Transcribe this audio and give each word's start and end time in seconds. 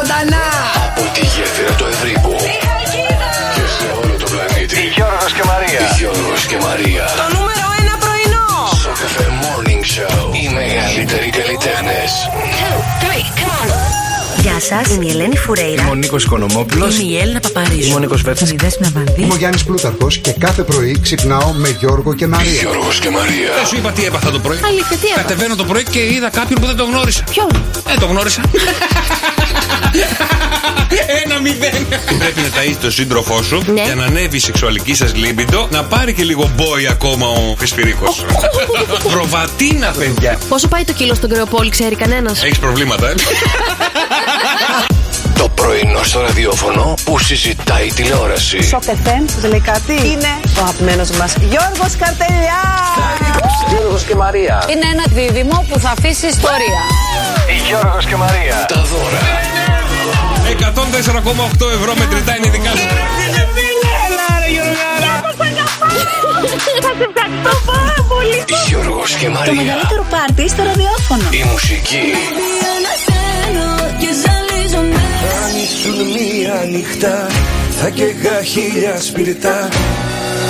ζωντανά. 0.00 0.46
Από 0.86 1.02
τη 1.14 1.22
γέφυρα 1.34 1.72
του 1.78 1.86
Ευρύπου 1.92 2.32
και 3.56 3.64
σε 3.76 3.86
όλο 4.00 4.14
το 4.22 4.26
πλανήτη. 4.32 4.80
Γιώργος 4.96 5.32
και 5.36 5.44
Μαρία. 5.50 5.82
Γιώργος 5.98 6.42
και 6.50 6.58
Μαρία. 6.66 7.04
Το 7.20 7.26
νούμερο 7.36 7.66
ένα 7.80 7.94
πρωινό. 8.04 8.46
Στο 8.80 8.92
καφέ 9.00 9.26
Morning 9.42 9.84
Show. 9.94 10.18
Οι 10.40 10.46
μεγαλύτεροι 10.58 11.28
καλλιτέχνες. 11.38 12.10
Γεια 14.44 14.60
σας, 14.60 14.94
είμαι 14.94 15.04
η 15.04 15.08
Ελένη 15.08 15.36
Φουρέιρα. 15.36 15.82
Είμαι 15.82 15.90
ο 15.90 15.94
Νίκος 15.94 16.24
Οικονομόπουλος. 16.24 16.98
Είμαι 16.98 17.12
η 17.12 17.18
Έλληνα 17.18 17.40
Παπαρίζου. 17.40 17.86
Είμαι 17.86 17.94
ο 17.94 17.98
Νίκος 17.98 18.22
Βέρτσα. 18.22 18.44
Είμαι 18.44 18.54
η 18.54 18.58
Δέσποινα 18.62 18.90
Βανδύ. 18.94 19.22
Είμαι 19.22 19.32
ο 19.32 19.36
Γιάννης 19.36 19.64
Πλούταρχος 19.64 20.18
και 20.18 20.32
κάθε 20.38 20.62
πρωί 20.62 20.98
ξυπνάω 21.02 21.52
με 21.52 21.68
Γιώργο 21.68 22.14
και 22.14 22.26
Μαρία. 22.26 22.60
Γιώργος 22.60 22.98
και 22.98 23.10
Μαρία. 23.10 23.50
Δεν 23.56 23.66
σου 23.66 23.76
είπα 23.76 23.90
τι 23.92 24.04
έπαθα 24.04 24.30
το 24.30 24.38
πρωί. 24.38 24.58
Αλήθεια, 24.64 24.96
τι 24.96 25.06
έπαθα; 25.06 25.22
Κατεβαίνω 25.22 25.54
το 25.56 25.64
πρωί 25.64 25.82
και 25.82 26.00
είδα 26.12 26.30
κάποιον 26.30 26.60
που 26.60 26.66
δεν 26.66 26.76
τον 26.76 26.90
γνώρισα. 26.90 27.24
Ποιον; 27.30 27.48
Ε, 27.94 27.98
το 28.00 28.06
γνώρισα. 28.06 28.40
Ένα 31.24 31.40
μηδέν. 31.40 31.86
Πρέπει 32.18 32.40
να 32.40 32.48
ταΐσεις 32.48 32.76
τον 32.80 32.90
σύντροφό 32.90 33.42
σου 33.42 33.62
Ναι. 33.72 33.82
για 33.82 33.94
να 33.94 34.04
ανέβεις 34.04 34.42
η 34.42 34.44
σεξουαλική 34.44 34.94
σας 34.94 35.14
λίμπιντο 35.14 35.68
να 35.70 35.84
πάρει 35.84 36.12
και 36.14 36.22
λίγο 36.22 36.50
μπόι 36.54 36.86
ακόμα 36.88 37.26
ο 37.26 37.54
Φυσπυρίκο. 37.58 38.14
Προβατίνα, 39.12 39.90
παιδιά. 39.98 40.38
Πόσο 40.48 40.68
πάει 40.68 40.84
το 40.84 40.92
κιλό 40.92 41.14
στον 41.14 41.30
Κρεοπόλη, 41.30 41.70
ξέρει 41.70 41.94
κανένας; 41.94 42.42
Έχεις 42.42 42.58
προβλήματα, 42.58 43.08
ε; 43.08 43.14
Το 45.38 45.48
πρωινό 45.48 46.02
στο 46.02 46.20
ραδιόφωνο 46.20 46.94
που 47.04 47.18
συζητάει 47.18 47.86
η 47.86 47.92
τηλεόραση. 47.92 48.62
Σοκ 48.62 48.82
FM, 48.82 49.24
σας 49.40 49.50
λέει 49.50 49.60
κάτι. 49.60 49.92
Είναι 49.92 50.28
ο 50.58 50.62
αγαπημένος 50.62 51.10
μας 51.10 51.34
Γιώργος 51.40 51.96
Καρτελιά. 51.98 52.62
Γιώργος 53.68 54.02
και 54.02 54.14
Μαρία. 54.14 54.64
Είναι 54.70 54.86
ένα 54.92 55.04
δίδυμο 55.08 55.66
που 55.68 55.78
θα 55.78 55.90
αφήσει 55.98 56.26
ιστορία. 56.26 56.80
Γιώργος 57.68 58.06
και 58.06 58.16
Μαρία. 58.16 58.66
Τα 58.68 58.82
δώρα 58.92 59.20
104,8 60.52 61.70
ευρώ 61.78 61.94
μετρητά 61.98 62.36
είναι 62.36 62.50
δικά 62.50 62.70
σου. 62.70 62.86
Γιώργος 68.68 69.12
και 69.14 69.26
Το 69.26 69.30
Μαρία. 69.30 69.54
μεγαλύτερο 69.54 70.04
πάρτι 70.10 70.48
στο 70.48 70.62
ραδιόφωνο. 70.62 71.22
Η 71.30 71.42
μουσική 71.52 72.04
Αν 75.44 75.52
ήσουν 75.64 75.96
μία 76.16 76.64
νυχτά, 76.70 77.26
θα 77.80 77.88
καίγα 77.88 78.42
χίλια 78.42 79.00
σπιρτά. 79.00 79.68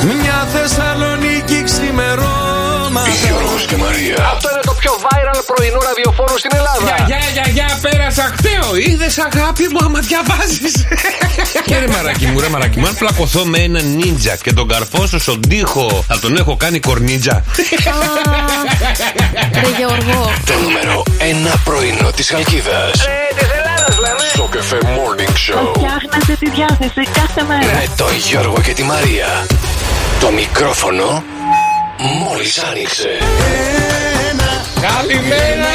Μια 0.04 0.48
Θεσσαλονίκη 0.52 1.62
ξημερώματα. 1.64 3.10
Γιώργος 3.26 3.64
και 3.66 3.76
Μαρία. 3.76 4.16
Αυτό 4.32 4.48
είναι 4.52 4.59
το 4.59 4.59
πιο 4.80 4.92
viral 5.04 5.40
πρωινό 5.46 5.80
ραδιοφόρο 5.88 6.38
στην 6.38 6.50
Ελλάδα. 6.54 7.04
Γεια, 7.06 7.20
γεια, 7.32 7.46
γεια, 7.56 7.78
πέρασα 7.82 8.22
χταίο. 8.36 8.76
Είδες 8.86 9.18
αγάπη 9.18 9.68
μου 9.70 9.78
άμα 9.84 10.00
διαβάζεις. 10.00 10.74
και 11.68 11.78
ρε 11.78 11.88
μαράκι 11.88 12.26
μου, 12.26 12.40
ρε 12.40 12.48
μαράκι 12.48 12.78
μου, 12.78 12.86
αν 12.86 12.94
πλακωθώ 12.94 13.44
με 13.44 13.58
έναν 13.58 13.84
νίντζα 13.96 14.36
και 14.36 14.52
τον 14.52 14.68
καρφώσω 14.68 15.18
στον 15.18 15.40
τοίχο, 15.48 16.04
θα 16.06 16.18
τον 16.18 16.36
έχω 16.36 16.56
κάνει 16.56 16.80
κορνίτζα. 16.80 17.44
Ρε 19.62 19.70
Γιώργο. 19.76 20.32
Το 20.44 20.52
νούμερο 20.62 21.02
1 21.18 21.60
πρωινό 21.64 22.10
της 22.10 22.30
Χαλκίδας. 22.30 22.92
Ε, 22.92 23.34
της 23.38 23.48
Ελλάδας 23.58 23.98
λέμε. 23.98 24.26
Στο 24.32 24.48
καφέ 24.50 24.78
Morning 24.82 25.34
Show. 25.46 25.72
Φτιάχνετε 25.74 26.36
τη 26.38 26.50
διάθεση 26.50 27.02
κάθε 27.12 27.42
μέρα. 27.48 27.72
Με 27.72 27.86
το 27.96 28.06
Γιώργο 28.28 28.60
και 28.62 28.72
τη 28.72 28.82
Μαρία. 28.82 29.46
Το 30.20 30.30
μικρόφωνο 30.30 31.24
μόλις 31.98 32.58
άνοιξε. 32.58 33.08
Καλημέρα! 34.80 35.68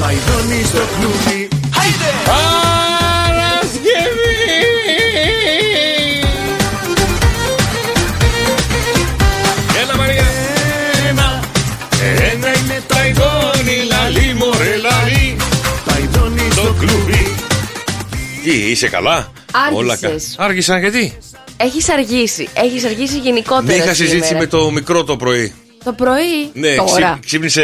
Παϊδόνι 0.00 0.62
στο 0.64 0.78
κλουβί. 0.98 1.48
Παρασκευή! 2.24 3.80
Έλα 9.82 9.96
Μαρία! 9.96 10.24
Ένα, 11.08 11.40
ένα 12.32 12.48
είναι 12.48 12.82
το 12.88 12.94
Ταϊδόνι, 12.94 13.76
λαλί, 13.88 14.34
μωρέ, 14.34 14.76
λαλί. 14.76 15.36
παϊδόνι 15.84 16.48
στο 16.52 16.74
κλουβί. 16.78 17.34
Τι, 18.44 18.50
είσαι 18.70 18.88
καλά; 18.88 19.32
Άργησες. 19.74 20.34
κα- 20.36 20.44
Άργησα 20.44 20.78
γιατί; 20.78 21.18
Έχεις 21.56 21.88
αργήσει. 21.88 22.48
Έχεις 22.54 22.84
αργήσει 22.84 23.18
γενικότερα. 23.18 23.62
Ναι, 23.66 23.74
είχα 23.74 23.94
συζήτηση 23.94 24.26
σήμερα. 24.26 24.38
με 24.38 24.46
το 24.46 24.70
μικρό 24.70 25.04
το 25.04 25.16
πρωί. 25.16 25.52
Το 25.84 25.92
πρωί. 25.92 26.50
Ναι, 26.52 26.74
Τώρα. 26.74 26.90
ξύ- 26.90 27.24
ξύπνησε 27.26 27.62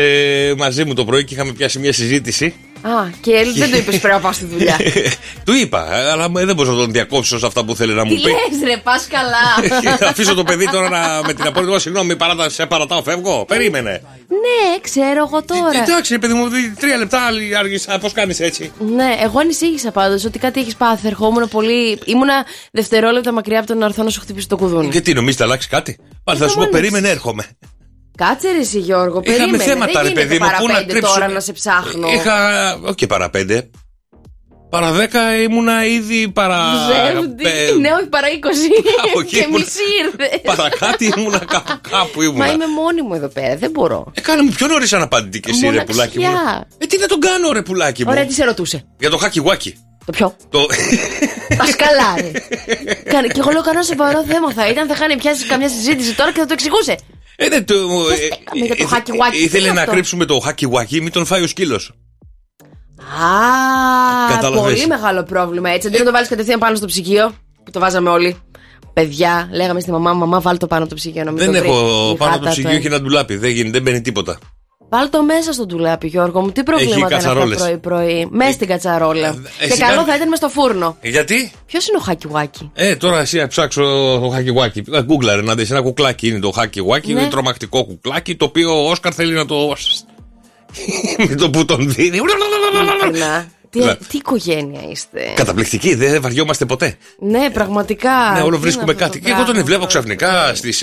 μαζί 0.59 0.85
μου 0.85 0.95
το 0.95 1.05
πρωί 1.05 1.25
και 1.25 1.35
είχαμε 1.35 1.53
πιάσει 1.53 1.79
μια 1.79 1.93
συζήτηση. 1.93 2.55
Α, 2.83 2.91
και 3.21 3.33
δεν 3.57 3.71
το 3.71 3.77
είπες 3.77 3.99
πρέπει 3.99 4.15
να 4.15 4.21
πας 4.21 4.35
στη 4.37 4.45
δουλειά. 4.45 4.77
Του 5.47 5.55
είπα, 5.55 6.11
αλλά 6.13 6.29
μου- 6.31 6.45
δεν 6.47 6.55
μπορούσα 6.55 6.73
να 6.75 6.79
τον 6.81 6.93
διακόψω 6.93 7.39
σε 7.39 7.47
αυτά 7.47 7.65
που 7.65 7.75
θέλει 7.77 7.93
να 7.95 8.03
Τι 8.03 8.09
μου 8.09 8.15
πει. 8.15 8.21
λες, 8.31 8.63
ρε, 8.65 8.77
πας 8.77 9.07
καλά. 9.11 9.79
Αφήσω 10.11 10.35
το 10.35 10.43
παιδί 10.45 10.71
τώρα 10.71 10.89
να, 10.89 11.21
με 11.27 11.33
την 11.35 11.47
απόλυτη 11.47 11.73
μου, 11.73 11.79
συγγνώμη, 11.79 12.17
παράτα, 12.17 12.49
σε 12.49 12.67
παρατάω, 12.67 13.03
φεύγω. 13.03 13.45
Περίμενε. 13.45 13.91
ναι, 14.29 14.79
ξέρω 14.81 15.25
εγώ 15.29 15.43
τώρα. 15.45 15.83
Εντάξει, 15.83 16.13
ρε 16.13 16.19
παιδί 16.19 16.33
μου, 16.33 16.49
δι- 16.49 16.79
τρία 16.81 16.97
λεπτά 16.97 17.21
άλλη 17.27 17.57
άργησα. 17.57 17.99
Πώς 17.99 18.13
κάνεις 18.13 18.41
έτσι; 18.41 18.73
Ναι, 18.97 19.17
εγώ 19.23 19.39
ανησύχησα 19.41 19.91
πάντως 19.91 20.25
ότι 20.25 20.39
κάτι 20.39 20.61
έχεις 20.61 20.77
πάθει. 20.77 21.07
Ερχόμουν 21.07 21.49
πολύ. 21.49 21.99
ήμουνα 22.05 22.45
δευτερόλεπτα 22.73 23.33
μακριά 23.33 23.59
από 23.59 23.67
το 23.67 23.75
να 23.75 23.85
έρθω 23.87 24.03
να 24.03 24.11
σου 24.11 24.21
χτυπήσει 24.21 24.49
το 24.49 24.57
κουδούνι. 24.57 24.89
Γιατί 24.93 25.13
νομίζετε, 25.15 25.45
αλλάξει 25.45 25.69
κάτι; 25.69 25.97
Πάλι 26.25 26.39
θα 26.39 26.45
Δεν 26.45 26.53
σου 26.53 26.59
πω, 26.59 26.65
μου 26.65 26.71
περίμενε, 26.71 27.09
έρχομαι. 27.09 27.47
Κάτσε 28.19 28.51
ρε 28.53 28.59
εσύ 28.59 28.79
Γιώργο, 28.79 29.21
Είχαμε 29.25 29.37
περίμενε. 29.39 29.65
θέματα, 29.65 29.93
δεν 29.93 30.03
ρε 30.03 30.09
γίνεται 30.09 30.27
παιδί 30.27 30.39
μου, 30.39 30.47
παρά 30.47 30.59
πού 30.59 30.67
να 30.67 30.75
πέντε 30.75 30.93
κρύψουμε. 30.93 31.19
τώρα 31.21 31.33
να 31.33 31.41
σε 31.41 31.53
ψάχνω. 31.53 32.09
Είχα. 32.09 32.35
Όχι 32.85 32.95
και 32.95 33.07
παρά 33.07 33.31
πέντε. 33.31 33.71
Παρά 34.71 34.91
δέκα 34.93 35.37
ήμουνα 35.43 35.85
ήδη 35.87 36.29
παρά. 36.29 36.61
Ψεύδι. 36.89 37.43
πε- 37.43 37.75
Ναι, 37.81 37.91
όχι 37.93 38.07
παρά 38.07 38.27
20. 38.29 38.35
Από 39.09 39.21
εκεί 39.21 39.37
και 39.37 39.43
ήμουνα- 39.43 39.59
μισή 39.59 39.81
ήρθες. 40.05 40.41
Παρά 40.57 40.69
κάτι 40.69 41.13
ήμουνα 41.17 41.39
κάπου, 41.39 41.73
κάπου 41.91 42.23
ήμουνα. 42.23 42.47
Μα 42.47 42.53
είμαι 42.53 42.67
μόνη 42.67 43.03
μου 43.03 43.15
εδώ 43.15 43.29
πέρα, 43.29 43.57
δεν 43.57 43.71
μπορώ. 43.71 44.13
Ε, 44.15 44.21
κάνε 44.21 44.43
μου 44.43 44.51
πιο 44.57 44.67
νωρίς 44.67 44.93
αναπάντητη 44.93 45.41
και 45.41 45.51
εσύ, 45.51 45.69
ρε 45.71 45.85
πουλάκι 45.85 46.19
μου. 46.19 46.25
Μοναξιά. 46.25 46.67
Ε, 46.79 46.87
τι 46.87 46.99
να 46.99 47.07
τον 47.07 47.21
κάνω, 47.21 47.53
ρε 47.53 47.63
πουλάκι 47.63 48.05
μου; 48.05 48.11
Ωραία, 48.11 48.27
τι 48.27 48.33
σε 48.33 48.45
ρωτούσε; 48.45 48.85
Για 48.99 49.11
το 49.11 49.17
χάκι 49.17 49.39
γουάκι. 49.41 49.75
Το 50.05 50.13
ποιο; 50.13 50.37
Το... 50.51 50.67
Πασκαλά, 51.57 52.15
ρε. 52.17 52.31
Κάνε- 53.13 53.33
Και 53.33 53.41
εγώ 53.41 53.51
λέω 53.51 53.63
κανένα 53.63 53.85
σοβαρό 53.85 54.25
θέμα 54.25 54.53
θα 54.53 54.69
ήταν, 54.69 54.87
θα 54.87 54.95
είχαν 54.97 55.19
πιάσει 55.19 55.47
καμιά 55.47 55.69
συζήτηση 55.69 56.15
τώρα 56.15 56.33
και 56.33 56.41
θα 56.41 56.47
το 56.47 56.53
εξηγούσε. 56.53 56.97
Ε, 57.41 57.49
δεν 57.49 57.65
το... 57.65 57.75
Πώς 57.75 58.11
ε, 58.19 58.25
έκαμε 58.25 58.67
για 58.67 58.77
το 58.77 58.83
ε, 58.83 58.87
χάκι 58.87 59.13
γουάκι, 59.13 59.37
τι 59.37 59.43
Ήθελε 59.43 59.65
είναι 59.65 59.75
να 59.75 59.81
αυτό; 59.81 59.93
κρύψουμε 59.93 60.25
το 60.25 60.39
χάκι 60.39 60.65
γουάκι, 60.65 61.01
μην 61.01 61.13
τον 61.13 61.25
φάει 61.25 61.43
ο 61.43 61.47
σκύλος. 61.47 61.93
Α, 63.01 64.35
Κατάλαβες; 64.35 64.73
πολύ 64.75 64.87
μεγάλο 64.87 65.23
πρόβλημα 65.23 65.71
έτσι. 65.71 65.89
Αντί 65.89 65.99
να 65.99 66.05
το 66.05 66.11
βάλεις 66.11 66.29
κατευθείαν 66.29 66.59
πάνω 66.59 66.77
στο 66.77 66.87
ψυγείο, 66.87 67.35
που 67.65 67.71
το 67.71 67.81
βάζαμε 67.81 68.11
όλοι. 68.11 68.37
Παιδιά, 68.93 69.49
λέγαμε 69.53 69.81
στη 69.81 69.91
μαμά, 69.91 70.13
μαμά, 70.13 70.41
βάλ 70.41 70.57
το 70.59 70.67
πάνω 70.67 70.81
από 70.83 70.91
το 70.91 70.97
ψυγείο 70.97 71.25
να 71.25 71.31
μην 71.31 71.39
Δεν 71.39 71.53
το 71.53 71.59
βρει. 71.59 71.69
έχω 71.69 72.11
Η 72.15 72.17
πάνω 72.17 72.35
από 72.35 72.45
γάτα 72.45 72.45
το 72.45 72.49
ψυγείο 72.51 72.71
του. 72.71 72.81
και 72.81 72.87
ένα 72.87 73.01
ντουλάπι. 73.01 73.37
Δεν, 73.37 73.51
γίνει, 73.51 73.71
δεν 73.71 73.83
μπαίνει 73.83 74.01
τίποτα. 74.01 74.39
Βάλ 74.91 75.11
το 75.11 75.23
μέσα 75.23 75.53
στο 75.53 75.67
ντουλάπι, 75.67 76.07
Γιώργο 76.07 76.41
μου. 76.41 76.51
Τι 76.53 76.63
προβλήματα 76.63 76.97
είναι 76.97 77.05
αυτά 77.05 77.17
κατσαρόλες. 77.17 77.59
πρωί-πρωί; 77.59 78.29
Μέσα 78.31 78.53
στην 78.53 78.69
κατσαρόλα. 78.69 79.27
εσύ 79.61 79.73
και 79.73 79.79
καλό 79.81 79.95
κάνει- 79.97 80.09
θα 80.09 80.15
ήταν 80.17 80.29
μες 80.29 80.39
στο 80.39 80.49
φούρνο. 80.49 80.97
Ε, 81.01 81.09
Γιατί; 81.09 81.51
Ποιος 81.67 81.89
είναι 81.89 81.97
ο 82.01 82.03
Χάκι 82.03 82.27
Γουάκι. 82.31 82.71
Ε, 82.75 82.97
τώρα 82.97 83.21
εσύ 83.21 83.37
να 83.39 83.47
ψάξω 83.47 83.83
το 84.23 84.29
χάκι 84.29 84.51
γουάκι. 84.51 84.85
Γκούγκλαρε 85.03 85.43
να 85.43 85.55
δεις 85.55 85.71
ένα 85.71 85.83
κουκλάκι 85.83 86.29
είναι 86.29 86.39
το 86.39 86.51
χάκι 86.51 86.81
γουάκι. 86.81 87.13
Ναι. 87.13 87.21
Είναι 87.21 87.29
τρομακτικό 87.31 87.85
κουκλάκι 87.85 88.35
το 88.37 88.45
οποίο 88.45 88.85
ο 88.85 88.91
Όσκαρ 88.91 89.13
θέλει 89.15 89.33
να 89.33 89.47
το. 89.47 89.57
με 91.29 91.35
το 91.35 91.51
που 91.51 91.65
τον 91.65 91.93
δίνει. 91.93 92.17
Ειλικρινά. 93.03 93.47
Τι, 93.71 93.79
Ναι. 93.79 93.95
τι 93.95 94.17
οικογένεια 94.17 94.81
είστε. 94.91 95.21
Καταπληκτική, 95.35 95.95
δεν 95.95 96.23
βαριόμαστε 96.23 96.65
ποτέ. 96.65 96.97
Ναι, 97.19 97.51
πραγματικά. 97.51 98.11
Ναι, 98.35 98.41
όλο 98.43 98.55
Τι 98.57 98.63
βρίσκουμε 98.63 98.93
είναι 98.93 99.03
αυτό 99.03 99.05
κάτι. 99.05 99.19
το 99.19 99.25
Και 99.25 99.31
εγώ 99.31 99.37
τον 99.45 99.47
πράγμα 99.47 99.65
βλέπω 99.65 99.81
τώρα. 99.87 99.87
ξαφνικά 99.93 100.55
στις 100.55 100.83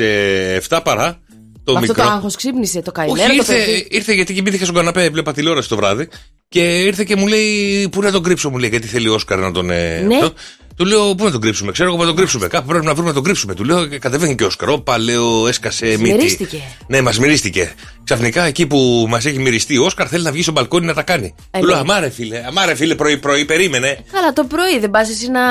7 0.70 0.80
παρά. 0.84 1.20
Το 1.66 1.74
Αυτό 1.74 1.80
μικρό. 1.88 2.04
το 2.04 2.10
άγχος 2.10 2.36
ξύπνησε, 2.36 2.82
το 2.82 2.92
καημένο. 2.92 3.18
Όχι, 3.24 3.28
το 3.28 3.34
ήρθε, 3.36 3.54
παιδί. 3.66 3.88
ήρθε 3.90 4.14
γιατί 4.14 4.34
κοιμήθηκα 4.34 4.64
στον 4.64 4.76
καναπέ, 4.76 5.04
έβλεπα 5.04 5.34
τηλεόραση 5.34 5.70
το 5.70 5.76
βράδυ. 5.76 6.08
Και 6.50 6.80
ήρθε 6.82 7.04
και 7.04 7.16
μου 7.16 7.28
λέει: 7.28 7.90
Πού 7.92 8.02
να 8.02 8.12
τον 8.12 8.24
κρύψω, 8.24 8.50
μου 8.50 8.58
λέει, 8.58 8.70
γιατί 8.70 8.88
θέλει 8.88 9.08
ο 9.10 9.14
Όσκαρ 9.14 9.40
να 9.40 9.52
τον. 9.52 9.70
ε, 9.70 10.00
Ναι. 10.02 10.16
αυτό. 10.16 10.34
Του 10.78 10.86
λέω: 10.86 11.16
Πού 11.16 11.24
να 11.24 11.32
τον 11.32 11.42
κρύψουμε, 11.42 11.72
ξέρω 11.72 11.90
εγώ 11.90 11.98
να 11.98 12.06
τον 12.06 12.16
κρύψουμε. 12.16 12.48
Κάπου 12.48 12.68
πρέπει 12.68 12.86
να 12.86 12.94
βρούμε 12.94 13.08
να 13.08 13.14
τον 13.14 13.24
κρύψουμε. 13.24 13.54
Του 13.54 13.64
λέω: 13.64 13.86
και 13.86 14.00
Κατεβαίνει 14.00 14.36
και 14.36 14.44
ο 14.44 14.48
Όσκαρ. 14.48 14.70
Όπα, 14.70 14.98
λέω, 14.98 15.48
έσκασε 15.48 15.86
μύτη. 15.86 16.02
μυρίστηκε. 16.14 16.62
Ναι, 16.88 17.02
μας 17.02 17.20
μυρίστηκε. 17.20 17.74
Ξαφνικά 18.04 18.44
εκεί 18.46 18.68
που 18.68 19.06
μας 19.10 19.26
έχει 19.26 19.40
μυριστεί 19.40 19.78
ο 19.78 19.86
Όσκαρ 19.86 20.08
θέλει 20.10 20.24
να 20.24 20.32
βγει 20.32 20.42
στο 20.42 20.52
μπαλκόνι 20.52 20.86
να 20.86 20.94
τα 20.94 21.02
κάνει. 21.02 21.36
Ε, 21.52 21.60
Του 21.60 21.66
λέω: 21.66 21.76
ναι. 21.76 21.82
Αμάρε 21.82 22.10
φίλε, 22.10 22.44
αμάρε 22.48 22.76
φίλε, 22.76 22.96
πρωί-πρωί, 22.96 23.46
περίμενε. 23.46 23.98
Καλά, 24.12 24.34
το 24.34 24.44
πρωί 24.44 24.80
δεν 24.80 24.90
πας 24.92 25.10
εσύ 25.10 25.28
να. 25.30 25.44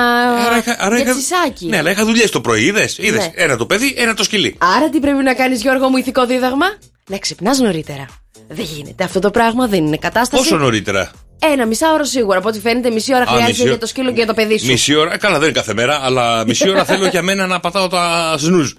Άρα 0.45 0.57
είχα- 0.57 0.75
άρα 0.79 0.95
για 0.95 1.03
είχα- 1.05 1.15
ψισάκι. 1.15 1.65
Ναι, 1.65 1.77
αλλά 1.77 1.91
είχα 1.91 2.05
δουλειές 2.05 2.29
το 2.31 2.41
πρωί, 2.41 2.63
είδες. 2.63 2.97
Ναι. 3.11 3.31
Ένα 3.35 3.57
το 3.57 3.65
παιδί, 3.65 3.93
ένα 3.97 4.13
το 4.13 4.23
σκυλί. 4.23 4.55
Άρα 4.77 4.89
τι 4.89 4.99
πρέπει 4.99 5.23
να 5.23 5.33
κάνεις, 5.33 5.61
Γιώργο 5.61 5.89
μου, 5.89 5.97
ηθικό 5.97 6.25
δίδαγμα; 6.25 6.65
Να 7.07 7.17
ξυπνάς 7.17 7.59
νωρίτερα. 7.59 8.05
Δεν 8.47 8.65
γίνεται 8.75 9.03
αυτό 9.03 9.19
το 9.19 9.31
πράγμα, 9.31 9.67
δεν 9.67 9.85
είναι 9.85 9.97
κατάσταση. 9.97 10.41
Πόσο 10.43 10.57
νωρίτερα; 10.57 11.11
Ένα 11.51 11.65
μισάωρο 11.65 12.03
σίγουρα. 12.03 12.37
Από 12.37 12.47
ό,τι 12.47 12.59
φαίνεται, 12.59 12.89
μισή 12.89 13.13
ώρα 13.15 13.23
Α, 13.23 13.27
χρειάζεται 13.27 13.47
μισή 13.51 13.61
ώρα. 13.61 13.69
για 13.69 13.79
το 13.79 13.85
σκύλο 13.87 14.07
και 14.09 14.15
για 14.15 14.25
το 14.25 14.33
παιδί 14.33 14.59
σου. 14.59 14.65
Μισή 14.65 14.95
ώρα, 14.95 15.17
καλά 15.17 15.37
δεν 15.39 15.43
είναι 15.49 15.57
κάθε 15.57 15.73
μέρα, 15.73 15.99
αλλά 16.03 16.43
μισή 16.45 16.69
ώρα 16.69 16.85
θέλω 16.85 17.07
για 17.07 17.21
μένα 17.21 17.47
να 17.47 17.59
πατάω 17.59 17.87
τα 17.87 18.35
σνουζ. 18.37 18.71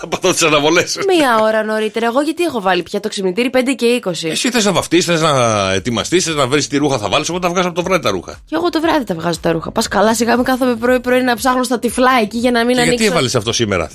Θα 0.00 0.06
πατώ 0.06 0.32
τις 0.32 0.42
αναβολές. 0.42 0.98
Μία 1.16 1.38
ώρα 1.42 1.64
νωρίτερα. 1.64 2.06
Εγώ 2.06 2.20
γιατί 2.20 2.42
έχω 2.44 2.60
βάλει 2.60 2.82
πια 2.82 3.00
το 3.00 3.08
ξυπνητήρι 3.08 3.50
5 3.54 3.74
και 3.76 4.00
20. 4.04 4.10
Εσύ 4.30 4.50
θες 4.50 4.64
να 4.64 4.72
βαφτείς, 4.72 5.04
θες 5.04 5.20
να 5.20 5.72
ετοιμαστείς, 5.72 6.24
θες 6.24 6.34
να 6.34 6.46
βρεις 6.46 6.66
τι 6.66 6.76
ρούχα 6.76 6.98
θα 6.98 7.08
βάλεις. 7.08 7.28
Εγώ 7.28 7.38
τα 7.38 7.48
βγάζω 7.48 7.66
από 7.68 7.76
το 7.76 7.82
βράδυ 7.82 8.02
τα 8.02 8.10
ρούχα. 8.10 8.32
Και 8.44 8.54
εγώ 8.54 8.68
το 8.68 8.80
βράδυ 8.80 9.04
τα 9.04 9.14
βγάζω 9.14 9.38
τα 9.42 9.52
ρούχα. 9.52 9.70
Πας 9.70 9.88
καλά, 9.88 10.14
σιγά 10.14 10.36
με 10.36 10.42
κάθομαι 10.42 10.74
πρωί-πρωί 10.76 11.22
να 11.22 11.36
ψάχνω 11.36 11.62
στα 11.62 11.78
τυφλά 11.78 12.10
εκεί 12.22 12.38
για 12.38 12.50
να 12.50 12.58
μην 12.64 12.68
Και 12.68 12.82
γιατί 12.82 12.88
ανοίξω. 12.90 13.12
έβαλες 13.12 13.34
αυτό 13.34 13.52
σήμερα; 13.52 13.90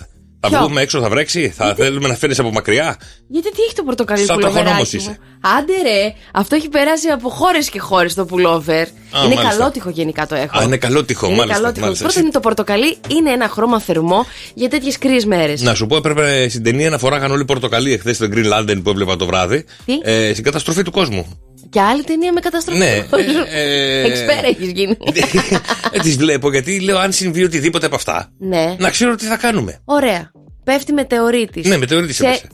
Θα 0.46 0.50
Ποιο; 0.50 0.60
βγούμε 0.60 0.82
έξω, 0.82 1.02
θα 1.02 1.10
βρέξει, 1.10 1.50
θα 1.50 1.76
θέλουμε 1.76 2.08
να 2.08 2.16
φέρει 2.16 2.36
από 2.38 2.52
μακριά; 2.52 2.98
Γιατί 3.28 3.52
τι 3.52 3.62
έχει 3.62 3.74
το 3.76 3.84
πορτοκαλί 3.84 4.26
Σαν 4.26 4.36
πουλόβεράκι 4.36 4.64
τροχονόμος 4.66 4.94
μου; 4.94 5.00
είσαι. 5.00 5.20
Άντε 5.58 5.74
ρε, 5.82 6.14
αυτό 6.34 6.56
έχει 6.56 6.70
περάσει 6.70 7.08
από 7.08 7.30
χώρες 7.30 7.70
και 7.70 7.80
χώρες 7.80 8.14
το 8.14 8.26
πουλόβερ. 8.26 8.88
είναι 8.88 9.36
μάλιστα. 9.36 9.50
καλότυχο 9.50 9.90
γενικά 9.90 10.28
το 10.28 10.36
έχω. 10.36 10.60
Α, 10.60 10.64
είναι 10.64 10.78
καλότυχο, 10.78 11.26
Είναι 11.28 11.36
μάλιστα, 11.36 11.60
καλότυχο. 11.60 11.86
μάλιστα. 11.86 12.06
Πρώτα 12.06 12.20
είναι 12.20 12.30
το 12.32 12.40
πορτοκαλί, 12.40 12.98
είναι 13.08 13.32
ένα 13.32 13.48
χρώμα 13.48 13.80
θερμό 13.80 14.26
για 14.54 14.70
τέτοιες 14.70 14.98
κρύες 14.98 15.26
μέρες. 15.26 15.62
Να 15.62 15.74
σου 15.76 15.86
πω, 15.86 15.96
έπρεπε 15.96 16.50
στην 16.50 16.64
ταινία 16.64 16.90
να 16.90 16.98
φοράγαν 16.98 17.32
όλοι 17.32 17.46
πορτοκαλί 17.46 17.94
εχθές 17.94 18.16
στο 18.16 18.28
Green 18.32 18.54
Lantern 18.54 18.80
που 18.84 18.90
έβλεπα 18.90 19.16
το 19.16 19.26
βράδυ. 19.26 19.66
Τι; 19.86 19.94
Ε, 20.04 20.32
στην 20.32 20.44
καταστροφή 20.44 20.82
του 20.82 20.92
κόσμου. 20.92 21.40
Και 21.74 21.82
άλλη 21.82 22.04
ταινία 22.04 22.34
με 22.34 22.40
καταστροφή. 22.40 22.80
Ναι, 22.80 22.92
ε, 23.52 24.02
ε, 24.02 24.04
Εξπέρα 24.06 24.48
έχεις 24.48 24.72
γίνει. 24.72 24.98
ε, 25.92 26.00
τις 26.00 26.18
βλέπω 26.18 26.52
γιατί 26.52 26.80
λέω 26.80 26.98
αν 26.98 27.12
συμβεί 27.12 27.44
οτιδήποτε 27.44 27.86
από 27.86 27.96
αυτά. 27.96 28.30
ναι. 28.40 28.76
Να 28.80 28.90
ξέρω 28.90 29.16
τι 29.16 29.26
θα 29.26 29.38
κάνουμε. 29.38 29.82
Ωραία. 29.86 30.32
Πέφτει 30.64 30.94
μετεωρίτη. 30.94 31.68
Ναι, 31.68 31.78
μετεωρίτης 31.78 32.20
έπεσε. 32.20 32.48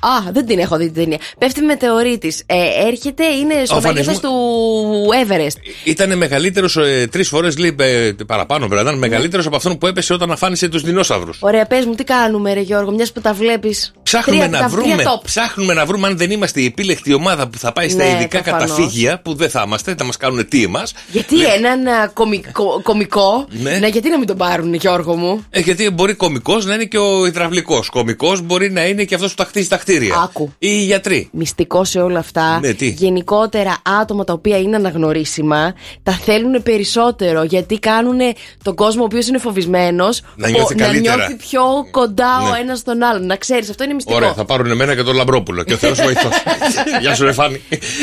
Α, 0.00 0.32
δεν 0.32 0.46
την 0.46 0.58
έχω 0.58 0.76
δει 0.76 0.84
την 0.84 0.94
ταινία. 0.94 1.18
Πέφτει 1.38 1.60
μετεωρίτη. 1.60 2.32
Ε, 2.46 2.86
έρχεται, 2.86 3.24
είναι 3.26 3.54
στο 3.64 3.76
Ο 3.76 3.80
μέγεθος 3.80 4.04
φανισμός- 4.06 4.20
του 4.20 5.26
Everest. 5.26 5.56
Ήταν 5.84 6.16
μεγαλύτερος 6.16 6.76
ε, 6.76 7.08
τρεις 7.10 7.28
φορές 7.28 7.54
ε, 7.76 8.12
παραπάνω, 8.26 8.66
βέβαια. 8.66 8.82
Ήταν 8.82 8.98
μεγαλύτερος 8.98 9.46
από 9.46 9.56
αυτόν 9.56 9.78
που 9.78 9.86
έπεσε 9.86 10.12
όταν 10.12 10.30
αφάνισε 10.32 10.68
τους 10.68 10.82
δεινόσαυρους. 10.82 11.36
Ωραία, 11.40 11.66
πες 11.66 11.84
μου, 11.84 11.94
τι 11.94 12.04
κάνουμε, 12.04 12.52
Ρε 12.52 12.60
Γιώργο, 12.60 12.90
μιας 12.90 13.12
που 13.12 13.20
τα 13.20 13.32
βλέπεις. 13.32 13.92
Ψάχνουμε 14.02 14.46
να, 14.46 14.68
βρούμε, 14.68 15.04
ψάχνουμε 15.24 15.74
να 15.74 15.86
βρούμε 15.86 16.06
αν 16.06 16.16
δεν 16.16 16.30
είμαστε 16.30 16.60
η 16.60 16.64
επίλεκτη 16.64 17.12
ομάδα 17.12 17.48
που 17.48 17.58
θα 17.58 17.72
πάει 17.72 17.88
στα 17.88 18.04
Ναι, 18.04 18.10
ειδικά 18.10 18.42
προφανώς. 18.42 18.70
καταφύγια 18.70 19.20
που 19.20 19.34
δεν 19.34 19.50
θα 19.50 19.62
είμαστε, 19.66 19.94
θα 19.98 20.04
μας 20.04 20.16
κάνουν 20.16 20.48
τι 20.48 20.62
εμάς. 20.62 20.92
Γιατί 21.12 21.44
έναν 21.44 21.86
α, 21.86 22.10
κομικό, 22.14 22.80
κομικό 22.82 23.46
Ναι. 23.62 23.78
να, 23.78 23.88
γιατί 23.88 24.10
να 24.10 24.18
μην 24.18 24.26
τον 24.26 24.36
πάρουν, 24.36 24.74
Γιώργο 24.74 25.16
μου; 25.16 25.44
Ε, 25.50 25.60
γιατί 25.60 25.90
μπορεί 25.90 26.14
κωμικός 26.14 26.64
να 26.66 26.74
είναι 26.74 26.84
και 26.84 26.98
ο 26.98 27.26
υδραυλικός. 27.26 27.88
Κωμικός 27.88 28.40
μπορεί 28.40 28.70
να 28.70 28.86
είναι 28.86 29.04
και 29.04 29.14
αυτός 29.14 29.30
που 29.30 29.36
τα 29.36 29.44
χτίζει 29.44 29.68
τα 29.68 29.78
κτίρια. 29.92 30.14
Άκου. 30.22 30.52
Ή 30.58 30.68
οι 30.70 30.84
γιατροί. 30.84 31.28
Μυστικό 31.32 31.84
σε 31.84 32.00
όλα 32.00 32.18
αυτά. 32.18 32.58
Ναι, 32.60 32.72
τι; 32.72 32.88
Γενικότερα, 32.88 33.76
άτομα 34.00 34.24
τα 34.24 34.32
οποία 34.32 34.58
είναι 34.58 34.76
αναγνωρίσιμα 34.76 35.74
τα 36.02 36.12
θέλουν 36.12 36.62
περισσότερο 36.62 37.42
γιατί 37.42 37.78
κάνουν 37.78 38.18
τον 38.62 38.74
κόσμο 38.74 39.02
ο 39.02 39.04
οποίος 39.04 39.26
είναι 39.26 39.38
φοβισμένος 39.38 40.20
Να 40.36 40.48
νιώθει 40.48 40.74
καλύτερα. 40.74 41.16
νιώθει 41.16 41.34
πιο 41.34 41.62
κοντά 41.90 42.38
ο 42.42 42.50
Ναι. 42.52 42.58
ένας 42.58 42.78
στον 42.78 43.02
άλλον. 43.02 43.26
Να 43.26 43.36
ξέρεις, 43.36 43.70
αυτό 43.70 43.84
είναι 43.84 43.94
μυστικό. 43.94 44.16
Ωραία, 44.16 44.32
θα 44.34 44.44
πάρουν 44.44 44.70
εμένα 44.70 44.94
και 44.94 45.02
τον 45.02 45.16
Λαμπρόπουλο. 45.16 45.62
Και 45.62 45.72
ο 45.72 45.76
Θεός 45.76 46.00
βοηθός. 46.02 46.32
Γεια 47.02 47.14
σου, 47.14 47.24
Ρεφάνη. 47.24 47.60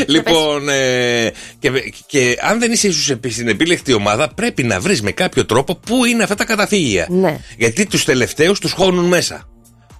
λοιπόν, 0.07 0.69
ε, 0.69 1.31
και, 1.59 1.69
και 2.07 2.37
αν 2.41 2.59
δεν 2.59 2.71
είσαι 2.71 2.87
ίσως 2.87 3.17
στην 3.29 3.47
επίλεκτη 3.47 3.93
ομάδα, 3.93 4.33
πρέπει 4.35 4.63
να 4.63 4.79
βρεις 4.79 5.01
με 5.01 5.11
κάποιο 5.11 5.45
τρόπο 5.45 5.75
πού 5.75 6.05
είναι 6.05 6.23
αυτά 6.23 6.35
τα 6.35 6.45
καταφύγια. 6.45 7.07
Ναι. 7.09 7.39
Γιατί 7.57 7.85
τους 7.85 8.05
τελευταίους 8.05 8.59
τους 8.59 8.71
χώνουν 8.71 9.05
μέσα. 9.05 9.47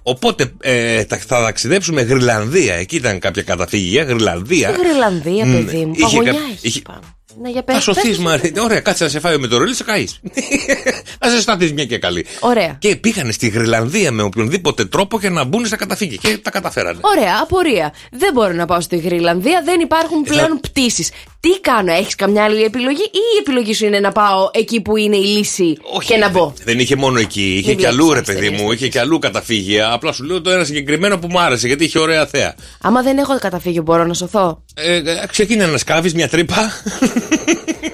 Οπότε 0.08 0.52
ε, 0.60 1.04
τα- 1.04 1.16
θα 1.26 1.42
ταξιδέψουμε 1.42 2.02
Γρυλανδία. 2.02 2.74
Εκεί 2.74 2.96
ήταν 2.96 3.18
κάποια 3.18 3.42
καταφύγια. 3.42 4.02
Γρυλανδία. 4.02 4.72
Στη 4.74 4.86
Γρυλανδία, 4.88 5.44
Μμ, 5.46 5.52
παιδί 5.52 5.84
μου. 5.84 5.92
είχε 5.96 6.02
Παγωνιά 6.02 6.32
κα- 6.32 6.38
έχεις 6.50 6.60
είχε- 6.62 6.80
πάνω. 6.80 7.00
Ναι, 7.42 7.50
για 7.50 7.62
πες, 7.62 7.74
Θα 7.74 7.80
σωθείς, 7.80 8.02
πες. 8.08 8.18
Μαρή. 8.18 8.52
Ωραία, 8.60 8.80
κάτσε 8.80 9.04
να 9.04 9.10
σε 9.10 9.20
φάει 9.20 9.34
ο 9.34 9.38
μετεωρίλη, 9.38 9.74
σε 9.74 9.84
καείς. 9.84 10.20
θα 11.20 11.30
σε 11.30 11.40
σταθείς 11.40 11.72
μια 11.72 11.84
και 11.84 11.98
καλή. 11.98 12.26
Ωραία. 12.40 12.76
Και 12.78 12.96
πήγανε 12.96 13.32
στη 13.32 13.48
Γρυλανδία 13.48 14.10
με 14.12 14.22
οποιονδήποτε 14.22 14.84
τρόπο 14.84 15.18
για 15.18 15.30
να 15.30 15.44
μπουν 15.44 15.66
στα 15.66 15.76
καταφύγια. 15.76 16.16
Και 16.20 16.38
τα 16.38 16.50
καταφέρανε. 16.50 16.98
Ωραία, 17.00 17.32
απορία. 17.42 17.92
Δεν 18.10 18.32
μπορώ 18.32 18.52
να 18.52 18.66
πάω 18.66 18.80
στη 18.80 18.96
Γρυλανδία, 18.96 19.62
δεν 19.64 19.80
υπάρχουν 19.80 20.22
πλέον 20.22 20.60
πτήσεις. 20.60 21.10
Τι 21.46 21.60
κάνω, 21.60 21.92
έχεις 21.92 22.14
καμιά 22.14 22.44
άλλη 22.44 22.62
επιλογή 22.62 23.02
ή 23.02 23.20
η 23.36 23.38
επιλογή 23.40 23.74
σου 23.74 23.84
είναι 23.84 24.00
να 24.00 24.12
πάω 24.12 24.50
εκεί 24.52 24.80
που 24.80 24.96
είναι 24.96 25.16
η 25.16 25.24
λύση 25.24 25.78
και 26.06 26.16
να 26.16 26.28
μπω; 26.28 26.52
Δεν 26.64 26.78
είχε 26.78 26.96
μόνο 26.96 27.18
εκεί. 27.18 27.54
Είχε 27.56 27.68
Μην 27.68 27.78
και 27.78 27.86
αλλού, 27.86 28.06
ρε 28.06 28.10
βλέπεις 28.12 28.26
παιδί 28.26 28.40
ταινίες 28.40 28.62
μου. 28.62 28.72
Είχε 28.72 28.88
και 28.88 28.98
αλλού 29.00 29.18
καταφύγια. 29.18 29.92
Απλά 29.92 30.12
σου 30.12 30.24
λέω 30.24 30.40
το 30.40 30.50
ένα 30.50 30.64
συγκεκριμένο 30.64 31.18
που 31.18 31.26
μου 31.30 31.40
άρεσε 31.40 31.66
γιατί 31.66 31.84
είχε 31.84 31.98
ωραία 31.98 32.26
θέα. 32.26 32.54
Άμα 32.80 33.02
δεν 33.02 33.18
έχω 33.18 33.38
καταφύγιο, 33.38 33.82
μπορώ 33.82 34.04
να 34.04 34.14
σωθώ; 34.14 34.62
Ε, 34.74 34.96
ε, 34.96 35.02
ξεκίνησε 35.30 35.70
να 35.70 35.78
σκάβεις 35.78 36.14
μια 36.14 36.28
τρύπα. 36.28 36.72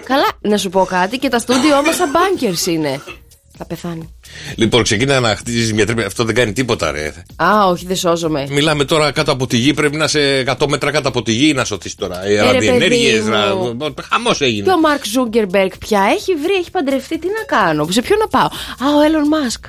Καλά, 0.05 0.29
να 0.41 0.57
σου 0.57 0.69
πω 0.69 0.85
κάτι 0.85 1.19
και 1.19 1.29
τα 1.29 1.39
στούντιό 1.39 1.83
μα 1.87 1.93
σαν 1.93 2.11
bunkers 2.17 2.67
είναι. 2.67 3.01
Θα 3.59 3.65
πεθάνει. 3.67 4.15
λοιπόν, 4.57 4.83
ξεκίνησε 4.83 5.21
να 5.21 5.37
χτίζεις 5.37 5.73
μια 5.73 5.87
τρύπα. 5.87 6.07
Αυτό 6.07 6.25
δεν 6.25 6.35
κάνει 6.35 6.53
τίποτα, 6.53 6.91
ρε. 6.91 7.13
Α, 7.37 7.67
όχι, 7.67 7.87
δεν 7.87 7.97
σώζομαι. 7.97 8.47
Μιλάμε 8.51 8.85
τώρα 8.85 9.11
κάτω 9.13 9.33
από 9.33 9.47
τη 9.47 9.57
γη. 9.57 9.75
Πρέπει 9.75 9.97
να 9.97 10.05
είσαι 10.05 10.45
100 10.59 10.67
μέτρα 10.69 10.91
κάτω 10.91 11.09
από 11.09 11.23
τη 11.23 11.33
γη 11.33 11.53
να 11.53 11.65
σωθείς 11.65 11.95
τώρα. 11.95 12.29
Οι 12.29 12.35
Ε, 12.35 12.43
ρε, 12.43 12.53
ραδιενέργειε. 12.53 13.13
παιδί 13.21 13.31
μου. 13.79 13.95
Χαμός 14.11 14.41
έγινε. 14.41 14.65
Και 14.67 14.71
ο 14.73 14.81
Μαρκ 14.81 15.07
Ζούγκερμπεργκ 15.07 15.71
πια 15.79 16.01
έχει 16.19 16.35
βρει, 16.35 16.55
έχει 16.61 16.71
παντρευτεί. 16.71 17.19
Τι 17.19 17.27
να 17.27 17.57
κάνω, 17.57 17.87
σε 17.91 18.03
ποιον 18.03 18.19
να 18.19 18.29
πάω; 18.29 18.47
Α, 18.91 18.97
ο 18.99 19.01
Έλον 19.05 19.27
Μασκ. 19.29 19.65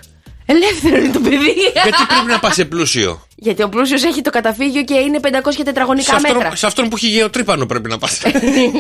Ελεύθερο 0.46 0.96
είναι 0.98 1.14
το 1.14 1.20
παιδί. 1.20 1.54
Γιατί 1.74 2.04
πρέπει 2.08 2.28
να 2.28 2.40
πας 2.40 2.54
σε 2.54 2.66
πλούσιο; 2.66 3.22
Γιατί 3.36 3.64
ο 3.64 3.70
πλούσιος 3.70 4.04
έχει 4.04 4.22
το 4.22 4.30
καταφύγιο 4.30 4.84
και 4.84 4.94
είναι 4.94 5.20
500 5.22 5.28
Σε 5.58 5.64
τετραγωνικά 5.64 6.14
μέτρα. 6.22 6.38
αυτόν, 6.38 6.56
σε 6.56 6.66
αυτόν 6.66 6.90
που 6.90 6.96
έχει 6.96 7.08
γεωτρύπανο 7.08 7.66
πρέπει 7.66 7.90
να 7.90 7.98
πας. 7.98 8.22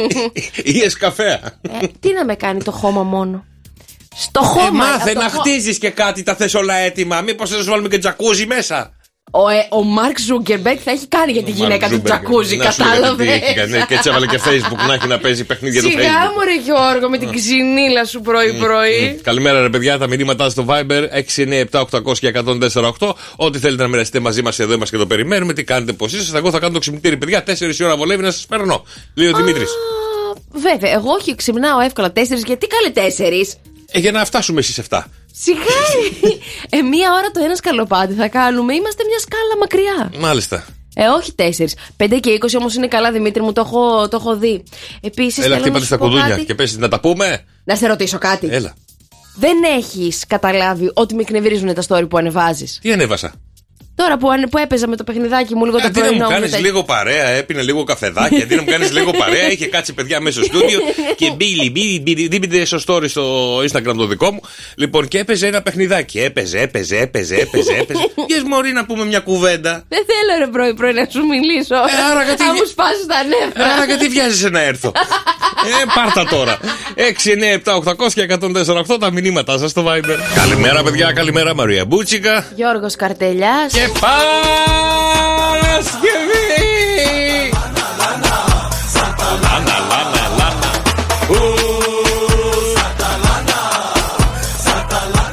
Ή 0.63 0.79
εσκαφέα. 0.83 1.39
Ε, 1.61 1.85
τι 1.99 2.13
να 2.13 2.25
με 2.25 2.35
κάνει 2.35 2.63
το 2.63 2.71
χώμα 2.71 3.03
μόνο; 3.03 3.45
Στο 4.17 4.41
χώμα. 4.41 4.67
Ε, 4.67 4.71
μάθε 4.71 5.09
από 5.11 5.13
το 5.13 5.19
να 5.25 5.29
χώ- 5.29 5.39
χτίζεις 5.39 5.77
και 5.77 5.89
κάτι, 5.89 6.23
τα 6.23 6.35
θες 6.35 6.53
όλα 6.53 6.73
έτοιμα. 6.75 7.21
Μήπως 7.21 7.49
θα 7.49 7.57
σου 7.57 7.63
βάλουμε 7.69 7.87
και 7.87 7.97
τζακούζι 7.97 8.45
μέσα. 8.45 8.93
Ο, 9.35 9.49
ε, 9.49 9.67
ο 9.69 9.83
Μαρκ 9.83 10.19
Ζούγκερμπεργκ 10.19 10.77
θα 10.83 10.91
έχει 10.91 11.07
κάνει 11.07 11.31
για 11.31 11.43
τη 11.43 11.51
γυναίκα 11.51 11.89
του 11.89 12.01
τζακούζι, 12.01 12.57
κατάλαβες; 12.57 13.27
Ναι, 13.69 13.85
και 13.87 13.93
έτσι 13.93 14.09
έβαλε 14.09 14.25
και 14.25 14.39
Facebook 14.45 14.87
να 14.87 14.93
έχει 14.93 15.07
να 15.07 15.17
παίζει 15.19 15.43
παιχνίδια 15.43 15.81
του 15.81 15.89
Σιγά 15.89 16.01
Facebook. 16.03 16.33
μου 16.35 16.41
ρε 16.43 16.55
Γιώργο 16.63 17.09
με 17.09 17.17
την 17.17 17.31
ξυνήλα 17.31 18.05
σου 18.05 18.21
πρωί-πρωί. 18.21 19.19
Καλημέρα 19.23 19.61
ρε 19.61 19.69
παιδιά, 19.69 19.97
τα 19.97 20.07
μηνύματά 20.07 20.49
στο 20.49 20.65
Viber 20.67 21.03
697-800 21.71 22.17
και 22.19 22.27
148. 22.99 23.13
Ό,τι 23.35 23.59
θέλετε 23.59 23.81
να 23.83 23.87
μοιραστείτε 23.89 24.19
μαζί 24.19 24.41
μας 24.41 24.59
εδώ 24.59 24.73
είμαστε 24.73 24.95
και 24.95 25.01
το 25.01 25.07
περιμένουμε. 25.07 25.53
Τι 25.53 25.63
κάνετε, 25.63 25.93
πώς 25.93 26.13
είστε. 26.13 26.37
Εγώ 26.37 26.51
θα 26.51 26.59
κάνω 26.59 26.73
το 26.73 26.79
ξυπνητήρι, 26.79 27.17
παιδιά. 27.17 27.43
4 27.43 27.79
η 27.79 27.83
ώρα 27.83 27.95
βολεύει 27.97 28.23
να 28.23 28.31
σας 28.31 28.45
παίρνω. 28.45 28.83
Λέει 29.13 29.27
ο 29.27 29.33
Δημήτρης. 29.35 29.69
Α, 29.69 30.31
Βέβαια, 30.55 30.91
εγώ 30.91 31.11
όχι 31.11 31.35
ξυπνάω 31.35 31.79
εύκολα 31.79 32.11
τέσσερις. 32.11 32.43
Γιατί 32.45 32.67
καλέ 32.67 32.89
τέσσερις; 33.07 33.55
Ε, 33.95 33.99
για 33.99 34.11
να 34.11 34.25
φτάσουμε 34.25 34.61
στι 34.61 34.83
7. 34.89 35.01
Σιγά! 35.33 35.59
ε, 36.69 36.81
μία 36.81 37.11
ώρα 37.13 37.31
το 37.31 37.39
ένα 37.43 37.55
σκαλοπάτι 37.55 38.13
θα 38.13 38.27
κάνουμε. 38.27 38.73
Είμαστε 38.73 39.03
μια 39.07 39.19
σκάλα 39.19 39.57
μακριά. 39.59 40.21
Μάλιστα. 40.27 40.65
Ε, 40.95 41.05
όχι 41.07 41.33
τέσσερις. 41.33 41.75
5 41.97 42.19
και 42.19 42.37
20 42.41 42.47
όμως 42.59 42.75
είναι 42.75 42.87
καλά, 42.87 43.11
Δημήτρη 43.11 43.41
μου, 43.41 43.53
το 43.53 43.61
έχω, 43.65 44.07
το 44.07 44.17
έχω 44.19 44.37
δει. 44.37 44.63
Επίσης. 45.01 45.45
Έλα, 45.45 45.57
χτύπατε 45.57 45.85
στα 45.85 45.97
κουδούνια 45.97 46.43
και 46.47 46.55
πέσει 46.55 46.77
να 46.77 46.87
τα 46.87 46.99
πούμε; 46.99 47.43
Να 47.63 47.75
σε 47.75 47.87
ρωτήσω 47.87 48.17
κάτι. 48.17 48.47
Έλα. 48.51 48.73
Δεν 49.35 49.57
έχεις 49.77 50.23
καταλάβει 50.27 50.91
ότι 50.93 51.15
με 51.15 51.21
εκνευρίζουν 51.21 51.73
τα 51.73 51.83
story 51.87 52.09
που 52.09 52.17
ανεβάζεις; 52.17 52.79
Τι 52.81 52.93
ανέβασα; 52.93 53.33
Τώρα 53.95 54.17
που, 54.17 54.31
ανε- 54.31 54.47
που 54.49 54.57
έπαιζα 54.57 54.87
με 54.87 54.95
το 54.95 55.03
παιχνιδάκι 55.03 55.55
μου 55.55 55.65
λίγο 55.65 55.77
το 55.77 55.83
Αντί 55.85 55.99
να 55.99 56.05
πρωινό 56.05 56.23
μου 56.23 56.29
μου. 56.29 56.35
κάνεις 56.35 56.51
τα- 56.51 56.59
λίγο 56.59 56.83
παρέα, 56.83 57.27
έπινε 57.27 57.61
λίγο 57.61 57.83
καφεδάκι. 57.83 58.41
Αντί 58.41 58.55
να 58.55 58.61
μου 58.61 58.67
κάνεις 58.69 58.91
λίγο 58.91 59.11
παρέα, 59.11 59.51
είχε 59.51 59.65
κάτσει 59.67 59.93
παιδιά 59.93 60.19
μέσα 60.19 60.43
στο 60.43 60.57
στούντιο 60.57 60.79
και 61.15 61.31
μπίλι, 61.35 61.69
μπίλι, 61.71 61.99
μπίλι, 61.99 62.27
δίπλα 62.27 62.65
στο 62.65 62.79
story 62.87 63.09
στο 63.09 63.57
Instagram 63.57 63.93
το 63.97 64.05
δικό 64.05 64.31
μου. 64.31 64.41
Λοιπόν, 64.75 65.07
και 65.07 65.17
έπαιζε 65.19 65.47
ένα 65.47 65.61
παιχνιδάκι. 65.61 66.19
Έπαιζε, 66.19 66.59
έπαιζε, 66.59 66.97
έπαιζε, 66.99 67.35
έπαιζε. 67.35 67.71
έπαιζε. 67.73 67.99
Βγες 68.27 68.43
μωρή 68.43 68.71
να 68.71 68.85
πούμε 68.85 69.05
μια 69.05 69.19
κουβέντα. 69.19 69.83
Δεν 69.87 70.03
θέλω 70.05 70.45
ρε 70.45 70.47
πρωί 70.51 70.73
πρωί 70.73 70.93
να 70.93 71.07
σου 71.11 71.25
μιλήσω. 71.25 71.75
Ε, 71.75 72.11
άρα 72.11 72.23
γιατί- 72.27 72.43
Θα 72.43 72.53
μου 72.53 72.65
σπάσει 72.65 73.05
τα 73.07 73.15
νεύρα. 73.23 73.73
Άρα 73.73 73.85
γιατί 73.85 74.07
βιάζεσαι 74.07 74.49
να 74.49 74.61
έρθω; 74.61 74.91
Ε, 75.81 75.85
πάρτα 75.95 76.25
τώρα. 76.35 76.57
6, 76.95 77.31
9, 77.33 77.53
7, 77.53 77.73
800 77.73 78.13
και 78.13 78.21
148 78.21 78.97
τα 78.99 79.11
μηνύματά 79.11 79.57
σας 79.57 79.69
στο 79.71 79.83
Viber. 79.87 80.17
Καλημέρα, 80.35 80.83
παιδιά, 80.83 81.11
καλημέρα, 81.11 81.55
Μαρία 81.55 81.85
Μπούτσικα. 81.85 82.45
Γιώργος 82.55 82.95
Καρτελιάς 82.95 83.73
Και 83.73 83.82
Παρασκευή! 83.99 85.51
Λάνα, 87.99 89.77
λάνα, 89.89 90.23
λάνα. 90.37 90.71
Ου. 91.29 91.35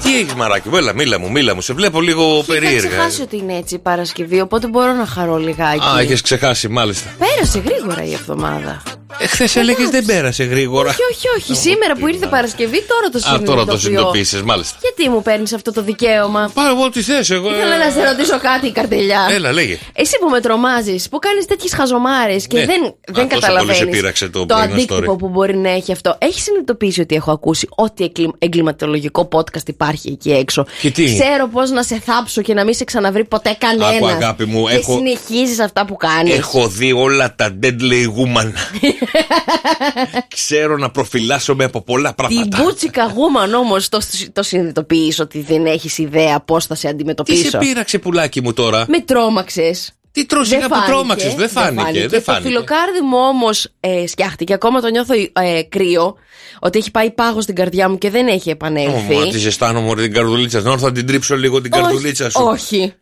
Τι 0.02 0.16
έχει 0.19 0.37
μαράκι 0.37 0.69
μου, 0.69 0.76
έλα, 0.76 0.95
μίλα 0.95 1.19
μου, 1.19 1.30
μίλα 1.30 1.54
μου. 1.54 1.61
Σε 1.61 1.73
βλέπω 1.73 2.00
λίγο 2.00 2.37
Είχα 2.37 2.52
περίεργα. 2.52 2.88
ξεχάσει 2.88 3.23
ότι 3.23 3.37
είναι 3.37 3.57
έτσι 3.57 3.75
η 3.75 3.78
Παρασκευή, 3.78 4.40
οπότε 4.40 4.66
μπορώ 4.66 4.92
να 4.92 5.07
χαρώ 5.07 5.37
λιγάκι. 5.37 5.87
Α, 5.97 6.00
έχεις 6.00 6.21
ξεχάσει, 6.21 6.69
μάλιστα. 6.69 7.11
Πέρασε 7.19 7.59
γρήγορα 7.59 8.04
η 8.04 8.12
εβδομάδα. 8.12 8.83
Εχθές 9.23 9.57
έλεγες 9.57 9.89
δεν 9.91 10.05
πέρασε 10.05 10.45
γρήγορα. 10.45 10.91
Όχι, 10.91 11.00
όχι, 11.12 11.29
όχι. 11.53 11.61
Σήμερα 11.69 11.95
που 11.97 12.07
ήρθε 12.09 12.27
Παρασκευή, 12.27 12.83
τώρα 12.89 13.09
το 13.12 13.19
Α, 13.19 13.21
συνειδητοποιώ. 13.21 13.55
τώρα 13.55 13.65
το 13.73 13.79
συνειδητοποίησες, 13.79 14.43
μάλιστα. 14.43 14.79
Γιατί 14.81 15.09
μου 15.11 15.23
παίρνεις 15.23 15.53
αυτό 15.53 15.73
το 15.73 15.83
δικαίωμα; 15.83 16.50
Πάρω 16.55 16.77
εγώ 16.77 16.91
τι 16.91 17.03
θες, 17.03 17.31
εγώ. 17.31 17.50
Ήθελα 17.50 17.77
να 17.79 17.91
σε 17.91 18.05
ρωτήσω 18.11 18.39
κάτι, 18.41 18.71
καρτελιά. 18.73 19.29
Έλα, 19.31 19.53
λέγε. 19.53 19.79
Εσύ 19.93 20.17
που 20.21 20.29
με 20.29 20.41
τρομάζεις, 20.41 21.09
που 21.09 21.19
κάνεις 21.19 21.47
τέτοιες 21.47 21.75
χαζομάρες 21.75 22.47
και 22.47 22.59
Ναι. 22.59 22.65
δεν, 22.67 22.85
Α, 22.85 22.93
δεν 23.12 23.29
τόσο 23.29 23.41
καταλαβαίνεις 23.41 23.79
πολύ 23.79 23.91
σε 23.91 23.97
πείραξε 23.97 24.29
το 24.29 24.39
το 24.39 24.55
πρωινό 24.55 24.73
αντίκτυπο 24.75 25.12
story. 25.15 25.19
που 25.19 25.29
μπορεί 25.29 25.57
να 25.57 25.71
έχει 25.71 25.93
αυτό. 25.93 26.17
Έχεις 26.21 26.43
συνειδητοποιήσει 26.43 27.00
ότι 27.00 27.15
έχω 27.15 27.31
ακούσει 27.33 27.69
ό,τι 27.71 28.05
εγκλη- 28.05 28.35
εγκληματολογικό 28.39 29.29
podcast 29.33 29.69
υπάρχει 29.69 30.09
εκεί 30.11 30.31
έξω; 30.33 30.67
Και 30.81 30.91
τι; 30.91 31.05
Ξέρω 31.05 31.49
πώς 31.49 31.71
να 31.71 31.83
σε 31.83 32.03
θάψω 32.05 32.43
και 32.43 32.55
να 32.55 32.65
μην 32.65 32.75
σε 32.75 32.85
ξαναβρει 32.85 33.25
ποτέ 33.25 33.57
κανένας. 33.59 33.95
Άκου, 33.95 34.07
αγάπη 34.07 34.45
μου, 34.45 34.67
και 34.69 34.75
έχω- 34.75 34.97
συνεχίζεις 34.97 35.59
αυτά 35.61 35.85
που 35.85 35.97
κάνεις. 35.97 36.37
Έχω 36.37 36.69
δει 36.69 36.93
όλα 36.93 37.35
τα 37.35 37.59
deadly 37.62 38.05
woman. 38.19 38.50
Ξέρω 40.29 40.76
να 40.76 40.90
προφυλάσσομαι 40.90 41.64
από 41.64 41.83
πολλά 41.83 42.14
Την 42.14 42.17
πράγματα. 42.17 42.62
μπούτσικα 42.62 43.05
γούμαν 43.07 43.55
όμως 43.55 43.88
το, 43.88 43.99
το 44.33 44.43
συνειδητοποιεί 44.43 45.14
ότι 45.21 45.40
δεν 45.40 45.67
έχεις 45.67 45.99
ιδέα 45.99 46.40
πώς 46.40 46.67
θα 46.67 46.75
σε 46.75 46.83
Τι 46.83 46.88
αντιμετωπίσω. 46.88 47.49
σε 47.49 47.59
πήραξε 47.59 47.99
πουλάκι 47.99 48.40
μου 48.40 48.52
τώρα; 48.52 48.85
Με 48.88 49.00
τρόμαξες. 49.00 49.93
Τι 50.12 50.26
τρώσιγα 50.26 50.69
που 50.69 50.75
τρόμαξες; 50.87 51.35
Δεν 51.35 51.49
φάνηκε. 51.49 52.00
Δεν 52.00 52.11
Το 52.11 52.21
φάνηκε. 52.21 52.47
φιλοκάρδι 52.49 53.00
μου 53.00 53.19
όμως 53.19 53.69
ε, 53.81 54.07
σκιάχτηκε. 54.07 54.52
Ακόμα 54.52 54.81
το 54.81 54.88
νιώθω 54.90 55.14
ε, 55.33 55.62
κρύο. 55.69 56.14
Ότι 56.61 56.79
έχει 56.79 56.90
πάει 56.90 57.11
πάγος 57.11 57.43
στην 57.43 57.55
καρδιά 57.55 57.88
μου 57.88 57.99
και 57.99 58.11
δεν 58.11 58.26
έχει 58.26 58.50
επανέλθει. 58.50 59.14
Ω, 59.14 59.19
Μα 59.19 59.26
τη 59.26 59.38
ζεστάνω 59.38 59.81
μωρέ 59.81 60.02
την 60.02 60.12
καρδουλίτσα. 60.12 60.61
Να 60.61 60.73
έρθω 60.73 60.87
να 60.87 60.93
την 60.93 61.07
τρίψω 61.07 61.37
λίγο 61.37 61.61
την 61.61 61.73
Όχι, 61.73 61.83
καρδουλίτσα 61.83 62.31
σου. 62.31 62.43
Όχι. 62.45 62.95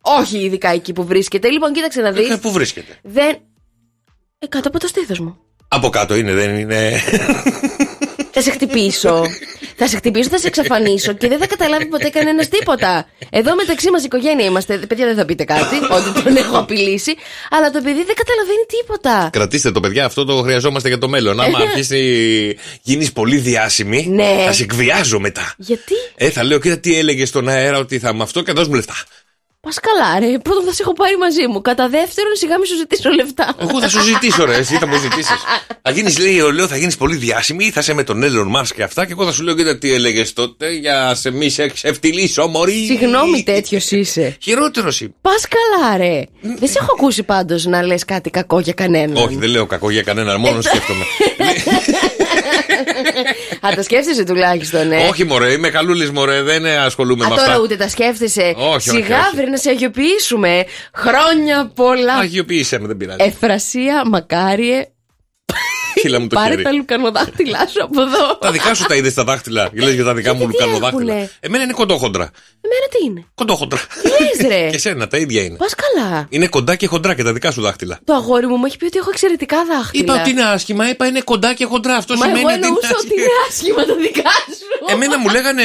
Όχι, 0.00 0.38
ειδικά 0.38 0.68
εκεί 0.68 0.92
που 0.92 1.04
βρίσκεται. 1.04 1.48
Λοιπόν, 1.48 1.72
κοίταξε 1.72 2.00
να 2.00 2.12
δεις. 2.12 2.30
Ε, 2.30 2.36
Πού 2.36 2.52
βρίσκεται; 2.52 2.98
Δεν. 3.02 3.36
Ε, 4.44 4.46
κάτω 4.48 4.68
από 4.68 4.78
το 4.78 4.86
στήθος 4.86 5.18
μου. 5.18 5.36
Από 5.68 5.88
κάτω 5.88 6.14
είναι, 6.16 6.32
δεν 6.32 6.58
είναι. 6.58 7.00
Θα 8.30 8.42
σε 8.42 8.50
χτυπήσω. 8.50 9.22
θα 9.76 9.86
σε 9.88 9.96
χτυπήσω, 9.96 10.28
θα 10.28 10.38
σε 10.38 10.46
εξαφανίσω 10.46 11.12
και 11.12 11.28
δεν 11.28 11.38
θα 11.38 11.46
καταλάβει 11.46 11.86
ποτέ 11.86 12.08
κανένας 12.08 12.48
τίποτα. 12.48 13.08
Εδώ 13.30 13.54
μεταξύ 13.54 13.90
μας 13.90 14.04
οικογένεια 14.04 14.44
είμαστε. 14.44 14.76
Παιδιά, 14.78 15.06
δεν 15.06 15.16
θα 15.16 15.24
πείτε 15.24 15.44
κάτι, 15.44 15.76
ότι 15.90 16.22
τον 16.22 16.36
έχω 16.36 16.58
απειλήσει. 16.58 17.14
Αλλά 17.50 17.70
το 17.70 17.80
παιδί 17.82 18.04
δεν 18.04 18.14
καταλαβαίνει 18.14 18.64
τίποτα. 18.78 19.28
Κρατήστε 19.32 19.70
το, 19.70 19.80
παιδιά, 19.80 20.04
αυτό 20.04 20.24
το 20.24 20.42
χρειαζόμαστε 20.42 20.88
για 20.88 20.98
το 20.98 21.08
μέλλον. 21.08 21.40
Άμα 21.40 21.58
αρχίσει 21.68 22.56
γίνεις 22.82 23.12
πολύ 23.12 23.36
διάσημη, 23.38 24.06
Ναι. 24.10 24.42
θα 24.46 24.52
σε 24.52 24.62
εκβιάζω 24.62 25.18
μετά. 25.18 25.54
Γιατί; 25.56 25.94
Ε, 26.14 26.30
θα 26.30 26.44
λέω, 26.44 26.58
κοίτα 26.58 26.78
τι 26.78 26.98
έλεγε 26.98 27.24
στον 27.26 27.48
αέρα 27.48 27.78
ότι 27.78 27.98
θα 27.98 28.14
με 28.14 28.22
αυτό 28.22 28.42
και 28.42 28.52
δώσ' 28.52 28.68
μου 28.68 28.74
λεφτά. 28.74 28.94
Πας 29.64 29.78
καλά, 29.86 30.18
ρε. 30.18 30.38
Πρώτον 30.38 30.64
θα 30.64 30.72
σε 30.72 30.82
έχω 30.82 30.92
πάρει 30.92 31.16
μαζί 31.16 31.46
μου. 31.46 31.60
Κατά 31.60 31.88
δεύτερον, 31.88 32.34
σιγά 32.36 32.58
μην 32.58 32.66
σου 32.66 32.76
ζητήσω 32.76 33.10
λεφτά. 33.10 33.54
Εγώ 33.58 33.80
θα 33.80 33.88
σου 33.88 34.00
ζητήσω, 34.00 34.44
ρε, 34.44 34.56
εσύ 34.56 34.74
θα 34.76 34.86
μου 34.86 34.98
ζητήσεις. 34.98 35.38
θα 35.84 35.90
γίνεις, 35.90 36.18
λέει, 36.18 36.40
ο 36.40 36.50
λέω, 36.52 36.66
θα 36.68 36.76
γίνεις 36.76 36.96
πολύ 36.96 37.16
διάσημη, 37.16 37.70
θα 37.70 37.80
είσαι 37.80 37.94
με 37.94 38.02
τον 38.04 38.22
Έλλον 38.22 38.48
Μάρς 38.48 38.72
και 38.72 38.82
αυτά. 38.82 39.06
Και 39.06 39.12
εγώ 39.12 39.24
θα 39.24 39.32
σου 39.32 39.42
λέω, 39.42 39.54
κοίτα 39.54 39.78
τι 39.78 39.92
έλεγες 39.92 40.32
τότε 40.32 40.70
για 40.70 41.14
σε 41.14 41.30
μη 41.30 41.48
σε 41.50 41.62
εξευτυλίσω, 41.62 42.46
Μωρή. 42.46 42.84
Συγγνώμη, 42.86 43.42
τέτοιος 43.42 43.90
είσαι. 43.90 44.36
Χειρότερος 44.42 45.00
είμαι. 45.00 45.14
Πας 45.20 45.44
καλά, 45.48 45.96
ρε. 45.96 46.22
δεν 46.40 46.68
σε 46.68 46.78
έχω 46.80 46.92
ακούσει 46.98 47.22
πάντως 47.22 47.64
να 47.64 47.82
λες 47.82 48.04
κάτι 48.04 48.30
κακό 48.30 48.60
για 48.60 48.72
κανέναν. 48.72 49.24
Όχι, 49.24 49.36
δεν 49.36 49.48
λέω 49.48 49.66
κακό 49.66 49.90
για 49.90 50.02
κανέναν, 50.02 50.40
μόνο 50.40 50.60
σκέφτομαι. 50.60 51.04
Α, 53.66 53.68
τα 53.74 53.82
σκέφτεσαι 53.82 54.24
τουλάχιστον, 54.24 54.92
ε; 54.92 55.06
Όχι, 55.08 55.24
μωρέ, 55.24 55.52
είμαι 55.52 55.68
καλούλη, 55.70 56.12
μωρέ, 56.12 56.42
δεν 56.42 56.64
ε, 56.64 56.76
ασχολούμαι 56.76 57.24
Α, 57.24 57.28
με 57.28 57.34
τώρα 57.34 57.48
αυτά. 57.50 57.62
ούτε 57.62 57.76
τα 57.76 57.88
σκέφτεσαι. 57.88 58.54
Όχι, 58.56 58.66
όχι, 58.74 58.88
Σιγά, 58.88 59.18
όχι. 59.18 59.36
βρε, 59.36 59.46
να 59.46 59.56
σε 59.56 59.70
αγιοποιήσουμε. 59.70 60.64
Χρόνια 60.94 61.70
πολλά. 61.74 62.14
Αγιοποίησέ 62.14 62.78
με, 62.78 62.86
δεν 62.86 62.96
πειράζει. 62.96 63.18
Εφρασία, 63.22 64.02
μακάριε. 64.06 64.84
Χίλα 66.00 66.20
μου 66.20 66.26
το 66.26 66.34
Πάρε 66.34 66.50
χέρι. 66.50 66.62
τα 66.62 66.72
λουκανοδάχτυλά 66.72 67.66
σου 67.72 67.82
από 67.84 68.00
εδώ. 68.02 68.36
Τα 68.40 68.50
δικά 68.50 68.74
σου 68.74 68.84
τα 68.84 68.94
είδες 68.94 69.12
στα 69.12 69.24
δάχτυλα. 69.24 69.70
Λες 69.74 69.94
για 69.94 70.04
τα 70.04 70.14
δικά 70.14 70.32
μου 70.34 70.38
Γιατί 70.38 70.56
τι 70.56 70.62
λουκανοδάχτυλα. 70.62 71.12
έχουνε; 71.14 71.30
Εμένα 71.40 71.62
είναι 71.64 71.72
κοντόχοντρα. 71.72 72.30
Εμένα 72.60 72.86
τι 72.90 73.04
είναι; 73.04 73.24
Κοντόχοντρα. 73.34 73.80
λες, 74.04 74.48
ρε; 74.50 74.68
και 74.72 74.78
σένα, 74.78 75.06
τα 75.08 75.16
ίδια 75.16 75.42
είναι. 75.42 75.56
Πας 75.56 75.74
καλά. 75.74 76.26
Είναι 76.28 76.46
κοντά 76.46 76.76
και 76.76 76.86
χοντρά 76.86 77.14
και 77.14 77.22
τα 77.22 77.32
δικά 77.32 77.50
σου 77.50 77.60
δάχτυλα. 77.60 77.98
Το 78.04 78.14
αγόρι 78.14 78.46
μου 78.46 78.56
μου 78.56 78.64
έχει 78.66 78.76
πει 78.76 78.84
ότι 78.84 78.98
έχω 78.98 79.10
εξαιρετικά 79.10 79.56
δάχτυλα. 79.64 80.02
Είπα 80.02 80.20
ότι 80.20 80.30
είναι 80.30 80.42
άσχημα, 80.42 80.88
είπα 80.90 81.06
είναι 81.06 81.20
κοντά 81.20 81.54
και 81.54 81.64
χοντρά. 81.64 81.94
Αυτό 81.96 82.14
Μα 82.16 82.24
σημαίνει 82.24 82.38
εγώ 82.40 82.48
ότι 82.48 82.56
είναι 82.56 82.66
εννοούσα 82.66 82.94
ότι 83.04 83.12
είναι 83.14 83.26
άσχημα. 83.48 83.80
άσχημα 83.80 83.94
τα 83.94 84.02
δικά 84.02 84.30
σου. 84.30 84.92
Εμένα 84.94 85.18
μου 85.18 85.28
λέγανε 85.28 85.62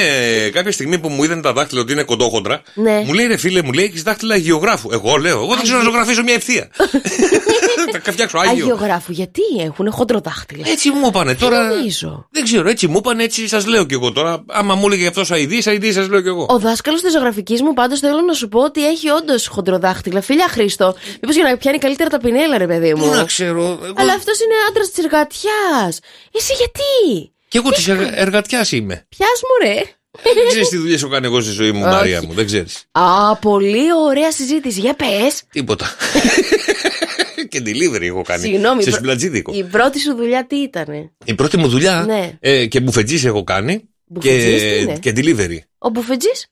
κάποια 0.53 0.71
στιγμή 0.71 0.99
που 0.99 1.09
μου 1.09 1.23
είδαν 1.23 1.41
τα 1.41 1.53
δάχτυλα 1.53 1.81
ότι 1.81 1.91
είναι 1.91 2.03
κοντόχοντρα. 2.03 2.61
Ναι. 2.73 3.03
Μου 3.05 3.13
λέει 3.13 3.27
ρε 3.27 3.37
φίλε, 3.37 3.61
μου 3.61 3.71
λέει 3.71 3.85
έχεις 3.85 4.03
δάχτυλα 4.03 4.33
αγιογράφου. 4.33 4.89
Εγώ 4.91 5.15
λέω, 5.15 5.37
εγώ 5.43 5.53
δεν 5.55 5.63
ξέρω 5.63 5.77
να 5.77 5.83
ζωγραφίσω 5.83 6.23
μια 6.23 6.33
ευθεία. 6.33 6.69
Θα 8.03 8.11
φτιάξω 8.11 8.37
άγιο. 8.37 8.51
Αγιογράφου, 8.51 9.11
γιατί 9.11 9.41
έχουν 9.65 9.87
χοντροδάχτυλα. 10.19 10.69
Έτσι 10.69 10.89
μου 10.89 11.07
είπανε 11.07 11.35
τώρα. 11.35 11.67
νομίζω; 11.67 12.27
Δεν 12.31 12.43
ξέρω, 12.43 12.69
έτσι 12.69 12.87
μου 12.87 12.97
είπανε, 12.97 13.23
έτσι 13.23 13.47
σας 13.47 13.65
λέω 13.65 13.85
κι 13.85 13.93
εγώ 13.93 14.11
τώρα. 14.11 14.43
Άμα 14.47 14.75
μου 14.75 14.85
έλεγε 14.85 15.07
αυτός 15.07 15.31
αειδή, 15.31 15.63
αειδή 15.65 15.91
σας 15.91 16.07
λέω 16.07 16.21
κι 16.21 16.27
εγώ. 16.27 16.45
Ο 16.49 16.59
δάσκαλος 16.59 17.01
της 17.01 17.11
ζωγραφικής 17.11 17.61
μου 17.61 17.73
πάντως 17.73 17.99
θέλω 17.99 18.21
να 18.21 18.33
σου 18.33 18.47
πω 18.47 18.59
ότι 18.59 18.87
έχει 18.87 19.09
όντως 19.09 19.47
χοντροδάχτυλα. 19.47 20.21
Φιλιά 20.21 20.47
Χρήστο. 20.47 20.95
Μήπως 21.21 21.35
για 21.35 21.43
να 21.43 21.57
πιάνει 21.57 21.77
καλύτερα 21.77 22.09
τα 22.09 22.19
πινέλα, 22.19 22.57
ρε 22.57 22.67
παιδί 22.67 22.93
μου. 22.93 23.07
Πού 23.09 23.15
να 23.15 23.23
ξέρω. 23.23 23.79
Εγώ... 23.83 23.93
Αλλά 23.95 24.13
αυτός 24.13 24.39
είναι 24.39 24.53
άντρας 24.69 24.89
της 24.89 25.03
εργατιάς. 25.03 25.99
Εσύ 26.31 26.53
γιατί; 26.53 27.31
Κι 27.47 27.57
εγώ 27.57 27.69
της 27.69 27.87
εργατιάς 28.11 28.71
είμαι. 28.71 29.05
Πιάς 29.09 29.41
μου, 29.41 29.67
ρε. 29.67 29.81
Δεν 30.23 30.47
ξέρεις 30.49 30.69
τι 30.69 30.77
δουλειές 30.77 31.01
έχω 31.01 31.11
κάνει 31.11 31.25
εγώ 31.25 31.41
στη 31.41 31.51
ζωή 31.51 31.71
μου, 31.71 31.81
Όχι. 31.85 31.89
Μαρία 31.95 32.21
μου. 32.23 32.33
Δεν 32.33 32.45
ξέρεις. 32.45 32.83
Α, 32.91 33.35
πολύ 33.35 33.93
ωραία 34.07 34.31
συζήτηση. 34.31 34.79
Για 34.79 34.93
πες. 34.93 35.43
Τίποτα. 35.51 35.85
και 37.49 37.61
delivery 37.65 38.01
έχω 38.01 38.21
κάνει. 38.21 38.41
Συγγνώμη. 38.41 38.83
Σε 38.83 38.89
η 38.89 38.91
πρω- 38.91 39.01
σπλατζίδικο. 39.03 39.51
Η 39.55 39.63
πρώτη 39.63 39.99
σου 39.99 40.15
δουλειά 40.15 40.47
τι 40.47 40.55
ήτανε; 40.55 41.11
Η 41.25 41.33
πρώτη 41.35 41.57
μου 41.57 41.67
δουλειά 41.67 42.03
Ναι. 42.07 42.37
ε, 42.39 42.65
και 42.65 42.79
μπουφετζής 42.79 43.25
έχω 43.25 43.43
κάνει. 43.43 43.89
Μπουφετζής 44.05 44.61
τι 44.61 44.67
και, 44.67 44.75
είναι; 44.75 44.97
και 44.99 45.13
delivery. 45.15 45.57
Ο 45.77 45.89
μπουφετζής; 45.89 46.47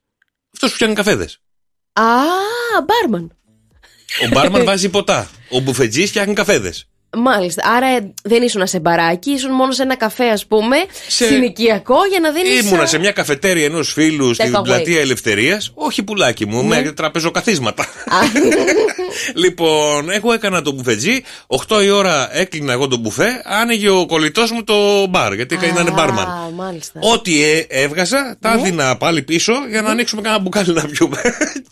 Αυτός 0.54 0.70
που 0.70 0.76
φτιάχνει 0.76 0.96
καφέδες. 0.96 1.40
Α, 1.94 2.04
μπάρμαν. 2.86 3.32
Ο 4.24 4.28
μπάρμαν 4.34 4.64
βάζει 4.64 4.90
ποτά. 4.90 5.30
Ο 5.50 5.60
μπουφετζής 5.60 6.10
φτιάχνει 6.10 6.34
καφέδες. 6.34 6.88
Μάλιστα. 7.18 7.64
Άρα 7.76 7.88
ε, 7.88 8.12
δεν 8.24 8.42
ήσουν 8.42 8.68
σε 8.68 8.80
μπαράκι, 8.80 9.32
ήσουν 9.32 9.52
μόνο 9.52 9.72
σε 9.72 9.82
ένα 9.84 9.96
καφέ, 9.96 10.26
ας 10.30 10.46
πούμε, 10.46 10.76
Σε- 11.08 11.26
συνοικιακό 11.26 11.96
για 12.10 12.20
να 12.20 12.32
δίνει. 12.32 12.50
Ήμουνα 12.58 12.86
σε 12.86 12.98
μια 12.98 13.12
καφετέρια 13.12 13.66
ενός 13.66 13.92
φίλου 13.94 14.34
στην 14.34 14.54
Take 14.56 14.60
away. 14.60 14.64
πλατεία 14.64 15.00
Ελευθερίας. 15.00 15.72
Όχι 15.76 16.04
πουλάκι 16.04 16.46
μου, 16.46 16.64
Ναι. 16.68 16.82
με 16.82 16.92
τραπεζοκαθίσματα. 16.92 17.86
λοιπόν, 19.36 20.10
εγώ 20.10 20.34
έκανα 20.34 20.62
το 20.62 20.72
μπουφετζή. 20.72 21.22
8 21.68 21.84
η 21.84 21.90
ώρα 21.90 22.38
έκλεινα 22.38 22.72
εγώ 22.74 22.88
το 22.88 22.98
μπουφέ. 22.98 23.42
Άνοιγε 23.46 23.90
ο 23.90 24.06
κολλητός 24.06 24.52
μου 24.52 24.64
το 24.64 25.06
μπαρ, 25.10 25.34
γιατί 25.34 25.56
ήταν 25.56 25.94
μπάρμαν. 25.94 26.28
Α, 26.28 26.50
μάλιστα. 26.56 27.00
Ό,τι 27.04 27.44
ε, 27.44 27.66
έβγαζα, 27.70 28.38
τα 28.42 28.56
Ναι. 28.56 28.62
έδινα 28.62 28.98
πάλι 28.98 29.22
πίσω 29.22 29.54
για 29.70 29.82
να 29.82 29.90
ανοίξουμε 29.90 30.22
κανένα 30.22 30.42
μπουκάλι 30.44 30.74
να 30.74 30.86
πιούμε. 30.86 31.22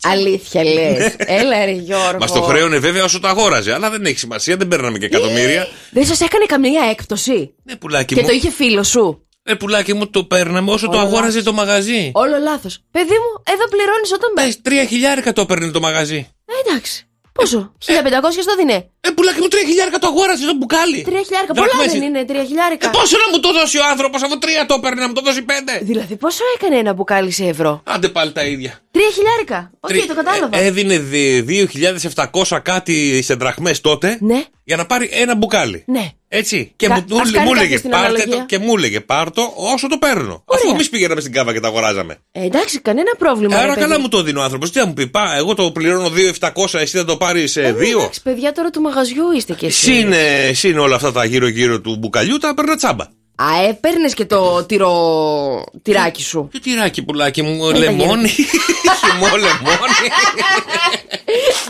Αλήθεια 0.02 0.64
λες. 0.64 1.14
Έλα, 1.18 1.64
ρε 1.64 1.70
Γιώργο. 1.70 2.16
Μα 2.20 2.26
το 2.26 2.42
χρέωνε 2.42 2.78
βέβαια 2.78 3.04
όσο 3.04 3.20
το 3.20 3.28
αγόραζε. 3.28 3.72
Αλλά 3.74 3.90
δεν 3.90 4.04
έχει 4.04 4.18
σημασία, 4.18 4.56
δεν 4.56 4.68
παίρναμε 4.68 4.98
και 4.98 5.04
εκατομμύρια. 5.04 5.66
Δεν 5.90 6.06
σας 6.06 6.20
έκανε 6.20 6.44
καμία 6.44 6.82
έκπτωση; 6.90 7.54
Ναι, 7.62 7.76
πουλάκι 7.76 8.14
Και 8.14 8.20
μου. 8.20 8.26
το 8.26 8.32
είχε 8.32 8.50
φίλο 8.50 8.82
σου; 8.82 9.20
Ε, 9.42 9.54
πουλάκι 9.54 9.94
μου 9.94 10.06
το 10.10 10.24
παίρναμε 10.24 10.70
όσο 10.70 10.86
το 10.88 10.96
Όλα 10.96 11.06
αγόραζε 11.06 11.42
το 11.42 11.52
μαγαζί. 11.52 12.10
Όλο 12.14 12.36
λάθος. 12.42 12.78
Παιδί 12.90 13.12
μου, 13.12 13.42
εδώ 13.54 13.68
πληρώνεις 13.68 14.12
όταν 14.12 14.30
Ε, 14.36 14.40
μπαίνει. 14.40 14.54
Τρία 14.54 14.84
χιλιάρικα 14.84 15.32
το 15.32 15.40
έπαιρνε 15.40 15.70
το 15.70 15.80
μαγαζί. 15.80 16.16
Ε, 16.44 16.68
εντάξει. 16.70 17.05
Πόσο, 17.36 17.72
1500 17.84 18.44
το 18.44 18.56
δίνε. 18.56 18.90
Ε, 19.06 19.10
πουλάκι 19.16 19.40
μου, 19.40 19.48
τρία 19.52 19.64
χιλιάρικα 19.70 19.98
το 19.98 20.06
αγόρασε 20.12 20.44
το 20.50 20.54
μπουκάλι. 20.58 20.98
Τρία 21.10 21.22
χιλιάρικα. 21.26 21.52
Πολλά 21.54 21.66
Δραχμές. 21.74 21.92
δεν 21.92 22.02
είναι, 22.08 22.24
τρία 22.30 22.44
χιλιάρικα. 22.50 22.86
Ε, 22.88 22.90
πόσο 22.98 23.16
να 23.22 23.26
μου 23.32 23.38
το 23.44 23.50
δώσει 23.58 23.76
ο 23.78 23.84
άνθρωπος, 23.92 24.18
αφού 24.22 24.38
τρία 24.38 24.66
το 24.66 24.74
έπαιρνε, 24.78 25.00
να 25.00 25.08
μου 25.08 25.16
το 25.18 25.22
δώσει 25.28 25.42
πέντε. 25.52 25.72
Δηλαδή, 25.90 26.14
πόσο 26.24 26.42
έκανε 26.56 26.76
ένα 26.82 26.92
μπουκάλι 26.94 27.30
σε 27.38 27.44
ευρώ; 27.44 27.72
Άντε 27.84 28.08
πάλι 28.08 28.32
τα 28.32 28.42
ίδια. 28.44 28.72
Τρία 28.90 29.10
χιλιάρικα. 29.16 29.58
Οκ, 29.80 29.90
Τρι- 29.90 30.06
το 30.06 30.14
κατάλαβα. 30.14 30.58
Ε, 30.58 30.64
έδινε 30.66 30.98
δι- 30.98 31.42
2.700 31.48 32.60
κάτι 32.62 33.22
σε 33.22 33.34
δραχμές 33.34 33.80
τότε 33.80 34.18
Ναι. 34.20 34.42
για 34.64 34.76
να 34.76 34.86
πάρει 34.86 35.08
ένα 35.12 35.34
μπουκάλι. 35.34 35.84
Ναι. 35.86 36.10
Έτσι. 36.28 36.72
Και 36.76 36.86
Κα- 36.86 36.94
μου, 36.94 37.00
ας 37.00 37.10
μου, 37.10 37.16
κάνει 37.16 37.30
μου 37.30 37.34
κάποιος 37.36 37.58
έλεγε 37.58 37.80
την 37.80 37.90
πάρτε 37.90 38.06
αναλογία. 38.06 38.36
το 38.38 38.44
και 38.46 38.58
μου 38.58 38.74
έλεγε 38.76 39.00
πάρ 39.00 39.30
το 39.30 39.52
όσο 39.56 39.88
το 39.88 39.98
παίρνω. 39.98 40.42
Ωραία. 40.44 40.62
Αφού 40.64 40.74
εμείς 40.74 40.88
πηγαίναμε 40.88 41.20
στην 41.20 41.32
κάβα 41.32 41.52
και 41.52 41.60
τα 41.60 41.68
αγοράζαμε. 41.68 42.16
Ε, 42.32 42.44
εντάξει, 42.44 42.80
κανένα 42.80 43.10
πρόβλημα. 43.18 43.56
ρε 43.56 43.62
Άρα 43.62 43.74
παιδί. 43.74 43.80
καλά 43.86 44.00
μου 44.00 44.08
το 44.08 44.22
δίνει 44.22 44.38
ο 44.38 44.42
άνθρωπος. 44.42 44.70
Τι 44.70 44.78
θα 44.78 44.86
μου 44.86 44.92
πει, 44.92 45.06
πά, 45.06 45.34
εγώ 45.36 45.54
το 45.54 45.70
πληρώνω 45.72 46.08
2.700, 46.08 46.78
εσύ 46.80 46.96
θα 46.96 47.04
το 47.04 47.16
πάρεις 47.16 47.50
σε 47.52 47.62
Ε, 47.62 47.72
δύο. 47.72 47.98
Εντάξει, 48.00 48.22
παιδιά, 48.22 48.52
τώρα 48.52 48.70
του 48.70 48.80
μαγαζιού 48.96 49.32
είστε 49.32 49.52
κι 49.52 49.66
εσείς. 49.66 49.82
Συν, 49.82 50.12
ε, 50.12 50.52
συν 50.52 50.78
όλα 50.78 50.94
αυτά 50.94 51.12
τα 51.12 51.24
γύρω-γύρω 51.24 51.80
του 51.80 51.96
μπουκαλιού, 51.96 52.36
τα 52.38 52.54
παίρνω 52.54 52.76
τσάμπα. 52.76 53.04
Α, 53.34 53.62
ε, 53.68 53.72
παίρνει 53.80 54.10
και 54.10 54.24
το 54.24 54.64
τυρο... 54.64 55.64
τυράκι 55.82 56.22
σου. 56.22 56.48
Και 56.52 56.58
τυράκι 56.58 57.02
πουλάκι 57.02 57.42
μου, 57.42 57.70
τα 57.70 57.78
λεμόνι. 57.78 58.28
Χυμό 59.00 59.26
λεμόνι. 59.36 60.06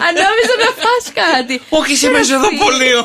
Αν 0.06 0.12
νόμιζα 0.24 0.54
να 0.64 0.70
φας 0.82 1.04
κάτι. 1.22 1.54
Όχι, 1.68 1.92
είσαι 1.92 2.08
μέσα 2.08 2.38
στο 2.38 2.48
Ρε, 2.50 2.56
πολείο. 2.64 3.00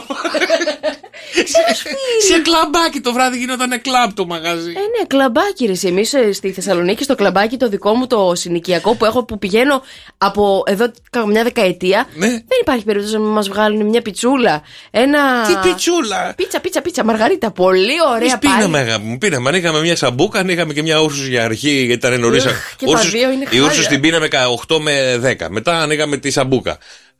Σε 2.27 2.39
κλαμπάκι 2.41 3.00
το 3.00 3.13
βράδυ 3.13 3.38
γινόταν 3.38 3.82
κλαμπ 3.82 4.12
το 4.13 4.25
μαγαζί. 4.25 4.70
Ε, 4.70 4.80
ναι, 4.80 5.06
κλαμπάκι 5.08 5.65
ρε. 5.65 5.88
Εμείς 5.88 6.13
στη 6.34 6.51
Θεσσαλονίκη, 6.51 7.03
στο 7.03 7.15
κλαμπάκι 7.15 7.58
το 7.58 7.70
δικό 7.70 7.94
μου 7.94 8.08
το 8.08 8.32
συνοικιακό 8.36 8.96
που 8.96 9.06
έχω 9.06 9.24
που 9.25 9.39
πηγαίνω 9.39 9.82
από 10.18 10.63
εδώ 10.68 10.91
καμιά 11.10 11.44
δεκαετία. 11.44 12.08
Ναι. 12.15 12.27
Δεν 12.27 12.58
υπάρχει 12.62 12.84
περίπτωση 12.84 13.13
να 13.13 13.20
μας 13.20 13.48
βγάλουν 13.50 13.86
μια 13.86 14.01
πιτσούλα. 14.01 14.62
Ένα. 14.91 15.20
Τι 15.48 15.70
πιτσούλα; 15.70 16.34
Πίτσα, 16.38 16.60
πίτσα, 16.60 16.82
πίτσα. 16.82 17.03
Μαργαρίτα. 17.03 17.51
Πολύ 17.51 17.96
ωραία 18.10 18.18
Εμείς 18.20 18.38
πίναμε, 18.38 18.77
πάλι. 18.77 18.89
αγάπη 18.89 19.03
μου. 19.06 19.18
Πίναμε. 19.18 19.50
Ανοίγαμε 19.50 19.80
μια 19.80 19.96
σαμπούκα, 19.96 20.39
ανοίγαμε 20.39 20.74
και 20.74 20.82
μια 20.82 21.00
ούρσου 21.01 21.27
για 21.27 21.44
αρχή, 21.44 21.70
γιατί 21.72 22.08
ήταν 22.08 22.20
νωρίς. 22.20 22.46
Ugh, 22.46 22.50
και 22.77 22.86
τα 22.86 23.00
δύο 23.00 23.32
είναι 23.32 23.46
Η 23.50 23.60
ούρσου 23.60 23.74
χάλια. 23.74 23.89
την 23.89 24.00
πίναμε 24.01 24.27
κα- 24.27 24.48
8 24.68 24.80
με 24.80 25.18
10. 25.18 25.48
Μετά 25.50 25.80
ανοίγαμε 25.82 26.18
τη 26.18 26.32
σαμπούκα. 26.32 26.50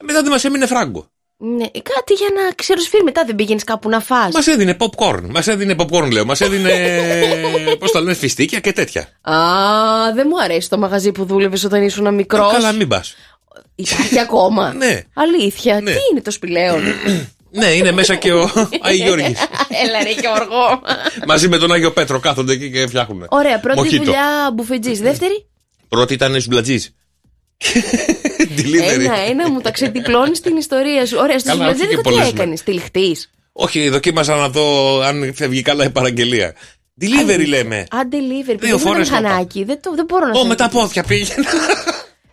Μετά 0.03 0.21
δεν 0.21 0.31
μας 0.31 0.43
έμεινε 0.43 0.65
φράγκο. 0.65 1.09
Ναι, 1.43 1.65
κάτι 1.65 2.13
για 2.13 2.27
να 2.35 2.53
ξεροσφύρει 2.55 3.03
μετά 3.03 3.23
δεν 3.25 3.35
πήγαινες 3.35 3.63
κάπου 3.63 3.89
να 3.89 4.00
φας. 4.00 4.33
Μας 4.33 4.47
έδινε 4.47 4.77
popcorn. 4.79 5.21
Μας 5.29 5.47
έδινε 5.47 5.75
popcorn, 5.77 6.11
λέω. 6.11 6.25
Μας 6.25 6.41
έδινε. 6.41 6.71
Πώς 7.79 7.91
τα 7.91 8.00
λένε, 8.00 8.13
φιστίκια 8.13 8.59
και 8.59 8.71
τέτοια. 8.73 9.01
Α, 9.21 9.35
δεν 10.13 10.25
μου 10.29 10.41
αρέσει 10.43 10.69
το 10.69 10.77
μαγαζί 10.77 11.11
που 11.11 11.25
δούλευες 11.25 11.63
όταν 11.63 11.83
ήσουν 11.83 12.13
μικρός. 12.13 12.51
Καλά, 12.51 12.71
μην 12.71 12.88
πας. 12.88 13.15
Υπάρχει 13.75 14.19
ακόμα. 14.25 14.73
Ναι. 14.73 15.01
Αλήθεια. 15.13 15.81
Ναι. 15.81 15.91
Τι 15.91 15.97
είναι 16.11 16.21
το 16.21 16.31
σπηλαίον. 16.31 16.81
Ναι, 17.53 17.65
είναι 17.65 17.91
μέσα 17.91 18.15
και 18.15 18.33
ο 18.33 18.50
Άι 18.81 18.95
Γιώργης. 18.95 19.39
Έλα 19.85 20.03
ρε 20.03 20.11
Γιώργο. 20.19 20.81
Μαζί 21.27 21.47
με 21.47 21.57
τον 21.57 21.71
Άγιο 21.71 21.91
Πέτρο 21.91 22.19
κάθονται 22.19 22.53
εκεί 22.53 22.71
και 22.71 22.88
φτιάχνουν. 22.88 23.25
Ωραία, 23.29 23.59
πρώτη 23.59 23.77
Μοχίτο. 23.79 24.03
δουλειά 24.03 24.51
μπουφετζής. 24.53 25.00
Δεύτερη, 25.00 25.45
Πρώτη 25.89 26.13
ήταν 26.13 26.41
σουμπλατζή. 26.41 26.79
Delivery. 28.58 28.94
ένα-ένα 28.94 29.50
μου 29.50 29.62
τα 29.62 29.72
ξετυπλώνει 29.72 30.32
την 30.32 30.58
ιστορία 30.58 31.06
σου. 31.06 31.18
Ωραία, 31.20 31.39
στο 31.39 31.50
Καλά, 31.50 31.68
όχι 31.68 31.77
σουβλατζίδικο 31.77 32.01
και 32.01 32.10
τι 32.10 32.15
πολλές 32.15 32.32
έκανες, 32.32 32.63
τυλιχτή. 32.63 33.18
Όχι, 33.51 33.89
δοκίμασα 33.89 34.36
να 34.36 34.50
δω 34.50 35.00
αν 35.01 35.34
φεύγει 35.36 35.62
καλά 35.62 35.86
η 35.86 35.89
παραγγελία. 35.89 36.56
Delivery 37.01 37.48
λέμε. 37.48 37.86
Αν 37.91 38.10
delivery, 38.12 38.56
παιδί 38.60 38.72
μου 38.72 38.80
φορές 38.80 39.08
ήταν 39.08 39.22
το 39.22 39.27
είπα. 39.27 39.36
χανάκι. 39.36 39.63
Δεν, 39.63 39.80
το, 39.82 39.91
δεν 39.96 40.06
μπορώ 40.06 40.25
να 40.25 40.32
Ω, 40.39 40.41
το 40.41 40.46
με 40.48 40.56
τα 40.56 40.70
πόδια 40.70 41.03
πήγαινε. 41.03 41.46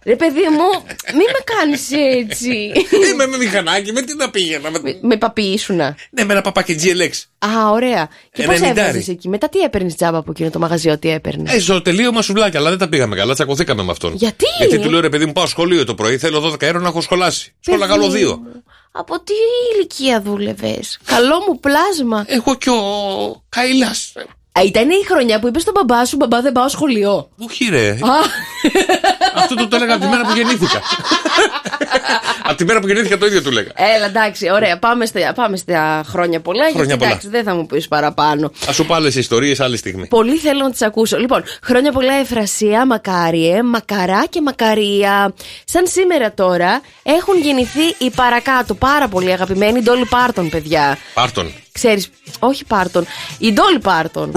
Ρε 0.09 0.17
παιδί 0.17 0.41
μου, 0.51 0.69
μη 1.15 1.25
με 1.35 1.41
κάνεις 1.45 1.89
έτσι. 1.93 2.73
Είμαι 3.13 3.27
με 3.27 3.37
μηχανάκι, 3.37 3.93
με 3.93 4.03
τι 4.03 4.17
να 4.17 4.31
πήγαινα. 4.31 4.71
με- 4.71 4.99
με 5.03 5.17
παπιήσουνα. 5.17 5.97
Ναι, 6.11 6.25
με 6.25 6.33
ένα 6.33 6.43
παπάκι 6.43 6.77
GLX. 6.83 7.13
Α, 7.49 7.71
ωραία. 7.71 8.09
Και 8.33 8.43
πώς 8.43 8.55
Ενενηντάρι. 8.57 8.89
έβγαζε 8.89 9.11
εκεί. 9.11 9.29
Μετά 9.29 9.49
τι 9.49 9.59
έπαιρνες 9.59 9.95
τζάμπα 9.95 10.19
από 10.19 10.31
εκείνο 10.31 10.51
το 10.51 10.59
μαγαζί, 10.59 10.91
ό,τι 10.91 11.11
έπαιρνες; 11.11 11.53
Ε, 11.55 11.61
στο 11.61 11.83
τελείωμα 11.83 12.23
σουβλάκια, 12.23 12.61
αλλά 12.61 12.69
δεν 12.69 12.79
τα 12.79 12.89
πήγαμε 12.89 13.17
καλά, 13.17 13.35
τσακωθήκαμε 13.35 13.83
με 13.83 13.91
αυτόν. 13.91 14.15
Γιατί; 14.15 14.45
Γιατί 14.59 14.79
του 14.79 14.91
λέω 14.91 15.01
ρε 15.01 15.09
παιδί 15.09 15.27
μου, 15.27 15.33
πάω 15.33 15.47
σχολείο 15.47 15.85
το 15.85 15.95
πρωί, 15.95 16.19
θέλω 16.19 16.41
12 16.41 16.63
ευρώ 16.67 16.81
να 16.81 16.89
έχω 16.89 17.01
σχολάσει. 17.01 17.55
Σχόλα 17.61 17.87
Παιδί 17.87 17.99
γάλο 17.99 18.11
2. 18.13 18.37
μου, 18.37 18.63
Από 18.93 19.23
τι 19.23 19.33
ηλικία 19.75 20.21
δούλευες; 20.21 20.99
Καλό 21.05 21.35
μου 21.49 21.61
πλάσμα. 21.61 22.25
Εγώ 22.29 22.55
και 22.57 22.71
ο 22.71 23.43
Καηλά. 23.49 23.95
Α, 24.59 24.63
ήταν 24.65 24.91
η 24.91 25.05
χρονιά 25.07 25.39
που 25.39 25.47
είπες 25.47 25.63
στον 25.63 25.75
μπαμπά 25.77 26.05
σου, 26.05 26.17
μπαμπά 26.17 26.41
δεν 26.41 26.53
πάω 26.53 26.69
σχολείο. 26.69 27.29
Όχι 27.45 27.65
ρε. 27.71 27.89
Α, 27.89 27.97
Αυτό 29.37 29.55
το, 29.55 29.69
το 29.69 29.77
έλεγα 29.77 29.95
από 29.95 30.05
τη 30.05 30.11
μέρα 30.11 30.23
που 30.23 30.33
γεννήθηκα. 30.37 30.81
από 32.59 32.67
τη 32.67 32.73
μέρα 32.73 32.81
που 32.81 32.87
γεννήθηκα 32.87 33.19
το 33.19 33.27
ίδιο 33.27 33.43
του 33.43 33.51
λέγα. 33.51 33.71
έλα, 33.97 34.05
εντάξει, 34.07 34.51
ωραία. 34.51 34.79
Πάμε 34.79 35.07
στα, 35.07 35.33
πάμε 35.35 35.57
στα 35.57 36.05
χρόνια 36.09 36.41
πολλά. 36.41 36.63
Χρόνια 36.63 36.85
γιατί 36.85 36.99
πολλά. 36.99 37.11
εντάξει, 37.11 37.29
δεν 37.29 37.45
θα 37.45 37.55
μου 37.55 37.67
πεις 37.67 37.89
παραπάνω. 37.89 38.53
Α 38.69 38.73
σου 38.73 38.87
πω 38.87 38.95
άλλε 38.95 39.09
ιστορίες 39.09 39.61
άλλη 39.61 39.77
στιγμή. 39.77 40.07
Πολύ 40.07 40.37
θέλω 40.37 40.63
να 40.63 40.71
τις 40.71 40.83
ακούσω. 40.83 41.19
Λοιπόν, 41.19 41.45
χρόνια 41.63 41.93
πολλά 41.93 42.15
Εφρασία, 42.15 42.87
Μακάριε, 42.87 43.63
Μακαρά 43.63 44.27
και 44.31 44.41
Μακαρία. 44.43 45.35
Σαν 45.65 45.87
σήμερα 45.87 46.35
τώρα 46.35 46.81
έχουν 47.03 47.41
γεννηθεί 47.41 47.95
οι 47.99 48.11
παρακάτω 48.11 48.75
πάρα 48.75 49.09
πολύ 49.09 49.33
αγαπημένοι 49.33 49.81
Ντόλι 49.83 50.07
Πάρτον, 50.07 50.49
παιδιά. 50.49 50.99
Πάρτον. 51.15 51.53
Ξέρεις, 51.73 52.11
όχι 52.39 52.65
Πάρτον, 52.65 53.07
η 53.39 53.53
Ντόλι 53.53 53.79
Πάρτον. 53.79 54.33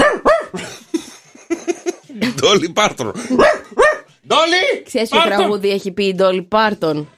Ντόλι 2.36 2.70
Πάρτον. 2.70 3.12
Ντόλι! 4.28 4.84
Ξέρεις 4.86 5.10
ποιο 5.10 5.20
Πάρτον! 5.20 5.38
τραγούδι 5.38 5.70
έχει 5.70 5.92
πει 5.92 6.04
η 6.04 6.14
Ντόλι 6.16 6.42
Πάρτον; 6.42 7.10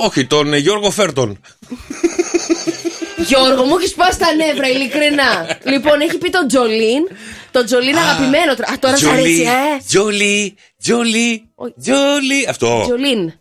Όχι, 0.00 0.26
τον 0.26 0.52
ε, 0.52 0.56
Γιώργο 0.58 0.90
Φέρτον. 0.90 1.40
Γιώργο, 3.26 3.64
μου 3.64 3.76
έχεις 3.76 3.90
σπάσει 3.90 4.18
τα 4.18 4.26
νεύρα, 4.34 4.68
ειλικρινά. 4.68 5.58
λοιπόν, 5.64 6.00
έχει 6.00 6.18
πει 6.18 6.30
τον 6.30 6.48
Τζολίν. 6.48 7.02
Τον 7.50 7.64
Τζολίν 7.64 7.96
αγαπημένο. 7.96 8.54
τρα- 8.54 8.72
Α, 8.72 8.78
τώρα 8.78 8.96
σ' 8.96 9.04
αρέσει, 9.04 9.40
ε. 9.42 9.82
Τζόλι, 9.88 10.54
Τζόλι, 10.82 11.48
Όχι. 11.54 11.74
Τζόλι. 11.80 12.46
Αυτό. 12.48 12.80
Τζολίν. 12.84 13.32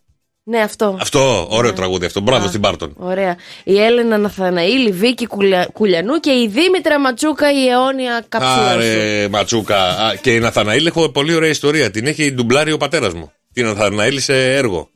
Ναι, 0.43 0.59
αυτό. 0.61 0.97
Αυτό, 1.01 1.47
ωραίο 1.49 1.73
τραγούδι 1.73 2.05
αυτό. 2.05 2.21
Μπράβο 2.21 2.47
στην 2.47 2.61
Πάρτον. 2.61 2.93
Ωραία. 2.97 3.35
Η 3.63 3.79
Έλενα 3.81 4.17
Ναθαναήλ, 4.17 4.85
η 4.87 4.91
Βίκη 4.91 5.25
Κουλια- 5.27 5.69
Κουλιανού 5.73 6.19
και 6.19 6.31
η 6.31 6.47
Δήμητρα 6.53 6.99
Ματσούκα, 6.99 7.51
η 7.53 7.67
αιώνια 7.67 8.25
καψούρα 8.29 8.71
σου. 8.71 8.77
Άρε, 8.77 9.27
Ματσούκα. 9.27 9.77
Α, 9.83 10.15
Και 10.15 10.33
η 10.33 10.39
Ναθαναήλ 10.39 10.85
έχω 10.85 11.09
πολύ 11.09 11.33
ωραία 11.33 11.49
ιστορία. 11.49 11.91
Την 11.91 12.07
έχει 12.07 12.31
ντουμπλάρει 12.31 12.71
ο 12.71 12.77
πατέρας 12.77 13.13
μου. 13.13 13.31
Την 13.53 13.65
Ναθαναήλ 13.65 14.19
σε 14.19 14.53
έργο. 14.55 14.89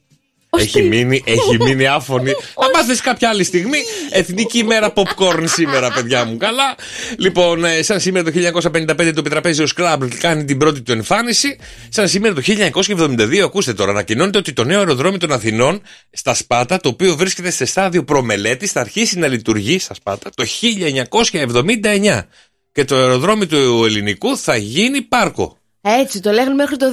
Ως 0.54 0.62
Έχει 0.62 0.82
τι; 0.82 0.88
μείνει, 0.88 1.24
έχει 1.26 1.58
μείνει 1.60 1.88
άφωνη. 1.88 2.32
Θα 2.32 2.70
μάθει 2.74 3.02
κάποια 3.02 3.30
άλλη 3.30 3.44
στιγμή. 3.44 3.78
Εθνική 4.10 4.58
ημέρα 4.58 4.94
popcorn 4.96 5.44
σήμερα, 5.46 5.92
παιδιά 5.92 6.26
μου. 6.26 6.38
Καλά. 6.38 6.76
Λοιπόν, 7.18 7.66
ε, 7.66 7.82
σαν 7.82 8.00
σήμερα 8.00 8.32
το 8.32 8.32
1955 8.32 8.96
το 8.96 9.20
επιτραπέζιο 9.20 9.68
Scrabble 9.76 10.10
κάνει 10.20 10.46
την 10.46 10.58
πρώτη 10.58 10.82
του 10.82 10.92
εμφάνιση. 10.92 11.58
Σαν 11.90 12.08
σήμερα 12.08 12.36
το 12.36 12.42
1972, 12.42 13.40
ακούστε 13.44 13.74
τώρα, 13.74 13.92
ανακοινώνεται 13.92 14.38
ότι 14.38 14.54
το 14.54 14.64
νέο 14.64 14.80
αεροδρόμιο 14.80 15.18
των 15.18 15.32
Αθηνών 15.32 15.82
στα 16.12 16.34
Σπάτα, 16.34 16.80
το 16.80 16.90
οποίο 16.90 17.16
βρίσκεται 17.16 17.52
σε 17.52 17.66
στάδιο 17.66 18.04
προμελέτης, 18.04 18.72
θα 18.72 18.80
αρχίσει 18.80 19.18
να 19.18 19.28
λειτουργεί 19.28 19.80
στα 19.80 19.94
Σπάτα 19.94 20.30
το 20.36 20.46
1979. 20.46 22.28
Και 22.72 22.86
το 22.86 22.96
αεροδρόμιο 22.96 23.48
του 23.48 23.86
ελληνικού 23.86 24.38
θα 24.38 24.56
γίνει 24.56 25.02
πάρκο. 25.02 25.61
Έτσι, 25.82 26.20
το 26.20 26.32
λέγανε 26.32 26.54
μέχρι 26.54 26.78
το 26.78 26.86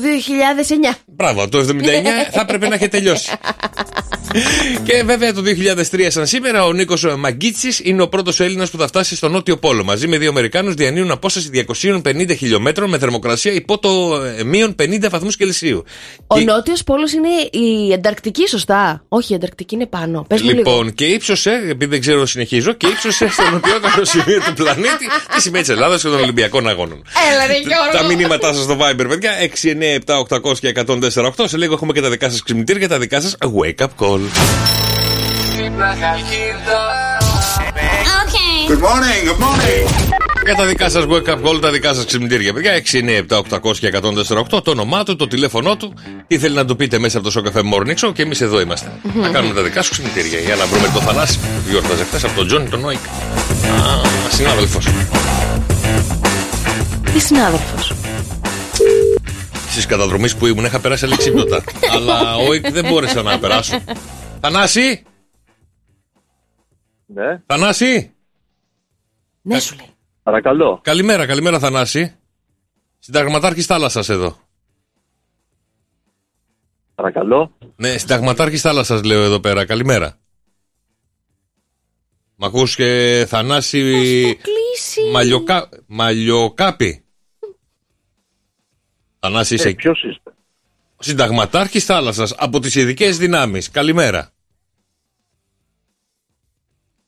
2009. 0.92 0.94
Μπράβο, 1.06 1.48
το 1.48 1.58
79 1.58 1.62
θα 2.32 2.40
έπρεπε 2.40 2.68
να 2.68 2.74
έχει 2.74 2.88
τελειώσει. 2.88 3.30
και 4.84 5.02
βέβαια 5.04 5.32
το 5.32 5.42
2003, 5.90 6.06
σαν 6.08 6.26
σήμερα, 6.26 6.64
ο 6.64 6.72
Νίκος 6.72 7.06
Μαγκίτσης 7.18 7.80
είναι 7.84 8.02
ο 8.02 8.08
πρώτος 8.08 8.40
Έλληνας 8.40 8.70
που 8.70 8.78
θα 8.78 8.86
φτάσει 8.86 9.16
στο 9.16 9.28
Νότιο 9.28 9.56
Πόλο. 9.56 9.84
Μαζί 9.84 10.08
με 10.08 10.18
δύο 10.18 10.28
Αμερικάνους 10.28 10.74
διανύουν 10.74 11.10
απόσταση 11.10 11.50
250 11.52 12.36
χιλιόμετρων 12.36 12.88
με 12.90 12.98
θερμοκρασία 12.98 13.52
υπό 13.52 13.78
το 13.78 14.20
ε, 14.38 14.44
μείον 14.44 14.74
50 14.82 15.08
βαθμούς 15.10 15.36
Κελσίου. 15.36 15.84
Ο 16.26 16.38
Και- 16.38 16.44
Νότιος 16.44 16.84
Πόλος 16.84 17.12
είναι 17.12 17.28
η 17.50 17.92
Ανταρκτική, 17.94 18.48
σωστά; 18.48 19.04
Όχι, 19.08 19.32
η 19.32 19.36
Ανταρκτική 19.36 19.74
είναι 19.74 19.86
πάνω. 19.86 20.24
Πες 20.28 20.42
μου 20.42 20.48
λίγο. 20.48 20.58
Λοιπόν, 20.58 20.94
και 20.94 21.04
ύψωσε, 21.04 21.50
επειδή 21.68 21.86
δεν 21.90 22.00
ξέρω, 22.00 22.26
συνεχίζω, 22.26 22.72
και 22.72 22.86
ύψωσε 22.86 23.28
στο 23.30 23.50
νοτιότερο 23.50 24.04
σημείο 24.14 24.40
του 24.46 24.52
πλανήτη 24.54 25.06
τη 25.34 25.40
σημαία 25.40 25.60
της 25.60 25.70
Ελλάδας 25.70 26.02
και 26.02 26.08
των 26.08 26.20
Ολυμπιακών 26.20 26.68
Αγώνων. 26.68 27.02
Έλα, 27.32 27.46
ρε 27.46 27.52
Γιώργο. 27.58 27.90
Τα 27.92 28.02
μηνύματά 28.14 28.52
σας 28.52 28.62
στο 28.62 28.76
Viber, 28.80 29.06
παιδιά. 29.08 29.32
6, 29.40 29.68
9, 29.68 29.94
7, 30.06 30.18
800 30.18 30.58
και 30.58 30.68
148. 30.68 31.48
Σε 31.48 31.56
λίγο 31.56 31.72
έχουμε 31.72 31.92
και 31.92 32.00
τα 32.00 32.10
δικά 32.10 32.30
σας 32.30 32.42
ξυπνητήρια, 32.42 32.88
τα 32.88 32.98
δικά 32.98 33.20
σας 33.20 33.36
wake 33.40 33.84
up 33.84 33.88
call. 33.98 34.20
Good 38.68 38.82
morning, 38.88 39.22
good 39.28 39.40
morning. 39.44 40.14
Για 40.44 40.54
τα 40.56 40.66
δικά 40.66 40.88
σας 40.88 41.04
wake 41.08 41.28
up 41.28 41.42
call, 41.44 41.60
τα 41.60 41.70
δικά 41.70 41.94
σας 41.94 42.04
ξυπνητήρια, 42.04 42.52
παιδιά. 42.52 42.72
6, 42.72 42.98
9, 42.98 43.16
7, 43.16 43.36
800 43.36 43.78
και 43.78 43.86
148. 43.86 44.62
Το 44.62 44.70
όνομά 44.70 45.04
του, 45.04 45.16
το 45.16 45.26
τηλέφωνό 45.26 45.76
του. 45.76 45.94
Τι 46.26 46.38
θέλει 46.38 46.54
να 46.54 46.64
του 46.64 46.76
πείτε 46.76 46.98
μέσα 46.98 47.16
από 47.16 47.26
το 47.26 47.32
Σοκαφέ 47.32 47.60
Morning 47.74 48.06
Show 48.06 48.12
και 48.14 48.22
εμείς 48.22 48.40
εδώ 48.40 48.60
είμαστε. 48.60 48.92
Θα 49.22 49.28
κάνουμε 49.28 49.54
τα 49.54 49.62
δικά 49.62 49.82
σου 49.82 49.90
ξυπνητήρια. 49.90 50.40
Για 50.40 50.56
να 50.56 50.66
βρούμε 50.66 50.90
το 50.94 51.00
Θανάση 51.00 51.38
που 51.38 51.70
γιόρταζε 51.70 52.04
χθες 52.04 52.24
από 52.24 52.34
τον 52.34 52.46
Τζόνι 52.46 52.68
τον 52.68 52.80
Νόικ. 52.80 52.98
Α, 52.98 54.32
συνάδελφος. 54.32 54.86
Τι 57.12 57.20
συνάδελφος. 57.20 57.77
Στι 59.78 59.86
καταδρομής 59.86 60.36
που 60.36 60.46
ήμουν 60.46 60.64
είχα 60.64 60.80
περάσει 60.80 61.04
αλεξίπτωτα. 61.04 61.64
αλλά 61.94 62.36
ο 62.36 62.48
Όικ 62.48 62.70
δεν 62.70 62.88
μπόρεσα 62.88 63.22
να 63.22 63.38
περάσω. 63.38 63.82
Θανάση! 64.40 65.02
Ναι, 67.06 67.42
Θανάση! 67.46 68.12
Ναι, 69.42 69.58
σου 69.58 69.76
λέει. 69.76 69.86
παρακαλώ. 70.22 70.80
Καλημέρα, 70.82 71.26
καλημέρα 71.26 71.58
Θανάση. 71.58 72.14
Συνταγματάρχης 72.98 73.66
θάλασσας 73.66 74.08
εδώ. 74.08 74.36
Παρακαλώ. 76.94 77.52
Ναι, 77.76 77.96
συνταγματάρχης 77.96 78.60
θάλασσας 78.60 79.02
λέω 79.02 79.22
εδώ 79.22 79.40
πέρα. 79.40 79.64
Καλημέρα. 79.64 80.18
Μ' 82.36 82.44
ακούς 82.44 82.74
και 82.74 83.24
Θανάση 83.28 83.80
Κλείσει; 84.42 85.10
Μαλλιοκα... 85.12 85.68
Μαλλιοκάπη. 89.30 89.34
Θανάση 89.34 89.54
είσαι 89.54 89.68
Ε, 89.68 89.72
ποιος 89.72 90.02
είστε; 90.02 90.32
συνταγματάρχης 90.98 91.84
θάλασσας 91.84 92.32
από 92.38 92.60
τις 92.60 92.74
ειδικές 92.74 93.18
δυνάμεις. 93.18 93.70
Καλημέρα. 93.70 94.30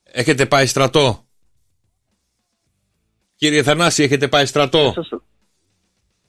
Έχετε 0.03 0.45
πάει 0.45 0.65
στρατό; 0.65 1.25
Κύριε 3.35 3.63
Θανάση, 3.63 4.03
έχετε 4.03 4.27
πάει 4.27 4.45
στρατό; 4.45 4.91
Σας- 4.95 5.21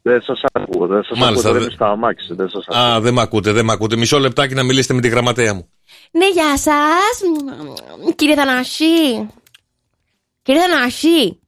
Δεν 0.05 0.23
σας 0.23 0.41
ακούω, 0.53 0.87
δεν 0.87 1.03
σας 1.05 1.19
Μάλιστα, 1.19 1.49
ακούω, 1.49 1.59
δε- 1.61 1.65
δεν 1.67 1.75
στα 1.75 1.87
αμάξι, 1.91 2.35
δεν 2.35 2.49
σας 2.49 2.65
ακούω. 2.69 2.81
Α, 2.81 3.01
δεν 3.01 3.15
με 3.15 3.21
ακούτε, 3.21 3.53
δεν 3.53 3.65
με 3.65 3.73
ακούτε. 3.73 3.97
Μισό 3.97 4.19
λεπτάκι 4.19 4.55
να 4.55 4.63
μιλήσετε 4.63 4.95
με 4.95 5.01
τη 5.01 5.09
γραμματέα 5.09 5.55
μου. 5.55 5.69
Ναι, 6.11 6.29
γεια 6.31 6.59
σας. 6.59 7.21
Κύριε 8.15 8.35
Θανάση. 8.35 8.85
Κύριε 10.43 10.61
Θανάση, 10.61 11.41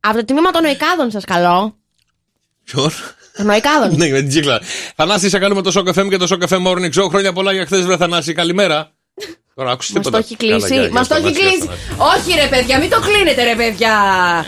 από 0.00 0.16
το 0.18 0.24
τμήμα 0.24 0.50
των 0.50 0.62
νοικάδων 0.62 1.10
σας 1.10 1.24
καλώ. 1.24 1.76
Ποιον; 2.64 2.90
Των 3.36 3.46
νοικάδων. 3.46 3.96
Ναι, 3.96 4.08
με 4.08 4.18
την 4.18 4.28
τσίκλα. 4.28 4.60
Θανάση, 4.96 5.28
σε 5.28 5.38
καλούμε 5.38 5.62
το 5.62 5.72
Shock 5.74 5.98
FM 5.98 6.08
και 6.08 6.16
το 6.16 6.26
Shock 6.30 6.48
FM 6.48 6.66
Morning 6.66 7.02
Show. 7.02 7.08
Χρόνια 7.08 7.32
πολλά 7.32 7.52
για 7.52 7.66
χθες, 7.66 7.84
βρε 7.84 7.96
Θανάση. 7.96 8.32
Καλημέρα. 8.32 8.95
Τώρα 9.58 9.70
άκουσες 9.70 9.92
Μας 9.94 10.04
τίποτα. 10.04 10.22
το 10.22 10.26
έχει 10.28 10.36
Καλά, 10.36 10.58
κλείσει. 10.66 10.74
γεια, 10.80 10.90
Μας 10.92 11.06
γεια, 11.06 11.16
το 11.20 11.26
έχει 11.26 11.34
Θανάση, 11.36 11.40
γεια, 11.40 11.50
κλείσει. 11.50 11.78
Θανάση. 11.98 12.28
Όχι, 12.28 12.40
ρε 12.40 12.46
παιδιά, 12.48 12.78
μην 12.78 12.90
το 12.90 13.00
κλείνετε, 13.00 13.42
ρε 13.44 13.54
παιδιά. 13.56 13.94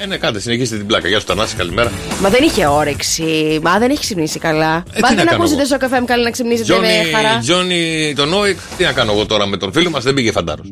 Ε, 0.03 0.07
ναι, 0.07 0.16
κάντε, 0.16 0.40
συνεχίστε 0.40 0.77
την 0.77 0.87
πλάκα. 0.87 1.09
Γεια 1.09 1.21
σου, 1.21 1.27
Θανάση, 1.27 1.57
καλημέρα. 1.57 1.90
Μα 2.21 2.29
δεν 2.29 2.42
είχε 2.44 2.66
όρεξη. 2.66 3.59
Μα 3.62 3.79
δεν 3.79 3.90
έχει 3.90 4.01
ξυπνήσει 4.01 4.38
καλά. 4.38 4.83
τι 4.94 5.01
Πάτε 5.01 5.14
να 5.14 5.25
να 5.25 5.31
κάνω 5.31 5.42
ακούσετε 5.42 5.64
στο 5.64 5.77
καφέ 5.77 6.01
μου 6.01 6.07
καλά 6.07 6.23
να 6.23 6.31
ξυπνήσετε 6.31 6.73
με 6.79 6.87
Τζόνι, 6.87 7.12
χαρά. 7.14 7.38
Τζόνι 7.38 8.12
τον 8.16 8.33
Όικ, 8.33 8.59
τι 8.77 8.85
να 8.85 8.92
κάνω 8.92 9.12
εγώ 9.12 9.27
τώρα 9.27 9.47
με 9.47 9.57
τον 9.57 9.73
φίλο 9.73 9.90
μας, 9.90 10.05
δεν 10.05 10.14
πήγε 10.14 10.31
φαντάρος. 10.33 10.71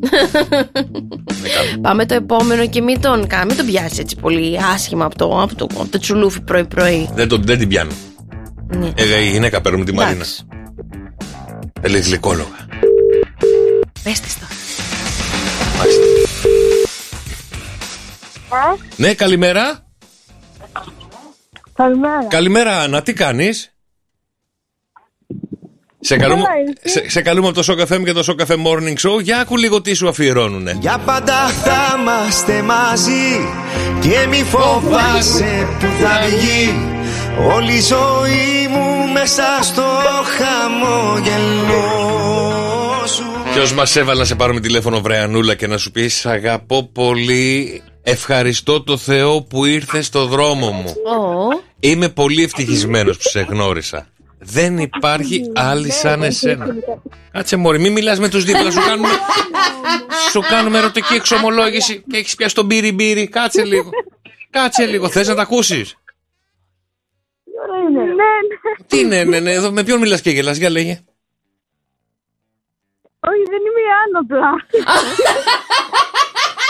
Πάμε 1.86 2.06
το 2.06 2.14
επόμενο 2.14 2.66
και 2.68 2.80
μην 2.82 3.00
τον, 3.00 3.26
κα- 3.26 3.44
μην 3.46 3.56
τον 3.56 3.66
πιάσεις 3.66 3.98
έτσι 3.98 4.16
πολύ 4.16 4.58
άσχημα 4.74 5.04
από 5.04 5.16
το, 5.16 5.42
από 5.42 5.54
το, 5.54 5.66
από 5.80 5.88
το 5.90 5.98
τσουλούφι 5.98 6.40
πρωί-πρωί. 6.40 7.08
δεν, 7.14 7.28
τον- 7.28 7.42
δεν 7.44 7.58
την 7.58 7.68
πιάνω. 7.68 7.90
Ναι. 8.76 8.90
Ε, 8.96 9.20
η 9.22 9.30
γυναίκα 9.30 9.60
παίρνουμε 9.60 9.84
τη 9.84 9.92
Μαρίνα. 9.92 10.24
Εντάξει. 11.82 12.18
Θέλει 14.06 14.14
γλυκόλογα. 14.14 14.14
Πες 14.14 14.20
της 14.20 14.38
τώρα. 14.38 14.52
Μάλιστα. 15.78 16.02
Ναι, 18.96 19.14
καλημέρα. 19.14 19.86
Καλημέρα. 21.74 22.26
Καλημέρα, 22.28 22.80
Άννα, 22.80 23.02
τι 23.02 23.12
κάνεις; 23.12 23.74
Σε 26.00 26.16
καλούμε, 26.16 26.44
σε, 26.84 27.10
σε 27.10 27.22
καλούμε 27.22 27.48
από 27.48 27.62
το 27.62 27.72
Shock 27.72 27.92
FM 27.92 28.04
και 28.04 28.12
το 28.12 28.24
Shock 28.26 28.46
FM 28.46 28.66
Morning 28.66 28.94
Show. 28.94 29.22
Για 29.22 29.38
άκου 29.38 29.56
λίγο 29.56 29.82
τι 29.82 29.94
σου 29.94 30.08
αφιερώνουνε. 30.08 30.76
Για 30.80 30.98
πάντα 30.98 31.48
θα 31.48 31.96
είμαστε 31.98 32.62
μαζί 32.62 33.48
και 34.00 34.26
μη 34.28 34.42
φοβάσαι 34.42 35.68
που 35.78 35.86
θα 36.00 36.20
βγει 36.26 36.94
Όλη 37.54 37.72
η 37.72 37.80
ζωή 37.80 38.68
μου 38.70 39.12
μέσα 39.12 39.44
στο 39.62 39.84
χαμόγελό 40.38 42.15
σου 42.15 42.15
Ποιος 43.56 43.72
μας 43.72 43.96
έβαλε 43.96 44.18
να 44.18 44.24
σε 44.24 44.34
πάρουμε 44.34 44.60
τηλέφωνο, 44.60 45.00
Βρεανούλα, 45.00 45.54
και 45.54 45.66
να 45.66 45.78
σου 45.78 45.90
πεις 45.90 46.14
«Σ' 46.14 46.26
Αγαπώ 46.26 46.90
πολύ. 46.92 47.82
Ευχαριστώ 48.02 48.82
το 48.82 48.96
Θεό 48.96 49.42
που 49.42 49.64
ήρθε 49.64 50.02
στο 50.02 50.26
δρόμο 50.26 50.70
μου. 50.70 50.88
Ω, 50.88 51.60
Είμαι 51.80 52.08
πολύ 52.08 52.42
ευτυχισμένος 52.42 53.16
που 53.16 53.28
σε 53.28 53.40
γνώρισα. 53.40 54.08
Δεν 54.38 54.78
υπάρχει 54.78 55.50
άλλη 55.54 55.90
σαν 55.90 56.22
εσένα. 56.22 56.66
Κάτσε 57.32 57.56
μωρή, 57.56 57.78
μην 57.78 57.92
μιλάς 57.92 58.18
με 58.18 58.28
τους 58.28 58.44
δίπλα 58.44 58.70
σου 58.70 58.80
κάνουμε, 58.86 59.08
σου 60.30 60.40
κάνουμε 60.40 60.78
ερωτική 60.78 61.14
εξομολόγηση 61.14 62.04
και 62.10 62.16
έχεις 62.16 62.34
πιάσει 62.34 62.54
τον 62.54 62.66
μπύρι 62.66 62.92
μπύρι. 62.92 63.28
Κάτσε 63.28 63.64
λίγο. 63.64 63.90
Κάτσε 64.50 64.84
λίγο, 64.84 65.08
θες 65.08 65.28
να 65.28 65.34
τα 65.34 65.42
ακούσεις; 65.42 65.96
Ναι, 67.92 68.00
ναι. 68.00 68.14
Τι 68.86 69.04
ναι, 69.04 69.24
ναι, 69.24 69.40
ναι, 69.40 69.52
εδώ 69.52 69.70
με 69.70 69.82
ποιον 69.82 69.98
μιλάς 69.98 70.20
και 70.20 70.30
γελάς, 70.30 70.56
για 70.56 70.70
λέγε. 70.70 71.00
Όχι, 73.30 73.44
δεν 73.52 73.60
είμαι 73.66 73.82
η 73.88 73.90
Άννα 74.02 74.18
απλά. 74.24 74.50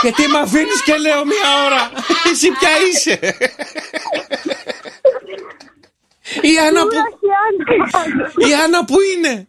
Και 0.02 0.12
τι 0.12 0.28
με 0.28 0.38
αφήνεις 0.38 0.82
και 0.84 0.96
λέω 0.96 1.24
μία 1.24 1.64
ώρα. 1.66 1.90
Εσύ 2.30 2.48
ποια 2.50 2.70
είσαι. 2.90 3.18
Η 6.40 6.58
Άννα 6.58 6.82
που, 6.82 6.94
Η 6.94 7.30
Άννα. 7.46 8.48
η 8.48 8.54
Άννα 8.64 8.84
που 8.84 8.96
είναι. 9.00 9.48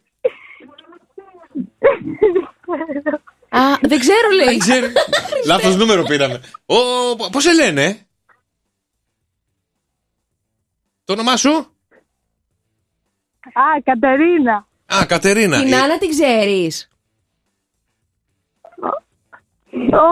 Α, 3.50 3.60
δεν 3.82 4.00
ξέρω 4.00 4.30
λέει. 4.36 4.46
Δεν 4.48 4.60
ξέρω. 4.60 4.88
Λάθος 5.46 5.76
νούμερο 5.76 6.04
πήραμε. 6.04 6.42
Ο, 6.66 6.76
πώς 7.32 7.44
σε 7.44 7.54
λένε; 7.54 8.08
Το 11.06 11.14
όνομά 11.14 11.38
σου; 11.38 11.52
Α, 13.54 13.82
Κατερίνα. 13.84 14.68
Α, 14.96 15.06
Κατερίνα. 15.06 15.60
Την 15.64 15.74
Ε, 15.74 15.76
Άννα 15.78 15.98
την 15.98 16.10
ξέρεις. 16.10 16.90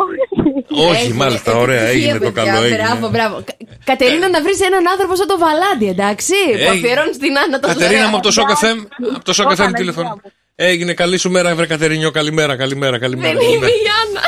Όχι. 0.05 0.89
Όχι, 0.89 1.03
Έχει- 1.03 1.13
μάλιστα, 1.13 1.51
έχει 1.51 1.59
ωραία, 1.59 1.81
επιτυχία, 1.81 2.07
έγινε 2.09 2.25
το 2.25 2.31
παιδιά. 2.31 2.51
καλό. 2.51 2.65
έγινε. 2.65 2.81
Μπράβο, 2.83 3.09
μπράβο. 3.09 3.35
Κα- 3.47 3.57
Κατερίνα, 3.83 4.27
να 4.29 4.41
βρεις 4.41 4.59
έναν 4.69 4.83
άνθρωπο 4.93 5.15
σαν 5.15 5.27
το 5.27 5.37
Βαλάντι, 5.43 5.87
εντάξει. 5.95 6.33
Που 6.45 6.51
Έγινε. 6.57 6.69
αφιερώνεις 6.69 7.17
την 7.17 7.33
Άννα 7.43 7.59
τόσο 7.59 7.73
Κατερίνα 7.73 7.99
ωραία. 7.99 8.09
μου 8.09 8.17
από 8.17 8.25
το 8.27 8.33
Shock 8.37 8.49
FM. 8.61 8.77
Από 9.15 9.23
το 9.29 9.33
Shock 9.37 9.45
FM 9.51 9.57
Παναγία 9.57 9.73
τηλεφωνώ. 9.81 10.09
μου. 10.23 10.31
Έγινε 10.55 10.93
καλή 10.93 11.17
σου 11.17 11.29
μέρα, 11.31 11.55
βρε 11.55 11.65
Κατερινιό. 11.65 12.11
Καλημέρα, 12.11 12.55
καλημέρα, 12.55 12.99
καλημέρα. 12.99 13.33
Δεν 13.33 13.41
είμαι 13.41 13.49
καλημέρα. 13.49 13.73
η 13.73 13.87
Άννα. 14.01 14.21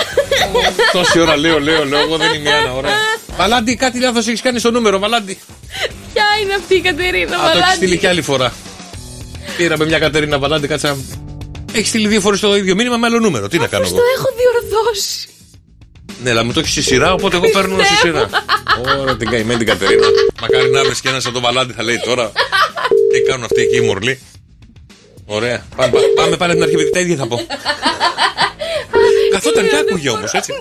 Τόση 0.91 1.19
ώρα 1.19 1.37
λέω, 1.37 1.59
λέω, 1.59 1.85
λέω. 1.85 1.99
Εγώ 1.99 2.17
δεν 2.17 2.33
είμαι 2.33 2.49
η 2.49 2.53
Άννα, 2.53 2.73
ωραία. 2.73 2.91
Βαλάντι, 3.37 3.75
κάτι 3.75 3.99
λάθος 3.99 4.27
έχεις 4.27 4.41
κάνει 4.41 4.59
στο 4.59 4.71
νούμερο, 4.71 4.99
Βαλάντι. 4.99 5.37
Ποια 6.13 6.25
είναι 6.41 6.53
αυτή 6.53 6.75
η 6.75 6.81
Κατερίνα 6.81 7.35
Α, 7.37 7.51
το 7.51 7.57
έχεις 7.57 7.71
στείλει 7.71 7.79
Βαλάντι. 7.79 7.97
και 7.97 8.07
άλλη 8.07 8.21
φορά. 8.21 8.53
Πήραμε 9.57 9.85
μια 9.85 9.99
Κατερίνα 9.99 10.39
Βαλάντι, 10.39 10.67
κάτσε 10.67 10.87
να. 10.87 10.95
Έχεις 11.77 11.89
στείλει 11.89 12.07
δύο 12.07 12.21
φορές 12.21 12.39
το 12.39 12.55
ίδιο 12.55 12.75
μήνυμα 12.75 12.97
με 12.97 13.05
άλλο 13.05 13.19
νούμερο. 13.19 13.47
Τι 13.47 13.57
να 13.57 13.67
κάνω 13.67 13.83
Πώς 13.83 13.91
εγώ; 13.91 14.01
το 14.01 14.05
έχω 14.17 14.27
διορθώσει. 14.37 15.27
Ναι, 16.23 16.29
αλλά 16.29 16.43
μου 16.43 16.53
το 16.53 16.59
έχεις 16.59 16.71
στη 16.71 16.81
σειρά, 16.81 17.13
οπότε 17.13 17.35
εγώ 17.35 17.49
παίρνω 17.49 17.83
στη 17.83 17.95
σειρά. 17.95 18.29
Ωραία, 19.01 19.17
την 19.17 19.29
καημένη 19.29 19.57
την 19.57 19.67
Κατερίνα. 19.67 20.07
Μακάρι 20.41 20.69
να 20.69 20.83
βρει 20.83 20.99
και 21.01 21.09
ένας 21.09 21.23
σαν 21.23 21.33
το 21.33 21.39
Βαλάντι, 21.39 21.73
θα 21.73 21.83
λέει 21.83 21.99
τώρα. 22.05 22.31
Τι 23.11 23.21
κάνουν 23.21 23.43
αυτοί 23.43 23.61
εκεί 23.61 23.75
οι 23.75 23.81
μορλοί. 23.81 24.19
Ωραία. 25.25 25.65
Πάμε, 25.75 25.91
πάμε, 25.91 26.07
πάμε 26.15 26.37
πάλι 26.37 26.53
την 26.53 26.63
αρχή, 26.63 26.75
παιδί, 26.75 26.89
τα 26.89 26.99
ίδια 26.99 27.15
θα 27.15 27.27
πω. 27.27 27.39
Καθόταν 29.31 29.69
και 29.69 29.75
άκουγε 29.75 30.09
όμως, 30.09 30.31
έτσι. 30.31 30.53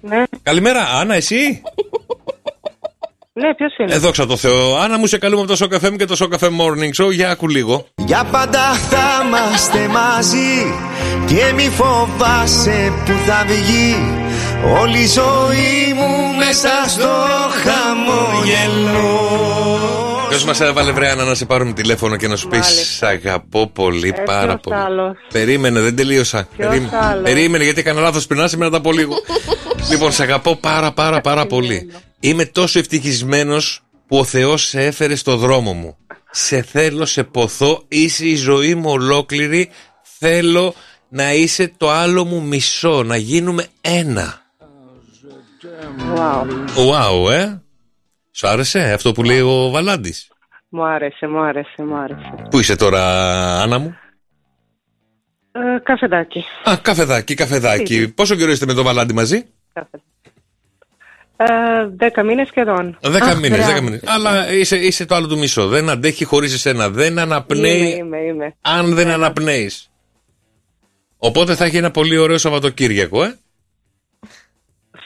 Ναι, 0.00 0.22
Καλημέρα, 0.42 0.88
Άννα, 0.88 1.14
εσύ; 1.14 1.62
Ναι, 3.36 3.54
ποιος 3.54 3.76
είναι; 3.78 3.94
Ε, 3.94 3.98
δόξα 3.98 4.26
τω 4.26 4.36
Θεώ. 4.36 4.76
Άννα 4.76 4.98
μου, 4.98 5.06
σε 5.06 5.18
καλούμε 5.18 5.42
από 5.42 5.56
το 5.56 5.66
Shock 5.70 5.84
FM 5.86 5.96
και 5.96 6.04
το 6.04 6.16
Shock 6.18 6.38
FM 6.38 6.48
Morning 6.48 7.04
Show. 7.04 7.12
Για 7.12 7.30
άκου 7.30 7.48
λίγο. 7.48 7.86
Για 7.96 8.24
πάντα 8.30 8.72
θα 8.72 9.22
είμαστε 9.26 9.88
μαζί 9.88 10.74
και 11.26 11.52
μη 11.54 11.68
φοβάσαι 11.68 12.92
που 13.04 13.12
θα 13.26 13.44
βγει 13.46 13.96
Όλη 14.80 14.98
η 14.98 15.06
ζωή 15.06 15.92
μου 15.96 16.36
μέσα 16.38 16.68
στο 16.88 17.08
χαμόγελο 17.62 19.18
Ποιος 20.28 20.44
μας 20.44 20.60
έβαλε 20.60 20.92
βρε 20.92 21.10
Άννα 21.10 21.24
να 21.24 21.34
σε 21.34 21.44
πάρουμε 21.44 21.72
τηλέφωνο 21.72 22.16
και 22.16 22.28
να 22.28 22.36
σου 22.36 22.48
πεις 22.48 22.96
Σ' 22.96 23.02
αγαπώ 23.02 23.66
πολύ, 23.66 24.14
πάρα 24.24 24.46
ποιος 24.46 24.60
πολύ. 24.62 24.76
άλλος; 24.76 25.16
Περίμενε, 25.32 25.80
δεν 25.80 25.96
τελείωσα. 25.96 26.48
Περίμενε. 26.56 26.88
άλλος; 27.02 27.22
Περίμενε, 27.22 27.64
γιατί 27.64 27.80
έκανα 27.80 28.00
λάθος 28.00 28.26
πριν, 28.26 28.40
άσε 28.40 28.56
με 28.56 28.64
να 28.64 28.70
τα 28.70 28.80
πω 28.80 28.92
λίγο. 28.92 29.14
λοιπόν, 29.90 30.12
σε 30.12 30.22
αγαπώ 30.22 30.56
πάρα 30.56 30.92
πάρα 30.92 31.20
πάρα 31.20 31.46
πολύ. 31.46 31.90
Είμαι 32.24 32.44
τόσο 32.44 32.78
ευτυχισμένος 32.78 33.80
που 34.06 34.18
ο 34.18 34.24
Θεός 34.24 34.62
σε 34.62 34.84
έφερε 34.84 35.14
στο 35.14 35.36
δρόμο 35.36 35.72
μου. 35.72 35.96
Σε 36.30 36.62
θέλω, 36.62 37.04
σε 37.04 37.24
ποθώ, 37.24 37.84
είσαι 37.88 38.26
η 38.26 38.34
ζωή 38.34 38.74
μου 38.74 38.90
ολόκληρη. 38.90 39.70
Θέλω 40.02 40.74
να 41.08 41.32
είσαι 41.32 41.72
το 41.76 41.90
άλλο 41.90 42.24
μου 42.24 42.42
μισό, 42.42 43.02
να 43.02 43.16
γίνουμε 43.16 43.66
ένα. 43.80 44.42
Wow. 46.16 46.44
Wow, 46.76 47.30
ε! 47.30 47.62
Σου 48.30 48.48
άρεσε 48.48 48.92
αυτό 48.92 49.12
που 49.12 49.22
λέει 49.22 49.40
ο 49.40 49.70
Βαλάντης; 49.70 50.28
Μου 50.68 50.84
άρεσε, 50.84 51.26
μου 51.26 51.40
άρεσε, 51.40 51.82
μου 51.82 51.96
άρεσε. 51.96 52.34
Πού 52.50 52.58
είσαι 52.58 52.76
τώρα, 52.76 53.02
Άννα 53.62 53.78
μου; 53.78 53.94
Ε, 55.52 55.78
καφεδάκι. 55.82 56.44
Α, 56.68 56.76
καφεδάκι, 56.82 57.34
καφεδάκι. 57.34 58.12
Πόσο 58.14 58.34
καιρό 58.34 58.50
είστε 58.50 58.66
με 58.66 58.74
τον 58.74 58.84
Βαλάντι 58.84 59.14
μαζί; 59.14 59.46
Καφε. 59.72 59.98
Ε, 61.36 61.44
δέκα 61.96 62.22
μήνες 62.22 62.48
σχεδόν. 62.48 62.98
Δέκα 63.00 63.24
Αχ, 63.26 63.34
μήνες, 63.40 63.50
μπράβο. 63.58 63.66
δέκα 63.72 63.82
μήνες. 63.82 64.00
Αλλά 64.04 64.52
είσαι, 64.52 64.76
είσαι 64.76 65.04
το 65.06 65.14
άλλο 65.14 65.26
του 65.26 65.38
μισό. 65.38 65.66
Δεν 65.68 65.88
αντέχει 65.90 66.24
χωρίς 66.24 66.54
εσένα. 66.54 66.90
Δεν 66.90 67.18
αναπνέει 67.18 67.78
Είμαι, 67.78 67.96
είμαι, 67.96 68.18
είμαι. 68.18 68.54
αν 68.60 68.94
δεν 68.94 69.08
αναπνέεις. 69.10 69.90
Οπότε 71.18 71.54
θα 71.54 71.64
έχει 71.64 71.76
ένα 71.76 71.90
πολύ 71.90 72.16
ωραίο 72.18 72.38
Σαββατοκύριακο, 72.38 73.24
ε. 73.24 73.38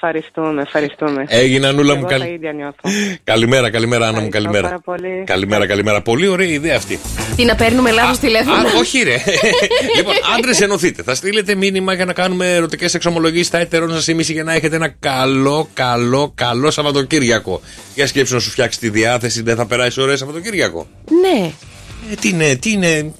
Ευχαριστούμε, 0.02 0.62
ευχαριστούμε. 0.62 1.24
Έγινε, 1.28 1.66
Ανούλα 1.66 1.94
μου. 1.94 1.98
Εγώ 2.00 2.08
καλ- 2.08 2.22
τα 2.22 2.28
ίδια 2.28 2.52
νιώθω. 2.52 2.80
Καλημέρα, 3.24 3.70
καλημέρα, 3.70 4.06
Άννα 4.08 4.20
μου, 4.20 4.26
Ευχαριστώ 4.26 4.50
καλημέρα. 4.52 4.68
πάρα 4.68 4.80
πολύ. 4.98 5.24
Καλημέρα, 5.26 5.66
καλημέρα. 5.66 6.02
Πολύ 6.02 6.26
ωραία 6.28 6.46
ιδέα 6.48 6.76
αυτή. 6.76 6.98
Τι 7.36 7.44
να 7.44 7.54
παίρνουμε 7.54 7.90
λάθος 7.90 8.18
τηλέφωνο; 8.18 8.56
Α, 8.56 8.60
όχι, 8.78 9.02
ρε. 9.02 9.16
λοιπόν, 9.96 10.14
άντρες 10.36 10.60
ενωθείτε. 10.60 11.02
Θα 11.02 11.14
στείλετε 11.14 11.54
μήνυμα 11.54 11.92
για 11.92 12.04
να 12.04 12.12
κάνουμε 12.12 12.54
ερωτικές 12.54 12.94
εξομολογήσεις 12.94 13.46
στα 13.46 13.58
έτερων 13.58 13.90
σας 13.92 14.08
εμείς 14.08 14.28
για 14.30 14.44
να 14.44 14.52
έχετε 14.52 14.76
ένα 14.76 14.88
καλό, 14.88 15.68
καλό, 15.74 16.32
καλό 16.34 16.70
Σαββατοκύριακο. 16.70 17.60
Για 17.94 18.06
σκέψου 18.06 18.34
να 18.34 18.40
σου 18.40 18.50
φτιάξει 18.50 18.78
τη 18.78 18.88
διάθεση, 18.90 19.42
δεν 19.42 19.56
θα 19.56 19.66
περάσεις 19.66 19.96
ωραίο 19.98 20.16
Σαββατοκύριακο. 20.16 20.86
Ναι. 21.20 21.50
Ε, 22.10 22.14
τι 22.20 22.28
είναι, 22.28 22.54
τι 22.56 22.70
είναι. 22.72 23.12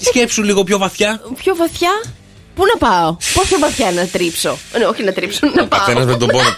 Σκέψου 0.00 0.42
λίγο 0.42 0.64
πιο 0.64 0.78
βαθιά. 0.78 1.20
Πιο 1.42 1.54
βαθιά; 1.56 1.90
Πού 2.54 2.62
να 2.72 2.88
πάω, 2.88 3.16
πόσο 3.34 3.58
βαθιά 3.58 3.90
να 3.90 4.06
τρίψω; 4.06 4.58
Ναι, 4.78 4.84
όχι 4.84 5.02
να 5.04 5.12
τρίψω, 5.12 5.40
να 5.54 5.66
πάω. 5.66 5.78
Καθένας 5.80 6.04
με 6.06 6.16
τον 6.16 6.28
πόνο. 6.28 6.48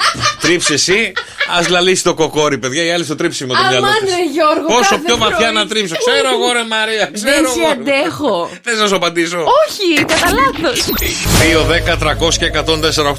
Τρίψε 0.40 0.72
εσύ, 0.72 1.12
Α 1.56 1.68
λαλήσει 1.68 2.02
το 2.02 2.14
κοκόρι, 2.14 2.58
παιδιά, 2.58 2.84
οι 2.84 2.90
άλλοι 2.92 3.04
στο 3.04 3.14
τρίψιμο 3.14 3.52
το 3.52 3.58
μυαλό 3.70 3.86
Αμάν 3.86 3.98
της. 4.04 4.14
ρε 4.14 4.22
Γιώργο 4.32 4.66
Πόσο 4.66 4.80
κάθε 4.90 5.02
πιο 5.04 5.16
βαθιά 5.16 5.36
πρωί. 5.36 5.52
να 5.52 5.66
τρίψω. 5.66 5.94
Ξέρω 5.96 6.28
εγώ, 6.36 6.52
ρε 6.52 6.64
Μαρία, 6.64 7.10
ξέρω 7.12 7.32
Δεν 7.34 7.46
σε 7.52 7.60
εγώ. 7.60 7.68
αντέχω 7.70 8.50
Θες 8.62 8.78
να 8.78 8.86
σου 8.86 8.94
απαντήσω; 8.96 9.38
Όχι, 9.38 10.04
κατά 10.04 10.28
λάθος 10.38 10.84
2, 11.40 11.64
10, 11.64 11.96
300 11.96 12.36
και 12.38 12.44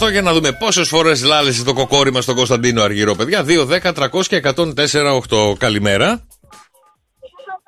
148 0.07 0.11
για 0.11 0.21
να 0.21 0.33
δούμε 0.33 0.51
πόσες 0.51 0.87
φορές 0.87 1.23
λάλησε 1.23 1.63
το 1.63 1.73
κοκόρι 1.73 2.11
μας 2.11 2.23
στον 2.23 2.35
Κωνσταντίνο 2.35 2.81
Αργυρό, 2.83 3.15
παιδιά. 3.15 3.43
2, 3.43 3.65
10, 3.65 3.93
300 3.93 4.27
και 4.27 4.35
148. 4.35 5.55
Καλημέρα. 5.57 6.27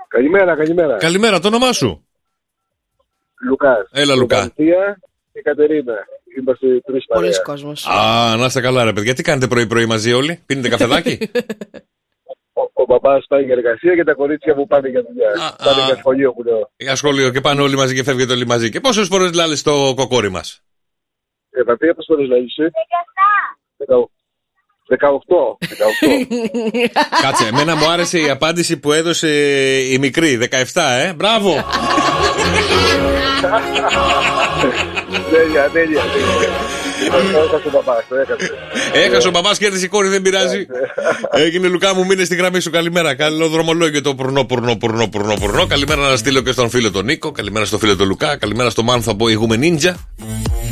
Καλημέρα, 0.07 0.55
καλημέρα. 0.57 0.95
Καλημέρα, 0.97 1.39
το 1.39 1.47
όνομά 1.47 1.71
σου. 1.73 2.03
Λουκά. 3.41 3.87
Έλα, 3.91 4.15
Λουκά. 4.15 4.37
Βαλτία 4.37 4.99
και 5.33 5.41
Κατερίνα. 5.41 5.95
Είμαστε 6.37 6.67
τρεις 6.85 7.05
παρέα. 7.05 7.29
Πολλοί 7.29 7.41
κόσμος 7.41 7.87
Α, 7.87 8.35
να 8.37 8.45
είστε 8.45 8.61
καλά, 8.61 8.83
ρε 8.83 8.93
παιδιά. 8.93 9.13
Τι 9.13 9.23
κάνετε 9.23 9.47
πρωί-πρωί 9.47 9.85
μαζί 9.85 10.13
όλοι, 10.13 10.43
πίνετε 10.45 10.69
καφεδάκι; 10.69 11.29
Ο, 12.53 12.61
ο 12.73 12.85
μπαμπάς 12.87 13.25
πάει 13.27 13.43
για 13.43 13.53
εργασία 13.53 13.95
και 13.95 14.03
τα 14.03 14.13
κορίτσια 14.13 14.55
μου 14.55 14.67
πάνε 14.67 14.89
για 14.89 15.01
δουλειά. 15.07 15.29
Α, 15.29 15.55
πάνε 15.65 15.81
α. 15.81 15.85
για 15.85 15.95
σχολείο 15.95 16.33
που 16.33 16.43
λέω. 16.43 16.71
Για 16.77 16.95
σχολείο 16.95 17.29
και 17.31 17.41
πάνε 17.41 17.61
όλοι 17.61 17.75
μαζί 17.75 17.95
και 17.95 18.03
φεύγετε 18.03 18.33
όλοι 18.33 18.45
μαζί. 18.45 18.69
Και 18.69 18.79
πόσες 18.79 19.07
φορές 19.07 19.33
λάλησε 19.33 19.63
το 19.63 19.93
κοκόρι 19.95 20.29
μας; 20.29 20.61
Ε, 21.49 21.63
τα 21.63 21.77
τρία 21.77 21.93
πόσες 21.93 22.15
φορές 22.15 22.27
λέγησε. 22.27 22.71
18. 23.87 24.09
18. 24.89 24.97
18. 24.97 24.97
Κάτσε, 27.23 27.47
εμένα 27.47 27.75
μου 27.75 27.89
άρεσε 27.89 28.19
η 28.19 28.29
απάντηση 28.29 28.77
που 28.77 28.91
έδωσε 28.91 29.27
η 29.91 29.97
μικρή, 29.97 30.49
17, 30.51 30.81
ε. 31.01 31.13
Μπράβο. 31.13 31.65
τέλεια, 35.31 35.69
τέλεια. 35.73 36.01
τέλεια. 36.01 36.49
Το 37.09 37.17
έχασε 37.17 37.67
ο 37.67 37.71
μπαμπάς, 37.71 38.05
το 38.09 38.15
έχασε. 38.15 38.51
Έχασε 38.93 39.27
ο 39.27 39.31
μπαμπάς 39.31 39.57
κέρδισε 39.57 39.85
η 39.85 39.87
κόρη, 39.87 40.07
δεν 40.07 40.21
πειράζει. 40.21 40.65
Έγινε 41.31 41.67
Λουκά 41.67 41.95
μου, 41.95 42.05
μείνε 42.05 42.23
στη 42.23 42.35
γραμμή 42.35 42.59
σου. 42.59 42.69
Καλημέρα. 42.69 43.15
Καλό 43.15 43.47
δρομολόγιο 43.47 44.01
το 44.01 44.15
πουρνό, 44.15 44.45
πουρνό, 44.45 44.75
πουρνό, 44.75 45.07
πουρνό, 45.07 45.33
πουρνό. 45.39 45.67
Καλημέρα 45.67 46.09
να 46.09 46.15
στείλω 46.15 46.41
και 46.41 46.51
στον 46.51 46.69
φίλο 46.69 46.91
τον 46.91 47.05
Νίκο. 47.05 47.31
Καλημέρα 47.31 47.65
στο 47.65 47.77
φίλο 47.77 47.95
τον 47.95 48.07
Λουκά. 48.07 48.37
Καλημέρα 48.37 48.69
στο 48.69 48.83
Μάνθο 48.83 49.11
από 49.11 49.29
ηγούμε 49.29 49.55
Νίντζα. 49.55 49.95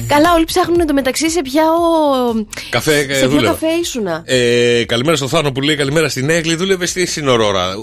Καλά 0.08 0.34
όλοι 0.34 0.46
ψάχνουν 0.46 0.80
εντωμεταξύ 0.80 1.30
σε 1.30 1.41
ποια 1.41 1.63
ο... 1.63 2.46
Καφέ, 2.70 2.98
ε, 3.00 3.02
Σε 3.13 3.20
ποιο 3.20 3.30
δούλευα. 3.30 3.48
καφέ 3.48 3.67
ήσουνα 3.82 4.22
Ε, 4.26 4.84
καλημέρα 4.86 5.15
στο 5.17 5.28
Θάνο 5.28 5.52
που 5.52 5.62
λέει 5.62 5.76
καλημέρα 5.76 6.10
στην 6.10 6.30
Έγκλη. 6.30 6.56
Δούλευε 6.56 6.86
στη 6.86 7.06
Συνορόρα. 7.06 7.74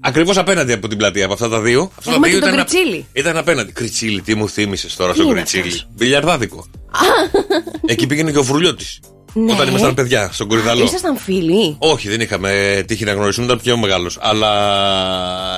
Ακριβώς 0.00 0.38
απέναντι 0.38 0.72
από 0.72 0.88
την 0.88 0.98
πλατεία, 0.98 1.24
από 1.24 1.32
αυτά 1.34 1.48
τα 1.48 1.60
δύο. 1.60 1.90
Αυτά 1.98 2.10
Έχουμε 2.10 2.26
τα 2.26 2.32
δύο 2.32 2.40
και 2.40 2.44
τον 2.46 2.54
ήταν, 2.54 2.66
Κριτσίλη. 2.66 3.06
ήταν 3.12 3.36
απέναντι. 3.36 3.72
Κριτσίλη, 3.72 4.20
τι 4.20 4.34
μου 4.34 4.48
θύμισες 4.48 4.96
τώρα 4.96 5.12
Τι 5.12 5.18
στο 5.18 5.26
είναι 5.26 5.34
Κριτσίλη. 5.34 5.62
αυτός; 5.62 5.88
Μπιλιαρδάδικο. 5.94 6.66
Εκεί 7.86 8.06
πήγαινε 8.06 8.30
και 8.30 8.38
ο 8.38 8.42
Φουρλιώτη. 8.42 8.84
Ναι. 9.34 9.52
Όταν 9.52 9.68
ήμασταν 9.68 9.94
παιδιά, 9.94 10.28
στον 10.32 10.48
Κορυδαλό. 10.48 10.84
Ήσασταν 10.84 11.16
φίλοι; 11.16 11.76
Όχι, 11.78 12.08
δεν 12.08 12.20
είχαμε 12.20 12.82
τύχει 12.86 13.04
να 13.04 13.12
γνωριστούμε, 13.12 13.46
ήταν 13.46 13.60
πιο 13.60 13.76
μεγάλος. 13.76 14.18
Αλλά 14.20 14.50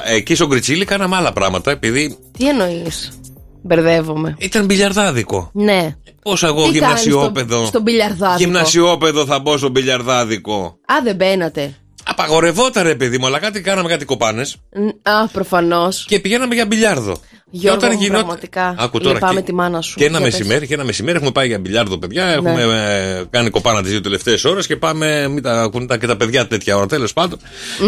εκεί 0.07 0.35
στον 0.35 0.49
Κριτσίλη 0.51 0.85
κάναμε 0.85 1.17
άλλα 1.17 1.33
πράγματα 1.33 1.71
επειδή 1.71 2.19
Τι 2.39 2.49
εννοείς; 2.49 3.19
Μπερδεύομαι 3.67 4.35
ήταν 4.39 4.65
μπιλιαρδάδικο. 4.65 5.51
Ναι 5.53 5.97
Πώ 6.23 6.37
εγώ 6.47 6.63
Τι 6.65 6.71
γυμνασιόπεδο. 6.71 7.31
κάνεις 7.33 7.49
στο- 7.57 7.67
στον 7.67 7.83
μπιλιαρδάδικο; 7.83 8.37
Γυμνασιόπεδο 8.39 9.27
θα 9.27 9.39
μπω 9.39 9.57
στο 9.57 9.69
μπιλιαρδάδικο. 9.69 10.79
Α 10.87 10.95
δεν 11.05 11.17
μπαίνατε 11.17 11.75
Απαγορευόταν 12.07 12.87
ρε 12.87 12.95
παιδί 12.95 13.19
μου, 13.19 13.27
αλλά 13.27 13.39
κάτι 13.39 13.61
κάναμε 13.61 13.89
κάτι 13.89 14.05
κοπάνες 14.05 14.57
Ν- 14.71 15.09
Α 15.09 15.29
προφανώς 15.29 16.05
και 16.09 16.21
πηγαίναμε 16.21 16.55
για 16.55 16.67
μπιλιάρδο. 16.67 17.17
Γιώργο 17.51 17.87
μου, 17.87 17.93
γινόταν- 17.93 18.11
πραγματικά 18.27 18.75
Άκου 18.79 18.99
τώρα, 19.01 19.15
Λυπάμαι 19.15 19.41
και- 19.41 19.47
τη 19.47 19.55
μάνα 19.55 19.81
σου 19.81 19.95
Και 19.97 20.05
ένα 20.05 20.19
Για 20.19 20.27
πες. 20.27 20.39
μεσημέρι, 20.39 20.67
και 20.67 20.75
ένα 20.75 20.85
μεσημέρι 20.85 21.17
έχουμε 21.17 21.31
πάει 21.33 21.47
για 21.47 21.59
μπιλιάρδο, 21.59 21.99
παιδιά. 21.99 22.25
Έχουμε 22.27 22.63
ε, 22.63 23.25
κάνει 23.31 23.51
κοπάνα 23.51 23.83
τις 23.83 23.91
δύο 23.91 24.01
τελευταίες 24.01 24.45
ώρες 24.45 24.67
και 24.67 24.77
πάμε. 24.77 25.29
Μην 25.29 25.43
τα 25.43 25.63
ακούνε 25.63 25.87
τα- 25.87 25.97
και 25.99 26.07
τα 26.07 26.17
παιδιά 26.17 26.47
τέτοια 26.47 26.77
ώρα, 26.77 26.87
τέλος 26.87 27.13
πάντων. 27.13 27.39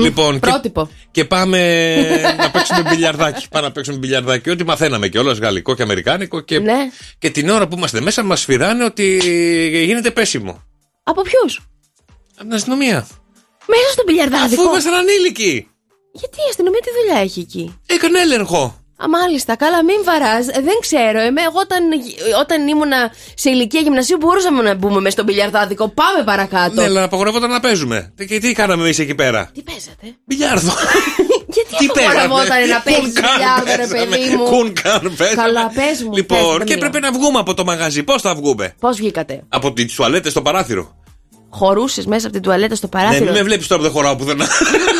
Λοιπόν, 0.03 0.33
και, 0.33 0.39
Πρότυπο 0.39 0.89
και 1.11 1.25
πάμε 1.25 1.59
να 2.43 2.51
παίξουμε 2.51 2.83
μπιλιαρδάκι. 2.91 3.47
Πάμε 3.51 3.67
να 3.67 3.73
παίξουμε 3.73 3.97
μπιλιαρδάκι. 3.97 4.51
Ό,τι 4.51 4.65
μαθαίναμε 4.65 5.09
κιόλας, 5.09 5.39
γαλλικό 5.39 5.75
και 5.75 5.83
αμερικάνικο. 5.83 6.41
Και, 6.41 6.59
Ναι 6.59 6.77
και 7.19 7.31
την 7.31 7.49
ώρα 7.49 7.69
που 7.69 7.77
είμαστε 7.77 8.01
μέσα, 8.01 8.23
μας 8.23 8.41
σφυράνε 8.41 8.85
ότι 8.85 9.19
γίνεται 9.85 10.11
πέσιμο. 10.11 10.63
Από 11.03 11.23
ποιους 11.23 11.61
Από 12.35 12.43
την 12.45 12.53
αστυνομία. 12.55 13.07
Μέσα 13.73 13.89
στο 13.93 14.03
μπιλιαρδάδικο 14.07 14.61
Αφού 14.63 14.71
ήμασταν 14.71 14.95
ανήλικοι. 14.95 15.69
Γιατί 16.13 16.37
η 16.39 16.49
αστυνομία 16.49 16.81
τι 16.81 16.91
δουλειά 16.99 17.19
έχει 17.23 17.41
εκεί; 17.41 17.79
Έκανε 17.87 18.19
έλεγχο. 18.21 18.63
Α, 19.03 19.09
μάλιστα, 19.09 19.57
καλά, 19.57 19.85
μην 19.85 19.97
βαράς. 20.05 20.49
Ε, 20.49 20.61
Δεν 20.69 20.77
ξέρω. 20.81 21.19
Εμέ, 21.21 21.41
εγώ 21.43 21.59
όταν, 21.61 21.83
όταν 22.41 22.69
ήμουνα 22.69 23.13
σε 23.35 23.51
ηλικία 23.51 23.81
γυμνασίου 23.81 24.17
μπορούσαμε 24.17 24.63
να 24.63 24.75
μπούμε 24.75 25.01
μέσα 25.01 25.11
στο 25.11 25.23
μπιλιαρδάδικο. 25.25 25.89
Πάμε 25.89 26.25
παρακάτω. 26.25 26.75
Ναι, 26.75 26.83
αλλά 26.83 27.03
απαγορευόταν 27.03 27.51
να 27.51 27.61
παίζουμε. 27.61 28.13
Και 28.29 28.39
τι 28.39 28.53
κάναμε 28.53 28.83
εμείς 28.83 28.99
εκεί 28.99 29.15
πέρα; 29.15 29.51
Τι 29.55 29.63
παίζατε; 29.63 30.17
Μπιλιάρδο. 30.25 30.73
Γιατί 31.55 31.77
Τι 31.79 31.87
απαγορευόταν 32.03 32.69
να 32.69 32.81
παίζεις 32.81 33.03
Κουνκάν 33.03 33.31
μπιλιάρδο, 33.35 33.77
ρε 33.83 33.87
παίζαμε. 33.87 34.17
παιδί 34.17 34.35
μου; 34.37 34.45
Κουνκάν 34.45 35.15
παίζαμε. 35.17 35.43
Καλά, 35.43 35.67
πες 35.75 36.03
μου, 36.03 36.09
πες 36.11 36.19
Λοιπόν, 36.19 36.57
μου, 36.59 36.65
και 36.65 36.75
μία. 36.77 36.79
πρέπει 36.79 37.01
να 37.01 37.13
βγούμε 37.13 37.39
από 37.39 37.55
το 37.55 37.65
μαγαζί. 37.65 38.03
Πώς 38.03 38.23
θα 38.23 38.35
βγούμε; 38.35 38.75
Πώς 38.81 38.97
βγήκατε; 38.97 39.43
Από 39.49 39.73
τις 39.73 39.95
τουαλέτες 39.95 40.31
στο 40.33 40.43
παράθυρο. 40.43 40.97
Χωρούσε 41.57 42.03
μέσα 42.07 42.25
από 42.27 42.33
την 42.35 42.43
τουαλέτα 42.43 42.75
στο 42.75 42.89
Ναι, 42.93 43.01
παράθυρο. 43.01 43.25
μην 43.25 43.33
με 43.35 43.43
βλέπεις 43.43 43.67
τώρα 43.67 43.81
που 43.83 43.87
δεν 43.89 43.97
χωράω 43.97 44.17
πουθενά. 44.17 44.47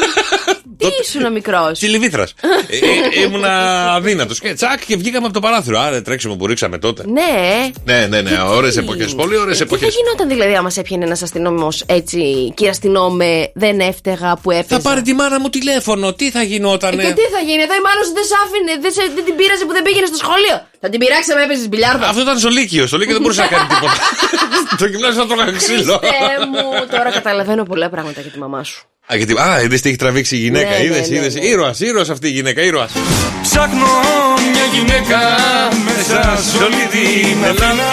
Τι 0.89 1.19
ήσουν 1.19 1.33
μικρός. 1.33 1.77
Στη 1.77 1.87
Λιβύθρας. 1.89 2.35
ε, 2.69 2.77
ε, 3.21 3.23
ήμουνα 3.23 3.53
αδύνατος. 3.93 4.41
Και 4.41 4.55
τσακ 4.55 4.85
και 4.87 4.97
βγήκαμε 4.97 5.25
από 5.25 5.35
το 5.35 5.41
παράθυρο. 5.41 5.81
Άρα 5.81 6.03
τρέξιμο 6.03 6.37
που 6.37 6.47
ρίξαμε 6.47 6.79
τότε. 6.79 7.05
Ναι. 7.07 7.71
Ναι, 7.85 8.07
ναι, 8.07 8.21
ναι. 8.21 8.41
Ωραίες 8.49 8.77
εποχές. 8.77 9.15
Πολύ 9.15 9.37
ωραίες 9.37 9.59
Τι 9.59 9.65
θα 9.67 9.75
εποχές. 9.75 9.95
γινόταν 9.97 10.29
δηλαδή 10.29 10.55
άμα 10.55 10.71
σε 10.71 10.81
έπιανε 10.81 11.05
ένας 11.05 11.23
αστυνόμο 11.23 11.69
έτσι, 11.87 12.53
κύριε 12.57 12.71
αστυνόμε, 12.71 13.51
δεν 13.55 13.81
έφταιγα 13.81 14.37
που 14.43 14.51
έπαιζε. 14.51 14.67
Θα 14.69 14.81
πάρει 14.89 15.03
τη 15.03 15.13
μάνα 15.15 15.41
μου 15.41 15.49
τηλέφωνο. 15.49 16.13
Τι 16.13 16.31
θα 16.31 16.43
γινότανε; 16.43 17.03
Και 17.05 17.13
τι 17.13 17.21
θα 17.35 17.41
γίνει, 17.47 17.63
εδώ 17.63 17.75
η 17.75 17.83
μάνα 17.87 18.03
σου 18.07 18.13
δεν 18.13 18.25
σ' 18.25 18.37
άφηνε, 18.45 18.73
δεν, 18.81 18.93
σε- 18.93 19.13
δεν 19.15 19.25
την 19.25 19.37
πείραζε 19.37 19.65
που 19.65 19.73
δεν 19.73 19.83
πήγαινε 19.83 20.07
στο 20.07 20.17
σχολείο. 20.17 20.57
Θα 20.81 20.89
την 20.89 20.99
πειράξει 21.01 21.35
να 21.35 21.43
έπαιζε 21.43 21.69
μπιλιάρδο. 21.69 22.05
Αυτό 22.07 22.21
ήταν 22.21 22.39
στο 22.39 22.49
Λύκειο. 22.49 22.87
Στο 22.87 22.97
Λύκειο 22.99 23.13
δεν 23.13 23.23
μπορούσε 23.23 23.41
να 23.41 23.47
κάνει 23.47 23.67
τίποτα. 23.73 23.95
Το 24.81 24.87
γυμνάσιο 24.87 25.21
θα 25.23 25.27
τρώγα 25.27 25.53
ξύλο. 25.57 25.97
Χριστέ 26.03 26.47
μου, 26.53 26.87
τώρα 26.91 27.11
καταλαβαίνω 27.11 27.63
πολλά 27.63 27.89
πράγματα 27.89 28.21
για 28.21 28.31
τη 28.31 28.39
μαμά 28.39 28.63
σου. 28.65 28.87
Α, 29.13 29.17
γιατί, 29.17 29.33
α, 29.33 29.61
είδες 29.65 29.81
τι 29.81 29.89
έχει 29.89 29.99
τραβήξει 29.99 30.37
η 30.37 30.39
γυναίκα. 30.39 30.69
Ναι, 30.71 30.77
ναι, 30.77 30.85
είδες, 30.85 31.09
ναι, 31.09 31.17
είδες. 31.17 31.35
ναι. 31.35 31.45
Ήρωας, 31.47 31.81
ήρωας 31.81 32.11
αυτή 32.11 32.27
η 32.27 32.31
γυναίκα, 32.31 32.63
ήρωας. 32.63 32.91
Ψάχνω 33.43 33.87
μια 34.53 34.67
γυναίκα 34.75 35.19
μέσα 35.87 36.21
σε 36.51 36.57
όλη 36.65 36.85
την 36.91 37.39
Ελλάδα 37.45 37.91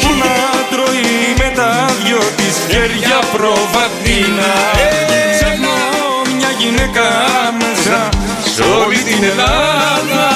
Που 0.00 0.08
να 0.22 0.32
τρώει 0.70 1.10
με 1.38 1.52
τα 1.54 1.70
δυο 2.04 2.18
της 2.36 2.54
χέρια 2.70 3.18
προβατίνα 3.32 4.52
Ψάχνω 5.36 5.74
μια 6.36 6.50
γυναίκα 6.60 7.06
μέσα 7.62 8.08
σε 8.54 8.62
όλη 8.62 8.98
την 9.08 9.22
Ελλάδα 9.30 10.26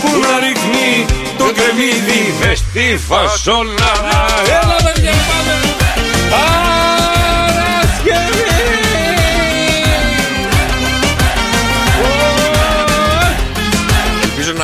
Που 0.00 0.08
να 0.22 0.32
ρίχνει 0.44 0.90
το 1.38 1.44
κρεμμύδι 1.56 2.34
μες 2.40 2.58
στη 2.58 3.00
φασόλα 3.08 3.92
Έλα 4.46 4.76
παιδιά 4.84 5.14
πάμε 5.28 5.54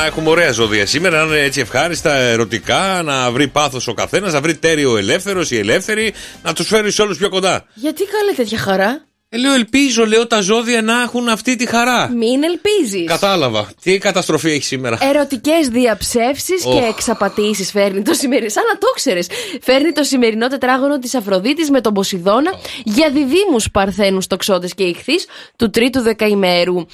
να 0.05 0.11
έχουμε 0.11 0.29
ωραία 0.29 0.51
ζώδια 0.51 0.85
σήμερα, 0.85 1.25
να 1.25 1.35
είναι 1.35 1.45
έτσι 1.45 1.59
ευχάριστα, 1.59 2.13
ερωτικά, 2.15 3.01
να 3.03 3.31
βρει 3.31 3.47
πάθος 3.47 3.87
ο 3.87 3.93
καθένας, 3.93 4.33
να 4.33 4.41
βρει 4.41 4.55
τέριο 4.55 4.91
ο 4.91 4.97
ελεύθερος 4.97 5.51
ή 5.51 5.57
ελεύθερη, 5.57 6.13
να 6.43 6.53
τους 6.53 6.67
φέρει 6.67 6.91
σε 6.91 7.01
όλους 7.01 7.17
πιο 7.17 7.29
κοντά. 7.29 7.65
Γιατί 7.73 8.03
καλέ 8.03 8.31
τέτοια 8.35 8.57
χαρά. 8.57 9.07
Ε, 9.29 9.37
λέω, 9.37 9.53
ελπίζω, 9.53 10.05
λέω, 10.05 10.27
τα 10.27 10.41
ζώδια 10.41 10.81
να 10.81 11.01
έχουν 11.01 11.29
αυτή 11.29 11.55
τη 11.55 11.65
χαρά. 11.67 12.07
Μην 12.09 12.43
ελπίζεις. 12.43 13.07
Κατάλαβα. 13.07 13.67
Τι 13.83 13.97
καταστροφή 13.97 14.49
έχει 14.51 14.63
σήμερα. 14.63 14.97
Ερωτικές 15.01 15.67
διαψεύσεις 15.67 16.63
και 16.63 16.69
Οχ. 16.69 16.87
εξαπατήσεις 16.89 17.71
φέρνει 17.71 18.01
το 18.01 18.13
σημερινό. 18.13 18.49
Σαν 18.49 18.63
να 18.73 18.77
το 18.77 18.87
ξέρεις. 18.95 19.27
Φέρνει 19.61 19.91
το 19.91 20.03
σημερινό 20.03 20.47
τετράγωνο 20.47 20.99
της 20.99 21.15
Αφροδίτης 21.15 21.69
με 21.69 21.81
τον 21.81 21.93
Ποσειδώνα 21.93 22.51
για 22.83 23.09
διδήμου 23.09 23.57
Παρθένους 23.71 24.27
τοξότες 24.27 24.73
και 24.73 24.83
ηχθείς 24.83 25.25
του 25.55 25.69
τρίτου 25.69 26.01
δεκαημέρου. 26.01 26.85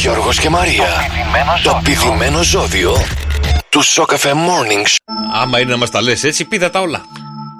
Γιώργος 0.00 0.40
και 0.40 0.48
Μαρία. 0.48 0.88
Το 1.64 1.80
πηδημένο 1.84 2.42
ζώδιο 2.42 2.96
του 3.68 3.82
Σοκ 3.82 4.12
FM 4.12 4.32
Morning 4.32 4.68
Show. 4.68 4.94
Άμα 5.34 5.60
είναι 5.60 5.70
να 5.70 5.76
μας 5.76 5.90
τα 5.90 6.02
λες 6.02 6.24
έτσι, 6.24 6.44
πείτε 6.44 6.68
τα 6.68 6.80
όλα. 6.80 7.04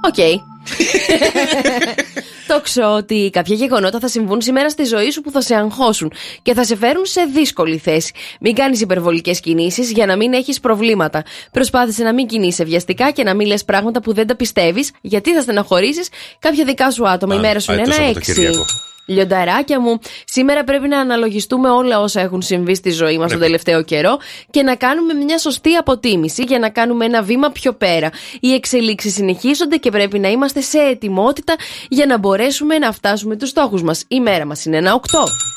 Οκ. 0.06 0.44
Τόξο 2.46 2.94
ότι 2.94 3.30
κάποια 3.32 3.54
γεγονότα 3.54 3.98
θα 3.98 4.08
συμβούν 4.08 4.40
σήμερα 4.40 4.68
στη 4.68 4.84
ζωή 4.84 5.10
σου 5.10 5.20
που 5.20 5.30
θα 5.30 5.40
σε 5.40 5.54
αγχώσουν 5.54 6.12
και 6.42 6.54
θα 6.54 6.64
σε 6.64 6.76
φέρουν 6.76 7.06
σε 7.06 7.22
δύσκολη 7.34 7.78
θέση. 7.78 8.12
Μην 8.40 8.54
κάνεις 8.54 8.80
υπερβολικές 8.80 9.40
κινήσεις 9.40 9.92
για 9.92 10.06
να 10.06 10.16
μην 10.16 10.32
έχεις 10.32 10.60
προβλήματα. 10.60 11.22
Προσπάθησε 11.52 12.02
να 12.02 12.14
μην 12.14 12.26
κινείσαι 12.26 12.64
βιαστικά 12.64 13.10
και 13.10 13.22
να 13.22 13.34
μην 13.34 13.46
λες 13.46 13.64
πράγματα 13.64 14.00
που 14.02 14.12
δεν 14.14 14.26
τα 14.26 14.36
πιστεύεις, 14.36 14.90
γιατί 15.00 15.34
θα 15.34 15.40
στεναχωρήσεις 15.40 16.08
κάποια 16.38 16.64
δικά 16.64 16.90
σου 16.90 17.08
άτομα. 17.08 17.34
Η 17.34 17.38
Α, 17.38 17.40
μέρα 17.40 17.60
σου 17.60 17.66
πάει 17.66 17.76
είναι 17.76 17.86
το 17.86 17.94
ένα 17.94 18.04
Σαββατοκύριακο. 18.04 18.60
έξι. 18.60 18.85
Λιονταράκια 19.06 19.80
μου, 19.80 19.98
σήμερα 20.24 20.64
πρέπει 20.64 20.88
να 20.88 20.98
αναλογιστούμε 20.98 21.70
όλα 21.70 22.00
όσα 22.00 22.20
έχουν 22.20 22.42
συμβεί 22.42 22.74
στη 22.74 22.90
ζωή 22.90 23.18
μας 23.18 23.30
τον 23.30 23.40
τελευταίο 23.40 23.82
καιρό 23.82 24.18
και 24.50 24.62
να 24.62 24.74
κάνουμε 24.76 25.14
μια 25.14 25.38
σωστή 25.38 25.74
αποτίμηση 25.74 26.42
για 26.42 26.58
να 26.58 26.68
κάνουμε 26.68 27.04
ένα 27.04 27.22
βήμα 27.22 27.50
πιο 27.50 27.72
πέρα. 27.72 28.10
Οι 28.40 28.52
εξελίξεις 28.52 29.14
συνεχίζονται 29.14 29.76
και 29.76 29.90
πρέπει 29.90 30.18
να 30.18 30.28
είμαστε 30.28 30.60
σε 30.60 30.78
ετοιμότητα 30.78 31.54
για 31.88 32.06
να 32.06 32.18
μπορέσουμε 32.18 32.78
να 32.78 32.92
φτάσουμε 32.92 33.36
τους 33.36 33.48
στόχους 33.48 33.82
μας. 33.82 34.04
Η 34.08 34.20
μέρα 34.20 34.46
μας 34.46 34.64
είναι 34.64 34.76
ένα 34.76 34.94
8. 34.94 35.55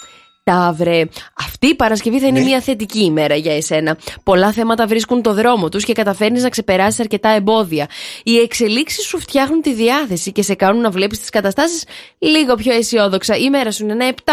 Ταύρε, 0.50 1.04
αυτή 1.34 1.68
η 1.68 1.76
Παρασκευή 1.76 2.20
θα 2.20 2.28
είναι 2.28 2.40
μια 2.40 2.62
θετική 2.62 3.04
ημέρα 3.04 3.36
για 3.36 3.56
εσένα. 3.56 3.98
Πολλά 4.24 4.52
θέματα 4.52 4.88
βρίσκουν 4.88 5.22
το 5.22 5.34
δρόμο 5.34 5.70
τους 5.70 5.84
και 5.84 5.94
καταφέρνεις 5.94 6.44
να 6.44 6.50
ξεπεράσεις 6.50 7.00
αρκετά 7.00 7.30
εμπόδια. 7.30 7.88
Οι 8.24 8.38
εξελίξεις 8.38 9.06
σου 9.06 9.20
φτιάχνουν 9.20 9.62
τη 9.62 9.74
διάθεση 9.74 10.32
και 10.32 10.42
σε 10.42 10.54
κάνουν 10.54 10.82
να 10.82 10.90
βλέπεις 10.90 11.20
τις 11.20 11.30
καταστάσεις 11.30 11.84
λίγο 12.20 12.56
πιο 12.56 12.74
αισιόδοξα. 12.74 13.36
Η 13.36 13.50
μέρα 13.50 13.72
σου 13.72 13.84
είναι 13.84 13.94
ένα 13.94 14.14
7. 14.26 14.32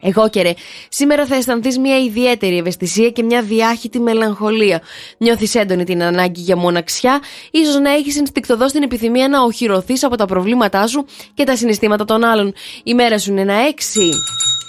Εγώ 0.00 0.28
και 0.28 0.42
ρε, 0.42 0.52
σήμερα 0.88 1.26
θα 1.26 1.34
αισθανθείς 1.34 1.78
μια 1.78 1.98
ιδιαίτερη 1.98 2.58
ευαισθησία 2.58 3.10
και 3.10 3.22
μια 3.22 3.42
διάχυτη 3.42 4.00
μελαγχολία. 4.00 4.82
Νιώθεις 5.18 5.54
έντονη 5.54 5.84
την 5.84 6.02
ανάγκη 6.02 6.40
για 6.40 6.56
μοναξιά, 6.56 7.20
ίσως 7.50 7.78
να 7.78 7.90
έχεις 7.90 8.18
ενστικτοδό 8.18 8.66
την 8.66 8.82
επιθυμία 8.82 9.28
να 9.28 9.42
οχυρωθείς 9.42 10.04
από 10.04 10.16
τα 10.16 10.24
προβλήματά 10.24 10.86
σου 10.86 11.06
και 11.34 11.44
τα 11.44 11.56
συναισθήματα 11.56 12.04
των 12.04 12.24
άλλων. 12.24 12.54
Η 12.82 12.94
μέρα 12.94 13.18
σου 13.18 13.30
είναι 13.30 13.40
ένα 13.40 13.54
έξι. 13.54 14.10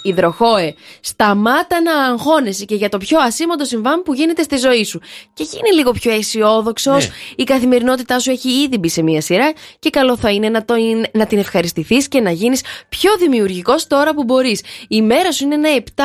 Υδροχόε, 0.02 0.74
σταμάτα 1.00 1.80
να 1.82 2.04
αγχώνεσαι 2.04 2.64
και 2.64 2.74
για 2.74 2.88
το 2.88 2.98
πιο 2.98 3.18
ασήμαντο 3.20 3.64
συμβάν 3.64 4.02
που 4.02 4.14
γίνεται 4.14 4.42
στη 4.42 4.56
ζωή 4.56 4.84
σου. 4.84 5.00
Και 5.34 5.42
γίνει 5.42 5.74
λίγο 5.74 5.90
πιο 5.90 6.12
αισιόδοξο. 6.12 6.92
Ναι. 6.92 7.06
Η 7.36 7.44
καθημερινότητά 7.44 8.18
σου 8.18 8.30
έχει 8.30 8.48
ήδη 8.62 8.78
μπει 8.78 8.88
σε 8.88 9.02
μία 9.02 9.20
σειρά 9.20 9.52
και 9.78 9.90
καλό 9.90 10.16
θα 10.16 10.30
είναι 10.30 10.48
να, 10.48 10.64
το, 10.64 10.74
να 11.12 11.26
την 11.26 11.38
ευχαριστηθείς 11.38 12.08
και 12.08 12.20
να 12.20 12.30
γίνεις 12.30 12.62
πιο 12.88 13.16
δημιουργικός 13.18 13.86
τώρα 13.86 14.14
που 14.14 14.24
μπορείς. 14.24 14.62
Η 14.88 15.02
μέρα 15.02 15.32
σου 15.32 15.44
είναι 15.44 15.54
ένα 15.54 15.82
7. 15.96 16.02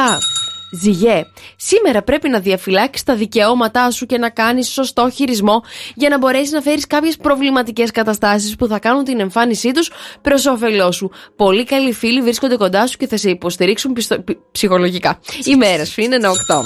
Ζυγέ, 0.81 1.23
σήμερα 1.55 2.01
πρέπει 2.03 2.29
να 2.29 2.39
διαφυλάξεις 2.39 3.03
τα 3.03 3.15
δικαιώματά 3.15 3.91
σου 3.91 4.05
και 4.05 4.17
να 4.17 4.29
κάνεις 4.29 4.67
σωστό 4.67 5.09
χειρισμό 5.09 5.63
για 5.95 6.09
να 6.09 6.17
μπορέσεις 6.17 6.51
να 6.51 6.61
φέρεις 6.61 6.87
κάποιες 6.87 7.17
προβληματικές 7.17 7.91
καταστάσεις 7.91 8.55
που 8.55 8.67
θα 8.67 8.79
κάνουν 8.79 9.03
την 9.03 9.19
εμφάνισή 9.19 9.71
τους 9.71 9.91
προς 10.21 10.45
όφελός 10.45 10.95
σου. 10.95 11.11
Πολύ 11.35 11.63
καλοί 11.63 11.93
φίλοι 11.93 12.21
βρίσκονται 12.21 12.55
κοντά 12.55 12.87
σου 12.87 12.97
και 12.97 13.07
θα 13.07 13.17
σε 13.17 13.29
υποστηρίξουν 13.29 13.93
πιστο- 13.93 14.19
πι- 14.19 14.37
ψυχολογικά. 14.51 15.19
Η 15.43 15.55
μέρα 15.55 15.85
σου 15.85 16.01
είναι 16.01 16.15
ένα 16.15 16.29
8. 16.29 16.61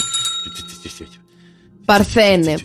Παρθένε. 1.86 2.56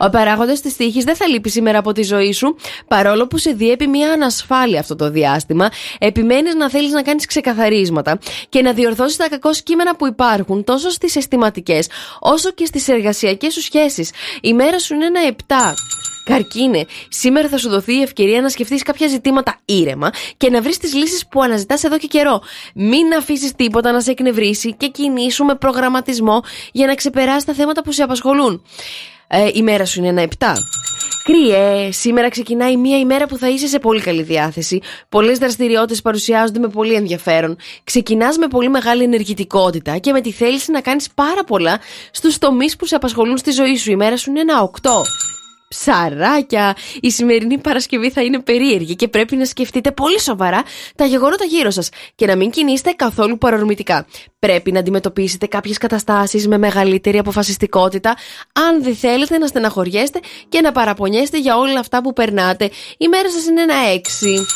Σσ. 0.00 0.06
Ο 0.06 0.10
παράγοντας 0.10 0.60
της 0.60 0.76
τύχης 0.76 1.04
δεν 1.04 1.16
θα 1.16 1.26
λείπει 1.26 1.50
σήμερα 1.50 1.78
από 1.78 1.92
τη 1.92 2.02
ζωή 2.02 2.32
σου, 2.32 2.56
παρόλο 2.88 3.26
που 3.26 3.38
σε 3.38 3.52
διέπει 3.52 3.86
μια 3.86 4.12
ανασφάλεια 4.12 4.80
αυτό 4.80 4.96
το 4.96 5.10
διάστημα. 5.10 5.68
Επιμένεις 5.98 6.54
να 6.54 6.70
θέλεις 6.70 6.92
να 6.92 7.02
κάνεις 7.02 7.26
ξεκαθαρίσματα 7.26 8.18
και 8.48 8.62
να 8.62 8.72
διορθώσεις 8.72 9.16
τα 9.16 9.28
κακό 9.28 9.50
κείμενα 9.64 9.96
που 9.96 10.06
υπάρχουν 10.06 10.64
τόσο 10.64 10.90
στις 10.90 11.16
αισθηματικές 11.16 11.88
όσο 12.20 12.50
και 12.50 12.64
στις 12.64 12.88
εργασιακές 12.88 13.52
σου 13.52 13.60
σχέσεις. 13.60 14.10
Η 14.40 14.54
μέρα 14.54 14.78
σου 14.78 14.94
είναι 14.94 15.06
ένα 15.06 15.20
7. 15.46 15.54
Καρκίνε, 16.24 16.84
σήμερα 17.08 17.48
θα 17.48 17.58
σου 17.58 17.68
δοθεί 17.68 17.94
η 17.94 18.02
ευκαιρία 18.02 18.40
να 18.40 18.48
σκεφτείς 18.48 18.82
κάποια 18.82 19.08
ζητήματα 19.08 19.56
ήρεμα 19.64 20.10
και 20.36 20.50
να 20.50 20.62
βρεις 20.62 20.78
τις 20.78 20.94
λύσεις 20.94 21.26
που 21.28 21.42
αναζητάς 21.42 21.84
εδώ 21.84 21.98
και 21.98 22.06
καιρό. 22.06 22.42
Μην 22.74 23.14
αφήσεις 23.18 23.54
τίποτα 23.54 23.92
να 23.92 24.00
σε 24.00 24.10
εκνευρίσει 24.10 24.74
και 24.74 24.88
κινήσου 24.88 25.44
με 25.44 25.54
προγραμματισμό 25.54 26.42
για 26.72 26.86
να 26.86 26.94
ξεπεράσει 26.94 27.46
τα 27.46 27.52
θέματα 27.52 27.82
που 27.82 27.92
σε 27.92 28.02
απασχολούν. 28.02 28.62
Ε, 29.32 29.50
η 29.52 29.62
μέρα 29.62 29.84
σου 29.84 29.98
είναι 29.98 30.08
ένα 30.08 30.28
7. 30.38 30.46
Κρύε, 31.24 31.90
σήμερα 31.90 32.28
ξεκινάει 32.28 32.76
μια 32.76 32.98
ημέρα 32.98 33.26
που 33.26 33.36
θα 33.36 33.48
είσαι 33.48 33.66
σε 33.66 33.78
πολύ 33.78 34.00
καλή 34.00 34.22
διάθεση. 34.22 34.80
Πολλές 35.08 35.38
δραστηριότητες 35.38 36.02
παρουσιάζονται 36.02 36.58
με 36.58 36.68
πολύ 36.68 36.94
ενδιαφέρον. 36.94 37.56
Ξεκινάς 37.84 38.36
με 38.36 38.46
πολύ 38.46 38.68
μεγάλη 38.68 39.02
ενεργητικότητα 39.02 39.98
και 39.98 40.12
με 40.12 40.20
τη 40.20 40.32
θέληση 40.32 40.70
να 40.70 40.80
κάνεις 40.80 41.08
πάρα 41.14 41.44
πολλά 41.44 41.80
στους 42.10 42.38
τομείς 42.38 42.76
που 42.76 42.86
σε 42.86 42.94
απασχολούν 42.94 43.36
στη 43.36 43.50
ζωή 43.50 43.76
σου. 43.76 43.90
Η 43.90 43.96
μέρα 43.96 44.16
σου 44.16 44.30
είναι 44.30 44.40
ένα 44.40 44.70
8. 44.82 44.90
Ψαράκια! 45.74 46.76
Η 47.00 47.10
σημερινή 47.10 47.58
Παρασκευή 47.58 48.10
θα 48.10 48.22
είναι 48.22 48.40
περίεργη 48.40 48.96
και 48.96 49.08
πρέπει 49.08 49.36
να 49.36 49.44
σκεφτείτε 49.44 49.92
πολύ 49.92 50.20
σοβαρά 50.20 50.62
τα 50.96 51.04
γεγονότα 51.04 51.44
γύρω 51.44 51.70
σας 51.70 51.88
και 52.14 52.26
να 52.26 52.36
μην 52.36 52.50
κινείστε 52.50 52.90
καθόλου 52.90 53.38
παρορμητικά. 53.38 54.06
Πρέπει 54.38 54.72
να 54.72 54.78
αντιμετωπίσετε 54.78 55.46
κάποιες 55.46 55.78
καταστάσεις 55.78 56.48
με 56.48 56.58
μεγαλύτερη 56.58 57.18
αποφασιστικότητα, 57.18 58.16
αν 58.52 58.82
δεν 58.82 58.96
θέλετε 58.96 59.38
να 59.38 59.46
στεναχωριέστε 59.46 60.20
και 60.48 60.60
να 60.60 60.72
παραπονιέστε 60.72 61.38
για 61.38 61.56
όλα 61.56 61.78
αυτά 61.78 62.02
που 62.02 62.12
περνάτε. 62.12 62.70
Η 62.98 63.08
μέρα 63.08 63.30
σας 63.30 63.46
είναι 63.46 63.62
ένα 63.62 63.74
έξι. 63.94 64.46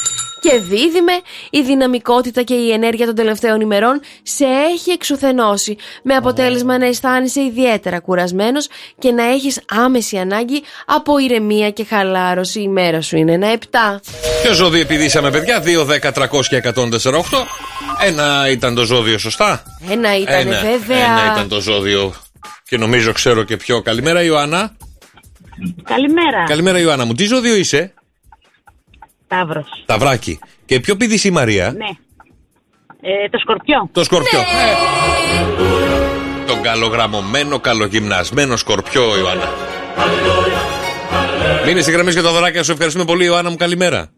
Και 0.40 0.58
δίδυμε, 0.58 1.12
η 1.50 1.62
δυναμικότητα 1.62 2.42
και 2.42 2.54
η 2.54 2.72
ενέργεια 2.72 3.06
των 3.06 3.14
τελευταίων 3.14 3.60
ημερών 3.60 4.00
σε 4.22 4.44
έχει 4.44 4.90
εξουθενώσει, 4.90 5.76
με 6.02 6.14
αποτέλεσμα 6.14 6.78
να 6.78 6.86
αισθάνεσαι 6.86 7.40
ιδιαίτερα 7.40 8.00
κουρασμένος 8.00 8.68
και 8.98 9.12
να 9.12 9.24
έχεις 9.24 9.60
άμεση 9.68 10.16
ανάγκη 10.16 10.62
από 10.86 11.03
ηρεμία 11.18 11.70
και 11.70 11.84
χαλάρωση. 11.84 12.60
Η 12.60 12.68
μέρα 12.68 13.00
σου 13.00 13.16
είναι 13.16 13.32
ένα 13.32 13.52
7. 13.52 13.64
Ποιο 14.42 14.52
ζώδιο 14.54 14.80
επιδίσαμε, 14.80 15.30
παιδιά, 15.30 15.62
2, 15.62 15.84
10, 15.84 16.12
300 16.12 16.46
και 16.48 16.56
148. 16.56 17.46
Ένα 18.06 18.50
ήταν 18.50 18.74
το 18.74 18.84
ζώδιο, 18.84 19.18
σωστά; 19.18 19.62
Ένα 19.90 20.16
ήταν 20.18 20.34
ένα, 20.34 20.60
βέβαια. 20.60 21.04
Ένα 21.04 21.32
ήταν 21.32 21.48
το 21.48 21.60
ζώδιο. 21.60 22.14
Και 22.68 22.76
νομίζω 22.76 23.12
ξέρω 23.12 23.42
και 23.42 23.56
ποιο. 23.56 23.82
Καλημέρα, 23.82 24.22
Ιωάννα. 24.22 24.76
Καλημέρα. 25.82 26.44
Καλημέρα, 26.46 26.78
Ιωάννα 26.78 27.04
μου. 27.04 27.14
Τι 27.14 27.24
ζώδιο 27.24 27.54
είσαι, 27.54 27.94
Ταύρος. 29.28 29.66
Ταυράκι. 29.86 30.38
Και 30.66 30.80
ποιο 30.80 30.96
πηδήσει 30.96 31.28
η 31.28 31.30
Μαρία; 31.30 31.72
Ναι. 31.76 31.88
Ε, 33.00 33.28
το 33.28 33.38
σκορπιό. 33.38 33.88
Το 33.92 34.04
σκορπιό. 34.04 34.38
Ε. 34.40 34.44
Τον 36.46 36.62
καλογραμμωμένο, 36.62 37.60
καλογυμνασμένο 37.60 38.56
σκορπιό, 38.56 39.18
Ιωάννα. 39.18 39.52
Μείνε 41.66 41.80
στη 41.80 41.90
γραμμή 41.90 42.12
και 42.12 42.22
τα 42.22 42.32
δωράκια 42.32 42.62
σου. 42.62 42.72
Ευχαριστούμε 42.72 43.04
πολύ, 43.04 43.24
Ιωάννα 43.24 43.50
μου. 43.50 43.56
Καλημέρα. 43.56 44.10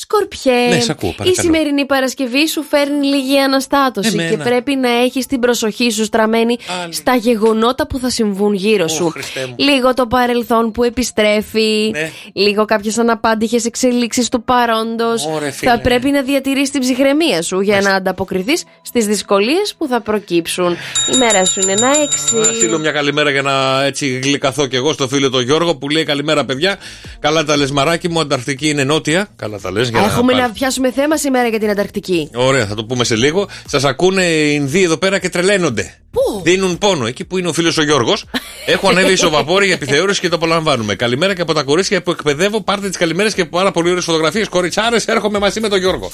Σκορπιέ, 0.00 0.68
Ναι, 0.68 0.80
σ' 0.80 0.88
ακούω, 0.90 1.08
η 1.10 1.12
παρακαλώ. 1.16 1.42
σημερινή 1.42 1.86
Παρασκευή 1.86 2.48
σου 2.48 2.62
φέρνει 2.62 3.06
λίγη 3.06 3.38
αναστάτωση 3.38 4.10
Εμένα. 4.12 4.30
και 4.30 4.36
πρέπει 4.36 4.74
να 4.74 4.88
έχεις 4.88 5.26
την 5.26 5.40
προσοχή 5.40 5.90
σου 5.90 6.04
στραμμένη 6.04 6.56
στα 6.90 7.14
γεγονότα 7.14 7.86
που 7.86 7.98
θα 7.98 8.10
συμβούν 8.10 8.54
γύρω 8.54 8.88
σου. 8.88 9.08
Χριστέ 9.08 9.46
μου. 9.46 9.54
Λίγο 9.58 9.94
το 9.94 10.06
παρελθόν 10.06 10.70
που 10.72 10.82
επιστρέφει, 10.84 11.90
Ναι. 11.92 12.10
λίγο 12.32 12.64
κάποιες 12.64 12.98
αναπάντηχες 12.98 13.64
εξελίξεις 13.64 14.28
του 14.28 14.42
παρόντος. 14.42 15.26
Ωρε, 15.26 15.50
φίλε. 15.50 15.70
θα 15.70 15.78
πρέπει 15.80 16.10
να 16.10 16.22
διατηρήσεις 16.22 16.70
την 16.70 16.80
ψυχραιμία 16.80 17.42
σου 17.42 17.60
για 17.60 17.80
να 17.80 17.94
ανταποκριθείς 17.94 18.64
στις 18.82 19.06
δυσκολίες 19.06 19.74
που 19.78 19.86
θα 19.86 20.00
προκύψουν. 20.00 20.76
Η 21.14 21.16
μέρα 21.16 21.44
σου 21.44 21.60
είναι 21.60 21.72
ένα 21.72 21.88
έξι. 22.02 22.34
Να 22.36 22.52
στείλω 22.52 22.78
μια 22.78 22.90
καλημέρα 22.92 23.30
για 23.30 23.42
να 23.42 23.84
έτσι 23.84 24.18
γλυκαθώ 24.22 24.66
κι 24.66 24.76
εγώ 24.76 24.92
στο 24.92 25.08
φίλο 25.08 25.30
τον 25.30 25.42
Γιώργο 25.42 25.76
που 25.76 25.88
λέει 25.88 26.04
καλημέρα 26.04 26.44
παιδιά. 26.44 26.76
Καλά 27.18 27.44
τα 27.44 27.56
λε 27.56 27.66
μαράκι 27.72 28.08
μου, 28.08 28.20
Ανταρκτική 28.20 28.68
είναι 28.68 28.84
νότια. 28.84 29.28
Καλά 29.36 29.58
τα 29.58 29.70
λες. 29.72 29.86
Έχουμε 29.94 30.32
να 30.32 30.50
πιάσουμε 30.50 30.92
θέμα 30.92 31.16
σήμερα 31.16 31.48
για 31.48 31.58
την 31.58 31.70
Ανταρκτική. 31.70 32.30
Ωραία, 32.34 32.66
θα 32.66 32.74
το 32.74 32.84
πούμε 32.84 33.04
σε 33.04 33.16
λίγο. 33.16 33.48
Σας 33.66 33.84
ακούνε 33.84 34.24
οι 34.24 34.52
Ινδοί 34.54 34.82
εδώ 34.82 34.96
πέρα 34.96 35.18
και 35.18 35.28
τρελαίνονται. 35.28 35.98
Πού; 36.10 36.40
Δίνουν 36.44 36.78
πόνο. 36.78 37.06
Εκεί 37.06 37.24
που 37.24 37.38
είναι 37.38 37.48
ο 37.48 37.52
φίλος 37.52 37.76
ο 37.78 37.82
Γιώργος. 37.82 38.24
Έχω 38.66 38.88
ανέβει 38.88 39.16
στο 39.22 39.30
βαπόρι 39.30 39.66
για 39.66 39.74
επιθεώρηση 39.74 40.20
και 40.20 40.28
το 40.28 40.36
απολαμβάνουμε. 40.36 40.94
Καλημέρα 40.94 41.34
και 41.34 41.40
από 41.42 41.52
τα 41.54 41.62
κορίτσια 41.62 42.02
που 42.02 42.10
εκπαιδεύω. 42.10 42.60
Πάρτε 42.62 42.88
τις 42.88 42.96
καλημέρες 42.96 43.34
και 43.34 43.44
πάρα 43.44 43.70
πολύ 43.70 43.88
ωραίες 43.90 44.04
φωτογραφίες. 44.04 44.48
Κοριτσάρες, 44.48 45.04
έρχομαι 45.04 45.38
μαζί 45.38 45.60
με 45.60 45.68
τον 45.68 45.78
Γιώργο. 45.78 46.10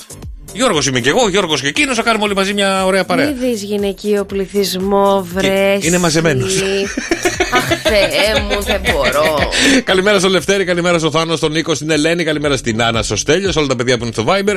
Γιώργος 0.52 0.86
είμαι 0.86 1.00
και 1.00 1.08
εγώ, 1.08 1.28
Γιώργος 1.28 1.60
και 1.60 1.68
εκείνος. 1.68 1.96
Θα 1.96 2.02
κάνουμε 2.02 2.24
όλοι 2.24 2.34
μαζί 2.34 2.52
μια 2.54 2.84
ωραία 2.86 3.04
παρέα. 3.04 3.26
Μη 3.26 3.32
δεις 3.32 3.62
γυναικείο 3.62 4.24
πληθυσμό, 4.24 5.28
βρε. 5.34 5.78
είναι 5.80 5.98
μαζεμένος. 5.98 6.54
Αχ, 7.54 7.64
Θεέ 7.82 8.40
μου, 8.48 8.62
δεν 8.62 8.80
μπορώ. 8.92 9.50
καλημέρα 9.84 10.18
στο 10.18 10.28
Λευτέρη, 10.28 10.64
καλημέρα 10.64 10.98
στο 10.98 11.10
Θάνο, 11.10 11.36
στον 11.36 11.52
Νίκο, 11.52 11.74
στην 11.74 11.90
Ελένη, 11.90 12.24
καλημέρα 12.24 12.56
στην 12.56 12.82
Άννα, 12.82 13.02
στο 13.02 13.16
Στέλιος, 13.16 13.52
σε 13.52 13.58
όλα 13.58 13.68
τα 13.68 13.76
παιδιά 13.76 13.98
που 13.98 14.04
είναι 14.04 14.12
στο 14.12 14.24
Viber. 14.28 14.56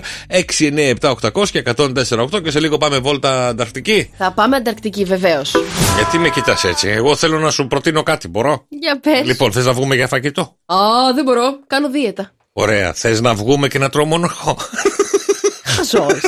697-800 1.32 1.50
και 1.52 1.64
104-8 1.76 2.44
και 2.44 2.52
σε 2.52 2.60
λίγο 2.60 2.78
πάμε 2.78 2.98
βόλτα 2.98 3.48
Ανταρκτική. 3.48 4.10
Θα 4.18 4.32
πάμε 4.32 4.56
Ανταρκτική, 4.56 5.04
βεβαίως. 5.28 5.56
Γιατί 5.96 6.18
με 6.18 6.30
κοιτάς 6.30 6.64
έτσι, 6.64 6.88
εγώ 6.88 7.16
θέλω 7.16 7.40
να 7.40 7.52
σου 7.52 7.68
προτείνω 7.68 8.04
κάτι, 8.04 8.28
μπορώ; 8.28 8.66
Για 8.70 9.00
πες. 9.00 9.22
Λοιπόν, 9.24 9.52
θες 9.52 9.66
να 9.66 9.74
βγούμε 9.74 9.96
για 9.96 10.08
φαγητό; 10.08 10.58
Α, 10.66 10.78
δεν 11.16 11.24
μπορώ. 11.24 11.60
Κάνω 11.68 11.90
δίαιτα. 11.90 12.32
Ωραία, 12.54 12.94
θες 12.94 13.22
να 13.22 13.34
βγούμε 13.34 13.68
και 13.68 13.80
να 13.80 13.90
τρώω 13.90 14.06
μόνο 14.06 14.30
εγώ; 14.40 14.58
Χαζός. 15.64 16.22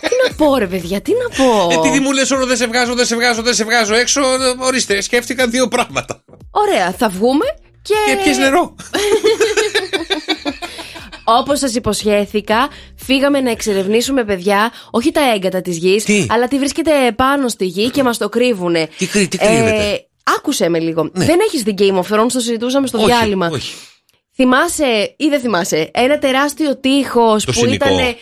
τι 0.00 0.14
να 0.28 0.34
πω, 0.36 0.56
ρε 0.56 0.66
παιδιά, 0.66 1.00
τι 1.00 1.12
να 1.12 1.44
πω; 1.44 1.68
Επειδή 1.72 2.00
μου 2.00 2.12
λες 2.12 2.30
όλο 2.30 2.46
δεν 2.46 2.56
σε 2.56 2.66
βγάζω, 2.66 2.94
δεν 2.94 3.06
σε 3.06 3.14
βγάζω, 3.14 3.42
δεν 3.42 3.54
σε 3.54 3.64
βγάζω 3.64 3.94
έξω, 3.94 4.20
ορίστε, 4.58 5.00
σκέφτηκα 5.00 5.46
δύο 5.46 5.68
πράγματα. 5.68 6.24
Ωραία, 6.50 6.94
θα 6.98 7.08
βγούμε 7.08 7.44
και. 7.82 7.94
Και 8.06 8.22
πιες 8.22 8.38
νερό. 8.38 8.74
Όπως 11.38 11.58
σας 11.58 11.74
υποσχέθηκα, 11.74 12.68
φύγαμε 12.96 13.40
να 13.40 13.50
εξερευνήσουμε, 13.50 14.24
παιδιά, 14.24 14.72
όχι 14.90 15.10
τα 15.12 15.20
έγκατα 15.34 15.60
της 15.60 15.76
γης, 15.76 16.04
αλλά 16.28 16.48
τι 16.48 16.58
βρίσκεται 16.58 16.90
πάνω 17.16 17.48
στη 17.48 17.64
γη 17.66 17.90
και 17.90 18.02
μας 18.02 18.18
το 18.18 18.28
κρύβουνε. 18.28 18.88
Τι, 18.98 19.06
κρύ- 19.06 19.30
τι 19.30 19.38
κρύβεται; 19.38 20.06
άκουσε 20.38 20.68
με 20.68 20.78
λίγο. 20.78 21.10
Δεν 21.12 21.38
έχεις 21.46 21.62
δει 21.62 21.74
Game 21.78 21.94
of 22.02 22.16
Thrones, 22.16 22.32
το 22.32 22.40
συζητούσαμε 22.40 22.86
στο 22.86 22.98
Όχι, 22.98 23.06
διάλειμμα. 23.06 23.48
όχι. 23.52 23.74
Θυμάσαι 24.34 25.14
ή 25.16 25.28
δεν 25.28 25.40
θυμάσαι 25.40 25.90
ένα 25.94 26.18
τεράστιο 26.18 26.76
τείχος 26.76 27.44
που 27.44 27.52
σινικό. 27.52 27.74
ήταν 27.88 28.14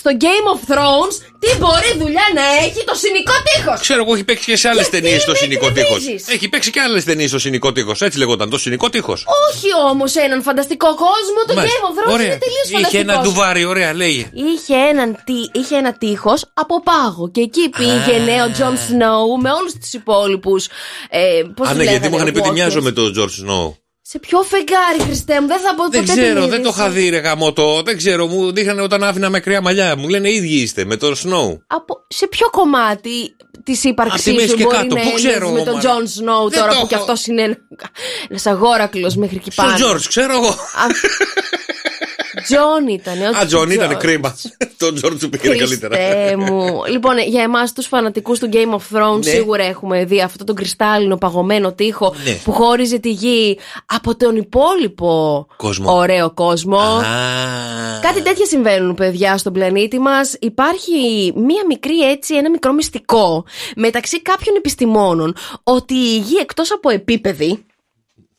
στο 0.00 0.10
Game 0.24 0.46
of 0.54 0.60
Thrones. 0.72 1.14
Τι 1.38 1.56
μπορεί 1.58 1.90
δουλειά 1.98 2.26
να 2.34 2.42
έχει 2.64 2.84
το 2.84 2.94
συνικό 2.94 3.32
τείχος. 3.44 3.80
Ξέρω 3.80 4.02
εγώ, 4.02 4.14
έχει 4.14 4.24
παίξει 4.24 4.44
και 4.50 4.56
σε 4.56 4.68
άλλες 4.68 4.88
Γιατί 4.88 5.00
ταινίες 5.02 5.24
το 5.24 5.30
με 5.30 5.36
σινικό 5.36 5.70
τείχος. 5.72 5.96
εκνευρίζεις; 5.96 6.28
Έχει 6.34 6.48
παίξει 6.48 6.70
και 6.70 6.80
άλλες 6.80 7.04
ταινίες 7.04 7.30
το 7.30 7.38
σινικό 7.38 7.72
τείχος. 7.72 8.00
Έτσι 8.02 8.18
λεγόταν, 8.18 8.50
το 8.50 8.58
σινικό 8.58 8.90
τείχος. 8.90 9.24
Όχι 9.50 9.68
όμως 9.90 10.14
έναν 10.14 10.42
φανταστικό 10.42 10.86
κόσμο. 10.94 11.38
Το 11.46 11.54
Game 11.54 11.84
of 11.88 11.94
Thrones 12.10 12.14
είναι 12.24 12.38
τελείως 12.44 12.66
φανταστικό. 12.72 12.88
Είχε 12.88 12.98
ένα 12.98 13.20
ντουβάρι, 13.20 13.64
ωραία, 13.64 13.94
λέγε. 13.94 14.30
Είχε, 14.34 14.74
έναν, 14.90 15.22
τι- 15.24 15.58
είχε 15.60 15.76
ένα 15.76 15.92
τείχος 15.92 16.44
από 16.54 16.82
πάγο 16.82 17.30
και 17.30 17.40
εκεί 17.40 17.68
πήγαινε 17.68 18.42
ο 18.42 18.50
Τζον 18.50 18.76
Σνόου 18.86 19.36
με 19.40 19.50
όλους 19.50 19.72
τους 19.80 19.92
υπόλοιπους. 19.92 20.66
Ε, 21.10 21.42
πώς 21.56 21.66
Α, 21.66 21.70
τους 21.70 21.78
ναι, 21.78 21.84
γιατί 21.84 21.84
λέγανε, 21.84 22.08
μου 22.08 22.16
είχαν 22.16 22.32
πει 22.32 22.38
ότι 22.38 22.48
walkers. 22.48 22.52
μοιάζω 22.52 22.80
με 22.82 22.90
τον 22.90 23.14
George 23.18 23.22
Snow. 23.50 23.74
Σε 24.08 24.18
ποιο 24.18 24.42
φεγγάρι, 24.42 25.00
Χριστέ 25.02 25.40
μου, 25.40 25.46
δεν 25.46 25.60
θα 25.60 25.74
πω 25.74 25.88
Δεν 25.88 26.00
ποτέ 26.00 26.12
ξέρω, 26.20 26.40
την 26.40 26.50
δεν 26.50 26.62
το 26.62 26.68
είδηση. 26.68 26.80
είχα 26.80 26.90
δει, 26.90 27.08
ρε 27.08 27.18
γαμότο. 27.18 27.82
Δεν 27.84 27.96
ξέρω, 27.96 28.26
μου 28.26 28.52
δείχνανε 28.52 28.82
όταν 28.82 29.04
άφηνα 29.04 29.30
με 29.30 29.40
κρύα 29.40 29.60
μαλλιά. 29.60 29.96
Μου 29.96 30.08
λένε 30.08 30.32
ίδιοι 30.32 30.54
είστε 30.54 30.84
με 30.84 30.96
τον 30.96 31.14
Snow. 31.14 31.58
Από, 31.66 32.04
σε 32.08 32.26
ποιο 32.26 32.50
κομμάτι 32.50 33.36
της 33.64 33.78
Απ' 33.78 33.82
τη 33.82 33.88
ύπαρξή 33.88 34.32
μέση 34.32 34.48
σου 34.48 34.56
και 34.56 34.62
μπορεί 34.62 34.76
κάτω, 34.76 34.94
να 34.94 35.00
πού 35.02 35.12
ξέρω, 35.14 35.48
είναι 35.48 35.58
με 35.58 35.64
τον 35.64 35.74
Μαρία. 35.74 35.90
Τζον 35.90 36.06
Σνόου 36.06 36.48
Δεν 36.50 36.58
τώρα 36.60 36.72
το 36.72 36.80
που 36.80 36.86
κι 36.86 36.94
έχω. 36.94 37.02
αυτός 37.02 37.26
είναι 37.26 37.58
ένας 38.28 38.46
αγόρακλος 38.46 39.16
μέχρι 39.16 39.36
εκεί 39.36 39.50
Στον 39.50 39.64
πάνω. 39.64 39.76
George, 39.78 40.02
ξέρω 40.08 40.32
εγώ. 40.32 40.54
Τζον 42.46 42.88
ήταν. 42.88 43.22
Α, 43.42 43.46
Τζον 43.46 43.70
ήταν 43.70 43.96
κρίμα. 43.98 44.36
Τον 44.76 45.00
George 45.04 45.16
του 45.20 45.28
πήγε 45.28 45.48
καλύτερα. 45.56 45.96
Χριστέ 45.96 46.36
μου. 46.36 46.82
Λοιπόν, 46.90 47.18
για 47.18 47.42
εμάς 47.42 47.72
τους 47.72 47.86
φανατικούς 47.86 48.38
του 48.38 48.48
Game 48.52 48.74
of 48.74 48.96
Thrones, 48.98 49.16
Ναι. 49.24 49.30
σίγουρα 49.30 49.64
έχουμε 49.64 50.04
δει 50.04 50.20
αυτό 50.20 50.44
τον 50.44 50.54
κρυστάλλινο 50.54 51.16
παγωμένο 51.16 51.72
τείχο 51.72 52.14
Ναι. 52.24 52.32
που 52.44 52.52
χώριζε 52.52 52.98
τη 52.98 53.10
γη 53.10 53.58
από 53.86 54.16
τον 54.16 54.36
υπόλοιπο 54.36 55.46
Κόσμο. 55.56 55.92
ωραίο 55.96 56.30
κόσμο. 56.30 56.78
Κάτι 58.02 58.22
τέτοια 58.22 58.46
συμβαίνουν, 58.46 58.94
παιδιά, 58.94 59.38
στον 59.38 59.52
πλανήτη 59.52 59.98
μας. 59.98 60.36
Υπάρχει 60.40 61.32
μία 61.36 61.62
μικρή 61.68 62.00
έτσι, 62.10 62.34
ένα 62.34 62.50
μικρό 62.50 62.72
μυστικό 62.72 63.44
μεταξύ 63.76 64.22
κάποιων 64.22 64.56
επιστημόνων 64.56 65.34
ότι 65.62 65.94
η 65.94 66.18
γη 66.18 66.36
εκτός 66.40 66.72
από 66.72 66.88
επίπεδη. 66.90 67.64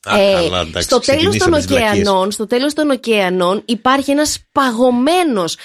Α, 0.07 0.19
Ε, 0.19 0.33
καλά, 0.33 0.59
εντάξει, 0.61 0.87
στο 0.87 0.99
τέλος 0.99 1.05
των 1.21 1.29
ξεκινήσαμε 1.31 1.57
τις 1.57 1.65
βλακίες. 1.67 1.91
ωκεανών, 1.91 2.31
στο 2.31 2.47
τέλος 2.47 2.73
των 2.73 2.89
ωκεανών 2.89 3.61
υπάρχει 3.65 4.11
ένας 4.11 4.37
παγωμένος 4.51 5.55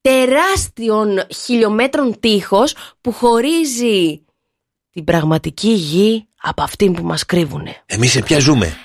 τεράστιων 0.00 1.22
χιλιόμετρων 1.44 2.20
τείχος 2.20 2.74
που 3.00 3.12
χωρίζει 3.12 4.24
την 4.90 5.04
πραγματική 5.04 5.68
γη 5.70 6.28
από 6.42 6.62
αυτήν 6.62 6.92
που 6.92 7.02
μας 7.04 7.24
κρύβουνε. 7.26 7.82
Εμείς 7.86 8.10
σε 8.10 8.20
ποια 8.22 8.38
ζούμε; 8.38 8.76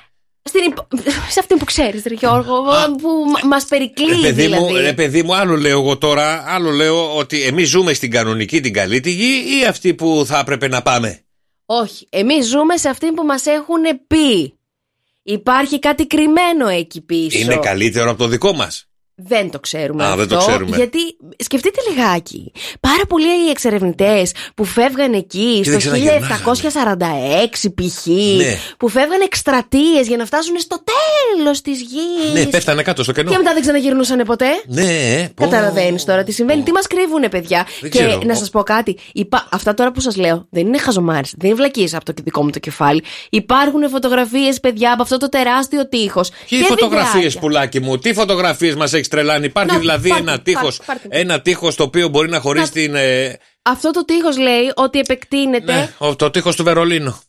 Στην 0.44 0.64
υπο- 0.64 0.88
Σε 1.34 1.40
αυτήν 1.40 1.58
που 1.58 1.66
ξέρεις, 1.66 2.04
ρε 2.08 2.14
Γιώργο, 2.14 2.64
που 3.02 3.10
μα- 3.32 3.48
μας 3.48 3.66
περικλεί 3.66 4.06
Ρε 4.16 4.22
παιδί, 4.22 4.48
μου, 4.48 4.66
δηλαδή. 4.66 4.86
ρε 4.86 4.94
παιδί 4.94 5.24
μου, 5.24 5.36
άλλο 5.36 5.56
λέω 5.56 5.80
εγώ 5.80 5.98
τώρα, 5.98 6.44
άλλο 6.48 6.70
λέω 6.70 7.18
ότι 7.18 7.42
εμείς 7.44 7.70
ζούμε 7.70 7.94
στην 7.94 8.12
κανονική 8.12 8.62
την 8.62 8.74
καλή 8.74 9.00
τη 9.00 9.12
γη 9.12 9.60
ή 9.62 9.66
αυτή 9.66 9.94
που 9.94 10.24
θα 10.26 10.40
έπρεπε 10.40 10.68
να 10.68 10.82
πάμε; 10.82 11.22
Όχι, 11.66 12.08
εμείς 12.10 12.48
ζούμε 12.48 12.78
σε 12.78 12.90
αυτήν 12.90 13.14
που 13.14 13.24
μας 13.24 13.46
έχουν 13.46 13.82
πει. 14.08 14.54
Υπάρχει 15.24 15.80
κάτι 15.80 16.08
κρυμμένο 16.08 16.68
εκεί 16.68 17.02
πίσω. 17.02 17.40
Είναι 17.40 17.58
καλύτερο 17.58 18.10
από 18.10 18.20
το 18.20 18.28
δικό 18.28 18.54
μας. 18.54 18.89
Δεν 19.28 19.52
το 19.52 19.60
ξέρουμε 19.60 20.04
Α, 20.04 20.08
αυτό. 20.08 20.18
δεν 20.18 20.28
το 20.28 20.38
ξέρουμε. 20.38 20.76
Γιατί 20.76 20.98
σκεφτείτε 21.38 21.80
λιγάκι. 21.90 22.52
Πάρα 22.80 23.06
πολλοί 23.08 23.46
οι 23.48 23.50
εξερευνητές 23.50 24.32
που 24.56 24.64
φεύγαν 24.64 25.14
εκεί 25.14 25.60
Και 25.64 25.70
δεν 25.70 25.80
στο 25.80 25.90
ξαναγυρνάγανε. 25.90 26.42
1746 27.64 27.74
π.χ. 27.76 28.06
Ναι. 28.38 28.58
που 28.78 28.88
φεύγαν 28.90 29.22
εκστρατείες 29.24 30.08
για 30.08 30.18
να 30.18 30.26
φτάσουν 30.26 30.60
στο 30.60 30.84
τέλος 30.84 31.62
της 31.62 31.82
γης. 31.82 32.34
Ναι, 32.34 32.46
πέφτανε 32.46 32.82
κάτω 32.82 33.04
στο 33.04 33.12
κενό. 33.12 33.32
Και 33.32 33.38
μετά 33.38 33.54
δεν 33.54 33.62
ξαναγυρνούσαν 33.62 34.24
ποτέ. 34.26 34.48
Ναι, 34.68 35.30
πω. 35.36 35.44
Καταλαβαίνεις 35.44 36.06
τώρα 36.06 36.24
τι 36.24 36.32
συμβαίνει, 36.32 36.62
τι 36.62 36.72
μας 36.72 36.88
κρύβουνε, 36.88 37.30
παιδιά; 37.30 37.66
Δεν 37.82 37.90
και 37.92 37.98
ξέρω. 38.06 38.22
να 38.26 38.36
σας 38.36 38.50
πω 38.50 38.64
κάτι. 38.64 38.98
Υπά... 39.14 39.48
Αυτά 39.52 39.74
τώρα 39.74 39.92
που 39.92 40.00
σας 40.00 40.16
λέω 40.16 40.48
δεν 40.50 40.68
είναι 40.68 40.78
χαζομάρες, 40.78 41.34
δεν 41.38 41.50
είναι 41.50 41.58
βλακίες 41.58 41.94
από 41.94 42.06
το 42.06 42.14
δικό 42.24 42.44
μου 42.44 42.50
το 42.50 42.60
κεφάλι. 42.60 43.04
Υπάρχουν 43.30 43.90
φωτογραφίες, 43.90 44.60
παιδιά, 44.60 44.94
από 44.94 45.02
αυτό 45.02 45.18
το 45.18 45.30
τεράστιο 45.30 45.88
τείχος. 45.90 46.30
Και 46.46 46.56
οι 46.56 46.62
φωτογραφίε, 46.62 47.30
πουλάκι 47.40 47.80
μου, 47.80 47.98
τι 47.98 48.14
φωτογραφίες 48.14 48.76
μας 48.76 48.94
έχεις 48.94 49.08
τρελάνει. 49.10 49.46
Υπάρχει 49.46 49.72
Να, 49.74 49.80
δηλαδή 49.80 50.10
πάρτε, 50.10 50.22
ένα 50.24 50.32
πάρτε, 50.32 50.52
τείχος 50.52 50.82
πάρτε. 50.86 51.08
ένα 51.10 51.42
τείχος 51.42 51.76
το 51.76 51.84
οποίο 51.84 52.08
μπορεί 52.08 52.30
να 52.30 52.40
χωρίσει 52.40 52.72
την. 52.72 52.96
ε, 52.96 53.38
Αυτό 53.62 53.92
το 53.92 54.06
τείχος 54.06 54.38
λέει 54.38 54.72
ότι 54.76 55.00
επεκτείνεται. 55.00 55.74
ναι, 55.74 55.90
ο- 55.98 56.16
το 56.16 56.30
τείχος 56.30 56.56
του 56.56 56.64
Βερολίνου. 56.64 57.20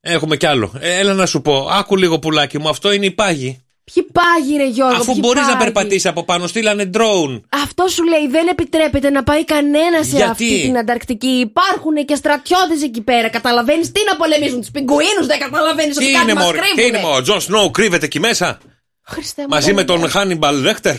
Έχουμε 0.00 0.36
κι 0.36 0.46
άλλο. 0.46 0.72
Ε, 0.80 0.98
έλα 0.98 1.14
να 1.14 1.26
σου 1.26 1.42
πω, 1.42 1.68
άκου 1.72 1.96
λίγο 1.96 2.18
πουλάκι 2.18 2.58
μου, 2.58 2.68
αυτό 2.68 2.92
είναι 2.92 3.06
η 3.06 3.10
πάγη. 3.10 3.64
Ποιοι 3.94 4.06
πάγοι, 4.12 4.56
ρε 4.56 4.66
Γιώργο, 4.68 4.96
Αφού 4.96 5.12
ποιοι 5.12 5.20
μπορείς 5.24 5.42
να 5.42 5.48
πάγοι; 5.56 5.58
περπατήσεις 5.64 6.06
από 6.06 6.24
πάνω, 6.24 6.46
στείλανε 6.46 6.90
drone. 6.94 7.40
Αυτό 7.62 7.86
σου 7.88 8.04
λέει 8.04 8.26
δεν 8.30 8.46
επιτρέπεται 8.48 9.10
να 9.10 9.22
πάει 9.22 9.44
κανένας 9.44 10.06
σε 10.06 10.16
Γιατί; 10.16 10.30
αυτή 10.30 10.60
την 10.62 10.78
Ανταρκτική. 10.78 11.26
Υπάρχουν 11.26 12.04
και 12.04 12.14
στρατιώτες 12.14 12.82
εκεί 12.82 13.00
πέρα. 13.00 13.28
Καταλαβαίνεις 13.28 13.92
τι 13.92 14.00
να 14.10 14.16
πολεμήσουν, 14.16 14.60
τους 14.60 14.70
πιγκουίνους, 14.70 15.26
δεν 15.26 15.38
καταλαβαίνεις 15.38 15.96
Τι 15.96 16.04
ότι 16.04 16.12
κάτι 16.12 16.24
είναι, 16.24 16.34
μας 16.34 16.44
μωρέ, 16.44 16.58
τι 16.58 16.64
είναι, 16.66 16.82
κρύβουνε. 16.82 17.02
μωρέ, 17.06 17.18
ο 17.18 17.22
Τζον 17.22 17.40
Σνόου 17.40 17.70
κρύβεται 17.70 18.04
εκεί 18.04 18.20
μέσα; 18.20 18.58
Χριστέ 19.06 19.42
μου, 19.42 19.48
Μαζί 19.48 19.66
δεν 19.66 19.74
με 19.74 19.84
τον 19.84 19.98
είναι. 19.98 20.08
Χάνιμπαλ 20.08 20.62
Λέκτερ. 20.62 20.94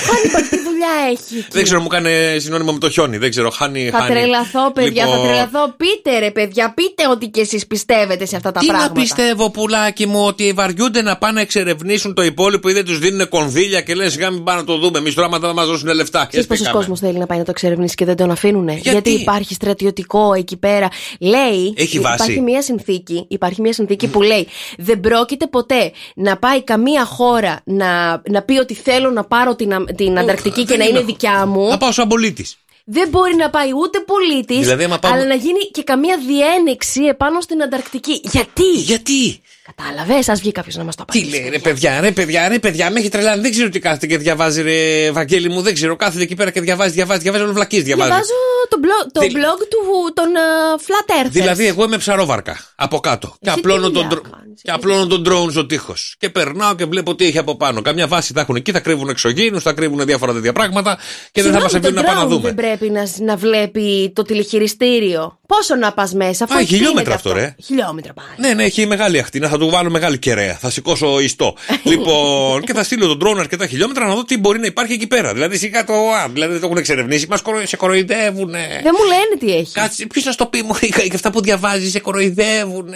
Χάνιμπαλ, 0.00 0.42
τι 0.48 0.56
δουλειά 0.62 0.88
έχει. 1.10 1.38
εκεί; 1.38 1.46
Δεν 1.50 1.62
ξέρω, 1.62 1.80
μου 1.80 1.86
έκανε 1.90 2.36
συνώνυμο 2.38 2.72
με 2.72 2.78
το 2.78 2.90
χιόνι. 2.90 3.16
Δεν 3.16 3.30
ξέρω, 3.30 3.50
χάνι. 3.50 3.88
Θα 3.90 3.98
χάνι. 3.98 4.14
τρελαθώ, 4.14 4.72
παιδιά, 4.72 5.04
θα 5.04 5.10
Λοιπόν, 5.10 5.26
τρελαθώ. 5.26 5.74
Πείτε, 5.76 6.18
ρε, 6.18 6.30
παιδιά, 6.30 6.74
πείτε 6.74 7.08
ότι 7.10 7.28
κι 7.28 7.40
εσείς 7.40 7.66
πιστεύετε 7.66 8.26
σε 8.26 8.36
αυτά 8.36 8.52
τα 8.52 8.60
Τι 8.60 8.66
πράγματα. 8.66 8.92
να 8.94 9.00
πιστεύω, 9.00 9.50
πουλάκι 9.50 10.06
μου, 10.06 10.24
ότι 10.24 10.52
βαριούνται 10.52 11.02
να 11.02 11.16
πάνε 11.16 11.32
να 11.32 11.40
εξερευνήσουν 11.40 12.14
το 12.14 12.22
υπόλοιπο 12.22 12.68
ή 12.68 12.72
δεν 12.72 12.84
τους 12.84 12.98
δίνουν 12.98 13.28
κονδύλια 13.28 13.80
και 13.80 13.94
λένε 13.94 14.10
σιγά 14.10 14.30
μην 14.30 14.44
πάνε 14.44 14.58
να 14.60 14.66
το 14.66 14.76
δούμε. 14.78 14.98
Εμείς 14.98 15.14
τώρα 15.14 15.28
θα 15.40 15.52
μας 15.52 15.66
δώσουν 15.66 15.94
λεφτά. 15.94 16.20
Και 16.20 16.26
Ξέρεις 16.28 16.46
πόσος 16.46 16.64
σπήκαμε. 16.64 16.78
κόσμος 16.84 17.00
θέλει 17.00 17.18
να 17.18 17.26
πάει 17.26 17.38
να 17.38 17.44
το 17.44 17.50
εξερευνήσει 17.50 17.94
και 17.94 18.04
δεν 18.04 18.16
τον 18.16 18.30
αφήνουνε; 18.30 18.78
Γιατί; 18.82 19.10
υπάρχει 19.10 19.54
στρατιωτικό 19.54 20.32
εκεί 20.34 20.56
πέρα. 20.56 20.88
Λέει. 21.20 21.74
Έχει 21.76 21.98
βάση. 21.98 22.14
Υπάρχει 22.22 22.40
μια 22.40 22.62
συνθήκη, 22.62 23.24
υπάρχει 23.28 23.60
μια 23.60 23.72
συνθήκη 23.72 24.08
που 24.08 24.22
λέει 24.22 24.46
δεν 24.78 25.00
πρόκειται 25.00 25.46
ποτέ 25.46 25.92
να 26.14 26.36
πάει 26.38 26.62
καμία 26.64 27.04
χώρα 27.04 27.60
να, 27.64 28.22
να 28.30 28.42
πει 28.42 28.58
ότι 28.58 28.74
θέλω 28.74 29.10
να 29.10 29.24
πάρω 29.24 29.54
την, 29.56 29.72
α- 29.74 29.77
την 29.96 30.18
Ανταρκτική 30.18 30.60
και 30.60 30.66
δεν 30.66 30.78
να 30.78 30.84
είναι. 30.84 30.98
είναι 30.98 31.06
δικιά 31.06 31.46
μου. 31.46 31.68
Να 31.68 31.78
πάω 31.78 31.92
σαν 31.92 32.08
πολίτης. 32.08 32.56
Δεν 32.84 33.08
μπορεί 33.08 33.34
να 33.34 33.50
πάει 33.50 33.70
ούτε 33.72 34.00
πολίτης, 34.00 34.58
Δηλαδή, 34.58 34.84
άμα 34.84 34.98
πάμε- 34.98 35.16
αλλά 35.16 35.26
να 35.26 35.34
γίνει 35.34 35.58
και 35.72 35.82
καμία 35.82 36.18
διένεξη 36.26 37.02
επάνω 37.04 37.40
στην 37.40 37.62
Ανταρκτική. 37.62 38.20
Γιατί; 38.22 38.70
Γιατί; 38.74 39.40
Κατάλαβες, 39.76 40.28
ας 40.28 40.40
βγει 40.40 40.52
κάποιος 40.52 40.74
να 40.76 40.84
μας 40.84 40.94
το 40.94 41.04
Τι 41.04 41.18
απαντήσει. 41.18 41.40
λέει, 41.40 41.50
ρε 41.50 41.58
παιδιά, 41.58 42.00
ρε 42.00 42.10
παιδιά, 42.12 42.48
ρε 42.48 42.58
παιδιά, 42.58 42.90
με 42.90 42.98
έχει 43.00 43.08
τρελάνει. 43.08 43.42
Δεν 43.42 43.50
ξέρω 43.50 43.68
τι 43.68 43.78
κάθεται 43.78 44.06
και 44.06 44.18
διαβάζει, 44.18 44.62
ρε 44.62 45.10
Βαγγέλη 45.10 45.48
μου. 45.48 45.62
Δεν 45.62 45.74
ξέρω, 45.74 45.96
κάθεται 45.96 46.22
εκεί 46.22 46.34
πέρα 46.34 46.50
και 46.50 46.60
διαβάζει, 46.60 46.92
διαβάζει, 46.92 47.20
διαβάζει. 47.22 47.42
Όλο 47.44 47.52
βλακής 47.52 47.82
διαβάζει. 47.82 48.08
Διαβάζω 48.08 48.32
το 48.68 48.76
blog, 48.82 49.08
το 49.12 49.20
Δη- 49.20 49.32
blog 49.36 49.58
του, 49.70 50.12
των 50.14 50.26
uh, 50.34 50.80
Flat 50.80 51.26
Earthers. 51.26 51.30
Δηλαδή, 51.30 51.66
εγώ 51.66 51.84
είμαι 51.84 51.96
ψαρόβαρκα 51.98 52.56
από 52.76 53.00
κάτω. 53.00 53.28
Και 53.40 53.48
Εσύ 53.50 53.58
απλώνω 53.58 53.86
τι 53.88 53.92
τον, 53.92 53.92
δουλειά 53.92 54.08
ντρο- 54.08 54.22
κάνεις, 54.22 54.60
και 54.62 54.70
απλώνω 54.70 55.06
τον 55.06 55.24
drone 55.28 55.50
στο 55.50 55.66
τείχο. 55.66 55.94
Και 56.18 56.30
περνάω 56.30 56.74
και 56.74 56.84
βλέπω 56.84 57.14
τι 57.14 57.24
έχει 57.24 57.38
από 57.38 57.56
πάνω. 57.56 57.82
Καμιά 57.82 58.06
βάση 58.06 58.32
θα 58.32 58.40
έχουν 58.40 58.56
εκεί, 58.56 58.72
θα 58.72 58.80
κρύβουν 58.80 59.08
εξωγήινους, 59.08 59.62
θα 59.62 59.72
κρύβουν 59.72 60.04
διάφορα 60.06 60.32
τέτοια 60.32 60.52
πράγματα 60.52 60.98
και 61.32 61.42
δεν 61.42 61.52
θα 61.52 61.60
μας 61.60 61.70
Συγγνώμη, 61.70 61.96
αφήνουν 61.98 62.14
να 62.14 62.20
το 62.20 62.20
πάμε 62.20 62.20
να 62.20 62.26
drone 62.26 62.40
δούμε. 62.40 62.52
Δεν 62.54 62.78
πρέπει 62.78 62.90
να, 63.18 63.24
να 63.32 63.36
βλέπει 63.36 64.12
το 64.14 64.22
τηλεχειριστήριο. 64.22 65.38
Πόσο 65.46 65.74
να 65.74 65.92
πας 65.92 66.12
μέσα, 66.12 66.44
αφού 66.44 66.54
Α, 66.54 66.58
εκτείνεται 66.60 66.76
χιλιόμετρα 66.84 67.14
αυτό, 67.14 67.32
ρε. 67.32 67.54
Χιλιόμετρα 67.64 68.12
πάει. 68.12 68.26
Ναι, 68.48 68.54
ναι, 68.54 68.64
έχει 68.64 68.86
μεγάλη 68.86 69.18
ακτίνα. 69.18 69.48
Θα 69.58 69.64
του 69.64 69.70
βάλω 69.70 69.90
μεγάλη 69.90 70.18
κεραία. 70.18 70.54
Θα 70.54 70.70
σηκώσω 70.70 71.20
ιστό. 71.20 71.56
λοιπόν, 71.90 72.64
και 72.64 72.72
θα 72.72 72.82
στείλω 72.82 73.16
τον 73.16 73.28
drone 73.28 73.38
αρκετά 73.38 73.66
χιλιόμετρα 73.66 74.06
να 74.06 74.14
δω 74.14 74.24
τι 74.24 74.38
μπορεί 74.38 74.58
να 74.58 74.66
υπάρχει 74.66 74.92
εκεί 74.92 75.06
πέρα. 75.06 75.32
Δηλαδή, 75.32 75.58
σιγά 75.58 75.84
το. 75.84 75.92
Α, 75.92 76.28
δηλαδή 76.28 76.52
δεν 76.52 76.60
το 76.60 76.66
έχουν 76.66 76.78
εξερευνήσει. 76.78 77.26
Μας 77.28 77.42
σε 77.62 77.76
κοροϊδεύουν. 77.76 78.50
Δεν 78.50 78.94
μου 78.98 79.04
λένε 79.04 79.36
τι 79.38 79.56
έχει. 79.56 79.72
Κάτσε, 79.72 80.06
ποιος 80.06 80.24
να 80.24 80.32
στο 80.32 80.46
πει 80.46 80.62
μου, 80.62 80.74
και 81.08 81.10
αυτά 81.14 81.30
που 81.30 81.40
διαβάζει 81.40 81.90
σε 81.90 82.00
κοροϊδεύουν. 82.00 82.88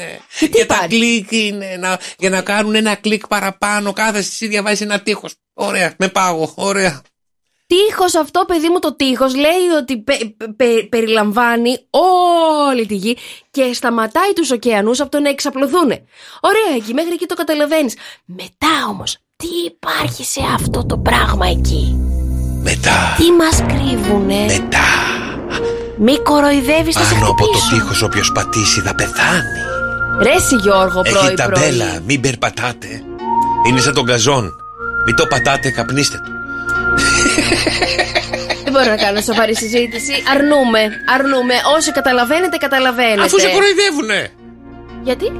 Και, 0.50 0.64
τα 0.66 0.86
κλικ 0.88 1.30
είναι 1.30 1.76
να, 1.78 1.98
για 2.18 2.30
να 2.30 2.40
κάνουν 2.40 2.74
ένα 2.74 2.94
κλικ 2.94 3.26
παραπάνω. 3.26 3.92
Κάθεσαι 3.92 4.28
εσύ 4.32 4.46
διαβάζεις 4.46 4.80
ένα 4.80 5.00
τείχος. 5.00 5.34
Ωραία, 5.54 5.94
με 5.98 6.08
πάγω, 6.08 6.52
ωραία. 6.54 7.02
Τείχος 7.72 8.14
αυτό, 8.14 8.44
παιδί 8.46 8.68
μου, 8.68 8.78
το 8.78 8.94
τείχος 8.96 9.34
λέει 9.34 9.64
ότι 9.80 9.98
πε- 9.98 10.36
πε- 10.56 10.88
περιλαμβάνει 10.88 11.78
όλη 12.70 12.86
τη 12.86 12.94
γη 12.94 13.16
και 13.50 13.70
σταματάει 13.74 14.32
τους 14.34 14.50
ωκεανούς 14.50 15.00
από 15.00 15.10
το 15.10 15.20
να 15.20 15.28
εξαπλωθούν. 15.28 15.90
Ωραία, 16.40 16.70
εκεί 16.76 16.94
μέχρι 16.94 17.12
εκεί 17.12 17.26
το 17.26 17.34
καταλαβαίνεις. 17.34 17.94
Μετά 18.24 18.68
όμως, 18.90 19.16
τι 19.36 19.46
υπάρχει 19.66 20.24
σε 20.24 20.40
αυτό 20.54 20.86
το 20.86 20.98
πράγμα 20.98 21.46
εκεί; 21.46 21.96
Μετά, 22.62 23.14
Τι 23.16 23.30
μας 23.32 23.62
κρύβουνε; 23.66 24.44
μετά. 24.44 24.88
Μη 25.98 26.18
κοροϊδεύεις, 26.18 26.94
θα 26.96 27.04
σε 27.04 27.14
Πάνω 27.14 27.26
από 27.28 27.36
το 27.46 27.52
χτυπήσω. 27.52 27.74
τείχος, 27.74 28.02
όποιος 28.02 28.32
πατήσει 28.32 28.80
θα 28.80 28.94
πεθάνει. 28.94 29.60
Ρε 30.22 30.30
εσύ 30.30 30.54
Γιώργο, 30.56 31.00
Έχει 31.04 31.14
πρωί 31.18 31.34
ταμπέλα, 31.34 31.84
πρωί. 31.84 32.02
μην 32.06 32.20
περπατάτε. 32.20 32.88
Είναι 33.68 33.80
σαν 33.80 33.94
τον 33.94 34.04
καζόν. 34.06 34.54
Μην 35.06 35.16
το 35.16 35.26
πατάτε, 35.26 35.70
καπνίστε 35.70 36.16
το. 36.16 36.31
Δεν 38.64 38.72
μπορώ 38.72 38.84
να 38.84 38.96
κάνω 38.96 39.20
σοβαρή 39.20 39.56
συζήτηση. 39.56 40.12
Αρνούμε, 40.34 40.80
αρνούμε. 41.06 41.54
Όσοι 41.76 41.92
καταλαβαίνετε, 41.92 42.56
καταλαβαίνετε. 42.56 43.22
Αφού 43.22 43.40
σε 43.40 43.48
κοροϊδεύουνε. 43.48 44.30
Γιατί; 45.02 45.32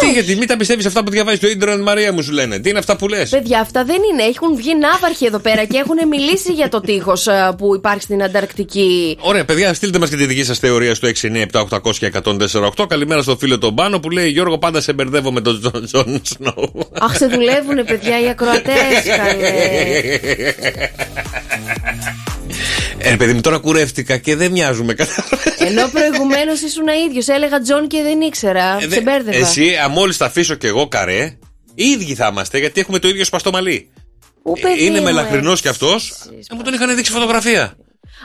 Τι, 0.00 0.12
γιατί 0.12 0.36
μην 0.36 0.48
τα 0.48 0.56
πιστεύεις 0.56 0.86
αυτά 0.86 1.04
που 1.04 1.10
διαβάζεις 1.10 1.40
το 1.40 1.48
ίντερνετ, 1.48 1.80
Μαρία 1.80 2.12
μου 2.12 2.22
σου 2.22 2.32
λένε. 2.32 2.58
Τι 2.58 2.68
είναι 2.68 2.78
αυτά 2.78 2.96
που 2.96 3.08
λες; 3.08 3.30
Παιδιά, 3.30 3.60
αυτά 3.60 3.84
δεν 3.84 3.96
είναι. 4.12 4.22
Έχουν 4.22 4.56
βγει 4.56 4.74
ναύαρχοι 4.78 5.26
εδώ 5.26 5.38
πέρα 5.38 5.64
και 5.64 5.76
έχουν 5.76 6.08
μιλήσει 6.08 6.52
για 6.52 6.68
το 6.68 6.80
τείχος 6.80 7.28
που 7.58 7.74
υπάρχει 7.74 8.02
στην 8.02 8.22
Ανταρκτική. 8.22 9.18
Ωραία, 9.20 9.44
παιδιά, 9.44 9.74
στείλτε 9.74 9.98
μας 9.98 10.08
και 10.08 10.16
τη 10.16 10.26
δική 10.26 10.44
σας 10.44 10.58
θεωρία 10.58 10.94
στο 10.94 11.08
697-800 11.08 11.96
και 11.98 12.12
148. 12.76 12.86
Καλημέρα 12.88 13.22
στο 13.22 13.36
φίλο 13.36 13.58
τον 13.58 13.74
Πάνο 13.74 14.00
που 14.00 14.10
λέει 14.10 14.28
Γιώργο, 14.28 14.58
πάντα 14.58 14.80
σε 14.80 14.92
μπερδεύω 14.92 15.32
με 15.32 15.40
τον 15.40 15.60
Τζον 15.60 15.84
Τζον 15.84 16.20
Σνόου. 16.24 16.88
Αχ, 17.00 17.16
σε 17.16 17.26
δουλεύουνε, 17.26 17.84
παιδιά, 17.84 18.20
οι 18.20 18.28
ακροατές. 18.28 18.74
Ε, 22.98 23.16
παιδί 23.16 23.32
μου, 23.32 23.40
τώρα 23.40 23.58
κουρεύτηκα 23.58 24.16
και 24.16 24.36
δεν 24.36 24.50
μοιάζουμε 24.50 24.94
κατά. 24.94 25.24
Ενώ 25.58 25.88
προηγουμένως 25.88 26.60
ήσουν 26.60 26.84
ίδιος. 27.08 27.28
Έλεγα 27.28 27.60
Τζον 27.60 27.88
και 27.88 28.02
δεν 28.02 28.20
ήξερα. 28.20 28.78
Ε, 28.80 28.88
σε 28.90 29.00
μπέρδευα. 29.00 29.36
Εσύ, 29.36 29.72
μόλις 29.90 30.16
τα 30.16 30.24
αφήσω 30.26 30.54
κι 30.54 30.66
εγώ 30.66 30.88
καρέ, 30.88 31.38
οι 31.74 31.84
ίδιοι 31.84 32.14
θα 32.14 32.28
είμαστε 32.32 32.58
γιατί 32.58 32.80
έχουμε 32.80 32.98
το 32.98 33.08
ίδιο 33.08 33.24
σπαστό 33.24 33.50
μαλλί. 33.50 33.90
Ου, 34.42 34.52
παιδί 34.60 34.84
Είναι 34.84 34.98
μου, 34.98 35.04
μελαχρινός 35.04 35.50
έτσι. 35.50 35.62
κι 35.62 35.68
αυτός. 35.68 36.12
Μου 36.56 36.62
τον 36.62 36.74
είχαν 36.74 36.96
δείξει 36.96 37.12
φωτογραφία. 37.12 37.76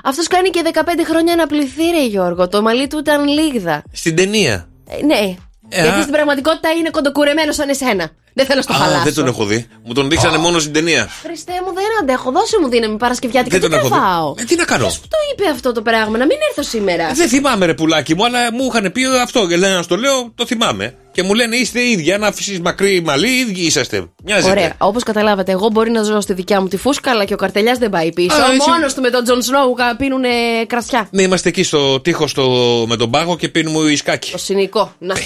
Αυτός 0.03 0.27
κάνει 0.27 0.49
και 0.49 0.61
15 0.73 0.79
χρόνια 1.09 1.35
να 1.35 1.47
πληθεί, 1.47 1.83
ρε 1.99 2.05
Γιώργο. 2.05 2.47
Το 2.47 2.61
μαλλί 2.61 2.87
του 2.87 2.97
ήταν 2.97 3.27
λίγδα. 3.27 3.83
Στην 3.91 4.15
ταινία. 4.15 4.69
Ε, 4.89 5.05
ναι. 5.05 5.35
Ε, 5.69 5.81
Γιατί 5.81 5.97
α. 5.97 6.01
στην 6.01 6.13
πραγματικότητα 6.13 6.69
είναι 6.69 6.89
κοντοκουρεμένος 6.89 7.55
σαν 7.55 7.69
εσένα. 7.69 8.11
Δεν 8.33 8.45
θέλω 8.45 8.57
να 8.57 8.61
στο 8.61 8.73
Α, 8.73 8.75
χαλάσω. 8.75 9.03
δεν 9.03 9.13
τον 9.13 9.27
έχω 9.27 9.45
δει. 9.45 9.67
Μου 9.83 9.93
τον 9.93 10.09
δείξανε 10.09 10.37
μόνος 10.37 10.61
στην 10.61 10.73
ταινία. 10.73 11.09
Χριστέ 11.23 11.51
μου, 11.65 11.73
δεν 11.73 11.83
αντέχω. 12.01 12.31
Δώσε 12.31 12.57
μου 12.61 12.69
δύναμη 12.69 12.97
Παρασκευιάτικα. 12.97 13.59
Δεν 13.59 13.69
Τι 13.69 13.75
τον 13.75 13.89
θα 13.89 13.95
έχω 13.95 13.95
δει. 13.95 14.01
φάω; 14.01 14.33
Ε, 14.37 14.43
τι 14.43 14.55
να 14.55 14.63
κάνω; 14.63 14.83
Ποιος 14.85 14.99
το 14.99 15.17
είπε 15.33 15.49
αυτό 15.49 15.71
το 15.71 15.81
πράγμα, 15.81 16.17
να 16.17 16.25
μην 16.25 16.37
έρθω 16.49 16.69
σήμερα; 16.69 17.09
Ε, 17.09 17.13
Δεν 17.13 17.27
θυμάμαι 17.27 17.65
ρε 17.65 17.73
πουλάκι 17.73 18.15
μου, 18.15 18.25
αλλά 18.25 18.53
μου 18.53 18.69
είχαν 18.73 18.91
πει 18.91 19.01
αυτό. 19.21 19.47
Και 19.47 19.55
λένε 19.57 19.75
να 19.75 19.81
στο 19.81 19.95
λέω, 19.95 20.31
το 20.35 20.45
θυμάμαι. 20.45 20.95
Και 21.11 21.23
μου 21.23 21.33
λένε 21.33 21.55
είστε 21.55 21.81
ίδιοι. 21.89 22.11
Αν 22.13 22.23
αφήσεις 22.23 22.59
μακρύ 22.59 23.01
μαλλί, 23.01 23.27
ίδιοι 23.39 23.61
είσαστε. 23.61 24.05
Μοιάζετε. 24.23 24.49
Ωραία. 24.51 24.73
Όπως 24.77 25.03
καταλάβατε, 25.03 25.51
εγώ 25.51 25.69
μπορεί 25.71 25.91
να 25.91 26.03
ζω 26.03 26.21
στη 26.21 26.33
δικιά 26.33 26.61
μου 26.61 26.67
τη 26.67 26.77
φούσκα, 26.77 27.11
αλλά 27.11 27.25
και 27.25 27.33
ο 27.33 27.37
καρτελιάς 27.37 27.77
δεν 27.77 27.89
πάει 27.89 28.13
πίσω. 28.13 28.35
Α, 28.35 28.45
εσύ- 28.53 28.69
Μόνος 28.69 28.93
του 28.93 29.01
με 29.01 29.09
τον 29.09 29.23
Τζον 29.23 29.41
Σνόου 29.41 29.75
πίνουν 29.97 30.23
κρασιά. 30.67 31.07
Ναι, 31.11 31.21
είμαστε 31.21 31.49
εκεί 31.49 31.63
στο 31.63 31.99
τείχος 31.99 32.31
στο... 32.31 32.43
με 32.87 32.95
τον 32.95 33.09
πάγο 33.11 33.37
και 33.37 33.49
πίνουμε 33.49 33.79
ουισκάκι. 33.79 34.31
Το 34.31 34.37
σινικό. 34.37 34.93
Να. 34.99 35.15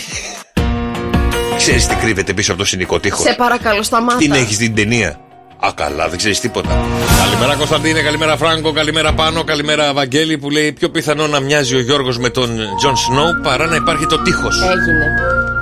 Ξέρεις 1.57 1.87
τι 1.87 1.95
κρύβεται 1.95 2.33
πίσω 2.33 2.51
από 2.51 2.61
το 2.61 2.67
σινικό 2.67 2.99
τείχος; 2.99 3.21
Σε 3.21 3.35
παρακαλώ, 3.37 3.83
σταμάτα. 3.83 4.17
Την 4.17 4.31
έχεις 4.31 4.57
την 4.57 4.75
ταινία; 4.75 5.19
Α, 5.59 5.69
καλά, 5.75 6.07
δεν 6.09 6.17
ξέρεις 6.17 6.39
τίποτα. 6.39 6.85
Καλημέρα 7.19 7.55
Κωνσταντίνε, 7.55 8.01
καλημέρα 8.01 8.37
Φράγκο, 8.37 8.71
καλημέρα 8.71 9.13
Πάνο, 9.13 9.43
καλημέρα 9.43 9.93
Βαγγέλη 9.93 10.37
που 10.37 10.49
λέει 10.49 10.71
πιο 10.71 10.89
πιθανό 10.89 11.27
να 11.27 11.39
μοιάζει 11.39 11.75
ο 11.75 11.79
Γιώργος 11.79 12.17
με 12.17 12.29
τον 12.29 12.49
Τζον 12.77 12.95
Σνόου 12.97 13.41
παρά 13.43 13.65
να 13.65 13.75
υπάρχει 13.75 14.05
το 14.05 14.17
τείχος. 14.21 14.61
Έγινε. 14.61 15.05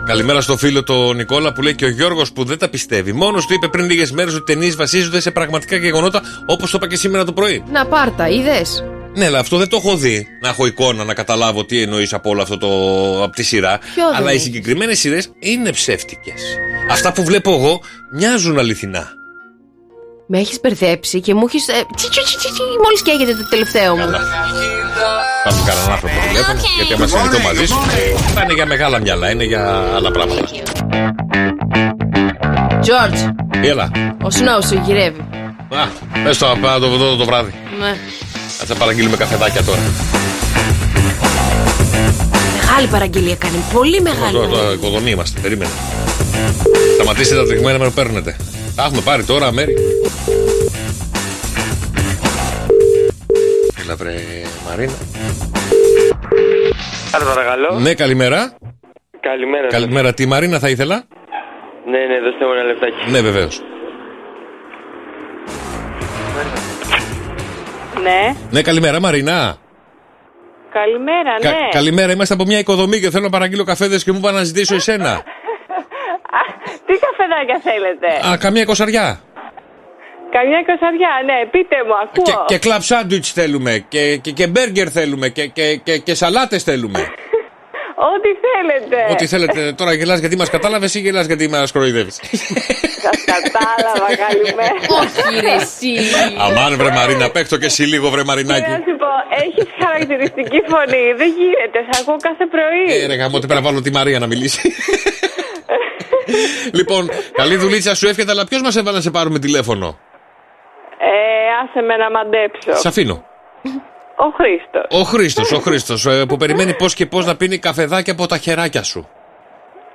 Καλημέρα 0.06 0.41
στο 0.41 0.58
φίλο 0.58 0.84
τον 0.84 1.16
Νικόλα 1.16 1.54
που 1.54 1.62
λέει 1.62 1.76
και 1.76 1.86
ο 1.86 1.89
Γιώργος 1.89 2.32
που 2.32 2.44
δεν 2.44 2.58
τα 2.58 2.70
πιστεύει. 2.70 3.14
Μόνος 3.14 3.46
του 3.46 3.54
είπε 3.54 3.68
πριν 3.68 3.86
λίγες 3.86 4.12
μέρες 4.12 4.34
ότι 4.34 4.52
οι 4.52 4.56
ταινίες 4.56 4.76
βασίζονται 4.76 5.20
σε 5.22 5.32
πραγματικά 5.32 5.76
γεγονότα 5.76 6.22
όπως 6.46 6.72
το 6.72 6.78
είπα 6.78 6.88
και 6.88 6.96
σήμερα 6.96 7.24
το 7.24 7.34
πρωί. 7.34 7.64
Να 7.72 7.86
πάρτα, 7.86 8.30
είδες; 8.30 8.84
Ναι, 9.16 9.26
αλλά 9.26 9.39
αυτό 9.39 9.57
δεν 9.57 9.70
το 9.70 9.76
έχω 9.76 9.95
δει. 9.95 10.28
Να 10.41 10.49
έχω 10.49 10.66
εικόνα 10.66 11.03
να 11.03 11.14
καταλάβω 11.14 11.66
τι 11.66 11.82
εννοείς 11.82 12.14
από 12.14 12.30
όλο 12.30 12.41
αυτό 12.41 12.57
το. 12.57 12.68
από 13.24 13.36
τη 13.36 13.43
σειρά. 13.43 13.80
Ποιο 13.95 14.07
δεν 14.07 14.16
αλλά 14.16 14.30
οι 14.32 14.34
έχεις; 14.34 14.43
συγκεκριμένες 14.43 14.99
σειρές 14.99 15.32
είναι 15.39 15.72
ψεύτικες. 15.72 16.41
Αυτά 16.91 17.11
που 17.14 17.24
βλέπω 17.24 17.53
εγώ 17.53 17.82
μοιάζουν 18.14 18.59
αληθινά. 18.59 19.07
Με 20.28 20.39
έχεις 20.39 20.59
μπερδέψει 20.61 21.22
και 21.22 21.34
μου 21.34 21.45
έχεις. 21.47 21.66
Μόλις 22.84 23.01
καίγεται 23.01 23.32
το 23.32 23.49
τελευταίο 23.49 23.95
μου. 23.95 24.05
Πάμε 25.43 25.61
κανέναν 25.66 25.91
άνθρωπο 25.91 26.16
τηλέφωνο, 26.28 26.59
γιατί 26.76 26.93
άμα 26.93 27.07
συνηθώ 27.07 27.39
μαζί 27.39 27.66
σου, 27.66 27.76
θα 28.34 28.41
είναι 28.43 28.53
για 28.53 28.66
μεγάλα 28.66 28.99
μυαλά, 28.99 29.30
είναι 29.32 29.43
για 29.43 29.91
άλλα 29.95 30.11
πράγματα. 30.11 30.41
George, 32.86 33.34
Έλα. 33.64 34.16
ο 34.24 34.30
Σνόου 34.30 34.64
σου 34.64 34.82
γυρεύει. 34.86 35.20
Α, 35.70 35.88
πες 36.24 36.38
το, 36.38 36.55
να 36.55 36.80
το 36.80 36.88
δω 36.88 37.16
το 37.16 37.26
βράδυ. 37.26 37.53
Ναι. 37.80 37.97
Θα 38.58 38.66
τα 38.66 38.76
παραγγείλουμε 38.76 39.18
καφεδάκια 39.18 39.64
τώρα. 39.64 39.80
Μεγάλη 42.60 42.88
παραγγελία 42.88 43.36
κάνει. 43.36 43.64
Πολύ 43.74 44.01
μεγάλη. 44.01 44.32
Τώρα, 44.32 44.47
τώρα, 44.47 44.74
οικοδομή 44.74 45.10
είμαστε, 45.10 45.39
περίμενε. 45.39 45.72
Σταματήστε 46.93 47.36
τα 47.36 47.45
τριγμένα 47.45 47.78
με 47.78 47.89
παίρνετε. 47.89 48.36
Τα 48.76 48.84
έχουμε 48.84 49.01
πάρει 49.01 49.24
τώρα, 49.24 49.51
μέρη. 49.51 49.76
Έλα, 53.84 53.95
βρε 53.95 54.14
Μαρίνα. 54.70 54.93
Άρα 57.12 57.26
παρακαλώ. 57.26 57.80
Ναι, 57.80 57.93
καλημέρα. 57.93 58.58
Καλημέρα. 59.20 59.64
σας. 59.64 59.80
Καλημέρα, 59.80 60.14
τη 60.14 60.26
Μαρίνα 60.26 60.60
θα 60.60 60.70
ήθελα; 60.70 61.04
Ναι, 61.86 61.97
ναι, 61.97 62.20
δώστε 62.20 62.45
μου 62.45 62.51
ένα 62.51 62.64
λεπτάκι. 62.64 63.12
Ναι, 63.12 63.22
βεβαίως. 63.22 63.62
Ναι. 68.02 68.36
Ναι, 68.52 68.62
καλημέρα, 68.62 69.00
Μαρίνα. 69.00 69.58
Καλημέρα, 70.72 71.38
Κα- 71.41 71.50
ναι. 71.50 71.70
καλημέρα, 71.72 72.12
είμαστε 72.12 72.34
από 72.34 72.44
μια 72.44 72.60
οικοδομή 72.60 73.00
και 73.00 73.10
θέλω 73.10 73.24
να 73.24 73.30
παραγγείλω 73.30 73.64
καφέδες 73.64 74.04
και 74.04 74.12
μου 74.12 74.18
είπα 74.18 74.32
να 74.32 74.44
ζητήσω 74.44 74.76
εσένα. 74.76 75.24
Τι 76.86 76.94
καφεδάκια 77.00 77.60
θέλετε; 77.64 78.28
Α, 78.32 78.38
καμία 78.38 78.66
κοσαριά. 78.66 79.20
Καμιά 80.32 80.60
εικοσαριά, 80.60 81.10
ναι, 81.26 81.46
πείτε 81.52 81.76
μου, 81.86 81.94
Και, 82.24 82.32
ακούω. 82.32 82.46
και 82.46 82.58
κλαμπ 82.58 82.82
σάντουιτ 82.82 83.26
θέλουμε. 83.34 83.86
Και, 83.89 84.18
και, 84.18 84.32
και 84.32 84.48
μπέργκερ 84.48 84.88
θέλουμε. 84.91 85.30
Και, 85.30 85.46
και, 85.48 85.76
και, 85.76 85.98
και 85.98 86.14
σαλάτες 86.14 86.64
θέλουμε. 86.64 87.00
Ό,τι 88.14 88.30
θέλετε. 88.46 89.12
Ό,τι 89.12 89.28
θέλετε. 89.28 89.74
Τώρα 89.74 89.94
γελάς 89.94 90.20
γιατί 90.20 90.36
μας 90.38 90.50
κατάλαβες 90.50 90.96
ή 90.96 91.00
γελάς 91.00 91.26
γιατί 91.26 91.48
μας 91.50 91.72
κοροϊδεύεις. 91.72 92.20
Σας 93.06 93.20
κατάλαβα, 93.34 94.10
καλημέρα. 94.26 94.76
Όχι, 95.01 95.39
ρε, 95.45 95.54
εσύ. 95.62 95.93
Αμάν, 96.45 96.72
βρε 96.80 96.91
Μαρίνα, 96.97 97.30
παίχτω 97.36 97.58
και 97.58 97.66
εσύ 97.66 97.84
λίγο, 97.84 98.10
βρε 98.10 98.22
Τι 98.22 98.28
Μαρινάκι. 98.28 98.70
να 98.70 98.76
σου 98.88 98.95
πω, 99.04 99.12
έχεις 99.43 99.68
χαρακτηριστική 99.84 100.60
φωνή. 100.72 101.04
Δεν 101.22 101.30
γίνεται, 101.39 101.78
σε 101.88 101.93
ακούω 102.01 102.18
κάθε 102.28 102.45
πρωί. 102.54 102.84
Ε, 103.04 103.06
ρε 103.08 103.16
γαμώ, 103.16 103.36
ότι 103.38 103.47
πρέπει 103.47 103.62
να 103.62 103.68
βάλω 103.70 103.82
τη 103.82 103.91
Μαρία 103.91 104.20
να 104.20 104.28
μιλήσει. 104.28 104.74
λοιπόν, 106.74 107.10
καλή 107.32 107.56
δουλίτσα 107.56 107.95
σου 107.95 108.08
εύχεται, 108.08 108.32
αλλά 108.32 108.45
ποιος 108.45 108.62
μας 108.62 108.76
έβαλε 108.76 108.97
να 108.97 109.04
σε 109.04 109.12
πάρουμε 109.12 109.39
τηλέφωνο; 109.39 109.88
Ε, 110.97 111.14
άσε 111.64 111.82
με 111.82 111.95
να 111.97 112.10
μαντέψω. 112.12 112.74
Σε 112.82 112.88
αφήνω. 112.88 113.24
Ο 114.16 114.30
Χρήστος. 114.38 115.01
Ο 115.01 115.04
Χρήστος, 115.04 115.51
ο 115.51 115.60
Χρήστος, 115.60 116.08
που 116.28 116.38
περιμένει 116.38 116.74
πώς 116.76 116.93
και 116.93 117.06
πώς 117.06 117.26
να 117.26 117.36
πίνει 117.36 117.58
καφεδάκι 117.58 118.10
από 118.10 118.28
τα 118.28 118.38
χεράκια 118.38 118.84
σου. 118.84 119.08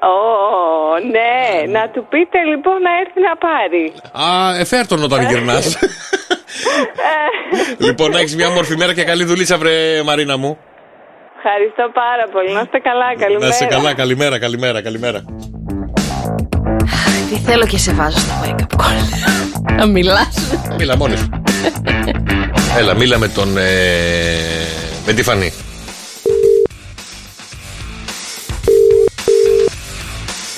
Ω, 0.00 0.14
ναι, 1.14 1.72
να 1.78 1.88
του 1.88 2.06
πείτε 2.10 2.38
λοιπόν 2.42 2.82
να 2.82 2.90
έρθει 3.02 3.20
να 3.28 3.36
πάρει. 3.46 3.84
Α, 4.28 4.58
εφέρ 4.58 4.86
τον 4.86 5.02
όταν 5.02 5.26
γυρνάς. 5.28 5.78
λοιπόν, 7.86 8.10
να 8.10 8.18
έχεις 8.18 8.36
μια 8.36 8.48
όμορφη 8.48 8.76
μέρα 8.76 8.94
και 8.94 9.04
καλή 9.04 9.24
δουλίτσα, 9.24 9.58
βρε 9.58 10.02
Μαρίνα 10.02 10.36
μου. 10.36 10.58
Ευχαριστώ 11.36 11.90
πάρα 11.92 12.28
πολύ. 12.32 12.52
Να 12.52 12.60
είστε 12.60 12.78
καλά, 12.78 13.16
καλημέρα. 13.16 13.46
Να 13.46 13.54
είσαι 13.54 13.64
καλά, 13.64 13.94
καλημέρα, 13.94 14.38
καλημέρα, 14.38 14.82
καλημέρα. 14.82 15.24
Τι 17.28 17.36
θέλω 17.38 17.66
και 17.66 17.78
σε 17.78 17.92
βάζω 17.92 18.18
στο 18.18 18.32
wake 18.44 18.60
up 18.60 18.80
call. 18.80 19.76
Να 19.76 19.86
μιλάς. 19.86 20.58
Μίλα 20.78 20.96
μόνη 20.96 21.16
σου. 21.16 21.28
Έλα, 22.78 22.94
μίλα 22.94 23.18
με 23.18 23.28
τον. 23.28 23.56
Ε, 23.58 23.62
με 25.06 25.12
τη 25.12 25.22
Φανή. 25.22 25.52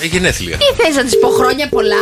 Έχει 0.01 0.07
γενέθλια. 0.07 0.57
Τι 0.57 0.83
θες 0.83 0.95
να 0.95 1.03
της 1.03 1.19
πω 1.19 1.27
χρόνια 1.29 1.69
πολλά. 1.69 1.95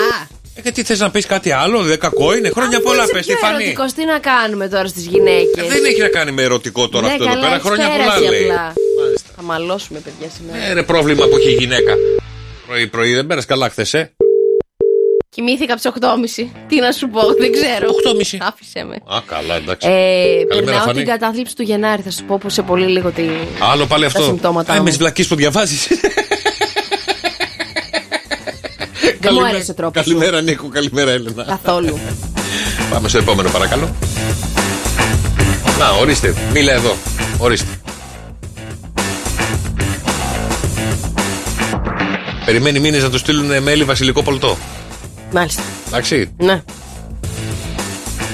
Ε, 0.56 0.62
και 0.62 0.72
τι 0.72 0.84
θες 0.84 1.00
να 1.00 1.12
πεις 1.12 1.26
κάτι 1.26 1.52
άλλο, 1.52 1.82
δεν 1.82 2.00
κακό 2.00 2.34
είναι. 2.36 2.50
Χρόνια 2.50 2.82
πολλά, 2.82 3.06
πες 3.12 3.26
τη 3.26 3.34
Φανή. 3.34 3.56
Ερωτικός, 3.56 3.94
τι 3.94 4.06
να 4.06 4.20
κάνουμε 4.20 4.68
τώρα 4.68 4.88
στις 4.88 5.06
γυναίκες; 5.06 5.64
Ε, 5.64 5.68
Δεν 5.68 5.86
έχει 5.86 6.02
να 6.02 6.08
κάνει 6.08 6.32
με 6.32 6.42
ερωτικό 6.42 6.90
τώρα 6.90 7.08
ναι, 7.08 7.12
αυτό 7.12 7.24
εδώ 7.24 7.34
καλά, 7.34 7.44
πέρα. 7.44 7.56
έχεις 7.56 7.68
Χρόνια 7.68 7.90
πολλά 7.90 8.04
πέρασει 8.04 8.24
λέει. 8.30 8.44
απλά. 8.44 8.74
Θα 9.36 9.42
μαλώσουμε, 9.44 10.00
παιδιά, 10.00 10.28
σήμερα. 10.38 10.66
Ε, 10.66 10.74
ρε, 10.74 10.84
πρόβλημα 10.84 11.28
που 11.28 11.36
έχει 11.38 11.50
η 11.50 11.54
γυναίκα. 11.54 11.94
Πρωί-πρωί 12.68 13.14
δεν 13.14 13.28
πέρασε 13.28 13.48
καλά 13.48 13.70
χθες, 13.70 13.94
ε. 13.94 14.12
Κοιμήθηκα 15.30 15.74
από 15.74 15.82
τις 15.82 15.92
8.30. 16.44 16.50
Τι 16.68 16.80
να 16.80 16.92
σου 16.92 17.10
πω, 17.10 17.22
δεν 17.40 17.52
ξέρω. 17.52 17.88
8.30. 17.90 18.38
Άφησε 18.42 18.84
με. 18.84 18.96
Α, 19.16 19.20
καλά, 19.26 19.56
εντάξει. 19.56 19.88
Ε, 19.88 19.92
Καλημέρα, 19.92 20.48
περνάω 20.56 20.80
Φανή. 20.86 20.98
την 20.98 21.08
κατάθλιψη 21.08 21.56
του 21.56 21.62
Γενάρη. 21.62 22.02
Θα 22.02 22.12
σου 22.12 22.24
πω 22.26 22.38
που 22.38 22.50
σε 22.50 22.62
πολύ 22.62 22.86
λίγο 22.88 23.10
τι. 23.12 23.24
Άλλο 23.72 23.86
πάλι 23.86 24.02
τα 24.02 24.08
αυτό. 24.08 24.24
συμπτώματά 24.24 24.74
Ε, 24.74 24.78
μου. 24.78 24.84
με 24.84 24.90
τις 24.90 24.98
βλακίες 24.98 25.28
που 25.28 25.36
διαβάζεις. 25.36 25.88
Δεν 29.20 29.34
μου 29.34 29.46
άρεσε 29.46 29.72
ο 29.72 29.74
τρόπο. 29.74 29.92
Καλημέρα, 30.02 30.42
Νίκο, 30.42 30.68
καλημέρα, 30.68 31.12
Έλενα. 31.12 31.44
Καθόλου. 31.44 32.00
Πάμε 32.90 33.08
στο 33.08 33.18
επόμενο, 33.18 33.50
παρακαλώ. 33.50 33.96
Να, 35.80 35.90
ορίστε, 35.90 36.34
μίλα 36.54 36.74
εδώ. 36.74 36.96
Ορίστε. 37.38 37.68
Περιμένει 42.46 42.80
μήνες 42.80 43.04
να 43.04 43.10
του 43.10 43.18
στείλουν 43.18 43.64
μέλι 43.64 43.84
βασιλικό 43.84 44.24
πολτό. 44.24 44.58
Μάλιστα. 45.32 45.62
Εντάξει, 45.88 46.32
Ναι. 46.38 46.64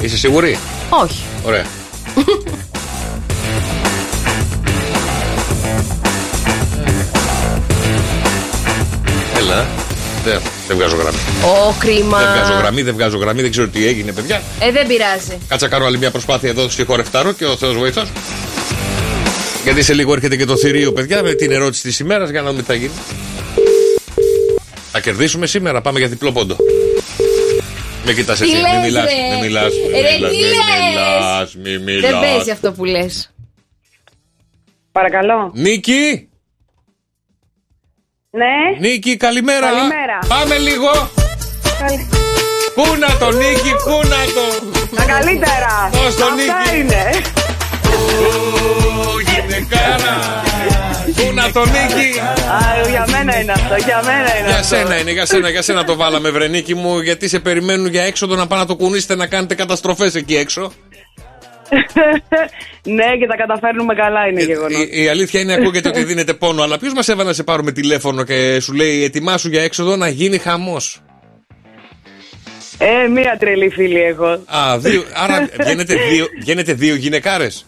είσαι 0.02 0.18
σίγουρη; 0.18 0.58
Όχι. 0.90 1.24
Ωραία. 1.46 1.66
Έλα. 9.38 9.66
τελευταία. 10.26 10.55
Δεν 10.68 10.78
βγάζω 10.78 10.96
γραμμή. 10.96 11.18
Ω, 11.44 11.74
κρίμα. 11.80 12.18
Δεν 12.18 12.28
βγάζω 12.34 12.54
γραμμή, 12.60 12.82
δεν 12.82 12.94
βγάζω 12.94 13.18
γραμμή, 13.18 13.42
δεν 13.42 13.52
ξέρω 13.52 13.68
τι 13.68 13.88
έγινε, 13.88 14.12
παιδιά. 14.12 14.42
Ε, 14.60 14.72
δεν 14.72 14.88
πειράζει. 14.88 15.38
Κάτσα 15.48 15.68
κάνω 15.68 15.86
άλλη 15.86 15.98
μια 15.98 16.12
προσπάθεια 16.12 16.50
εδώ 16.50 16.70
στη 16.70 16.84
χορευτάρο 16.86 17.32
και 17.32 17.46
ο 17.46 17.56
Θεός 17.56 17.78
βοηθός. 17.78 18.10
Γιατί 19.64 19.82
σε 19.84 19.94
λίγο 19.94 20.14
έρχεται 20.14 20.36
και 20.36 20.46
το 20.46 20.58
θηρίο, 20.58 20.92
παιδιά, 20.94 21.24
με 21.24 21.34
την 21.34 21.52
ερώτηση 21.52 21.82
της 21.84 22.00
ημέρας 22.00 22.30
για 22.30 22.42
να 22.42 22.50
δούμε 22.50 22.62
τι 22.62 22.68
θα 22.68 22.74
γίνει. 22.74 22.92
Θα 24.92 25.00
κερδίσουμε 25.00 25.46
σήμερα, 25.48 25.82
πάμε 25.82 26.00
για 26.00 26.08
διπλό 26.08 26.32
πόντο. 26.32 26.56
Με 28.06 28.14
κοιτάς 28.14 28.40
Τι 28.40 28.44
εσύ, 28.46 28.56
λες, 28.56 28.72
μην 28.72 28.82
μιλάς, 28.82 29.04
ρε. 29.06 29.36
μην 29.36 29.46
μιλάς, 29.46 29.74
μην 29.74 29.92
Ρε, 29.92 30.12
μιλάς, 30.16 30.32
τι 30.32 30.38
μην 30.38 30.46
λες. 30.46 30.58
μιλάς, 30.90 31.56
μην 31.56 31.86
Δεν 31.86 31.96
μιλάς. 31.96 32.20
παίζει 32.22 32.52
αυτό 32.52 32.72
που 32.72 32.86
λες. 32.86 33.32
Παρακαλώ. 34.92 35.52
Νίκη, 35.54 36.30
Ναι. 38.42 38.88
Νίκη, 38.88 39.18
καλημέρα. 39.18 39.68
Καλημέρα. 39.68 40.18
Πάμε 40.28 40.58
λίγο. 40.58 40.92
Καλη- 41.80 42.08
Κούνα 42.76 43.08
το, 43.20 43.32
Νίκη, 43.32 43.72
κούνα 43.84 44.22
το. 44.36 44.46
Τα 44.96 45.04
καλύτερα. 45.04 45.90
Πώς 45.92 46.16
το 46.16 46.26
Αυτά 46.26 46.36
Νίκη. 46.36 46.80
είναι. 46.80 47.04
Ω, 47.86 49.20
γυναικάρα. 49.20 50.16
Κούνα 51.18 51.52
το, 51.52 51.60
Νίκη. 51.66 52.20
Α, 52.20 52.90
για 52.90 53.06
μένα 53.12 53.40
είναι 53.40 53.52
αυτό. 53.52 53.76
Για 53.86 54.02
μένα 54.06 54.38
είναι 54.38 54.48
Για 54.48 54.56
αυτό. 54.60 54.76
σένα 54.76 54.98
είναι, 55.00 55.12
για 55.12 55.26
σένα, 55.26 55.50
για 55.50 55.62
σένα 55.62 55.84
το 55.84 55.96
βάλαμε, 55.96 56.30
Βρενίκη 56.30 56.76
μου, 56.76 57.00
γιατί 57.00 57.28
σε 57.28 57.40
περιμένουν 57.40 57.88
για 57.88 58.04
έξοδο 58.04 58.36
να 58.36 58.48
πάνε 58.48 58.62
να 58.62 58.68
το 58.68 58.76
κουνήσετε 58.76 59.16
να 59.16 59.28
κάνετε 59.28 59.56
καταστροφές 59.56 60.16
εκεί 60.16 60.36
έξω. 60.36 60.72
ναι, 62.98 63.18
και 63.20 63.28
τα 63.28 63.36
καταφέρνουμε 63.36 63.94
καλά 63.96 64.28
είναι 64.28 64.44
γεγονός. 64.44 64.72
Η, 64.92 65.02
η 65.04 65.08
αλήθεια 65.08 65.40
είναι 65.40 65.54
ακούγεται 65.54 65.88
ότι 65.90 66.04
δίνεται 66.04 66.34
πόνο, 66.34 66.62
αλλά 66.64 66.78
ποιος 66.80 66.94
μας 66.94 67.08
έβαλε 67.08 67.30
να 67.30 67.36
σε 67.36 67.44
πάρουμε 67.44 67.72
τηλέφωνο 67.72 68.24
και 68.24 68.60
σου 68.60 68.74
λέει 68.74 69.04
ετοιμάσου 69.04 69.50
για 69.50 69.64
έξοδο 69.64 69.96
να 69.96 70.08
γίνει 70.10 70.38
χαμός. 70.38 71.00
Ε, 72.78 73.08
μία 73.08 73.38
τρελή 73.40 73.70
φίλη 73.70 74.02
έχω. 74.02 74.26
Α, 74.46 74.78
δύο, 74.80 75.04
άρα 75.14 75.50
βγαίνετε 75.60 75.96
δύο, 76.10 76.26
βγαίνετε 76.40 76.74
δύο 76.74 76.96
γυναικάρες; 76.96 77.66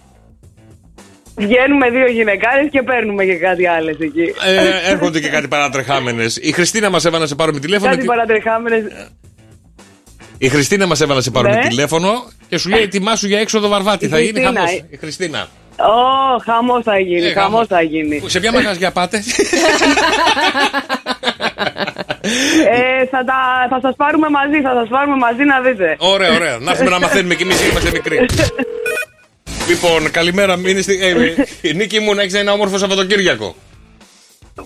Βγαίνουμε 1.36 1.90
δύο 1.90 2.08
γυναικάρες 2.08 2.68
και 2.72 2.82
παίρνουμε 2.82 3.26
και 3.26 3.36
κάτι 3.36 3.68
άλλες 3.68 3.98
εκεί. 4.00 4.34
Ε, 4.46 4.92
έρχονται 4.92 5.20
και 5.20 5.30
κάτι 5.30 5.48
παρατρεχάμενες. 5.48 6.38
Η 6.42 6.52
Χριστίνα 6.52 6.90
μας 6.90 7.06
έβαλε 7.06 7.22
να 7.22 7.28
σε 7.28 7.36
πάρουμε 7.36 7.60
τηλέφωνο. 7.60 7.90
Κάτι 7.90 8.02
και- 8.02 8.08
παρατρεχάμενες. 8.08 8.84
Η 10.38 10.50
Χριστίνα 10.50 10.86
μας 10.86 11.02
έβαλε 11.02 11.16
να 11.18 11.22
σε 11.24 11.32
πάρουμε 11.32 11.56
Ναι. 11.56 11.68
τηλέφωνο 11.68 12.32
και 12.50 12.58
σου 12.58 12.70
λέει 12.70 12.82
ετοιμάσου 12.82 13.28
για 13.28 13.40
έξοδο 13.40 13.68
βαρβάτη. 13.68 14.06
Η 14.06 14.08
θα 14.10 14.20
γίνει 14.20 14.32
Χριστίνα, 14.40 14.60
χαμός. 14.60 14.72
ε. 14.72 14.86
Η 14.90 14.98
Χριστίνα. 14.98 15.48
Ω, 15.80 16.38
χαμός 16.44 16.84
θα 16.84 17.00
γίνει, 17.00 17.26
Ε, 17.26 17.32
χαμός 17.34 17.50
χαμός. 17.52 17.68
θα 17.68 17.82
γίνει. 17.82 18.24
Σε 18.26 18.40
ποια 18.40 18.52
μαγαζιά 18.52 18.92
πάτε; 18.98 19.24
Ε, 22.70 23.06
θα, 23.12 23.24
τα, 23.24 23.68
θα 23.70 23.80
σας 23.82 23.94
πάρουμε 23.98 24.30
μαζί, 24.30 24.62
θα 24.62 24.74
σας 24.80 24.88
πάρουμε 24.90 25.16
μαζί 25.16 25.44
να 25.44 25.60
δείτε. 25.62 25.96
Ωραία, 26.00 26.34
ωραία. 26.36 26.58
Να 26.58 26.72
έρθουμε 26.72 26.90
να 26.90 27.00
μαθαίνουμε 27.00 27.36
κι 27.36 27.44
εμείς 27.44 27.70
είμαστε 27.70 27.90
μικροί. 27.92 28.26
λοιπόν, 29.70 30.12
καλημέρα. 30.12 30.56
Μείνε 30.56 30.82
στη... 30.82 31.00
ε, 31.02 31.70
ε, 31.70 31.74
Νίκη 31.74 32.00
μου 32.00 32.14
να 32.16 32.22
έχει 32.22 32.36
ένα 32.38 32.52
όμορφο 32.52 32.78
Σαββατοκύριακο. 32.78 33.56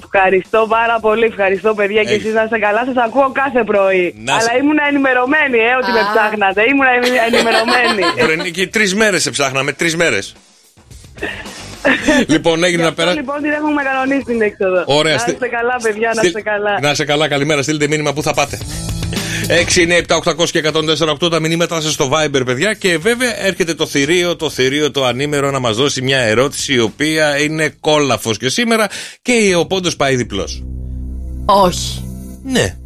Ευχαριστώ 0.03 0.65
πάρα 0.69 0.99
πολύ, 0.99 1.25
ευχαριστώ 1.25 1.73
παιδιά 1.73 2.03
και 2.03 2.09
Έχεις. 2.09 2.23
εσείς 2.23 2.33
να 2.33 2.43
είστε 2.43 2.59
καλά, 2.59 2.81
σας 2.85 3.03
ακούω 3.05 3.31
κάθε 3.31 3.63
πρωί. 3.63 4.15
Να 4.17 4.39
σε- 4.39 4.47
Αλλά 4.49 4.59
ήμουν 4.61 4.77
ενημερωμένη, 4.89 5.57
ε, 5.57 5.73
ότι 5.81 5.91
με 5.91 6.01
ψάχνατε, 6.13 6.61
ήμουν 6.71 6.85
ενημερωμένη. 7.27 8.03
Ρε 8.27 8.35
Νίκη, 8.43 8.67
τρεις 8.67 8.95
μέρες 8.95 9.21
σε 9.21 9.29
ψάχναμε, 9.29 9.71
τρεις 9.71 9.95
μέρες. 9.95 10.35
λοιπόν, 12.33 12.63
έγινε 12.63 12.81
να 12.81 12.87
Αυτό 12.89 13.01
περάσει. 13.01 13.17
λοιπόν 13.17 13.41
την 13.41 13.51
έχουμε 13.51 13.83
κανονίσει 13.83 14.23
την 14.23 14.41
έξοδο. 14.41 14.83
Ωραία, 14.85 15.13
Να 15.13 15.19
στείλ- 15.19 15.33
είστε 15.33 15.47
καλά 15.47 15.75
παιδιά, 15.83 16.07
να 16.07 16.13
Στείλ- 16.13 16.25
είστε 16.25 16.41
καλά. 16.41 16.79
Να 16.81 16.89
είστε 16.91 17.05
καλά, 17.05 17.27
καλημέρα. 17.27 17.61
Στείλτε 17.61 17.87
μήνυμα 17.87 18.13
που 18.13 18.21
θα 18.23 18.33
πάτε. 18.33 18.57
6, 19.51 19.85
9, 19.85 19.97
7, 20.07 20.17
800 20.17 20.49
και 20.49 20.61
148 21.21 21.29
τα 21.31 21.39
μηνύματα 21.39 21.81
σας 21.81 21.93
στο 21.93 22.09
Viber, 22.13 22.41
παιδιά. 22.45 22.73
Και 22.73 22.97
βέβαια 22.97 23.45
έρχεται 23.45 23.73
το 23.73 23.85
θηρίο, 23.85 24.35
το 24.35 24.49
θηρίο, 24.49 24.91
το 24.91 25.05
ανήμερο 25.05 25.51
να 25.51 25.59
μας 25.59 25.75
δώσει 25.75 26.01
μια 26.01 26.19
ερώτηση 26.19 26.73
η 26.73 26.79
οποία 26.79 27.39
είναι 27.39 27.75
κόλαφος 27.79 28.37
και 28.37 28.49
σήμερα 28.49 28.89
και 29.21 29.55
ο 29.55 29.65
πόντος 29.65 29.95
πάει 29.95 30.15
διπλός. 30.15 30.63
Όχι. 31.45 32.03
Ναι. 32.43 32.77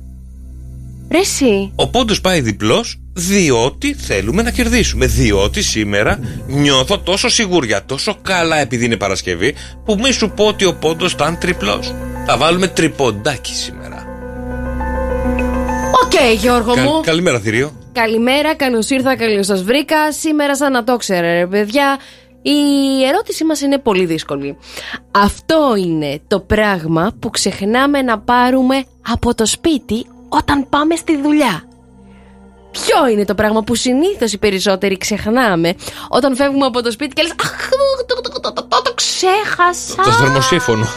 Ρε 1.11 1.17
εσύ. 1.17 1.71
Ο 1.75 1.89
πόντος 1.89 2.21
πάει 2.21 2.41
διπλός 2.41 2.99
διότι 3.13 3.93
θέλουμε 3.93 4.41
να 4.41 4.51
κερδίσουμε. 4.51 5.05
Διότι 5.05 5.61
σήμερα 5.61 6.19
νιώθω 6.47 6.99
τόσο 6.99 7.29
σιγουριά, 7.29 7.85
τόσο 7.85 8.17
καλά 8.21 8.57
επειδή 8.57 8.85
είναι 8.85 8.97
Παρασκευή, 8.97 9.53
που 9.85 9.97
μη 10.01 10.11
σου 10.11 10.29
πω 10.29 10.45
ότι 10.45 10.65
ο 10.65 10.73
πόντος 10.73 11.11
ήταν 11.11 11.37
τριπλός. 11.39 11.93
Θα 12.25 12.37
βάλουμε 12.37 12.67
τριποντάκι 12.67 13.53
σήμερα. 13.53 13.94
Οκ, 16.03 16.39
Γιώργο 16.39 16.73
Κα- 16.73 16.81
μου. 16.81 17.01
καλημέρα, 17.03 17.39
θηρίο. 17.39 17.71
Καλημέρα, 17.91 18.55
καλώς 18.55 18.89
ήρθα, 18.89 19.15
καλώς 19.17 19.45
σας 19.45 19.63
βρήκα. 19.63 20.11
Σήμερα, 20.11 20.55
σαν 20.55 20.71
να 20.71 20.83
το 20.83 20.97
ξέρετε, 20.97 21.33
ρε 21.33 21.47
παιδιά, 21.47 21.97
η 22.41 22.59
ερώτησή 23.07 23.43
μας 23.43 23.61
είναι 23.61 23.77
πολύ 23.77 24.05
δύσκολη. 24.05 24.57
Αυτό 25.11 25.73
είναι 25.77 26.21
το 26.27 26.39
πράγμα 26.39 27.11
που 27.19 27.29
ξεχνάμε 27.29 28.01
να 28.01 28.19
πάρουμε 28.19 28.83
από 29.11 29.35
το 29.35 29.45
σπίτι 29.45 30.05
όταν 30.29 30.69
πάμε 30.69 30.95
στη 30.95 31.21
δουλειά. 31.21 31.63
Ποιο 32.71 33.07
είναι 33.11 33.25
το 33.25 33.35
πράγμα 33.35 33.61
που 33.63 33.75
συνήθως 33.75 34.33
οι 34.33 34.37
περισσότεροι 34.37 34.97
ξεχνάμε 34.97 35.73
όταν 36.09 36.35
φεύγουμε 36.35 36.65
από 36.65 36.81
το 36.81 36.91
σπίτι 36.91 37.13
και 37.13 37.21
λες 37.21 37.31
Αχ, 37.43 37.69
το, 37.69 38.21
το, 38.21 38.29
το, 38.29 38.39
το, 38.39 38.53
το, 38.53 38.81
το 38.81 38.93
ξέχασα. 38.93 40.03
Το 40.03 40.11
θερμοσύφωνο. 40.11 40.87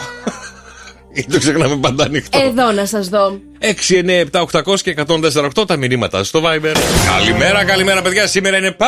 Ή 1.13 1.25
το 1.25 1.39
ξεχνάμε 1.39 1.77
πάντα 1.77 2.03
ανοιχτό. 2.03 2.39
Εδώ 2.39 2.71
να 2.71 2.85
σας 2.85 3.09
δω. 3.09 3.39
6, 3.59 3.67
9, 3.89 4.23
7, 4.31 4.45
800 4.63 4.79
και 4.81 4.95
148 5.07 5.67
τα 5.67 5.75
μηνύματα 5.75 6.23
στο 6.23 6.41
Viber. 6.45 6.75
Καλημέρα, 7.05 7.63
καλημέρα, 7.63 8.01
παιδιά. 8.01 8.27
Σήμερα 8.27 8.57
είναι 8.57 8.71
Παρασκευή. 8.71 8.87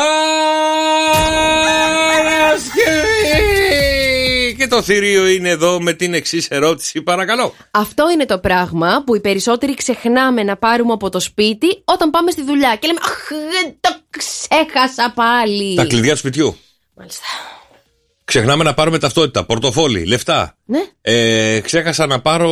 Και 4.58 4.68
το 4.68 4.82
θηρίο 4.82 5.28
είναι 5.28 5.50
εδώ 5.50 5.82
με 5.82 5.94
την 5.94 6.14
εξής 6.14 6.48
ερώτηση, 6.48 7.02
παρακαλώ. 7.02 7.54
Αυτό 7.72 8.12
είναι 8.12 8.26
το 8.26 8.40
πράγμα 8.40 9.04
που 9.06 9.16
οι 9.16 9.20
περισσότεροι 9.20 9.76
ξεχνάμε 9.76 10.44
να 10.44 10.58
πάρουμε 10.58 10.94
από 10.94 11.10
το 11.10 11.20
σπίτι 11.20 11.82
όταν 11.86 12.10
πάμε 12.10 12.32
στη 12.32 12.44
δουλειά. 12.44 12.76
Και 12.80 12.88
λέμε 12.88 13.00
Αχ, 13.04 13.28
δεν 13.30 13.76
το 13.80 13.90
ξέχασα 14.10 15.12
πάλι. 15.16 15.76
Τα 15.76 15.86
κλειδιά 15.86 16.12
του 16.12 16.18
σπιτιού. 16.18 16.58
Μάλιστα. 16.94 17.24
Ξεχνάμε 18.32 18.64
να 18.64 18.74
πάρουμε 18.74 18.98
ταυτότητα, 19.00 19.46
πορτοφόλι, 19.46 20.06
λεφτά. 20.06 20.58
Ναι. 20.66 20.80
Ε, 21.02 21.60
ξέχασα 21.60 22.06
να 22.06 22.22
πάρω. 22.22 22.48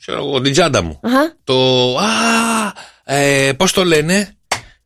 ξέρω 0.00 0.18
εγώ, 0.18 0.40
την 0.40 0.52
τσάντα 0.52 0.82
μου. 0.82 1.00
Αχα. 1.02 1.36
Το. 1.44 1.54
Α! 1.98 2.06
Ε, 3.04 3.52
Πώς 3.52 3.72
το 3.72 3.84
λένε; 3.84 4.36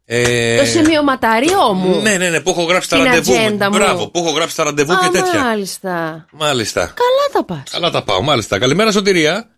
Ε, 0.05 0.59
Το 0.59 0.65
σημειωματάριό 0.65 1.73
μου. 1.75 2.01
Ναι, 2.03 2.17
ναι, 2.17 2.29
ναι, 2.29 2.41
που 2.41 2.51
έχω 2.51 2.63
γράψει 2.63 2.89
τα 2.89 2.97
Την 2.97 3.05
ραντεβού. 3.05 3.33
μου. 3.33 3.39
ατζέντα 3.39 3.71
μου. 3.71 3.77
Μπράβο, 3.77 4.09
που 4.11 4.19
έχω 4.19 4.31
γράψει 4.31 4.57
τα 4.57 4.65
ραντεβού 4.65 4.93
Α, 4.93 4.99
και 5.03 5.19
τέτοια. 5.19 5.43
Μάλιστα. 5.43 6.27
Μάλιστα. 6.33 6.81
Καλά 6.81 7.29
τα 7.33 7.45
πας. 7.45 7.71
Καλά 7.71 7.91
τα 7.91 8.03
πάω, 8.03 8.23
μάλιστα. 8.23 8.59
Καλημέρα, 8.59 8.93
Σωτηρία. 8.93 9.49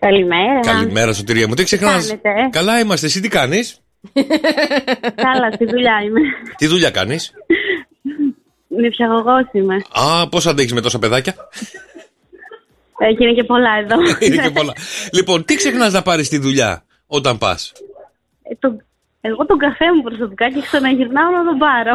Καλημέρα. 0.00 0.60
Καλημέρα, 0.60 1.12
Σωτηρία 1.12 1.48
μου. 1.48 1.54
Τι 1.54 1.64
ξεχνάς; 1.64 2.06
κάνετε; 2.06 2.30
Καλά 2.50 2.78
είμαστε. 2.80 3.06
Εσύ 3.06 3.20
τι 3.20 3.28
κάνεις; 3.28 3.80
Καλά, 5.26 5.50
στη 5.54 5.64
δουλειά 5.64 5.94
είμαι. 6.06 6.20
Τι 6.56 6.66
δουλειά 6.66 6.90
κάνεις; 6.90 7.30
Νηψιαγωγός 8.80 9.44
είμαι. 9.52 9.74
Α, 9.74 10.28
πώς 10.28 10.46
αντέχεις 10.46 10.72
με 10.72 10.80
τόσα 10.80 10.98
παιδάκια; 10.98 11.34
Έχει 12.98 13.22
είναι 13.22 13.32
και 13.32 13.44
πολλά 13.44 13.70
εδώ. 13.82 13.96
Είναι 14.26 14.42
και 14.42 14.50
πολλά. 14.50 14.72
λοιπόν, 15.12 15.44
τι 15.44 15.54
ξεχνάς 15.54 15.92
να 15.92 16.02
πάρεις 16.02 16.26
στη 16.26 16.38
δουλειά 16.38 16.84
όταν 17.06 17.38
πας; 17.38 17.72
Ε, 18.42 18.54
το- 18.58 18.80
Εγώ 19.20 19.46
τον 19.46 19.58
καφέ 19.58 19.84
μου 19.94 20.02
προσωπικά 20.02 20.50
και 20.50 20.60
ξαναγυρνάω 20.60 21.30
να 21.30 21.44
τον 21.44 21.58
πάρω. 21.58 21.94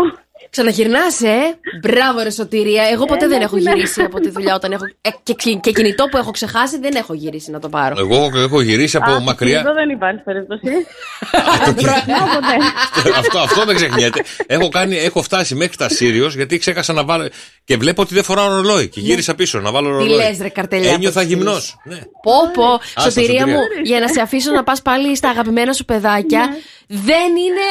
Ξαναγυρνάς, 0.49 1.21
ε! 1.21 1.37
Μπράβο, 1.81 2.19
ρε 2.23 2.29
Σωτηρία. 2.31 2.83
Εγώ 2.91 3.05
ποτέ 3.05 3.25
Ε, 3.25 3.27
δεν 3.27 3.37
ναι, 3.37 3.43
έχω 3.43 3.55
ναι. 3.57 3.61
γυρίσει 3.71 4.01
από 4.01 4.19
τη 4.19 4.29
δουλειά 4.29 4.55
όταν 4.55 4.71
έχω. 4.71 4.83
Ε, 5.01 5.09
και, 5.23 5.33
και, 5.33 5.53
και 5.53 5.71
κινητό 5.71 6.05
που 6.05 6.17
έχω 6.17 6.31
ξεχάσει 6.31 6.79
δεν 6.79 6.95
έχω 6.95 7.13
γυρίσει 7.13 7.51
να 7.51 7.59
το 7.59 7.69
πάρω. 7.69 7.95
Εγώ 7.99 8.29
έχω 8.35 8.61
γυρίσει 8.61 8.97
από 8.97 9.11
Α, 9.11 9.19
μακριά. 9.19 9.59
Εδώ 9.59 9.73
δεν 9.73 9.89
υπάρχει 9.89 10.21
περίπτωση. 10.23 10.67
αυτό, 13.17 13.39
αυτό 13.39 13.65
δεν 13.65 13.75
ξεχνιέται. 13.75 14.23
έχω, 14.45 14.69
κάνει, 14.69 14.97
έχω 14.97 15.21
φτάσει 15.21 15.55
μέχρι 15.55 15.77
τα 15.77 15.89
Σύριο 15.89 16.27
γιατί 16.27 16.57
ξέχασα 16.57 16.93
να 16.93 17.03
βάλω. 17.03 17.27
Και 17.63 17.77
βλέπω 17.77 18.01
ότι 18.01 18.13
δεν 18.13 18.23
φοράω 18.23 18.55
ρολόι. 18.55 18.87
Και 18.89 18.99
γύρισα 18.99 19.35
πίσω 19.35 19.59
να 19.59 19.71
βάλω 19.71 19.89
ρολόι. 19.89 20.07
λες, 20.15 20.37
ρε, 20.41 20.49
καρτελιά, 20.49 20.91
Ένιωθα 20.91 21.19
πώς 21.19 21.29
γυμνός. 21.29 21.77
ξέρεις. 21.85 22.03
Πω, 22.21 22.33
πω. 22.53 22.73
Άστα, 22.73 23.01
Σωτηρία 23.01 23.39
Σωτηρία. 23.39 23.45
μου, 23.47 23.59
για 23.83 23.99
να 23.99 24.07
σε 24.07 24.21
αφήσω 24.21 24.51
να 24.51 24.63
πας 24.63 24.81
πάλι 24.81 25.15
στα 25.15 25.29
αγαπημένα 25.29 25.73
σου 25.73 25.85
παιδάκια, 25.85 26.49
δεν 26.87 27.29
είναι 27.45 27.65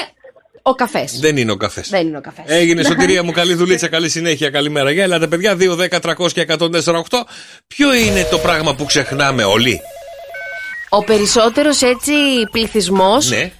ο 0.62 0.74
καφές. 0.74 1.18
Δεν 1.20 1.36
είναι 1.36 1.52
ο 1.52 1.56
καφές. 1.56 1.88
Δεν 1.88 2.06
είναι 2.06 2.16
ο 2.16 2.20
καφές. 2.20 2.44
Έγινε 2.46 2.82
σωτηρία 2.82 3.22
μου, 3.22 3.32
καλή 3.32 3.54
δουλίτσα, 3.54 3.88
καλή 3.88 4.08
συνέχεια, 4.08 4.50
καλημέρα. 4.50 4.90
Για 4.90 5.02
ελάτε, 5.02 5.26
παιδιά, 5.26 5.56
2, 5.56 5.76
10, 5.76 6.00
300 6.00 6.32
και 6.32 6.40
148. 6.40 7.26
Ποιο 7.66 7.94
είναι 7.94 8.26
το 8.30 8.38
πράγμα 8.38 8.74
που 8.74 8.84
ξεχνάμε 8.84 9.44
όλοι; 9.44 9.80
Ο 10.88 11.04
περισσότερος 11.04 11.82
έτσι 11.82 12.12
πληθυσμός 12.50 13.28
Ναι, 13.28 13.52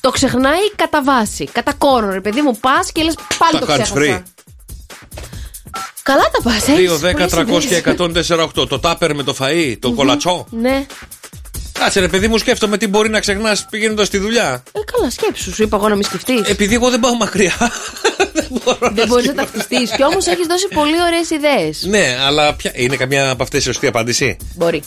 το 0.00 0.10
ξεχνάει 0.10 0.70
κατά 0.76 1.02
βάση. 1.02 1.48
Κατά 1.52 1.72
κόρο, 1.78 2.10
ρε 2.10 2.20
παιδί 2.20 2.40
μου, 2.40 2.56
πας 2.60 2.92
και 2.92 3.02
λες 3.02 3.14
πάλι 3.38 3.52
τα 3.52 3.66
το 3.66 3.72
hands 3.72 3.82
ξέχασα. 3.82 3.94
free. 3.96 4.22
Καλά 6.02 6.22
τα 6.32 6.42
πας, 6.42 6.64
2, 6.64 6.98
10, 6.98 7.28
300 7.28 7.64
και 7.64 7.76
148. 7.76 8.68
Το 8.68 8.78
τάπερ 8.78 9.14
με 9.14 9.22
το 9.22 9.36
φαΐ, 9.40 9.76
το 9.80 9.92
κολατσό. 9.92 10.46
Ναι. 10.50 10.86
Κάτσε 11.78 12.00
ρε 12.00 12.08
παιδί 12.08 12.28
μου, 12.28 12.38
σκέφτομαι 12.38 12.76
τι 12.76 12.86
μπορεί 12.88 13.08
να 13.08 13.20
ξεχνάς 13.20 13.66
πηγαίνοντας 13.70 14.06
στη 14.06 14.18
δουλειά. 14.18 14.62
Ε, 14.72 14.78
καλά, 14.92 15.10
σκέψου, 15.10 15.54
σου 15.54 15.62
είπα 15.62 15.76
εγώ 15.76 15.88
να 15.88 15.94
μην 15.94 16.04
σκεφτείς. 16.04 16.40
Επειδή 16.48 16.74
εγώ 16.74 16.90
δεν 16.90 17.00
πάω 17.00 17.14
μακριά. 17.14 17.52
Δεν 18.92 19.06
μπορείς 19.08 19.26
να 19.26 19.34
ταυτιστείς. 19.34 19.90
Κι 19.90 20.02
όμως 20.04 20.26
έχεις 20.26 20.46
δώσει 20.46 20.68
πολύ 20.74 21.02
ωραίες 21.06 21.30
ιδέες. 21.30 21.84
ναι, 21.84 22.16
αλλά 22.26 22.54
ποια... 22.54 22.70
είναι 22.74 22.96
καμιά 22.96 23.30
από 23.30 23.42
αυτές 23.42 23.60
η 23.60 23.64
σωστή 23.64 23.86
απάντηση; 23.86 24.36
Μπορεί. 24.54 24.82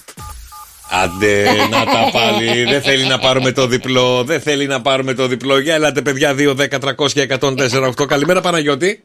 Άντε 0.91 1.43
να 1.69 1.85
τα 1.85 2.09
πάλι. 2.19 2.63
δεν 2.63 2.81
θέλει 2.81 3.05
να 3.05 3.19
πάρουμε 3.19 3.51
το 3.51 3.67
διπλό. 3.67 4.23
Δεν 4.23 4.41
θέλει 4.41 4.67
να 4.67 4.81
πάρουμε 4.81 5.13
το 5.13 5.27
διπλό. 5.27 5.59
Για 5.59 5.73
ελάτε, 5.75 6.01
παιδιά, 6.01 6.35
2, 6.37 6.55
10, 6.55 6.67
300 6.97 7.11
και 7.11 7.27
104, 7.39 8.07
Καλημέρα, 8.07 8.41
Παναγιώτη. 8.41 9.03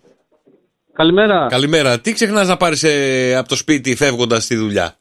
Καλημέρα. 0.93 1.47
Καλημέρα. 1.51 1.99
Τι 2.01 2.13
ξεχνάς 2.13 2.49
να 2.49 2.57
πάρεις 2.57 2.85
από 3.37 3.49
το 3.49 3.57
σπίτι 3.57 3.95
φεύγοντας 3.97 4.45
στη 4.45 4.57
δουλειά; 4.57 4.97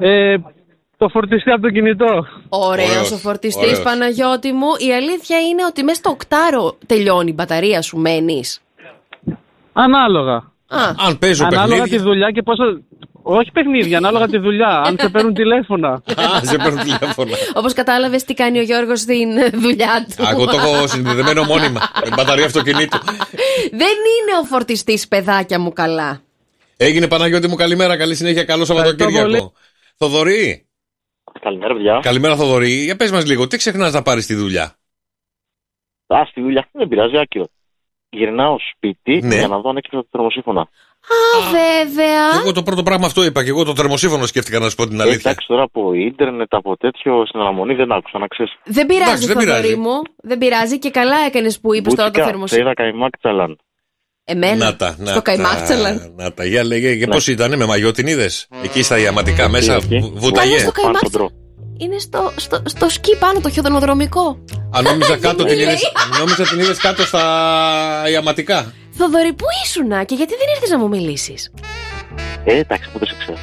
Ε, 0.00 0.36
το 1.02 1.08
φορτιστή 1.08 1.50
από 1.50 1.62
το 1.62 1.70
κινητό. 1.70 2.26
Ωραίος 2.48 2.88
Ωραίος, 2.90 3.10
ο 3.10 3.16
φορτιστής 3.16 3.62
ωραίος. 3.62 3.82
Παναγιώτη 3.82 4.52
μου. 4.52 4.66
Η 4.88 4.92
αλήθεια 4.94 5.38
είναι 5.40 5.64
ότι 5.68 5.82
μέσα 5.82 5.98
στο 5.98 6.10
οκτάρο 6.10 6.78
τελειώνει 6.86 7.30
η 7.30 7.34
μπαταρία 7.36 7.82
σου, 7.82 7.96
μένεις. 7.98 8.60
Ανάλογα. 9.72 10.34
Α, 10.68 10.82
Αν 11.06 11.18
παίζω 11.18 11.44
Ανάλογα 11.44 11.68
παιχνίδια. 11.68 11.98
τη 11.98 12.04
δουλειά 12.04 12.30
και 12.30 12.42
πόσο. 12.42 12.62
Όχι 13.22 13.50
παιχνίδια, 13.52 13.96
ανάλογα 13.96 14.26
τη 14.26 14.38
δουλειά. 14.38 14.82
Αν 14.86 14.96
σε 15.00 15.08
παίρνουν 15.08 15.34
τηλέφωνα. 15.34 15.88
Α, 16.22 16.44
σε 16.44 16.56
παίρνω 16.56 16.82
τηλέφωνα. 16.82 17.36
Όπως 17.54 17.72
κατάλαβες 17.72 18.24
τι 18.24 18.34
κάνει 18.34 18.58
ο 18.58 18.62
Γιώργος 18.62 19.00
στην 19.00 19.36
ε, 19.36 19.48
δουλειά 19.48 20.06
του. 20.16 20.26
Α, 20.26 20.30
Εγώ 20.30 20.44
το 20.44 20.56
έχω 20.56 20.86
συνδεδεμένο 20.86 21.44
μόνιμα. 21.44 21.80
Με 22.04 22.10
μπαταρία 22.16 22.44
αυτοκινήτου. 22.46 22.98
Δεν 23.70 23.96
είναι 24.14 24.32
ο 24.40 24.44
φορτιστής, 24.44 25.08
παιδάκια 25.08 25.58
μου, 25.58 25.72
καλά. 25.72 26.20
Έγινε 26.76 27.08
Παναγιώτη 27.08 27.48
μου, 27.48 27.54
καλημέρα. 27.54 27.96
Καλή 27.96 28.14
συνέχεια. 28.14 28.44
Καλό 28.44 28.62
Ευχαριστώ 28.62 28.94
Σαββατοκύριακο. 28.94 29.52
Θοδωρή. 29.96 30.66
Καλημέρα, 31.44 31.74
παιδιά. 31.74 31.98
Καλημέρα, 32.02 32.36
Θοδωρή. 32.36 32.70
Για 32.72 32.96
πες 32.96 33.10
μας 33.10 33.26
λίγο, 33.26 33.46
τι 33.46 33.56
ξεχνάς 33.56 33.92
να 33.92 34.02
πάρεις 34.02 34.24
στη 34.24 34.34
δουλειά; 34.34 34.64
Α, 36.06 36.24
στη 36.30 36.40
δουλειά 36.40 36.68
δεν 36.72 36.88
πειράζει, 36.88 37.18
άκυρο. 37.18 37.46
Γυρνάω 38.10 38.56
σπίτι 38.74 39.20
Ναι. 39.22 39.34
για 39.36 39.48
να 39.48 39.58
δω 39.60 39.68
αν 39.70 39.76
έκλεισα 39.76 40.02
το 40.02 40.08
θερμοσύφωνα. 40.10 40.60
Α, 40.60 41.50
βέβαια. 41.50 42.40
Εγώ 42.40 42.52
το 42.52 42.62
πρώτο 42.62 42.82
πράγμα 42.82 43.06
αυτό 43.06 43.24
είπα 43.24 43.42
και 43.44 43.48
εγώ 43.48 43.64
το 43.64 43.74
θερμοσύφωνο 43.74 44.26
σκέφτηκα 44.26 44.58
να 44.58 44.68
σου 44.68 44.76
πω 44.76 44.86
την 44.88 44.98
Ε, 45.00 45.02
αλήθεια. 45.02 45.20
Εντάξει, 45.30 45.46
τώρα 45.46 45.62
από 45.62 45.92
ίντερνετ, 45.94 46.54
από 46.54 46.76
τέτοιο 46.76 47.26
στην 47.26 47.40
αναμονή 47.40 47.74
δεν 47.74 47.92
άκουσα 47.92 48.18
να 48.18 48.26
ξέρεις. 48.26 48.52
Δεν 48.64 48.86
πειράζει, 48.86 49.10
Εντάξει, 49.10 49.26
δεν 49.26 49.36
Θοδωρή 49.36 49.60
πειράζει. 49.60 49.76
μου. 49.76 50.02
Δεν 50.16 50.38
πειράζει 50.38 50.78
και 50.78 50.90
καλά 50.90 51.16
έκανες 51.26 51.60
που 51.60 51.74
είπες 51.74 51.94
τώρα 51.94 52.10
το 52.10 52.18
σε 52.20 52.24
θερμοσύμφωνο. 52.26 52.70
είδα 52.70 52.82
καϊμάκ 52.82 53.18
τσαλάν. 53.18 53.58
Εμένα. 54.24 54.64
Να 54.64 54.76
τα, 54.76 54.94
να 54.98 55.04
στο 55.06 55.14
τα, 55.14 55.20
Καϊμάξελαν. 55.20 56.12
Να 56.16 56.32
τα, 56.32 56.44
για 56.44 56.64
λέγε. 56.64 56.96
Και 56.96 57.06
Ναι. 57.06 57.12
πώς 57.12 57.26
ήταν, 57.26 57.56
με 57.56 57.64
μαγιό 57.66 57.92
την 57.92 58.06
είδε. 58.06 58.30
Εκεί 58.64 58.82
στα 58.82 58.98
ιαματικά 58.98 59.48
μέσα, 59.48 59.74
εκεί. 59.74 59.98
βου- 59.98 60.18
βούταγε; 60.18 60.58
στο 60.58 60.70
Πάνω 60.70 60.70
στον 60.70 60.82
Καϊμάξ. 60.82 61.10
τρό. 61.10 61.30
Είναι 61.78 61.98
στο, 61.98 62.32
στο, 62.36 62.62
στο 62.66 62.88
σκι 62.88 63.16
πάνω 63.16 63.40
το 63.40 63.50
χιοντονοδρομικό. 63.50 64.44
Αν 64.70 64.84
νόμιζα 64.84 65.16
κάτω 65.26 65.44
την 65.44 65.54
Λέει. 65.54 65.62
είδες, 65.64 65.92
νόμιζα 66.18 66.42
την 66.44 66.58
είδες 66.60 66.78
κάτω 66.78 67.06
στα 67.06 67.22
ιαματικά. 68.12 68.72
Θοδωρή, 68.90 69.32
πού 69.32 69.44
ήσουνα 69.64 70.04
και 70.04 70.14
γιατί 70.14 70.32
δεν 70.38 70.46
ήρθες 70.54 70.70
να 70.70 70.78
μου 70.78 70.88
μιλήσεις; 70.88 71.50
Ε, 72.44 72.58
εντάξει, 72.58 72.88
πότε 72.92 73.06
σε 73.06 73.14
ξέρω. 73.18 73.38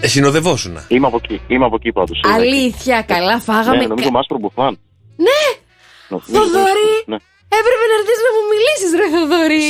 Ε, 0.00 0.06
συνοδευόσουνα. 0.08 0.84
Είμαι 0.88 1.06
από 1.06 1.20
εκεί, 1.24 1.40
είμαι 1.48 1.64
από 1.64 1.74
εκεί 1.76 1.92
πάντως. 1.92 2.20
Αλήθεια, 2.34 3.02
καλά, 3.02 3.40
φάγαμε. 3.40 3.76
Ναι, 3.76 3.86
νομίζω 3.86 4.08
κα- 4.08 4.12
Μάστρο 4.14 4.38
Μπουφάν. 4.38 4.78
Ναι, 5.16 5.60
Νομίζω, 6.08 6.28
Θοδωρή. 6.32 7.04
Ναι. 7.52 7.58
έπρεπε 7.60 7.84
να 7.90 7.94
έρθει 8.00 8.14
να 8.26 8.30
μου 8.34 8.42
μιλήσεις, 8.52 8.90
ρε 9.00 9.06
Θοδωρή. 9.14 9.66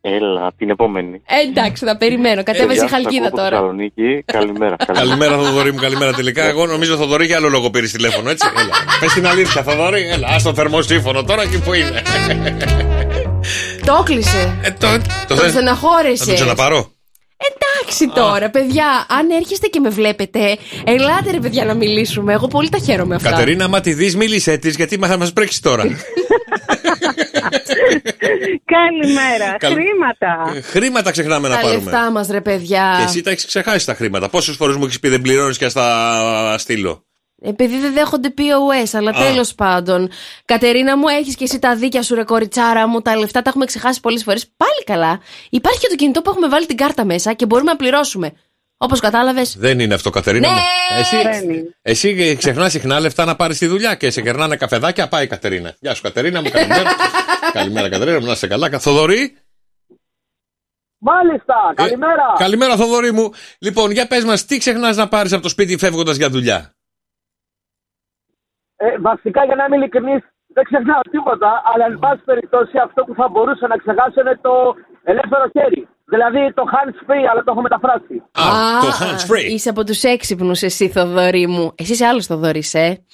Έλα, 0.00 0.52
την 0.58 0.70
επόμενη. 0.70 1.22
Ε, 1.26 1.38
εντάξει, 1.48 1.84
θα 1.84 1.96
περιμένω. 1.96 2.42
Κατέβασε 2.42 2.74
Γεια 2.78 2.84
η 2.84 2.88
σας, 2.88 2.90
χαλκίδα 2.90 3.26
ακούω 3.26 3.28
από 3.28 3.36
τώρα. 3.36 3.50
Θεσσαλονίκη. 3.50 4.08
Καλημέρα. 4.38 4.76
Καλημέρα, 5.00 5.34
Θοδωρή 5.36 5.72
μου, 5.72 5.80
καλημέρα 5.86 6.12
τελικά. 6.12 6.42
Εγώ 6.52 6.66
νομίζω 6.66 6.96
Θοδωρή 6.96 7.26
για 7.26 7.36
άλλο 7.36 7.48
λόγο 7.48 7.70
πήρες 7.70 7.90
τηλέφωνο, 7.92 8.30
έτσι. 8.30 8.46
Έλα. 8.56 8.74
Πες 9.00 9.12
την 9.12 9.26
αλήθεια, 9.26 9.62
Θοδωρή. 9.62 10.02
Έλα, 10.14 10.28
ας 10.28 10.42
το 10.42 10.54
θερμοσύφωνο 10.54 11.24
τώρα 11.24 11.46
και 11.46 11.58
που 11.58 11.72
είναι. 11.72 12.02
Το 13.86 14.02
κλείσε. 14.04 14.58
Ε, 14.62 14.70
το, 14.70 14.86
το, 14.98 14.98
Το 15.28 15.36
θες- 15.36 15.50
στεναχώρησες. 15.50 16.26
Να 16.26 16.26
το 16.26 16.34
ξαναπάρω. 16.34 16.92
Εντάξει 17.50 18.08
τώρα, 18.14 18.50
παιδιά, 18.50 19.06
αν 19.08 19.30
έρχεστε 19.30 19.66
και 19.66 19.80
με 19.80 19.88
βλέπετε, 19.88 20.58
ελάτε 20.84 21.30
ρε 21.30 21.38
παιδιά 21.38 21.64
να 21.64 21.74
μιλήσουμε. 21.74 22.32
Εγώ 22.32 22.46
πολύ 22.46 22.68
τα 22.68 22.78
χαίρομαι 22.78 23.14
αυτά. 23.14 23.30
Κατερίνα, 23.30 23.64
άμα 23.64 23.80
τη 23.80 23.92
δεις, 23.92 24.16
μίλησε 24.16 24.56
της, 24.56 24.76
γιατί 24.76 24.96
θα 24.96 25.16
μας 25.16 25.32
πρέξει 25.32 25.62
τώρα. 25.62 25.82
Καλημέρα. 28.64 29.56
Καλ- 29.58 29.74
Χρήματα. 29.74 30.52
Ε, 30.56 30.60
Χρήματα 30.60 31.10
ξεχνάμε 31.10 31.48
να 31.48 31.54
Τα 31.54 31.60
πάρουμε. 31.60 31.82
λεφτά 31.82 32.10
μας, 32.10 32.28
ρε 32.28 32.40
παιδιά. 32.40 32.94
Και 32.98 33.04
εσύ 33.04 33.22
τα 33.22 33.30
έχεις 33.30 33.46
ξεχάσει 33.46 33.86
τα 33.86 33.94
χρήματα. 33.94 34.28
Πόσες 34.28 34.56
φορές 34.56 34.76
μου 34.76 34.84
έχεις 34.84 35.00
πει 35.00 35.08
δεν 35.08 35.20
πληρώνεις 35.20 35.58
και 35.58 35.68
στα 35.68 36.54
στείλω. 36.58 37.06
Επειδή 37.42 37.78
δεν 37.78 37.92
δέχονται 37.92 38.34
POS, 38.38 38.88
αλλά 38.92 39.10
Α. 39.10 39.12
τέλος 39.12 39.54
πάντων. 39.54 40.10
Κατερίνα 40.44 40.96
μου, 40.96 41.08
έχεις 41.08 41.36
και 41.36 41.44
εσύ 41.44 41.58
τα 41.58 41.76
δίκια 41.76 42.02
σου, 42.02 42.14
ρε 42.14 42.22
κοριτσάρα 42.24 42.86
μου. 42.86 43.02
Τα 43.02 43.16
λεφτά 43.16 43.42
τα 43.42 43.48
έχουμε 43.50 43.64
ξεχάσει 43.64 44.00
πολλές 44.00 44.22
φορές. 44.22 44.46
Πάλι 44.56 44.84
καλά. 44.84 45.20
Υπάρχει 45.50 45.78
και 45.80 45.86
το 45.88 45.94
κινητό 45.94 46.22
που 46.22 46.30
έχουμε 46.30 46.48
βάλει 46.48 46.66
την 46.66 46.76
κάρτα 46.76 47.04
μέσα 47.04 47.32
και 47.32 47.46
μπορούμε 47.46 47.70
να 47.70 47.76
πληρώσουμε. 47.76 48.32
Όπως 48.76 49.00
κατάλαβες. 49.00 49.56
Δεν 49.58 49.78
είναι 49.80 49.94
αυτό, 49.94 50.10
Κατερίνα 50.10 50.48
Ναι. 50.48 50.54
μου. 50.54 50.60
Εσύ, 50.98 51.16
Δεν 51.22 51.50
είναι. 51.50 51.76
εσύ 51.82 52.36
ξεχνά 52.36 52.68
συχνά 52.68 53.00
λεφτά 53.00 53.24
να 53.24 53.36
πάρεις 53.36 53.58
τη 53.58 53.66
δουλειά 53.66 53.94
και 53.94 54.10
σε 54.10 54.22
κερνάνε 54.22 54.56
καφεδάκια. 54.56 55.08
Πάει 55.08 55.24
η 55.24 55.26
Κατερίνα. 55.26 55.74
Γεια 55.80 55.94
σου, 55.94 56.02
Κατερίνα 56.02 56.42
μου. 56.42 56.50
Καλημέρα. 56.50 56.90
καλημέρα, 57.52 57.88
Κατερίνα 57.88 58.20
μου. 58.20 58.26
Να 58.26 58.32
είσαι 58.32 58.46
καλά. 58.46 58.78
Θοδωρή. 58.78 59.36
Μάλιστα, 60.98 61.54
καλημέρα. 61.74 62.22
Ε, 62.38 62.42
καλημέρα, 62.42 62.76
Θοδωρή 62.76 63.12
μου. 63.12 63.32
Λοιπόν, 63.58 63.90
για 63.90 64.06
πες 64.06 64.24
μας, 64.24 64.44
τι 64.44 64.58
ξεχνάς 64.58 64.96
να 64.96 65.08
πάρεις 65.08 65.32
από 65.32 65.42
το 65.42 65.48
σπίτι 65.48 65.76
φεύγοντας 65.78 66.16
για 66.16 66.30
δουλειά; 66.30 66.74
Ε, 68.84 68.86
βασικά, 69.08 69.40
για 69.48 69.56
να 69.58 69.64
είμαι 69.64 69.76
ειλικρινής, 69.76 70.22
δεν 70.56 70.64
ξεχνάω 70.68 71.00
τίποτα, 71.14 71.50
αλλά 71.70 71.84
εν 71.90 71.98
πάση 72.02 72.22
περιπτώσει 72.30 72.76
αυτό 72.86 73.00
που 73.06 73.14
θα 73.20 73.26
μπορούσα 73.32 73.66
να 73.72 73.76
ξεχάσω 73.82 74.18
είναι 74.24 74.36
το 74.46 74.54
ελεύθερο 75.12 75.44
χέρι. 75.56 75.80
Δηλαδή 76.12 76.42
το 76.58 76.62
hands 76.74 76.98
free, 77.06 77.24
αλλά 77.30 77.40
το 77.44 77.50
έχω 77.52 77.62
μεταφράσει. 77.68 78.14
Α, 78.44 78.46
το 78.84 78.90
hands 79.00 79.24
free. 79.30 79.44
Είσαι 79.54 79.68
από 79.74 79.84
τους 79.84 80.02
έξυπνους, 80.02 80.62
εσύ, 80.62 80.88
Θοδωρή 80.88 81.46
μου. 81.46 81.72
Εσύ 81.80 81.92
είσαι 81.92 82.06
άλλος 82.06 82.26
Θοδωρής, 82.26 82.74
ε. 82.74 83.04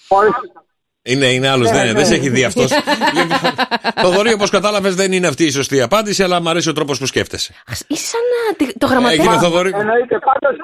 Είναι, 1.07 1.27
είναι 1.27 1.49
άλλος, 1.49 1.71
Ναι, 1.71 1.77
δεν, 1.77 1.87
ναι. 1.87 1.93
δεν 1.93 2.07
σε 2.07 2.15
έχει 2.15 2.29
δει 2.29 2.45
αυτός. 2.45 2.71
λοιπόν, 3.15 3.67
Θοδωρή, 4.03 4.33
όπως 4.33 4.51
κατάλαβες, 4.51 4.95
δεν 4.95 5.13
είναι 5.13 5.27
αυτή 5.27 5.45
η 5.45 5.51
σωστή 5.51 5.81
απάντηση, 5.83 6.23
αλλά 6.23 6.41
μου 6.43 6.49
αρέσει 6.49 6.69
ο 6.69 6.73
τρόπος 6.73 6.99
που 6.99 7.07
σκέφτεσαι. 7.07 7.55
Είσαι 7.87 8.07
σαν 8.07 8.21
να 8.49 8.57
τη- 8.67 8.79
το 8.79 8.87
γραμματέα. 8.87 9.13
Έγινε, 9.13 9.39
Θοδωρή. 9.39 9.73
Εννοείται, 9.75 10.19
πάντως 10.19 10.57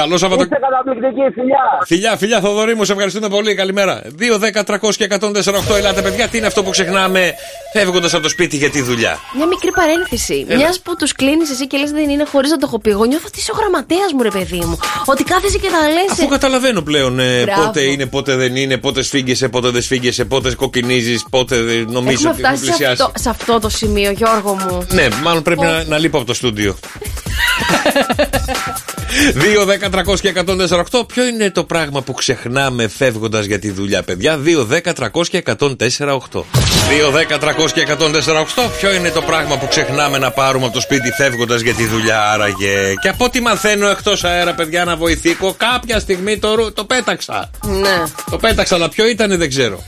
Καλό 0.00 0.16
Σαββατο... 0.18 0.42
είστε 0.42 0.58
καταπληκτικοί, 0.66 1.24
φιλιά. 1.34 1.62
Φιλιά, 1.86 2.16
φιλιά, 2.16 2.40
Θοδωρή 2.40 2.74
μου, 2.74 2.84
σε 2.84 2.92
ευχαριστούμε 2.92 3.28
πολύ. 3.28 3.54
Καλημέρα. 3.54 4.02
2, 4.62 4.64
10, 4.64 4.76
300 4.88 4.94
και 4.96 5.06
148. 5.10 5.76
Ελάτε, 5.76 6.02
παιδιά, 6.02 6.28
τι 6.28 6.36
είναι 6.38 6.46
αυτό 6.46 6.62
που 6.62 6.70
ξεχνάμε 6.70 7.34
φεύγοντας 7.72 8.14
από 8.14 8.22
το 8.22 8.28
σπίτι 8.28 8.56
για 8.56 8.70
τη 8.70 8.82
δουλειά. 8.82 9.18
Μια 9.36 9.46
μικρή 9.46 9.70
παρένθεση. 9.72 10.46
Έλα. 10.48 10.56
Μιας 10.58 10.80
που 10.80 10.96
τους 10.96 11.12
κλείνεις 11.12 11.50
εσύ 11.50 11.66
και 11.66 11.76
λες 11.76 11.90
δεν 11.90 12.08
είναι 12.08 12.24
χωρίς 12.32 12.50
να 12.50 12.56
το 12.56 12.64
έχω 12.68 12.78
πει. 12.78 12.90
Εγώ 12.90 13.04
νιώθω 13.04 13.24
ότι 13.26 13.38
είσαι 13.38 13.50
ο 13.54 13.56
γραμματέας 13.58 14.12
μου, 14.14 14.22
ρε 14.22 14.30
παιδί 14.30 14.58
μου. 14.64 14.78
Ότι 15.06 15.22
κάθεσαι 15.24 15.58
και 15.58 15.68
θα 15.68 15.88
λες. 15.88 16.10
Αφού 16.10 16.26
καταλαβαίνω 16.28 16.82
πλέον 16.82 17.18
ε, 17.18 17.42
Μπράβο. 17.42 17.62
πότε 17.64 17.80
είναι, 17.80 18.06
πότε 18.06 18.36
δεν 18.36 18.56
είναι, 18.56 18.76
πότε 18.76 19.02
σφίγγεσαι, 19.02 19.48
πότε 19.48 19.70
δεν 19.70 19.82
σφίγγεσαι, 19.82 20.24
πότε 20.24 20.54
κοκκινίζεις, 20.54 21.24
πότε 21.30 21.60
δεν 21.60 21.86
νομίζω 21.90 22.28
Έχουμε 22.28 22.30
ότι 22.30 22.42
έχουν 22.42 22.56
φτάσει 22.56 22.64
σε 22.64 22.70
πλησιάσει. 22.70 23.02
αυτό, 23.02 23.12
σε 23.18 23.28
αυτό 23.28 23.60
το 23.60 23.68
σημείο, 23.68 24.10
Γιώργο 24.10 24.54
μου. 24.54 24.86
Ναι, 24.90 25.08
μάλλον 25.22 25.42
πρέπει 25.42 25.60
να, 25.60 25.84
να 25.84 25.98
λείπω 25.98 26.16
από 26.16 26.26
το 26.26 26.34
στούντιο. 26.34 26.76
2, 29.34 29.64
10, 29.64 29.90
300 29.90 30.20
και 30.20 30.32
148. 30.90 31.06
Ποιο 31.06 31.26
είναι 31.26 31.50
το 31.50 31.64
πράγμα 31.64 32.02
που 32.02 32.12
ξεχνάμε 32.12 32.88
φεύγοντας 32.88 33.44
για 33.44 33.58
τη 33.58 33.70
δουλειά, 33.70 34.02
παιδιά; 34.02 34.38
2, 34.44 34.66
10, 34.66 34.92
300 34.92 35.26
και 35.30 35.42
148. 35.58 36.44
2, 36.88 37.10
10, 37.10 37.38
300 37.38 37.70
και 37.74 37.80
148. 37.80 38.70
Ποιο 38.78 38.94
είναι 38.94 39.10
το 39.10 39.22
πράγμα 39.22 39.58
που 39.58 39.68
ξεχνάμε 39.68 40.18
να 40.18 40.30
πάρουμε 40.30 40.64
από 40.64 40.74
το 40.74 40.80
σπίτι 40.80 41.10
φεύγοντας 41.10 41.60
για 41.60 41.74
τη 41.74 41.86
δουλειά, 41.86 42.30
άραγε; 42.30 42.94
Και 43.00 43.08
από 43.08 43.24
ό,τι 43.24 43.40
μαθαίνω 43.40 43.88
εκτός 43.88 44.24
αέρα, 44.24 44.54
παιδιά, 44.54 44.84
να 44.84 44.96
βοηθήσω, 44.96 45.54
κάποια 45.56 45.98
στιγμή 46.00 46.38
το, 46.38 46.54
ρου- 46.54 46.74
το 46.74 46.84
πέταξα. 46.84 47.50
Ναι. 47.64 48.02
Το 48.30 48.36
πέταξα, 48.36 48.74
αλλά 48.74 48.88
ποιο 48.88 49.06
ήταν 49.08 49.38
δεν 49.38 49.48
ξέρω. 49.48 49.82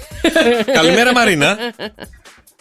Καλημέρα, 0.73 1.12
Μαρίνα. 1.12 1.57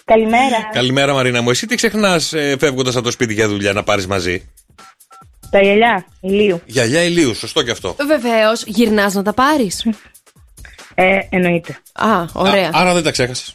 Καλημέρα. 0.05 0.57
Καλημέρα, 0.73 1.13
Μαρίνα 1.13 1.41
μου. 1.41 1.49
Εσύ 1.49 1.65
τι 1.65 1.75
ξεχνάς 1.75 2.33
φεύγοντας 2.59 2.95
από 2.95 3.03
το 3.03 3.11
σπίτι 3.11 3.33
για 3.33 3.47
δουλειά 3.47 3.73
να 3.73 3.83
πάρεις 3.83 4.07
μαζί; 4.07 4.49
Τα 5.51 5.61
γυαλιά, 5.61 6.05
ηλίου. 6.21 6.61
Γυαλιά 6.65 7.03
ηλίου, 7.03 7.35
σωστό 7.35 7.63
και 7.63 7.71
αυτό. 7.71 7.95
Βεβαίως, 8.07 8.63
γυρνάς 8.65 9.13
να 9.13 9.23
τα 9.23 9.33
πάρεις. 9.33 9.85
Ε, 10.95 11.19
εννοείται. 11.29 11.77
Α, 11.93 12.25
ωραία. 12.33 12.69
Άρα 12.73 12.93
δεν 12.93 13.03
τα 13.03 13.11
ξέχασες. 13.11 13.53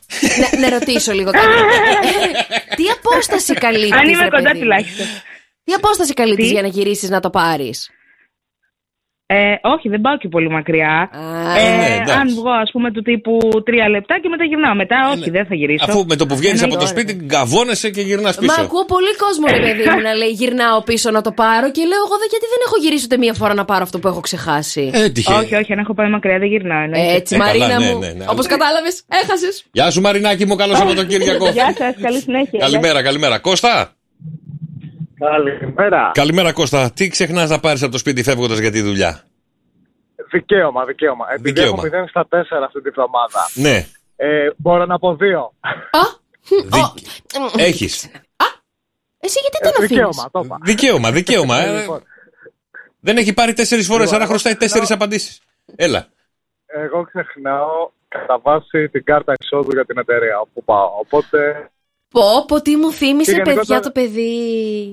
να, 0.53 0.61
να 0.61 0.69
ρωτήσω 0.69 1.13
λίγο 1.13 1.31
κάτι. 1.31 1.47
Ε, 1.47 2.75
τι 2.77 2.85
απόσταση 2.99 3.55
καλύπτεις. 3.55 3.93
Αν 3.93 4.09
είμαι 4.09 4.29
κοντά 4.29 4.51
τουλάχιστον. 4.51 5.07
Τι 5.65 5.73
απόσταση 5.73 6.13
καλύπτεις 6.13 6.47
Τι; 6.47 6.53
για 6.53 6.63
να 6.63 6.69
γυρίσεις 6.69 7.09
να 7.11 7.21
το 7.21 7.31
πάρεις; 7.31 7.91
Ε, 9.37 9.59
όχι, 9.75 9.87
δεν 9.95 10.01
πάω 10.01 10.17
και 10.23 10.29
πολύ 10.29 10.49
μακριά. 10.59 10.95
ε, 11.63 11.77
ναι, 11.77 11.91
εντάξει. 11.95 12.13
αν 12.21 12.27
βγω, 12.39 12.51
ας 12.65 12.71
πούμε, 12.75 12.89
του 12.95 13.03
τύπου 13.09 13.39
τρία 13.65 13.89
λεπτά 13.89 14.15
και 14.23 14.29
μετά 14.29 14.45
γυρνάω. 14.51 14.75
Μετά, 14.83 14.99
όχι, 15.15 15.31
δεν 15.31 15.45
θα 15.49 15.55
γυρίσω. 15.55 15.85
Αφού 15.89 15.99
με 16.09 16.17
το 16.17 16.25
που 16.29 16.37
βγαίνεις 16.41 16.63
από 16.67 16.75
το 16.77 16.87
Εννοείται. 16.87 17.01
σπίτι, 17.13 17.25
γκαβώνεσαι 17.25 17.89
και 17.91 18.01
γυρνάς 18.09 18.37
Μα 18.37 18.41
πίσω. 18.43 18.61
ακούω 18.67 18.85
πολύ 18.95 19.13
κόσμο, 19.25 19.45
ρε 19.57 19.61
παιδί 19.65 19.83
μου, 19.91 20.01
να 20.09 20.13
λέει 20.21 20.29
γυρνάω 20.41 20.79
πίσω 20.91 21.11
να 21.17 21.21
το 21.27 21.33
πάρω 21.43 21.67
και 21.77 21.83
λέω 21.91 22.01
εγώ 22.07 22.17
«Δε, 22.23 22.27
γιατί 22.35 22.47
δεν 22.55 22.61
έχω 22.67 22.77
γυρίσει 22.85 23.05
ούτε 23.09 23.17
μία 23.25 23.35
φορά 23.41 23.55
να 23.61 23.65
πάρω 23.71 23.83
αυτό 23.83 23.97
που 23.99 24.09
έχω 24.13 24.21
ξεχάσει. 24.21 24.91
Έτυχε. 24.95 25.33
Όχι, 25.41 25.55
όχι, 25.61 25.73
αν 25.73 25.79
έχω 25.79 25.95
πάει 25.95 26.09
μακριά 26.17 26.39
δεν 26.39 26.49
γυρνάω. 26.49 26.83
εννοείται. 26.83 27.13
Έτσι, 27.15 27.35
Ε, 27.35 27.39
καλά, 27.39 27.49
Μαρίνα 27.59 27.79
ναι, 27.79 27.87
μου. 27.93 27.99
ναι, 27.99 28.11
ναι. 28.19 28.25
Όπως 28.33 28.47
κατάλαβες, 28.47 28.95
έχασες. 29.23 29.65
Γεια 29.73 29.91
σου 29.91 30.01
Μαρινάκη 30.01 30.47
μου, 30.47 30.55
καλό 30.63 30.75
Σαββατοκύριακο. 30.75 31.49
Γεια 31.49 31.75
σας, 31.79 31.95
καλή 32.03 32.21
συνέχεια. 32.21 32.59
Καλημέρα, 32.59 33.03
καλημέρα. 33.03 33.39
Κώστα; 33.39 33.93
Καλημέρα. 35.31 36.11
Καλημέρα 36.15 36.53
Κώστα. 36.53 36.91
Τι 36.93 37.09
ξεχνάς 37.09 37.51
να 37.51 37.61
πάρεις 37.61 37.83
από 37.83 37.93
το 37.93 37.99
σπίτι 37.99 38.23
φεύγοντας 38.23 38.59
για 38.59 38.71
τη 38.71 38.81
δουλειά; 38.81 39.23
Δικαίωμα, 40.33 40.85
δικαίωμα. 40.85 41.27
Επειδή 41.33 41.53
Δικαίωμα. 41.53 41.83
έχω 41.87 42.05
0 42.05 42.09
στα 42.09 42.27
4 42.31 42.37
αυτή 42.67 42.81
τη 42.83 42.91
βδομάδα. 42.91 43.41
Ναι, 43.55 43.87
Ε, 44.17 44.51
μπορώ 44.57 44.87
να 44.87 44.99
πω 44.99 45.15
δύο. 45.17 45.53
έχεις. 47.57 48.11
Εσύ 49.25 49.39
γιατί 49.41 49.59
Ε, 49.61 49.65
τον 49.65 49.71
αφήνεις; 49.71 49.89
δικαίωμα, 49.89 50.31
το 50.33 50.41
είπα. 50.45 50.59
Δικαίωμα, 50.63 51.11
δικαίωμα. 51.13 51.59
ε. 51.59 51.81
Λοιπόν, 51.81 52.03
Δεν 53.01 53.17
έχει 53.17 53.33
πάρει 53.35 53.53
τέσσερις 53.53 53.87
φορές, 53.87 54.05
Λοιπόν, 54.05 54.17
άρα 54.21 54.27
χρωστάει 54.29 54.57
τέσσερις 54.57 54.91
απαντήσεις. 54.91 55.41
Έλα. 55.77 56.07
εγώ 56.67 57.03
ξεχνάω 57.05 57.91
κατά 58.09 58.39
βάση 58.39 58.89
την 58.89 59.05
κάρτα 59.05 59.33
εισόδου 59.41 59.73
για 59.73 59.85
την 59.85 59.99
εταιρεία 59.99 60.39
όπου 60.41 60.65
πάω. 60.65 60.91
Οπότε 61.01 61.71
Πω, 62.13 62.45
πω, 62.47 62.63
τι 62.63 62.77
μου 62.77 62.93
θύμισε, 62.93 63.31
Και 63.31 63.37
γενικότερα- 63.37 63.61
παιδιά, 63.61 63.81
το 63.81 63.91
παιδί. 63.91 64.93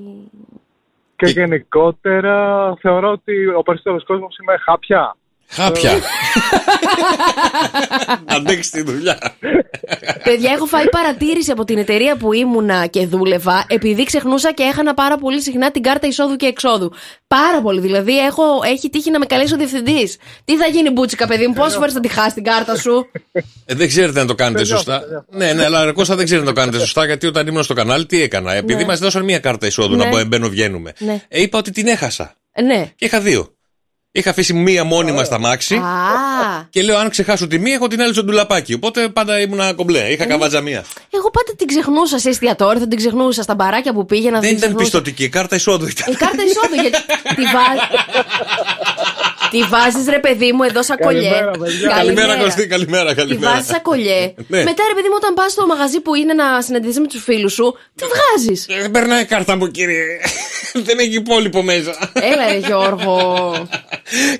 και 1.15 1.27
γενικότερα 1.29 2.73
θεωρώ 2.81 3.11
ότι 3.11 3.47
ο 3.47 3.63
περισσότερος 3.63 4.03
κόσμος 4.05 4.37
είμαι 4.37 4.57
χάπια. 4.57 5.15
Χάπια. 5.47 5.91
Αντέξεις 8.35 8.69
τη 8.69 8.81
δουλειά. 8.83 9.17
Παιδιά, 10.23 10.51
έχω 10.51 10.65
φάει 10.65 10.89
παρατήρηση 10.89 11.51
από 11.51 11.63
την 11.65 11.77
εταιρεία 11.77 12.15
που 12.17 12.33
ήμουνα 12.33 12.85
και 12.85 13.05
δούλευα, 13.05 13.65
επειδή 13.67 14.03
ξεχνούσα 14.03 14.53
και 14.53 14.63
έχανα 14.63 14.93
πάρα 14.93 15.17
πολύ 15.17 15.41
συχνά 15.41 15.71
την 15.71 15.81
κάρτα 15.83 16.07
εισόδου 16.07 16.35
και 16.35 16.45
εξόδου. 16.45 16.91
Πάρα 17.27 17.61
πολύ. 17.61 17.79
Δηλαδή, 17.81 18.19
έχω, 18.19 18.43
έχει 18.65 18.89
τύχει 18.89 19.11
να 19.11 19.19
με 19.19 19.25
καλέσει 19.25 19.53
ο 19.53 19.57
διευθυντής. 19.57 20.17
Τι 20.45 20.57
θα 20.57 20.67
γίνει, 20.67 20.89
Μπούτσικα, 20.89 21.27
παιδί 21.27 21.47
μου, 21.47 21.53
πόσες 21.53 21.75
φορές 21.75 21.93
θα 21.93 21.99
τη 21.99 22.07
χάσει 22.07 22.33
την 22.33 22.43
κάρτα 22.43 22.75
σου; 22.77 23.09
Ε, 23.65 23.75
δεν 23.75 23.87
ξέρετε 23.87 24.19
να 24.19 24.25
το 24.25 24.35
κάνετε 24.35 24.61
Τελειώστε, 24.61 24.91
σωστά. 24.91 25.05
τελειώστε. 25.05 25.37
Ναι, 25.37 25.53
ναι, 25.53 25.65
αλλά 25.65 25.85
ρε 25.85 25.91
Κώστα 25.91 26.15
δεν 26.15 26.25
ξέρετε 26.25 26.45
να 26.47 26.53
το 26.53 26.59
κάνετε 26.59 26.79
σωστά 26.79 27.05
γιατί 27.05 27.27
όταν 27.27 27.47
ήμουν 27.47 27.63
στο 27.63 27.73
κανάλι 27.73 28.05
τι 28.05 28.21
έκανα. 28.21 28.53
Επειδή 28.53 28.79
Ναι. 28.81 28.85
μας 28.85 28.99
δώσαν 28.99 29.23
μία 29.23 29.39
κάρτα 29.39 29.67
εισόδου 29.67 29.95
Ναι. 29.95 30.03
να 30.03 30.09
μπο- 30.09 30.23
μπαίνω 30.25 30.49
βγαίνουμε. 30.49 30.93
Ναι. 30.97 31.21
Ε, 31.27 31.41
είπα 31.41 31.57
ότι 31.57 31.71
την 31.71 31.87
έχασα. 31.87 32.33
Ε, 32.51 32.61
ναι. 32.61 32.91
Και 32.95 33.05
είχα 33.05 33.19
δύο. 33.19 33.53
Είχα 34.11 34.29
αφήσει 34.29 34.53
μία 34.53 34.83
μόνιμα 34.83 35.23
στα 35.23 35.39
μάξι. 35.39 35.75
Α, 35.75 35.81
Και 36.69 36.81
λέω, 36.81 36.97
αν 36.97 37.09
ξεχάσω 37.09 37.47
τη 37.47 37.59
μία, 37.59 37.73
έχω 37.73 37.87
την 37.87 38.01
άλλη 38.01 38.13
στο 38.13 38.23
ντουλαπάκι. 38.23 38.73
Οπότε 38.73 39.09
πάντα 39.09 39.39
ήμουν 39.39 39.75
κομπλέ. 39.75 39.99
Είχα 40.11 40.25
καβάτζα 40.25 40.61
μία. 40.61 40.83
εγώ 41.09 41.31
πάντα 41.31 41.55
την 41.57 41.67
ξεχνούσα 41.67 42.19
σε 42.19 42.29
εστιατόριο, 42.29 42.79
θα 42.79 42.87
την 42.87 42.97
ξεχνούσα 42.97 43.41
στα 43.43 43.55
μπαράκια 43.55 43.93
που 43.93 44.05
πήγαινα. 44.05 44.35
θα 44.35 44.39
Δεν 44.41 44.49
την 44.49 44.57
ήταν 44.57 44.69
ξεχνούσα. 44.69 44.91
πιστοτική, 44.91 45.23
η 45.23 45.29
κάρτα 45.29 45.55
εισόδου 45.55 45.87
ήταν. 45.87 46.11
Η 46.13 46.15
κάρτα 46.15 46.43
εισόδου, 46.43 46.81
γιατί 46.81 46.97
τη 47.35 47.41
βάζει. 47.41 47.79
τη 49.51 49.63
βάζεις, 49.63 50.07
ρε 50.09 50.19
παιδί 50.19 50.51
μου, 50.51 50.63
εδώ 50.63 50.83
σαν 50.83 50.97
κολλιέ. 50.97 51.29
Καλημέρα, 51.29 51.51
παιδιά. 51.51 51.87
Καλημέρα, 51.89 52.37
Κωστή, 52.37 52.67
καλημέρα, 52.67 53.09
Τη 53.09 53.15
καλημέρα. 53.15 53.51
βάζεις 53.51 53.67
σαν 53.67 53.81
κολλιέ. 53.81 54.33
Ναι. 54.47 54.63
Μετά, 54.63 54.83
ρε 54.87 54.93
παιδί 54.95 55.07
μου, 55.07 55.15
όταν 55.15 55.33
πας 55.33 55.51
στο 55.51 55.65
μαγαζί 55.65 55.99
που 56.01 56.15
είναι 56.15 56.33
να 56.33 56.61
συναντηθείς 56.61 56.99
με 56.99 57.07
τους 57.07 57.23
φίλους 57.23 57.53
σου, 57.53 57.75
τη 57.95 58.03
βγάζεις. 58.05 58.67
Ε, 58.67 58.81
Δεν 58.81 58.91
περνάει 58.91 59.21
η 59.21 59.25
κάρτα 59.25 59.55
μου, 59.55 59.67
κύριε. 59.67 60.03
Δεν 60.87 60.99
έχει 60.99 61.13
υπόλοιπο 61.15 61.61
μέσα. 61.63 62.11
Έλα, 62.13 62.47
ρε 62.47 62.57
Γιώργο. 62.57 63.53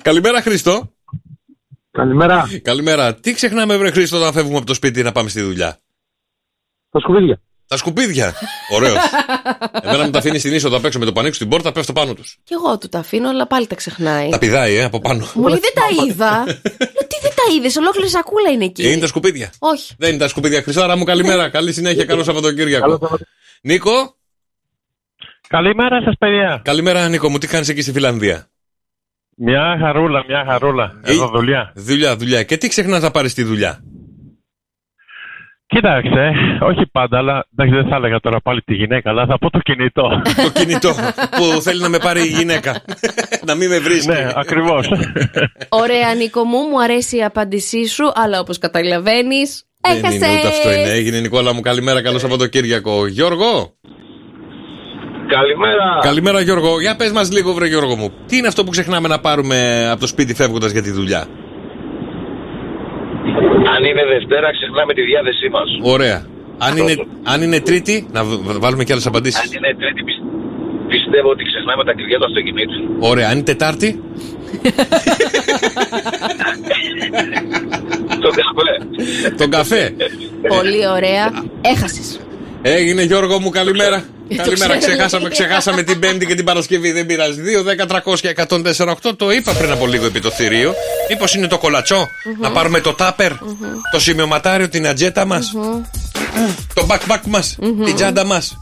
Καλημέρα, 0.02 0.40
Χρήστο. 0.42 0.92
Καλημέρα. 1.90 2.48
Καλημέρα. 2.62 3.14
Τι 3.14 3.32
ξεχνάμε, 3.34 3.76
βρε 3.76 3.90
Χρήστο, 3.90 4.16
όταν 4.16 4.32
φεύγουμε 4.32 4.56
από 4.56 4.66
το 4.66 4.74
σπίτι 4.74 5.02
να 5.02 5.12
πάμε 5.12 5.28
στη 5.28 5.40
δουλειά; 5.40 5.78
Τα 6.90 6.98
σκουπίδια. 7.00 7.40
Τα 7.70 7.76
σκουπίδια. 7.76 8.34
Ωραίος. 8.74 8.96
Εμένα 9.82 10.04
μου 10.04 10.10
τα 10.10 10.18
αφήνει 10.18 10.38
στην 10.38 10.54
είσοδο 10.54 10.76
απ' 10.76 10.84
έξω 10.84 10.98
με 10.98 11.04
το 11.04 11.12
που 11.12 11.20
ανοίξω 11.20 11.38
την 11.38 11.48
πόρτα, 11.48 11.72
πέφτω 11.72 11.92
πάνω 11.92 12.14
τους. 12.14 12.36
Κι 12.44 12.52
εγώ 12.52 12.78
του 12.78 12.88
τα 12.88 12.98
αφήνω, 12.98 13.28
αλλά 13.28 13.46
πάλι 13.46 13.66
τα 13.66 13.74
ξεχνάει. 13.74 14.28
Τα 14.28 14.38
πηδάει, 14.38 14.74
ε, 14.74 14.84
από 14.84 15.00
πάνω. 15.00 15.26
Μου 15.34 15.46
λέει 15.46 15.58
δεν 15.58 15.72
τα 15.74 16.04
είδα. 16.04 16.44
Λέω 16.46 17.06
τι 17.08 17.16
δεν 17.22 17.32
τα 17.34 17.54
είδες, 17.56 17.76
ολόκληρη 17.76 18.08
σακούλα 18.08 18.50
είναι 18.50 18.64
εκεί. 18.64 18.82
Ε, 18.82 18.90
Είναι 18.90 19.00
τα 19.00 19.06
σκουπίδια. 19.06 19.52
Όχι. 19.58 19.94
Δεν 19.98 20.08
είναι 20.08 20.18
τα 20.18 20.28
σκουπίδια. 20.28 20.62
Χριστάρα 20.62 20.96
μου, 20.96 21.04
καλημέρα. 21.04 21.48
Καλή 21.48 21.72
συνέχεια, 21.72 22.04
καλό 22.04 22.22
Σαββατοκύριακο. 22.22 23.18
Νίκο; 23.62 24.16
Καλημέρα 25.48 26.02
σας, 26.04 26.14
παιδιά. 26.18 26.60
Καλημέρα, 26.64 27.08
Νίκο 27.08 27.28
μου. 27.28 27.38
Τι 27.38 27.46
κάνεις 27.46 27.68
εκεί 27.68 27.82
στη 27.82 27.92
Φιλανδία; 27.92 28.48
Μια 29.36 29.76
χαρούλα, 29.80 30.24
μια 30.28 30.44
χαρούλα. 30.48 31.00
Εδώ 31.04 31.28
δουλειά. 31.28 31.72
Δουλειά, 31.74 32.16
δουλειά. 32.16 32.42
Και 32.42 32.56
τι 32.56 32.68
ξεχνάς 32.68 33.02
να 33.02 33.10
πάρεις 33.10 33.34
τη 33.34 33.42
δουλειά; 33.42 33.80
Κοίταξε, 35.74 36.24
όχι 36.60 36.86
πάντα, 36.92 37.18
αλλά 37.18 37.44
εντάξει, 37.52 37.74
δεν 37.80 37.88
θα 37.90 37.96
έλεγα 37.96 38.20
τώρα 38.20 38.40
πάλι 38.40 38.60
τη 38.62 38.74
γυναίκα, 38.74 39.10
αλλά 39.10 39.26
θα 39.26 39.38
πω 39.38 39.50
το 39.50 39.58
κινητό. 39.58 40.08
το 40.44 40.50
κινητό 40.60 40.88
που 41.36 41.60
θέλει 41.60 41.80
να 41.80 41.88
με 41.88 41.98
πάρει 41.98 42.20
η 42.20 42.26
γυναίκα. 42.38 42.72
να 43.46 43.54
μην 43.54 43.68
με 43.68 43.78
βρίσκει. 43.78 44.08
ναι, 44.08 44.28
ακριβώς. 44.34 44.88
Ωραία, 45.68 46.14
Νίκο 46.16 46.44
μου, 46.44 46.58
μου 46.70 46.82
αρέσει 46.82 47.16
η 47.16 47.24
απάντησή 47.24 47.86
σου, 47.86 48.04
αλλά 48.14 48.38
όπως 48.40 48.58
καταλαβαίνεις, 48.58 49.64
Δεν 49.80 49.96
έχασες. 49.96 50.16
είναι 50.16 50.38
ούτε 50.38 50.48
αυτό 50.48 50.72
είναι. 50.72 50.90
Έγινε 50.90 51.18
Νικόλα 51.20 51.54
μου. 51.54 51.60
Καλημέρα, 51.60 52.02
καλό 52.02 52.18
Σαββατοκύριακο. 52.18 53.06
Γιώργο. 53.06 53.74
Καλημέρα. 55.36 55.98
Καλημέρα, 56.00 56.40
Γιώργο. 56.40 56.80
Για 56.80 56.96
πες 56.96 57.12
μας 57.12 57.32
λίγο, 57.32 57.52
βρε 57.52 57.66
Γιώργο 57.66 57.96
μου. 57.96 58.12
Τι 58.26 58.36
είναι 58.36 58.46
αυτό 58.48 58.64
που 58.64 58.70
ξεχνάμε 58.70 59.08
να 59.08 59.18
πάρουμε 59.20 59.88
από 59.90 60.00
το 60.00 60.06
σπίτι 60.06 60.34
φεύγοντας 60.34 60.70
για 60.72 60.82
τη 60.82 60.90
δουλειά; 60.90 61.26
Αν 63.80 63.86
είναι 63.90 64.04
Δευτέρα, 64.14 64.48
ξεχνάμε 64.52 64.92
τη 64.94 65.02
διάθεσή 65.10 65.48
μας. 65.56 65.68
Ωραία. 65.94 66.18
Αν 66.58 66.76
είναι, 66.76 66.94
αν 67.32 67.42
είναι 67.42 67.60
Τρίτη, 67.60 68.06
να 68.12 68.24
β- 68.24 68.58
βάλουμε 68.64 68.84
και 68.84 68.92
άλλες 68.92 69.06
απαντήσεις. 69.06 69.40
Αν 69.40 69.46
είναι 69.56 69.74
Τρίτη, 69.80 70.02
πι- 70.08 70.22
πιστεύω 70.88 71.28
ότι 71.30 71.44
ξεχνάμε 71.44 71.84
τα 71.84 71.92
κλειδιά 71.92 72.18
του 72.18 72.24
αυτοκινήτου. 72.30 72.78
Ωραία. 73.10 73.26
Αν 73.28 73.34
είναι 73.34 73.42
Τετάρτη; 73.44 73.88
Το 78.24 78.30
καφέ. 78.40 78.74
Τον 79.36 79.50
καφέ. 79.50 79.94
Πολύ 80.48 80.86
ωραία. 80.96 81.30
Έχασες. 81.60 82.20
Έγινε 82.62 83.02
Γιώργο 83.02 83.40
μου, 83.40 83.50
καλημέρα. 83.50 84.04
Καλημέρα, 84.36 84.76
ξέρω 84.76 84.78
ξεχάσαμε, 84.78 85.20
γιατί. 85.28 85.34
ξεχάσαμε 85.34 85.82
την 85.82 85.98
Πέμπτη 85.98 86.26
και 86.26 86.34
την 86.34 86.44
Παρασκευή, 86.44 86.92
δεν 86.92 87.06
πειράζει. 87.06 87.40
2, 87.42 87.86
10, 87.86 88.00
300 88.12 88.18
και 88.20 88.34
104, 88.36 89.14
Το 89.16 89.30
είπα 89.30 89.52
πριν 89.52 89.70
από 89.70 89.86
λίγο 89.86 90.06
επί 90.06 90.20
το 90.20 90.30
θηρίο. 90.30 90.74
Μήπως 91.08 91.34
είναι 91.34 91.46
το 91.46 91.58
κολατσό, 91.58 92.08
να 92.40 92.50
πάρουμε 92.50 92.80
το 92.80 92.92
τάπερ, 92.94 93.32
το 93.92 94.00
σημειωματάριο, 94.00 94.68
την 94.68 94.86
ατζέτα 94.86 95.24
μας, 95.24 95.52
το 96.74 96.86
backpack 96.88 97.20
μας, 97.26 97.56
την 97.84 97.94
τσάντα 97.94 98.24
μας, 98.24 98.58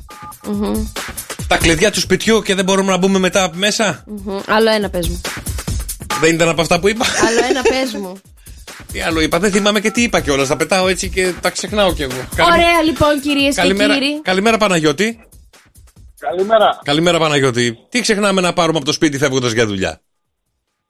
τα 1.49 1.57
κλειδιά 1.57 1.91
του 1.91 2.01
σπιτιού 2.01 2.43
και 2.43 2.55
δεν 2.55 2.65
μπορούμε 2.65 2.91
να 2.91 2.97
μπούμε 2.97 3.19
μετά 3.19 3.51
μέσα. 3.55 4.05
Μμμ. 4.07 4.39
Άλλο 4.47 4.71
ένα 4.71 4.91
πες 4.91 5.09
μου. 5.09 5.21
Δεν 6.21 6.35
ήταν 6.35 6.49
από 6.49 6.61
αυτά 6.61 6.81
που 6.81 6.89
είπα. 6.89 7.07
Άλλο 7.29 7.41
ένα 7.51 7.63
πες 7.63 7.93
μου. 8.01 8.13
Τι 8.93 9.01
άλλο 9.01 9.21
είπα, 9.21 9.39
δεν 9.39 9.51
θυμάμαι 9.51 9.81
και 9.81 9.91
τι 9.91 10.03
είπα 10.03 10.21
κιόλας. 10.21 10.49
Τα 10.49 10.57
πετάω 10.57 10.89
έτσι 10.89 11.11
και 11.11 11.33
τα 11.41 11.51
ξεχνάω 11.51 11.93
κι 11.93 12.03
εγώ. 12.03 12.13
Ωραία, 12.53 12.83
λοιπόν, 12.83 13.21
κυρίες 13.21 13.55
και 13.55 13.61
Καλημέρα, 13.61 13.95
κύριοι. 13.95 14.21
καλημέρα 14.23 14.57
Παναγιώτη. 14.57 15.29
Καλημέρα. 16.19 16.79
Καλημέρα 16.85 17.19
Παναγιώτη. 17.19 17.79
Τι 17.89 18.01
ξεχνάμε 18.01 18.41
να 18.41 18.53
πάρουμε 18.53 18.77
από 18.77 18.87
το 18.87 18.93
σπίτι 18.93 19.19
φεύγοντας 19.19 19.53
για 19.53 19.67
δουλειά; 19.67 20.01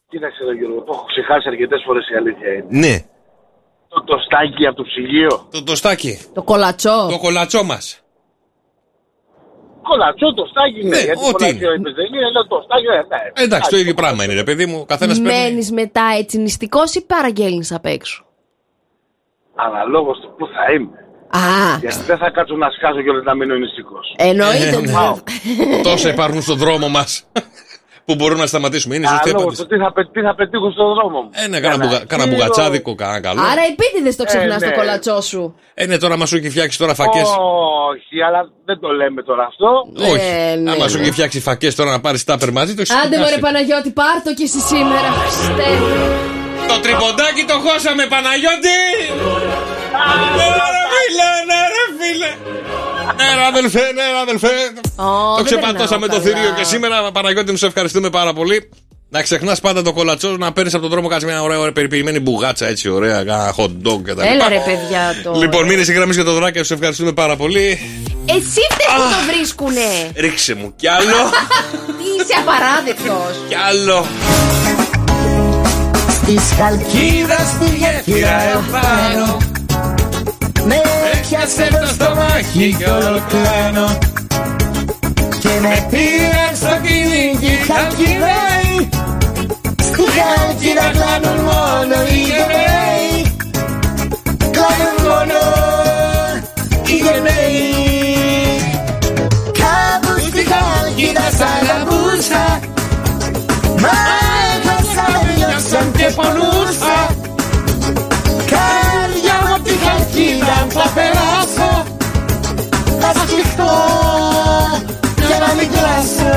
Κοίταξε 0.08 0.42
εδώ 0.42 0.52
Γιώργο, 0.52 0.80
το 0.82 0.92
έχω 0.94 1.04
ξεχάσει 1.04 1.48
αρκετές 1.48 1.82
φορές 1.86 2.08
η 2.08 2.14
αλήθεια 2.16 2.52
είναι. 2.52 2.66
Ναι. 2.68 3.04
Το 3.88 4.04
τοστάκι 4.04 4.66
από 4.66 4.76
το 4.76 4.82
ψυγείο. 4.82 5.46
Το 5.50 5.62
τοστάκι. 5.62 6.18
Το 6.34 6.42
κολατσό. 6.42 7.06
Το 7.10 7.18
κολατσό 7.18 7.62
μας. 7.64 8.02
Κολατσό, 9.88 10.34
τοστάκι 10.34 10.80
είναι. 10.80 10.88
Ναι, 10.96 11.02
γιατί 11.08 11.20
ό,τι 11.28 11.32
κολατσό 11.32 11.70
είναι. 11.72 11.74
είπες, 11.80 11.94
δεν 11.98 12.06
είναι, 12.14 12.30
λέω 12.34 12.46
τοστάκι, 12.52 12.86
ε, 12.86 13.04
ναι. 13.12 13.44
Εντάξει, 13.44 13.70
το 13.70 13.76
ίδιο 13.82 13.94
πράγμα 13.94 14.20
είναι, 14.24 14.34
ρε 14.42 14.46
παιδί 14.48 14.66
μου. 14.66 14.78
Καθένας 14.92 15.20
παίρνει. 15.22 15.38
Μένεις 15.38 15.70
μετά 15.72 16.04
έτσι 16.18 16.38
νηστικός 16.38 16.94
ή 16.94 17.00
παραγγέλνεις 17.06 17.72
απ' 17.72 17.86
έξω; 17.86 18.24
Αναλόγως 19.54 20.18
του 20.20 20.34
πού 20.38 20.46
θα 20.46 20.72
είμαι. 20.74 20.98
Α, 21.30 21.76
Γιατί 21.80 22.02
δεν 22.10 22.18
θα 22.18 22.30
κάτσω 22.30 22.54
να 22.56 22.70
σκάσω 22.70 23.02
και 23.02 23.10
να 23.24 23.34
μείνω 23.34 23.54
νηστικός. 23.54 24.14
εννοείται. 24.18 24.68
Ε, 24.68 24.76
ότι 24.76 24.86
ναι. 24.86 24.92
θα- 24.92 25.22
Τόσα 25.82 26.08
υπάρχουν 26.08 26.42
στον 26.42 26.58
δρόμο 26.58 26.88
μας 26.88 27.24
που 28.08 28.14
μπορούμε 28.18 28.40
να 28.40 28.46
σταματήσουμε. 28.46 28.92
Είναι 28.96 29.06
σωστή 29.06 29.22
Αναλόγω 29.28 29.42
απάντηση. 29.44 29.62
του 29.62 29.68
τι 29.72 29.76
θα, 29.84 29.92
πε- 29.92 30.10
τι 30.14 30.20
θα 30.28 30.34
πετύχω 30.38 30.68
στον 30.76 30.86
δρόμο 30.94 31.18
μου. 31.24 31.30
Ε, 31.42 31.46
ναι, 31.52 31.58
κάνα, 31.64 31.76
μπουγα, 31.82 31.98
κάνα 31.98 32.22
ξύλο. 32.22 32.26
μπουγατσάδικο, 32.36 32.90
κάνα 33.02 33.18
καλό. 33.26 33.40
Άρα 33.50 33.62
επίτηδες 33.72 34.14
το 34.16 34.24
ξεχνάς 34.30 34.60
Ε, 34.62 34.64
το 34.64 34.70
ναι. 34.70 34.76
κολατσό 34.78 35.20
σου. 35.30 35.42
Ε, 35.74 35.86
ναι, 35.86 35.96
τώρα 35.98 36.16
μας 36.20 36.28
σου 36.28 36.36
έχει 36.36 36.50
φτιάξει 36.54 36.78
τώρα 36.78 36.94
φακές. 37.00 37.28
Όχι, 37.92 38.16
αλλά 38.26 38.40
δεν 38.68 38.76
το 38.82 38.88
λέμε 39.00 39.20
τώρα 39.22 39.44
αυτό. 39.50 39.68
Όχι. 40.12 40.28
Ε, 40.52 40.54
ναι, 40.56 40.70
Άμα 40.72 40.88
σου 40.88 40.96
ναι. 40.96 41.02
έχει 41.02 41.12
φτιάξει 41.12 41.40
φακές 41.40 41.74
τώρα 41.74 41.90
να 41.90 42.00
πάρεις 42.00 42.24
τάπερ 42.24 42.50
μαζί, 42.58 42.74
το 42.74 42.80
έχεις 42.80 42.94
Άντε 42.94 43.08
μωρέ 43.08 43.18
ξεχάσει. 43.22 43.40
Παναγιώτη, 43.40 43.90
πάρ' 44.00 44.20
το 44.26 44.30
και 44.38 44.44
εσύ 44.48 44.60
σήμερα. 44.72 45.08
Χριστέ. 45.24 45.70
Το 46.70 46.76
τριποντάκι 46.84 47.42
το 47.50 47.56
χώσαμε, 47.64 48.04
Παναγιώτη! 48.14 48.78
Ναι, 50.38 50.46
ρε 50.74 50.82
φίλε, 50.92 51.30
ναι, 51.48 51.60
ρε 51.74 51.84
φίλε! 51.98 52.30
Ναι, 53.16 53.34
ρε 53.34 53.44
αδελφέ, 53.46 53.80
ναι, 53.94 54.02
ρε 54.12 54.18
αδελφέ! 54.22 54.54
Ω, 54.96 55.02
Το 55.02 55.34
δεν 55.36 55.44
ξεπατώσαμε 55.44 56.06
περνάω 56.06 56.18
το 56.18 56.24
θηρίο 56.24 56.42
καλά. 56.42 56.56
και 56.56 56.64
σήμερα, 56.64 57.10
Παναγιώτη, 57.12 57.50
μου 57.50 57.56
σε 57.56 57.66
ευχαριστούμε 57.66 58.10
πάρα 58.10 58.32
πολύ. 58.32 58.68
Να 59.10 59.22
ξεχνάς 59.22 59.60
πάντα 59.60 59.82
το 59.82 59.92
κολατσός, 59.92 60.38
να 60.38 60.52
παίρνεις 60.52 60.72
από 60.74 60.82
τον 60.82 60.90
δρόμο 60.90 61.08
κάτι 61.08 61.24
μια 61.24 61.42
ωραία, 61.42 61.58
ωραία 61.58 61.72
περιποιημένη 61.72 62.20
μπουγάτσα 62.20 62.66
έτσι 62.66 62.88
ωραία, 62.88 63.18
ένα 63.20 63.54
hot 63.56 63.62
dog 63.88 64.00
κτλ. 64.02 64.20
Έλα 64.20 64.48
ρε 64.48 64.62
παιδιά 64.64 65.14
το. 65.22 65.32
Λοιπόν, 65.40 65.66
μείνε 65.66 65.82
στη 65.82 65.92
γραμμή 65.92 66.12
για 66.14 66.24
το 66.24 66.32
δωράκι, 66.32 66.62
σου 66.62 66.72
ευχαριστούμε 66.74 67.12
πάρα 67.12 67.36
πολύ. 67.36 67.78
Εσύ 68.24 68.60
φταίει 68.70 68.96
που 68.96 69.02
το 69.10 69.32
βρίσκουνε. 69.34 70.10
Ρίξε 70.16 70.54
μου 70.54 70.72
κι 70.76 70.88
άλλο, 70.88 71.16
Είσαι 72.20 72.34
απαράδεκτος. 72.40 73.36
κι 73.48 73.54
άλλο. 73.68 74.06
Της 76.26 76.42
χαλκίδα 76.58 77.36
στη 77.36 77.76
γέφυρα 77.76 78.42
επάνω 78.42 79.36
Με 80.66 80.80
έπιασε 81.30 81.68
το 81.80 81.86
στομάχι 81.86 82.74
κι 82.78 82.84
όλο 82.84 83.22
κλαίνω 83.28 83.98
Και 85.38 85.48
με 85.60 85.86
πήρε 85.90 86.46
στο 86.54 86.74
κυνήγι 86.82 87.54
χαλκιδέοι 87.68 88.88
Στη 89.82 90.02
χαλκίδα 90.16 90.90
κλάνουν 90.92 91.40
μόνο 91.44 91.96
οι 92.10 92.18
γενναίοι 92.28 93.36
Κλάνουν 94.54 94.96
μόνο 95.08 95.38
οι 96.86 96.96
γενναίοι 97.04 97.62
Κάπου 99.60 100.20
στη 100.20 100.46
χαλκίδα 100.50 101.26
σ' 101.38 101.44
αγαπούσα 101.56 102.60
Μα 103.82 103.96
έχασα 104.54 105.06
διώξαν 105.26 105.92
και 105.96 106.12
πονούσα 106.16 106.47
περάσω. 110.94 111.84
Θα 113.00 113.12
σφιχτώ 113.20 113.72
για 115.26 115.38
να 115.38 115.54
μην 115.54 115.68
κλάσω 115.72 116.36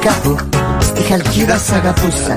Κάπου 0.00 0.36
στη 0.80 1.02
χαλκίδα 1.02 1.56
σ' 1.58 1.72
αγαπούσα. 1.72 2.36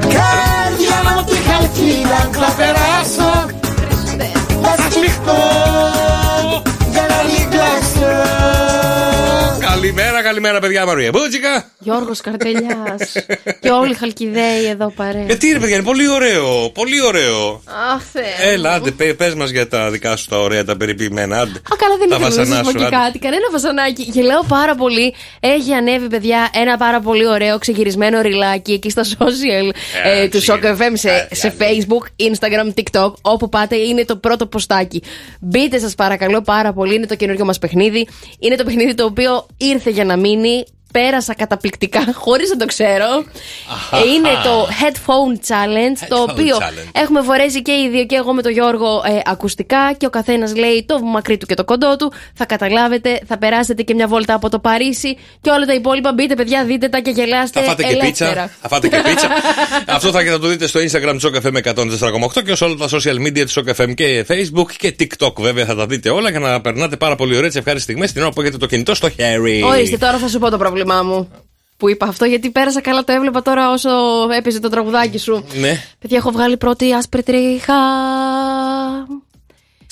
Καρδιά 0.00 0.98
μου 1.04 1.18
απ' 1.18 1.26
τη 1.26 1.36
χαλκίδα 1.36 2.28
θα 2.32 2.52
περάσω. 2.56 3.46
Θα 4.62 4.90
σφιχτώ 4.90 5.85
Καλημέρα, 9.86 10.22
καλημέρα, 10.22 10.58
παιδιά 10.58 10.86
Μαρία. 10.86 11.10
Μπούτσικα. 11.12 11.70
Γιώργος 11.78 12.20
Καρτελιά. 12.20 12.96
και 13.60 13.70
όλοι 13.70 13.90
οι 13.90 13.94
χαλκιδαίοι 13.94 14.64
εδώ 14.70 14.90
παρέα. 14.96 15.24
Γιατί 15.24 15.52
ρε 15.52 15.58
παιδιά, 15.58 15.74
είναι 15.74 15.84
πολύ 15.84 16.08
ωραίο. 16.08 16.70
Πολύ 16.70 17.00
ωραίο. 17.02 17.62
Αχ, 17.94 18.02
Θεέ. 18.12 18.52
Έλα, 18.52 18.72
άντε, 18.72 18.90
πε 18.90 19.34
μας 19.36 19.50
για 19.50 19.68
τα 19.68 19.90
δικά 19.90 20.16
σου 20.16 20.28
τα 20.28 20.40
ωραία, 20.40 20.64
τα 20.64 20.76
περιποιημένα. 20.76 21.36
Άντε. 21.40 21.58
Α, 21.58 21.76
καλά, 21.76 21.96
δεν 21.98 22.08
τα 22.08 22.16
ήθελα 22.16 22.18
να 22.18 22.24
βασανά 22.28 22.54
σας 22.56 22.64
πω 22.64 22.70
σου, 22.70 22.76
και 22.76 22.84
άντε. 22.84 22.96
κάτι. 22.96 23.18
Κανένα 23.18 23.42
βασανάκι. 23.52 24.02
Γελάω 24.02 24.44
πάρα 24.48 24.74
πολύ. 24.74 25.14
Έχει 25.40 25.72
ανέβει, 25.72 26.06
παιδιά, 26.06 26.50
ένα 26.54 26.76
πάρα 26.76 27.00
πολύ 27.00 27.26
ωραίο 27.28 27.58
ξεγυρισμένο 27.58 28.20
ριλάκι 28.20 28.72
εκεί 28.72 28.90
στα 28.90 29.04
social 29.04 29.70
Ε, 30.04 30.22
ε, 30.22 30.28
του 30.28 30.42
Shock 30.44 30.64
FM 30.64 30.92
σε, 30.92 31.28
σε 31.32 31.54
Facebook, 31.58 32.24
Instagram, 32.30 32.80
TikTok. 32.80 33.12
Όπου 33.20 33.48
πάτε 33.48 33.76
είναι 33.76 34.04
το 34.04 34.16
πρώτο 34.16 34.46
ποστάκι. 34.46 35.02
Μπείτε, 35.40 35.78
σας 35.78 35.94
παρακαλώ 35.94 36.40
πάρα 36.42 36.72
πολύ. 36.72 36.94
Είναι 36.94 37.06
το 37.06 37.14
καινούριο 37.14 37.44
μας 37.44 37.58
παιχνίδι. 37.58 38.08
Είναι 38.38 38.56
το 38.56 38.64
παιχνίδι 38.64 38.94
το 38.94 39.04
οποίο 39.04 39.46
ήρθε 39.76 39.90
για 39.90 40.04
να 40.04 40.16
μείνει. 40.16 40.64
Πέρασα 40.92 41.34
καταπληκτικά, 41.34 42.04
χωρίς 42.24 42.50
να 42.50 42.56
το 42.56 42.66
ξέρω. 42.66 43.24
Ε, 43.92 44.08
είναι 44.14 44.28
το 44.44 44.68
Headphone 44.80 45.34
Challenge, 45.48 46.06
το 46.08 46.16
Headphone 46.16 46.30
οποίο 46.30 46.56
Challenge. 46.56 46.90
έχουμε 46.92 47.22
φορέσει 47.22 47.62
και 47.62 47.72
οι 47.72 47.88
δύο 47.90 48.04
και 48.04 48.16
εγώ 48.16 48.32
με 48.32 48.42
τον 48.42 48.52
Γιώργο 48.52 49.02
ε, 49.06 49.20
ακουστικά 49.24 49.92
και 49.96 50.06
ο 50.06 50.10
καθένας 50.10 50.56
λέει 50.56 50.84
το 50.88 51.00
μακρύ 51.00 51.36
του 51.36 51.46
και 51.46 51.54
το 51.54 51.64
κοντό 51.64 51.96
του. 51.96 52.12
Θα 52.34 52.44
καταλάβετε, 52.46 53.20
θα 53.26 53.38
περάσετε 53.38 53.82
και 53.82 53.94
μια 53.94 54.06
βόλτα 54.06 54.34
από 54.34 54.50
το 54.50 54.58
Παρίσι 54.58 55.16
και 55.40 55.50
όλα 55.50 55.66
τα 55.66 55.74
υπόλοιπα. 55.74 56.12
Μπείτε, 56.12 56.34
παιδιά, 56.34 56.64
δείτε 56.64 56.88
τα 56.88 57.00
και 57.00 57.10
γελάστε. 57.10 57.60
Θα 57.60 57.66
φάτε 57.66 57.82
και 57.82 57.88
ελεύθερα. 57.88 58.30
πίτσα. 58.30 58.50
Θα 58.60 58.68
φάτε 58.68 58.88
και 58.88 59.02
πίτσα. 59.04 59.28
Αυτό 59.96 60.10
θα, 60.10 60.20
θα 60.24 60.38
το 60.38 60.46
δείτε 60.46 60.66
στο 60.66 60.80
Instagram 60.80 61.16
του 61.20 61.30
FM 61.42 61.74
104,8 61.74 62.42
και 62.44 62.54
σε 62.54 62.64
όλα 62.64 62.74
τα 62.74 62.88
social 62.90 63.26
media 63.26 63.44
του 63.54 63.64
FM 63.76 63.94
και 63.94 64.26
Facebook 64.28 64.70
και 64.78 64.96
TikTok 65.00 65.34
βέβαια 65.36 65.64
θα 65.64 65.74
τα 65.74 65.86
δείτε 65.86 66.10
όλα 66.10 66.30
για 66.30 66.38
να 66.38 66.60
περνάτε 66.60 66.96
πάρα 66.96 67.14
πολύ 67.14 67.36
ωραίε 67.36 67.46
ευχάριστες 67.46 67.82
στιγμές 67.82 68.12
την 68.12 68.22
ώρα 68.22 68.30
που 68.30 68.40
έχετε 68.40 68.56
το 68.56 68.66
κινητό 68.66 68.94
στο 68.94 69.10
χέρι. 69.10 69.62
Ορίστε, 69.62 69.96
τώρα 69.96 70.18
θα 70.18 70.28
σου 70.28 70.38
πω 70.38 70.50
το 70.50 70.56
πρόβλημά 70.76 71.02
μου. 71.02 71.30
Που 71.76 71.88
είπα 71.90 72.06
αυτό, 72.06 72.24
γιατί 72.24 72.50
πέρασα 72.50 72.80
καλά, 72.80 73.04
το 73.04 73.12
έβλεπα 73.12 73.42
τώρα 73.42 73.70
όσο 73.70 73.90
έπαιζε 74.36 74.60
το 74.60 74.68
τραγουδάκι 74.68 75.18
σου. 75.18 75.46
Ναι. 75.54 75.82
Παιδιά, 75.98 76.16
έχω 76.16 76.30
βγάλει 76.30 76.56
πρώτη 76.56 76.92
άσπρη 76.92 77.22
τρίχα. 77.22 77.74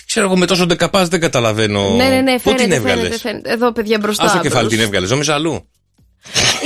Ξέρω 0.07 0.27
εγώ 0.27 0.37
με 0.37 0.47
τόσο 0.47 0.67
ντεκαπάζ 0.67 1.09
δεν 1.09 1.21
καταλαβαίνω. 1.21 1.89
Ναι, 1.89 2.05
ναι, 2.05 2.21
ναι, 2.21 2.33
Πού 2.35 2.41
φαίνεται, 2.51 2.63
την 2.63 2.73
φαίνεται, 2.73 2.91
έβγαλες; 2.91 3.21
φαίνεται. 3.21 3.53
Εδώ, 3.53 3.73
παιδιά, 3.73 3.99
μπροστά. 3.99 4.25
Α 4.25 4.31
το 4.33 4.39
κεφάλι 4.39 4.61
μπρος- 4.67 4.73
την 4.77 4.81
έβγαλες, 4.87 5.11
νόμιζα 5.11 5.35
αλλού. 5.35 5.69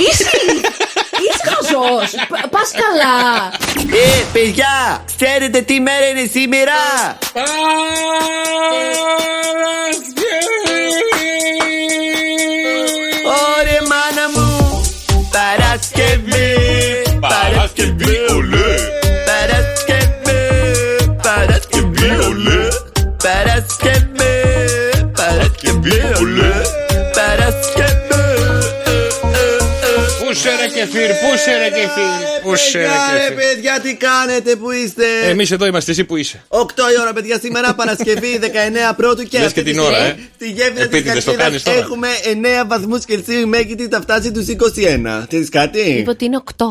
Είσαι, 0.09 0.29
είσαι 1.25 1.41
χαζός. 1.49 2.11
Πα- 2.29 2.47
Πας 2.49 2.71
καλά. 2.71 3.47
Ε, 4.19 4.23
παιδιά, 4.33 5.03
ξέρετε 5.17 5.61
τι 5.61 5.79
μέρα 5.79 6.07
είναι 6.07 6.25
σήμερα; 6.31 6.73
Παρασκευή 25.89 26.23
ολέ 26.23 26.51
Παρασκευή 27.13 27.97
Πού 30.19 30.35
σε 30.35 30.49
ρε 30.49 30.67
κεφίρ, 30.67 31.07
πού 31.09 31.37
σε 31.43 31.51
ρε 31.57 31.69
κεφίρ. 31.69 32.41
Πού 32.43 32.55
σε 32.55 32.77
ρε 32.77 32.83
Παιδιά, 32.87 33.13
ρε 33.13 33.19
κεφίρ. 33.19 33.35
παιδιά, 33.37 33.79
τι 33.79 33.95
κάνετε, 33.95 34.55
που 34.55 34.71
είστε; 34.71 35.03
Εμείς 35.29 35.51
εδώ 35.51 35.65
είμαστε, 35.65 35.91
εσύ 35.91 36.03
που 36.03 36.15
είσαι. 36.15 36.43
8 36.47 36.57
η 36.97 37.01
ώρα, 37.01 37.13
παιδιά, 37.13 37.39
σήμερα 37.39 37.73
Παρασκευή 37.73 38.39
19 38.91 38.93
πρώτου 38.97 39.23
και 39.23 39.37
Λες 39.37 39.47
αυτή 39.47 39.59
και 39.63 39.65
τη 39.65 39.71
την 39.71 39.79
ώρα, 39.79 39.95
στιγμή 39.97 40.21
ε. 40.21 40.29
Στη 40.35 40.49
γέφυρα 40.49 40.73
της 40.73 40.83
Επίτηδες 40.99 41.23
το 41.23 41.33
κάνεις 41.33 41.63
Καλκίδα 41.63 41.85
τώρα. 41.85 41.85
έχουμε 41.85 42.07
9 42.63 42.67
βαθμούς 42.67 43.05
Κελσίου. 43.05 43.39
Η 43.39 43.45
μέγιστη 43.45 43.87
θα 43.91 44.01
φτάσει 44.01 44.31
τους 44.31 44.45
21. 44.47 45.25
Ξέρει 45.27 45.49
κάτι; 45.49 45.79
Είπε 45.81 46.09
ότι 46.09 46.25
είναι 46.25 46.41
8. 46.57 46.65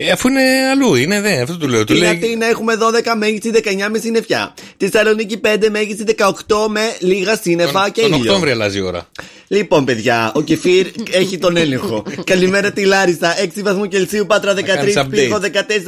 Ε, 0.00 0.10
αφού 0.10 0.28
είναι 0.28 0.42
αλλού, 0.70 0.94
είναι 0.94 1.20
δε, 1.20 1.40
αυτό 1.40 1.56
του 1.56 1.68
λέω. 1.68 1.78
Του 1.84 1.92
Την 1.92 1.96
λέει. 1.96 2.08
Αθήνα 2.08 2.46
έχουμε 2.46 2.74
12 2.74 3.14
μέγιστη 3.16 3.50
19 3.54 3.88
με 3.90 3.98
συννεφιά. 3.98 4.54
Τη 4.76 4.88
Θεσσαλονίκη 4.88 5.40
5 5.44 5.68
μέγιστη 5.70 6.04
18 6.18 6.32
με 6.68 6.80
λίγα 6.98 7.36
σύννεφα 7.36 7.90
και 7.90 8.00
Τον 8.00 8.12
ήλιο. 8.12 8.22
Οκτώβριο 8.30 8.52
αλλάζει 8.52 8.78
η 8.78 8.80
ώρα. 8.80 9.08
Λοιπόν, 9.48 9.84
παιδιά, 9.84 10.32
ο 10.34 10.40
Κεφίρ 10.42 10.86
έχει 11.10 11.38
τον 11.38 11.56
έλεγχο. 11.56 12.04
Καλημέρα 12.30 12.72
τη 12.72 12.84
Λάρισα. 12.84 13.34
6 13.42 13.48
βαθμού 13.62 13.88
Κελσίου, 13.88 14.26
Πάτρα 14.26 14.52
13, 14.54 14.62
κάνεις 14.62 14.94
update. 14.98 15.10
Πύργο 15.10 15.40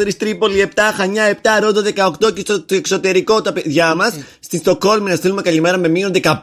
14, 0.07 0.11
Τρίπολη 0.19 0.69
7, 0.75 0.81
Χανιά 0.97 1.39
7, 1.43 1.47
Ρόντο 1.61 1.83
18 2.21 2.35
και 2.35 2.41
στο 2.41 2.63
το 2.63 2.75
εξωτερικό 2.75 3.43
τα 3.43 3.53
παιδιά 3.53 3.95
μας. 3.95 4.15
Στη 4.41 4.57
Στοκόλμη 4.59 5.11
να 5.11 5.17
στείλουμε 5.17 5.43
καλημέρα 5.43 5.79
με 5.79 5.89
μείον 5.89 6.13
15. 6.23 6.35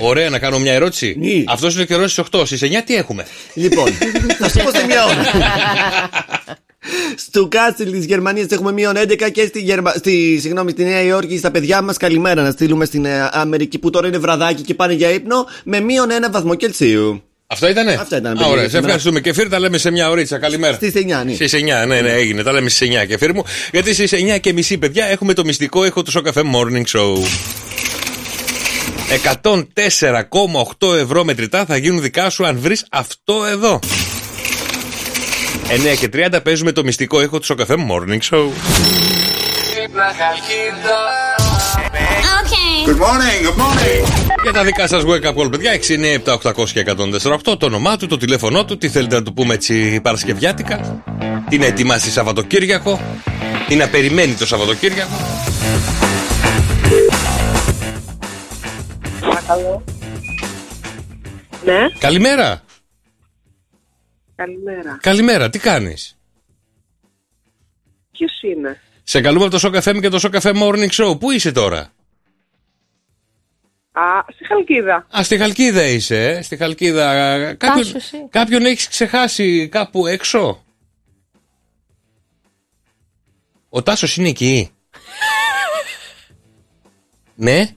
Ωραία, 0.00 0.30
να 0.30 0.38
κάνω 0.38 0.58
μια 0.58 0.72
ερώτηση. 0.72 1.16
Αυτός 1.46 1.74
είναι 1.74 1.82
ο 1.82 1.86
καιρός 1.86 2.12
στις 2.12 2.24
8. 2.32 2.46
Στις 2.46 2.62
9 2.62 2.66
τι 2.84 2.94
έχουμε; 2.94 3.26
Λοιπόν, 3.54 3.92
θα 4.40 4.48
σου 4.48 4.58
πω 4.64 4.70
σε 4.78 4.86
μια 4.86 5.04
ώρα. 5.04 5.22
Στο 7.16 7.48
Κάσιλ 7.48 7.92
της 7.92 8.04
Γερμανίας 8.04 8.46
έχουμε 8.46 8.72
μείον 8.72 8.96
11 8.96 9.30
και 9.32 9.46
στη, 9.46 9.60
Γερμα... 9.60 9.90
στη, 9.90 10.38
συγγνώμη, 10.40 10.70
στη 10.70 10.84
Νέα 10.84 11.02
Υόρκη 11.02 11.38
στα 11.38 11.50
παιδιά 11.50 11.82
μας 11.82 11.96
καλημέρα 11.96 12.42
να 12.42 12.50
στείλουμε 12.50 12.84
στην 12.84 13.04
ε, 13.04 13.28
Αμερική 13.32 13.78
που 13.78 13.90
τώρα 13.90 14.06
είναι 14.06 14.18
βραδάκι 14.18 14.62
και 14.62 14.74
πάνε 14.74 14.92
για 14.92 15.10
ύπνο 15.10 15.46
με 15.64 15.80
μείον 15.80 16.08
1 16.08 16.30
βαθμό 16.30 16.54
Κελσίου. 16.54 17.22
Αυτό 17.46 17.68
ήτανε; 17.68 17.92
Αυτά 17.92 18.16
ήταν, 18.16 18.32
Α, 18.32 18.34
παιδιά, 18.34 18.48
Ωραία, 18.48 18.62
σε 18.62 18.68
σήμερα. 18.68 18.86
ευχαριστούμε. 18.86 19.20
Και 19.20 19.48
τα 19.48 19.58
λέμε 19.58 19.78
σε 19.78 19.90
μια 19.90 20.10
ωρίτσα. 20.10 20.38
Καλημέρα. 20.38 20.74
Στις 20.74 20.92
9, 20.94 21.24
ναι. 21.24 21.34
Στις 21.34 21.54
9, 21.54 21.86
ναι, 21.86 22.00
ναι, 22.00 22.12
έγινε. 22.12 22.42
Τα 22.42 22.52
λέμε 22.52 22.68
στις 22.68 22.88
9 22.88 23.06
και 23.06 23.32
μου. 23.34 23.44
Γιατί 23.72 23.94
στις 23.94 24.12
9 24.12 24.40
και 24.40 24.52
μισή, 24.52 24.78
παιδιά, 24.78 25.04
έχουμε 25.04 25.32
το 25.32 25.44
μυστικό 25.44 25.84
ήχο 25.84 26.02
του 26.02 26.10
Σοκαφέ 26.10 26.42
Morning 26.54 26.98
Show. 26.98 27.16
104,8 29.42 30.96
ευρώ 30.96 31.24
μετρητά 31.24 31.64
θα 31.64 31.76
γίνουν 31.76 32.02
δικά 32.02 32.30
σου 32.30 32.46
αν 32.46 32.58
βρεις 32.58 32.86
αυτό 32.90 33.44
εδώ. 33.50 33.80
9 35.72 35.96
και 35.98 36.08
30 36.32 36.38
παίζουμε 36.42 36.72
το 36.72 36.84
μυστικό 36.84 37.22
ήχο 37.22 37.38
του 37.38 37.44
Σοκαφέ 37.44 37.74
Morning 37.90 38.20
Show. 38.30 38.48
Good 42.86 42.98
morning, 42.98 43.46
good 43.46 43.60
morning. 43.60 44.30
Για 44.42 44.52
τα 44.52 44.64
δικά 44.64 44.86
σας 44.86 45.02
wake 45.06 45.28
up 45.28 45.34
call, 45.34 45.50
παιδιά, 45.50 45.72
697 45.72 46.52
800 46.52 46.68
και 46.72 46.80
148. 46.80 47.58
Το 47.58 47.66
όνομά 47.66 47.96
του, 47.96 48.06
το 48.06 48.16
τηλέφωνό 48.16 48.64
του, 48.64 48.78
τι 48.78 48.88
θέλετε 48.88 49.14
να 49.14 49.22
του 49.22 49.32
πούμε 49.32 49.54
έτσι 49.54 50.00
Παρασκευιάτικα. 50.00 51.02
Τι 51.48 51.58
να 51.58 51.66
ετοιμάσει 51.66 52.10
Σαββατοκύριακο. 52.10 53.00
Τι 53.68 53.74
να 53.74 53.88
περιμένει 53.88 54.32
το 54.34 54.46
Σαββατοκύριακο. 54.46 55.10
Παρακαλώ. 59.20 59.84
Ναι, 61.64 61.74
Καλημέρα. 61.98 62.62
Καλημέρα. 64.44 64.98
Καλημέρα, 65.00 65.50
τι 65.50 65.58
κάνεις; 65.58 66.18
Ποιος 68.10 68.42
είναι, 68.42 68.80
Σε 69.02 69.20
καλούμε 69.20 69.44
από 69.44 69.58
το 69.58 69.68
Shock 69.68 69.82
FM 69.82 70.00
και 70.00 70.08
το 70.08 70.18
Shock 70.22 70.40
FM 70.40 70.62
Morning 70.62 70.88
Show. 70.90 71.20
Πού 71.20 71.30
είσαι 71.30 71.52
τώρα, 71.52 71.92
Α, 73.92 74.02
στη 74.34 74.46
Χαλκίδα. 74.46 75.06
Α, 75.18 75.22
στη 75.22 75.38
Χαλκίδα 75.38 75.86
είσαι, 75.86 76.28
ε. 76.28 76.42
Στη 76.42 76.56
Χαλκίδα. 76.56 77.14
Κάποιον, 77.54 77.84
Τάσος, 77.84 77.94
εσύ. 77.94 78.26
κάποιον 78.30 78.64
έχεις 78.64 78.88
ξεχάσει 78.88 79.68
κάπου 79.68 80.06
έξω; 80.06 80.64
Ο 83.68 83.82
Τάσος 83.82 84.16
είναι 84.16 84.28
εκεί. 84.28 84.70
ναι. 87.46 87.74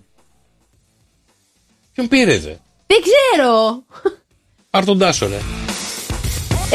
Ποιον 1.94 2.08
πήρε, 2.08 2.38
δε. 2.38 2.56
Δεν 2.88 2.98
ξέρω. 3.02 3.84
Πάρ 4.70 4.86
τον 4.86 4.98
Τάσο, 4.98 5.28
ρε. 5.28 5.38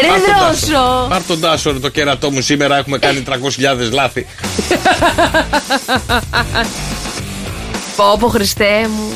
Ρε 0.00 0.06
Πάρ 0.08 0.20
τον 0.20 0.32
Τάσο. 0.38 0.66
δρόσο. 0.66 1.06
Πάρ 1.08 1.22
τον 1.22 1.40
Τάσο, 1.40 1.72
ρε, 1.72 1.78
το 1.78 1.88
κέρατό 1.88 2.30
μου. 2.30 2.40
Σήμερα 2.40 2.76
έχουμε 2.76 2.98
κάνει 2.98 3.22
300.000 3.28 3.90
λάθη. 3.92 4.26
Πω 7.96 8.16
πω 8.20 8.28
Χριστέ 8.28 8.88
μου. 8.88 9.12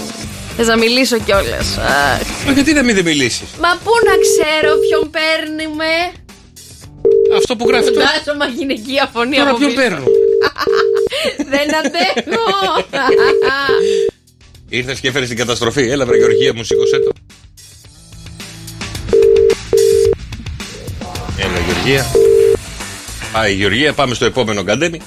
Θες 0.56 0.66
να 0.66 0.76
μιλήσω 0.76 1.18
κιόλας. 1.18 1.76
Αχ. 1.78 2.20
Μα 2.46 2.52
γιατί 2.52 2.72
να 2.72 2.82
μην 2.82 2.94
δεν 2.94 3.04
μιλήσεις; 3.04 3.48
Μα 3.60 3.68
πού 3.84 3.90
να 4.04 4.12
ξέρω 4.24 4.76
ποιον 4.88 5.10
παίρνουμε. 5.10 5.84
Αυτό 7.36 7.56
που 7.56 7.68
γράφει 7.68 7.90
τώρα. 7.92 8.06
Φαντάζομαι 8.06 8.44
μα 8.44 8.50
γυναικεία 8.58 9.10
φωνή 9.12 9.36
Τώρα 9.36 9.48
από 9.50 9.58
ποιον 9.58 9.70
πίσω. 9.74 9.82
παίρνω; 9.82 10.04
Δεν 11.52 11.68
αντέχω. 11.80 12.44
Ήρθες 14.68 15.00
και 15.00 15.08
έφερες 15.08 15.28
την 15.28 15.36
καταστροφή. 15.36 15.82
Έλα, 15.90 16.06
βρε 16.06 16.16
Γεωργία 16.16 16.54
μου, 16.54 16.64
σήκωσέ 16.64 16.98
το. 16.98 17.12
Γεωργία. 21.84 22.06
Πάει 23.32 23.52
η 23.52 23.54
Γεωργία, 23.54 23.92
πάμε 23.92 24.14
στο 24.14 24.24
επόμενο 24.24 24.64
καντέμι. 24.64 25.00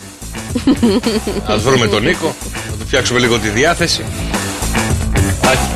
Α 1.52 1.58
βρούμε 1.58 1.88
τον 1.88 2.04
Νίκο. 2.04 2.36
Να 2.72 2.78
του 2.78 2.86
φτιάξουμε 2.86 3.20
λίγο 3.20 3.40
τη 3.40 3.50
διάθεση. 3.50 4.06
Άχι. 5.44 5.70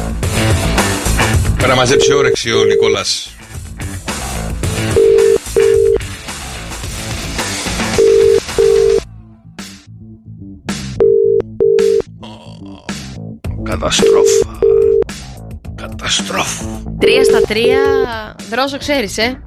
Πρέπει 1.56 1.68
να 1.68 1.76
μαζέψει 1.76 2.14
όρεξη 2.14 2.52
ο 2.52 2.64
Νικόλας. 2.64 3.32
Καταστρόφα. 13.64 14.60
Καταστρόφα. 15.76 16.84
Τρία 17.00 17.24
στα 17.24 17.42
τρία. 17.42 17.80
Δρόσο 18.50 18.78
ξέρεις 18.78 19.18
ε. 19.18 19.44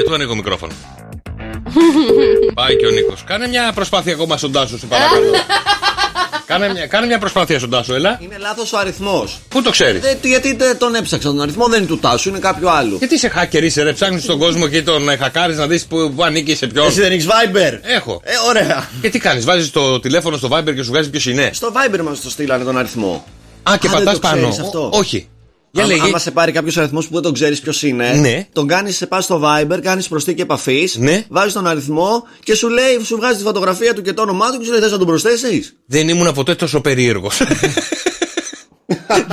Ε, 0.00 0.02
του 0.02 0.14
ανοίγω 0.14 0.34
μικρόφωνο. 0.34 0.72
Πάει 2.54 2.76
και 2.76 2.86
ο 2.86 2.90
Νίκος. 2.90 3.24
Κάνε 3.26 3.48
μια 3.48 3.72
προσπάθεια 3.74 4.12
ακόμα 4.12 4.36
στον 4.36 4.52
Τάσο, 4.52 4.78
σε 4.78 4.86
παρακαλώ. 4.86 5.32
κάνε, 6.46 6.72
μια, 6.72 6.86
κάνε 6.86 7.06
μια 7.06 7.18
προσπάθεια 7.18 7.58
στον 7.58 7.70
Τάσο, 7.70 7.94
έλα. 7.94 8.18
Είναι 8.22 8.36
λάθος 8.38 8.72
ο 8.72 8.78
αριθμός. 8.78 9.38
Πού 9.48 9.62
το 9.62 9.70
ξέρεις; 9.70 10.02
γιατί 10.22 10.54
δεν 10.54 10.78
τον 10.78 10.94
έψαξα 10.94 11.28
τον 11.28 11.40
αριθμό, 11.40 11.66
δεν 11.68 11.78
είναι 11.78 11.86
του 11.88 11.98
Τάσου, 11.98 12.28
είναι 12.28 12.38
κάποιο 12.38 12.68
άλλο. 12.68 12.96
Γιατί 12.98 13.14
είσαι 13.14 13.32
hacker, 13.36 13.62
είσαι 13.62 13.82
ρε, 13.82 13.92
ψάχνεις 13.92 14.22
στον 14.22 14.38
κόσμο 14.38 14.68
και 14.68 14.82
τον 14.82 15.08
ε, 15.08 15.16
χακάρεις 15.16 15.56
να 15.56 15.66
δεις 15.66 15.86
που, 15.86 16.12
που 16.16 16.24
ανήκει 16.24 16.54
σε 16.54 16.66
ποιον. 16.66 16.86
Εσύ 16.86 17.00
δεν 17.00 17.12
έχεις 17.12 17.26
Viber. 17.26 17.78
Έχω. 17.82 18.20
Ε, 18.24 18.32
ωραία. 18.48 18.88
Και 19.00 19.08
τι 19.10 19.18
κάνεις, 19.18 19.44
βάζεις 19.44 19.70
το 19.70 20.00
τηλέφωνο 20.00 20.36
στο 20.36 20.48
Viber 20.52 20.74
και 20.74 20.82
σου 20.82 20.90
βγάζει 20.90 21.10
ποιος 21.10 21.26
είναι. 21.26 21.50
Στο 21.52 21.72
Viber 21.74 22.00
μας 22.02 22.20
το 22.20 22.30
στείλανε 22.30 22.64
τον 22.64 22.78
αριθμό. 22.78 23.24
Α, 23.62 23.76
και 23.80 23.86
Α, 23.86 23.90
δεν 23.90 23.98
πατάς 23.98 24.12
το 24.14 24.20
πάνω. 24.20 24.36
ξέρεις 24.36 24.58
αυτό. 24.58 24.90
Ο- 24.92 24.98
όχι. 24.98 25.28
Για 25.72 25.84
άμα, 25.84 25.92
λέγε. 25.92 26.04
άμα 26.04 26.18
σε 26.18 26.30
πάρει 26.30 26.52
κάποιος 26.52 26.76
αριθμός 26.76 27.06
που 27.06 27.12
δεν 27.14 27.22
τον 27.22 27.32
ξέρεις 27.32 27.60
ποιος 27.60 27.82
είναι, 27.82 28.12
Ναι. 28.12 28.46
τον 28.52 28.66
κάνεις, 28.66 28.96
σε 28.96 29.06
πας 29.06 29.24
στο 29.24 29.42
Viber, 29.44 29.78
κάνεις 29.82 30.08
προστίκη 30.08 30.40
επαφής, 30.40 30.96
Ναι. 30.96 31.24
βάζεις 31.28 31.52
τον 31.52 31.66
αριθμό 31.66 32.26
και 32.44 32.54
σου 32.54 32.68
λέει, 32.68 33.00
σου 33.04 33.16
βγάζει 33.16 33.36
τη 33.36 33.42
φωτογραφία 33.42 33.94
του 33.94 34.02
και 34.02 34.12
το 34.12 34.22
όνομά 34.22 34.50
του 34.52 34.58
και 34.58 34.64
σου 34.64 34.70
λέει: 34.70 34.80
Θες 34.80 34.90
να 34.90 34.98
τον 34.98 35.06
προσθέσεις; 35.06 35.76
Δεν 35.86 36.08
ήμουν 36.08 36.34
ποτέ 36.34 36.54
τόσο 36.54 36.80
περίεργος. 36.80 37.40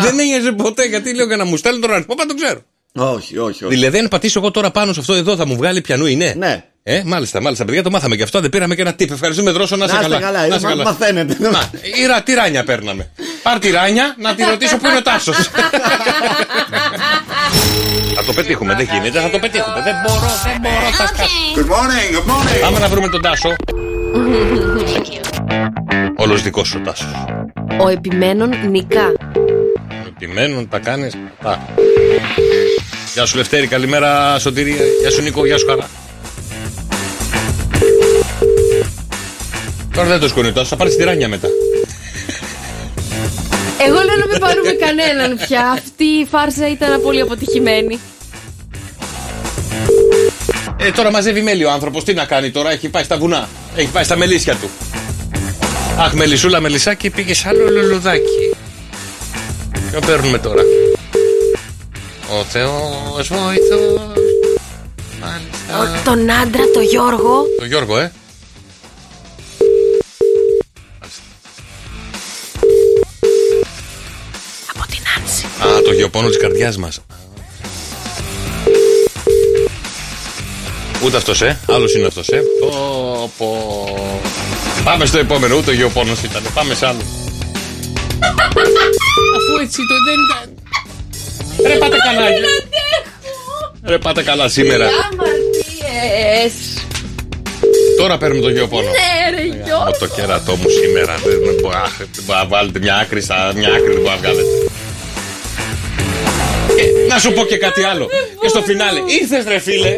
Δεν 0.04 0.20
ένοιαζε 0.20 0.52
ποτέ 0.52 0.84
γιατί 0.86 1.16
λέω 1.16 1.26
για 1.26 1.38
να 1.38 1.46
μου 1.46 1.58
στέλνει 1.58 1.80
τον 1.82 1.92
αριθμό, 1.92 2.16
πάντα 2.16 2.34
το 2.36 2.42
ξέρω. 2.44 2.62
Όχι, 2.96 3.38
όχι, 3.38 3.66
όχι. 3.66 3.76
Δηλαδή, 3.76 3.98
αν 4.00 4.08
πατήσω 4.08 4.40
εγώ 4.40 4.52
τώρα 4.52 4.72
πάνω 4.72 4.94
σε 4.94 5.00
αυτό 5.00 5.14
εδώ, 5.14 5.36
θα 5.36 5.46
μου 5.48 5.56
βγάλει 5.56 5.82
πιανού 5.82 6.06
είναι; 6.06 6.34
Ναι. 6.38 6.64
Ε, 6.84 7.02
μάλιστα, 7.06 7.42
μάλιστα. 7.42 7.66
Παιδιά, 7.66 7.84
το 7.84 7.90
μάθαμε 7.90 8.16
και 8.16 8.24
αυτό. 8.24 8.40
Δεν 8.42 8.50
πήραμε 8.50 8.76
και 8.76 8.82
ένα 8.82 8.94
τύπ. 8.94 9.12
Ευχαριστούμε, 9.12 9.52
Δρόσο, 9.52 9.76
να 9.76 9.86
είσαι 9.86 9.94
Να 9.94 10.00
είστε 10.02 10.14
καλά. 10.14 10.26
καλά, 10.26 10.48
Να 10.48 10.56
είσαι 10.56 10.64
μα- 10.66 10.70
καλά. 10.70 10.84
μαθαίνετε. 10.84 11.36
Να, 11.40 11.70
η 12.02 12.06
ρα- 12.08 12.22
τι 12.24 12.34
ράνια 12.34 12.64
παίρναμε. 12.64 13.10
Πάρ 13.44 13.60
τη 13.60 13.70
ράνια 13.72 14.16
να 14.20 14.36
τη 14.36 14.44
ρωτήσω 14.44 14.78
πού 14.78 14.86
είναι 14.88 14.98
ο 14.98 15.02
Τάσος. 15.02 15.36
θα 18.16 18.24
το 18.26 18.34
πετύχουμε, 18.34 18.74
δεν 18.76 18.88
γίνεται, 18.92 19.20
θα 19.20 19.30
το 19.30 19.40
πετύχουμε. 19.40 19.82
Δεν 19.84 19.96
μπορώ, 20.08 20.32
δεν 20.44 20.58
μπορώ, 20.62 20.92
θα 20.92 21.08
σκάσω. 21.08 21.30
Good 21.56 21.60
morning, 21.60 22.16
good 22.18 22.32
morning. 22.32 22.62
Πάμε 22.62 22.80
να 22.80 22.88
βρούμε 22.88 23.10
τον 23.10 23.22
Τάσο. 23.22 23.56
Όλος 26.16 26.42
δικός 26.42 26.68
σου 26.68 26.82
Τάσος. 26.82 27.26
Ο 27.80 27.88
επιμένων 27.88 28.50
νικά. 28.70 29.12
Επιμένουν, 30.08 30.70
τα 30.70 30.80
κάνεις. 30.80 31.14
Τα. 31.44 31.66
Γεια 33.18 33.26
σου 33.26 33.38
Λευτέρη, 33.38 33.68
καλημέρα 33.68 34.39
Σωτηρία. 34.39 34.84
Γεια 35.01 35.11
σου 35.11 35.22
Νίκο, 35.22 35.45
γεια 35.45 35.57
σου 35.57 35.65
Χαρά. 35.68 35.89
Τώρα 39.93 40.07
δεν 40.07 40.20
το 40.20 40.28
σκονεί 40.28 40.51
τόσο, 40.51 40.65
θα 40.65 40.76
πάρεις 40.76 40.95
τη 40.95 41.03
ράνια 41.03 41.28
μετά. 41.28 41.47
Εγώ 43.88 43.93
λέω 43.93 44.15
να 44.15 44.28
μην 44.32 44.39
πάρουμε 44.39 44.72
κανέναν 44.72 45.39
πια. 45.47 45.70
Αυτή 45.70 46.03
η 46.03 46.28
φάρσα 46.32 46.70
ήταν 46.70 47.01
πολύ 47.01 47.22
αποτυχημένη. 47.22 47.99
Ε, 50.78 50.91
τώρα 50.91 51.11
μαζεύει 51.11 51.41
μέλι 51.41 51.63
ο 51.63 51.72
άνθρωπος. 51.72 52.03
Τι 52.03 52.13
να 52.13 52.26
κάνει 52.26 52.49
τώρα, 52.49 52.72
έχει 52.72 52.89
πάει 52.89 53.03
στα 53.03 53.18
βουνά. 53.18 53.49
Έχει 53.76 53.91
πάει 53.91 54.03
στα 54.03 54.15
μελίσια 54.15 54.55
του. 54.55 54.70
Αχ, 55.97 56.13
μελισούλα, 56.13 56.59
μελισάκι, 56.59 57.09
πήγες 57.09 57.38
σε 57.38 57.47
άλλο 57.47 57.70
λουλουδάκι. 57.70 58.55
Ποιο 59.91 59.99
παίρνουμε 59.99 60.38
τώρα; 60.38 60.61
Ο 62.30 62.43
Θεός 62.43 63.28
βοηθός. 63.28 64.13
Μάλιστα. 65.21 66.01
Τον 66.03 66.32
άντρα, 66.32 66.63
το 66.73 66.80
Γιώργο. 66.80 67.45
Το 67.59 67.65
Γιώργο, 67.65 67.97
ε. 67.97 68.11
Από 74.75 74.88
την 74.88 75.03
Άνση. 75.17 75.45
Α, 75.45 75.82
το 75.82 75.91
γεωπόνο 75.91 76.28
της 76.28 76.38
καρδιάς 76.38 76.78
μας. 76.78 76.99
Ούτε 81.03 81.17
αυτός, 81.17 81.41
ε. 81.41 81.59
Άλλος 81.67 81.95
είναι 81.95 82.07
αυτός, 82.07 82.28
ε. 82.30 82.41
Πω, 82.59 83.32
πω. 83.38 83.49
Πάμε 84.84 85.05
στο 85.05 85.17
επόμενο. 85.17 85.55
Ούτε 85.55 85.71
ο 85.71 85.73
γεωπόνος 85.73 86.23
ήταν. 86.23 86.43
Πάμε 86.53 86.73
σε 86.73 86.86
άλλο. 86.86 87.01
Αφού 89.38 89.57
έτσι 89.61 89.78
το 89.78 89.95
δεν 90.05 90.19
ήταν. 90.30 90.55
Ρε 91.66 91.78
πάτε 91.78 91.97
καλά. 92.05 92.28
ε. 92.28 92.39
Ρε 93.86 93.97
πάτε 93.97 94.24
καλά 94.24 94.47
σήμερα. 94.49 94.86
Αμαρτίες. 94.86 96.53
Τώρα 97.97 98.18
παίρνουμε 98.18 98.41
το 98.41 98.49
γεωπόνο. 98.49 98.89
Ναι, 98.89 99.38
ρε 99.38 99.43
Από 99.49 99.64
Γιώργο. 99.66 99.91
το 99.99 100.08
κέρατό 100.08 100.55
μου 100.55 100.70
σήμερα. 100.70 101.16
Δεν 101.26 101.39
με 101.39 101.51
μπο- 101.62 101.70
αχ, 101.70 101.97
δεν 101.97 102.24
μπορεί 102.26 102.39
να 102.39 102.45
βάλετε 102.45 102.80
μια 102.80 102.95
άκρη, 102.95 103.22
στα, 103.22 103.51
μια 103.55 103.68
άκρη 103.70 103.88
δεν 103.93 104.01
μπορεί 104.01 104.10
να 104.10 104.16
βγάλετε. 104.18 104.47
Και 106.76 106.84
να 107.10 107.20
σου 107.20 107.32
πω 107.34 107.45
και 107.45 107.58
κάτι 107.58 107.84
άλλο. 107.84 108.10
Και 108.41 108.47
στο 108.47 108.62
φινάλε. 108.62 108.99
Ήρθες 109.22 109.43
ρε 109.47 109.60
φίλε. 109.60 109.97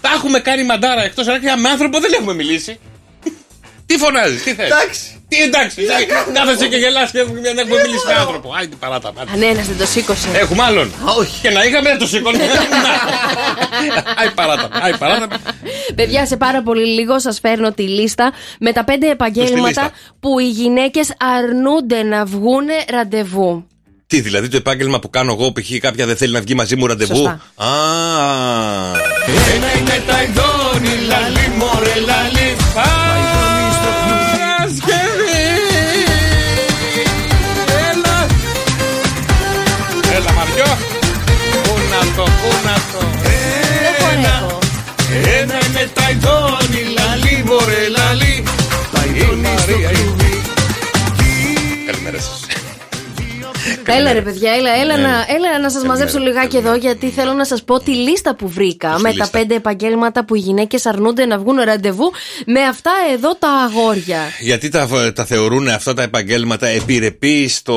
Τα 0.00 0.10
έχουμε 0.16 0.38
κάνει 0.40 0.64
μαντάρα 0.64 1.04
εκτός 1.04 1.26
αν 1.28 1.60
με 1.60 1.68
άνθρωπο 1.68 2.00
δεν 2.00 2.12
έχουμε 2.12 2.34
μιλήσει. 2.34 2.78
Τι 3.86 3.96
φωνάζεις, 3.98 4.42
τι 4.42 4.54
θες; 4.54 4.66
Εντάξει. 4.66 5.21
Τι 5.32 5.42
εντάξει. 5.42 5.80
Κάθεσαι 6.32 6.68
και 6.68 6.76
γελάς 6.76 7.10
και 7.10 7.24
δεν 7.42 7.58
έχουμε 7.58 7.80
μιλήσει 7.82 8.06
με 8.06 8.14
άνθρωπο. 8.14 8.54
Άιντε 8.58 8.76
παράτα. 8.76 9.12
πάτε. 9.12 9.30
Κανένα 9.30 9.62
δεν 9.62 9.78
το 9.78 9.86
σήκωσε. 9.86 10.28
Έχουμε 10.32 10.62
άλλον. 10.62 10.92
όχι. 11.18 11.40
Και 11.40 11.50
να 11.50 11.64
είχαμε 11.64 11.88
δεν 11.88 11.98
το 11.98 12.06
σήκωνε. 12.06 12.38
Άι 14.20 14.30
παράτα. 14.34 14.68
Άι 14.82 14.96
παράτα. 14.96 15.26
Παιδιά, 15.94 16.26
σε 16.26 16.36
πάρα 16.36 16.62
πολύ 16.62 16.86
λίγο 16.86 17.18
σας 17.18 17.38
φέρνω 17.40 17.72
τη 17.72 17.82
λίστα 17.82 18.32
με 18.60 18.72
τα 18.72 18.84
πέντε 18.84 19.06
λίστα. 19.06 19.24
επαγγέλματα 19.24 19.90
που 20.20 20.38
οι 20.38 20.48
γυναίκες 20.48 21.12
αρνούνται 21.36 22.02
να 22.02 22.24
βγούνε 22.24 22.74
ραντεβού. 22.90 23.66
Τι, 24.06 24.20
δηλαδή 24.20 24.48
το 24.48 24.56
επάγγελμα 24.56 24.98
που 24.98 25.10
κάνω 25.10 25.32
εγώ, 25.32 25.52
π.χ. 25.52 25.78
κάποια 25.80 26.06
δεν 26.06 26.16
θέλει 26.16 26.32
να 26.32 26.40
βγει 26.40 26.54
μαζί 26.54 26.76
μου 26.76 26.86
ραντεβού; 26.86 27.16
Σωστά. 27.16 27.40
Α. 27.54 27.68
Ένα 29.54 29.78
είναι 29.78 30.02
τα 30.06 30.22
ειδόνι, 30.22 31.06
λαλί, 31.06 31.52
μωρέ, 31.58 31.94
λαλί. 32.06 32.56
Ένα 46.02 46.10
είναι 46.10 46.20
τα 46.20 46.28
ειδόνι, 46.28 46.94
λαλί, 46.98 47.44
μωρέ, 47.44 47.88
λαλί. 47.96 48.44
Τα 48.92 49.04
ειδόνι 49.04 49.46
στο 49.58 49.72
κλουβί. 49.72 50.42
Καλημέρα 51.86 52.20
σας. 52.20 52.40
Έλα 53.86 54.12
ρε 54.12 54.20
παιδιά, 54.22 54.52
έλα, 54.52 54.70
έλα, 54.80 54.96
Ναι. 54.96 55.02
να, 55.02 55.08
έλα 55.28 55.58
να 55.60 55.70
σας 55.70 55.82
μαζέψω 55.82 56.18
λιγάκι 56.18 56.56
εδώ 56.56 56.74
γιατί 56.74 57.10
θέλω 57.10 57.32
να 57.32 57.44
σας 57.44 57.64
πω 57.64 57.78
τη 57.80 57.90
λίστα 57.90 58.34
που 58.34 58.48
βρήκα 58.48 58.88
με 58.88 59.02
τα 59.02 59.08
λίστα; 59.08 59.28
πέντε 59.38 59.54
επαγγέλματα 59.54 60.24
που 60.24 60.34
οι 60.34 60.38
γυναίκες 60.38 60.86
αρνούνται 60.86 61.26
να 61.26 61.38
βγουν 61.38 61.60
ραντεβού 61.60 62.10
με 62.46 62.60
αυτά 62.62 62.90
εδώ 63.12 63.34
τα 63.34 63.48
αγόρια. 63.48 64.18
Γιατί 64.40 64.68
τα, 64.68 65.12
τα 65.14 65.24
θεωρούν 65.24 65.68
αυτά 65.68 65.94
τα 65.94 66.02
επαγγέλματα 66.02 66.66
επιρρεπή 66.66 67.48
στο. 67.48 67.76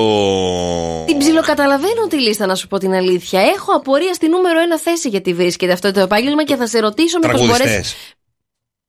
Την 1.06 1.18
ψιλοκαταλαβαίνω 1.18 2.08
τη 2.10 2.16
λίστα 2.22 2.46
να 2.46 2.56
σου 2.56 2.68
πω 2.68 2.78
την 2.78 2.94
αλήθεια. 2.94 3.42
Έχω 3.42 3.72
απορία 3.76 4.14
στη 4.14 4.30
νούμερο 4.30 4.62
ένα 4.62 4.80
θέση 4.80 5.10
γιατί 5.10 5.34
βρίσκεται 5.34 5.72
αυτό 5.72 5.92
το 5.92 6.00
επάγγελμα 6.00 6.44
και 6.44 6.56
θα 6.56 6.68
σε 6.68 6.80
ρωτήσω 6.80 7.20
μήπως 7.24 7.48
μπορέσει. 7.48 7.84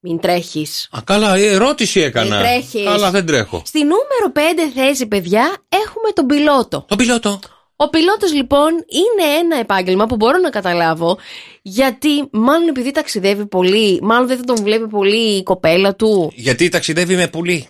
Τραγουδιστέ. 0.06 0.12
Μην 0.12 0.20
τρέχεις. 0.20 0.88
Α, 0.90 0.98
καλά, 1.04 1.34
ε, 1.36 1.46
ερώτηση 1.46 2.00
έκανα. 2.00 2.36
Μην 2.36 2.46
τρέχεις. 2.46 2.84
Καλά, 2.84 3.10
δεν 3.10 3.26
τρέχω. 3.26 3.62
Στη 3.66 3.78
νούμερο 3.78 4.32
5 4.32 4.70
θέση, 4.74 5.06
παιδιά, 5.06 5.56
έχουμε 5.68 6.10
τον 6.14 6.26
πιλότο. 6.26 6.84
Το 6.88 6.96
πιλότο. 6.96 7.38
Ο 7.78 7.88
πιλότος 7.90 8.32
λοιπόν 8.32 8.70
είναι 8.72 9.36
ένα 9.38 9.56
επάγγελμα 9.58 10.06
που 10.06 10.16
μπορώ 10.16 10.38
να 10.38 10.50
καταλάβω 10.50 11.18
γιατί 11.62 12.28
μάλλον 12.32 12.68
επειδή 12.68 12.90
ταξιδεύει 12.90 13.46
πολύ, 13.46 13.98
μάλλον 14.02 14.26
δεν 14.26 14.36
θα 14.36 14.42
τον 14.44 14.56
βλέπει 14.56 14.88
πολύ 14.88 15.36
η 15.36 15.42
κοπέλα 15.42 15.94
του. 15.94 16.32
Γιατί 16.34 16.68
ταξιδεύει 16.68 17.16
με 17.16 17.28
πουλί. 17.28 17.68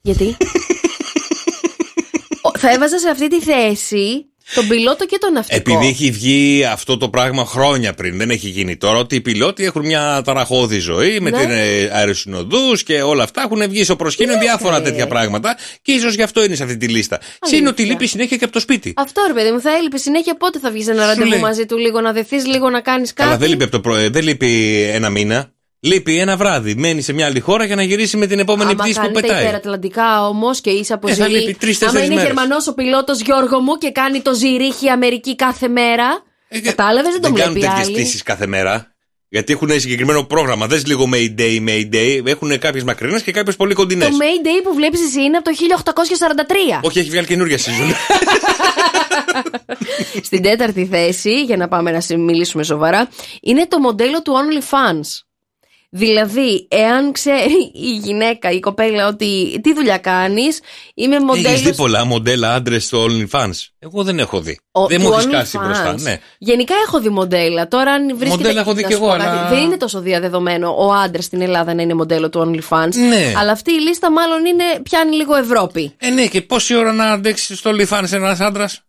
Γιατί; 0.00 0.36
Ο- 2.42 2.58
θα 2.58 2.70
έβαζα 2.72 2.98
σε 2.98 3.08
αυτή 3.08 3.28
τη 3.28 3.40
θέση 3.40 4.31
τον 4.54 4.68
πιλότο 4.68 5.06
και 5.06 5.18
τον 5.20 5.32
ναυτικό. 5.32 5.72
Επειδή 5.72 5.86
έχει 5.88 6.10
βγει 6.10 6.64
αυτό 6.64 6.96
το 6.96 7.08
πράγμα 7.08 7.44
χρόνια 7.44 7.92
πριν, 7.94 8.18
δεν 8.18 8.30
έχει 8.30 8.48
γίνει 8.48 8.76
τώρα, 8.76 8.98
ότι 8.98 9.14
οι 9.14 9.20
πιλότοι 9.20 9.64
έχουν 9.64 9.86
μια 9.86 10.22
ταραχώδη 10.24 10.78
ζωή 10.78 11.20
με 11.20 11.30
Ναι. 11.30 11.38
την 11.40 11.50
ε, 11.50 11.90
αεροσυνοδούς 11.92 12.82
και 12.82 13.02
όλα 13.02 13.22
αυτά 13.22 13.42
έχουν 13.42 13.68
βγει 13.68 13.84
στο 13.84 13.96
προσκήνιο 13.96 14.38
διάφορα 14.38 14.82
τέτοια 14.82 15.06
πράγματα 15.06 15.56
και 15.82 15.92
ίσως 15.92 16.14
γι' 16.14 16.22
αυτό 16.22 16.44
είναι 16.44 16.54
σε 16.54 16.62
αυτή 16.62 16.76
τη 16.76 16.88
λίστα. 16.88 17.20
Συν 17.40 17.66
ότι 17.66 17.82
λείπει 17.84 18.06
συνέχεια 18.06 18.36
και 18.36 18.44
από 18.44 18.52
το 18.52 18.60
σπίτι. 18.60 18.92
Αυτό 18.96 19.22
ρε 19.26 19.32
παιδί 19.32 19.50
μου, 19.50 19.60
θα 19.60 19.70
έλειπε 19.76 19.96
συνέχεια 19.96 20.36
πότε 20.36 20.58
θα 20.58 20.70
βγεις 20.70 20.88
ένα 20.88 21.02
Σου 21.02 21.08
ραντεβού 21.08 21.28
λέει. 21.28 21.40
μαζί 21.40 21.66
του, 21.66 21.76
λίγο 21.78 22.00
να 22.00 22.12
δεθείς, 22.12 22.46
λίγο 22.46 22.70
να 22.70 22.80
κάνεις 22.80 23.12
κάτι; 23.12 23.28
Αλλά 23.28 23.38
δεν 23.38 23.48
λείπει, 23.48 23.62
από 23.62 23.72
το 23.72 23.80
προ... 23.80 23.94
δεν 24.10 24.22
λείπει 24.22 24.82
ένα 24.92 25.08
μήνα. 25.10 25.52
Λείπει 25.84 26.18
ένα 26.18 26.36
βράδυ. 26.36 26.74
Μένει 26.74 27.02
σε 27.02 27.12
μια 27.12 27.26
άλλη 27.26 27.40
χώρα 27.40 27.64
για 27.64 27.76
να 27.76 27.82
γυρίσει 27.82 28.16
με 28.16 28.26
την 28.26 28.38
επόμενη 28.38 28.70
Άμα 28.70 28.82
πτήση 28.82 28.94
που 28.94 29.00
κάνετε 29.00 29.20
πετάει. 29.20 29.42
υπερατλαντικά 29.42 30.26
όμως 30.28 30.60
και 30.60 30.70
είσαι 30.70 30.92
από 30.92 31.08
Ε, 31.08 31.14
θα 31.14 31.26
Ζηρή. 31.28 31.38
λείπει 31.38 31.54
τρεις-τέσσερις 31.54 31.94
Άμα 31.96 32.04
είναι 32.04 32.14
μέρες. 32.14 32.32
Γερμανός 32.32 32.66
ο 32.66 32.74
πιλότος 32.74 33.20
Γιώργο 33.20 33.60
μου 33.60 33.76
και 33.78 33.90
κάνει 33.90 34.20
το 34.20 34.34
Ζηρίχη 34.34 34.88
Αμερική 34.88 35.36
κάθε 35.36 35.68
μέρα. 35.68 36.22
Κατάλαβες, 36.62 37.12
δεν 37.12 37.20
το 37.20 37.28
Ε, 37.28 37.30
δεν 37.30 37.40
κάνουν 37.40 37.52
βλέπει 37.54 37.68
τέτοιες 37.68 37.86
άλλη. 37.86 37.94
πτήσει 37.96 38.22
κάθε 38.22 38.46
μέρα. 38.46 38.86
Γιατί 39.28 39.52
έχουν 39.52 39.80
συγκεκριμένο 39.80 40.24
πρόγραμμα. 40.24 40.66
Δεν 40.66 40.82
λίγο 40.86 41.08
Mayday, 41.14 41.68
Mayday. 41.68 42.20
Έχουν 42.26 42.58
κάποιες 42.58 42.84
μακρινές 42.84 43.22
και 43.22 43.32
κάποιες 43.32 43.56
πολύ 43.56 43.74
κοντινές. 43.74 44.08
Το 44.08 44.16
Mayday 44.20 44.62
που 44.64 44.74
βλέπεις 44.74 45.00
εσύ 45.06 45.22
είναι 45.22 45.36
από 45.36 45.44
το 45.50 45.56
1843. 46.78 46.80
Όχι, 46.82 46.98
έχει 46.98 47.10
βγάλει 47.10 47.26
καινούργια 47.26 47.58
season. 47.58 47.92
Στην 50.22 50.42
τέταρτη 50.42 50.86
θέση, 50.86 51.42
για 51.42 51.56
να 51.56 51.68
πάμε 51.68 51.90
να 51.90 52.00
σε- 52.00 52.16
μιλήσουμε 52.16 52.62
σοβαρά, 52.62 53.08
είναι 53.42 53.66
το 53.66 53.78
μοντέλο 53.78 54.22
του 54.22 54.32
OnlyFans. 54.32 55.20
Δηλαδή, 55.94 56.66
εάν 56.70 57.12
ξέρει 57.12 57.70
η 57.74 57.90
γυναίκα, 58.02 58.50
η 58.50 58.60
κοπέλα 58.60 59.06
ότι 59.06 59.60
τι 59.62 59.74
δουλειά 59.74 59.98
κάνεις, 59.98 60.60
είμαι 60.94 61.14
Έχεις 61.16 61.26
μοντέλο. 61.26 61.56
δει 61.58 61.74
πολλά 61.74 62.04
μοντέλα 62.04 62.54
άντρες 62.54 62.84
στο 62.84 63.04
OnlyFans; 63.06 63.50
Εγώ 63.78 64.02
δεν 64.02 64.18
έχω 64.18 64.40
δει. 64.40 64.58
Ο- 64.72 64.86
δεν 64.86 64.98
του 65.00 65.06
μου 65.06 65.12
έχει 65.12 65.22
σκάσει 65.22 65.58
OnlyFans. 65.60 65.64
μπροστά. 65.66 65.94
Ναι. 66.00 66.18
Γενικά 66.38 66.74
έχω 66.86 67.00
δει 67.00 67.08
μοντέλα. 67.08 67.68
Τώρα, 67.68 67.92
αν 67.92 68.06
βρίσκεται. 68.16 68.28
Μοντέλα 68.42 68.60
έχω 68.60 68.72
δει 68.74 68.82
να 68.82 68.88
κι 68.88 68.92
εγώ, 68.94 69.02
σου 69.04 69.08
πω 69.08 69.14
αλλά- 69.22 69.24
κάτι, 69.36 69.54
Δεν 69.54 69.64
είναι 69.64 69.76
τόσο 69.76 70.00
διαδεδομένο 70.00 70.74
ο 70.78 70.92
άντρας 70.92 71.24
στην 71.24 71.40
Ελλάδα 71.40 71.74
να 71.74 71.82
είναι 71.82 71.94
μοντέλο 71.94 72.28
του 72.28 72.40
OnlyFans. 72.70 72.94
Ναι. 73.08 73.32
Αλλά 73.36 73.52
αυτή 73.52 73.70
η 73.72 73.80
λίστα 73.80 74.10
μάλλον 74.12 74.44
είναι, 74.44 74.64
πιάνει 74.82 75.16
λίγο 75.16 75.34
Ευρώπη. 75.34 75.92
Ε, 75.98 76.10
ναι, 76.10 76.26
και 76.26 76.42
πόση 76.42 76.74
ώρα 76.74 76.92
να 76.92 77.04
αντέξεις 77.12 77.58
στο 77.58 77.70
OnlyFans 77.70 78.12
ένας 78.12 78.40
άντρας; 78.40 78.80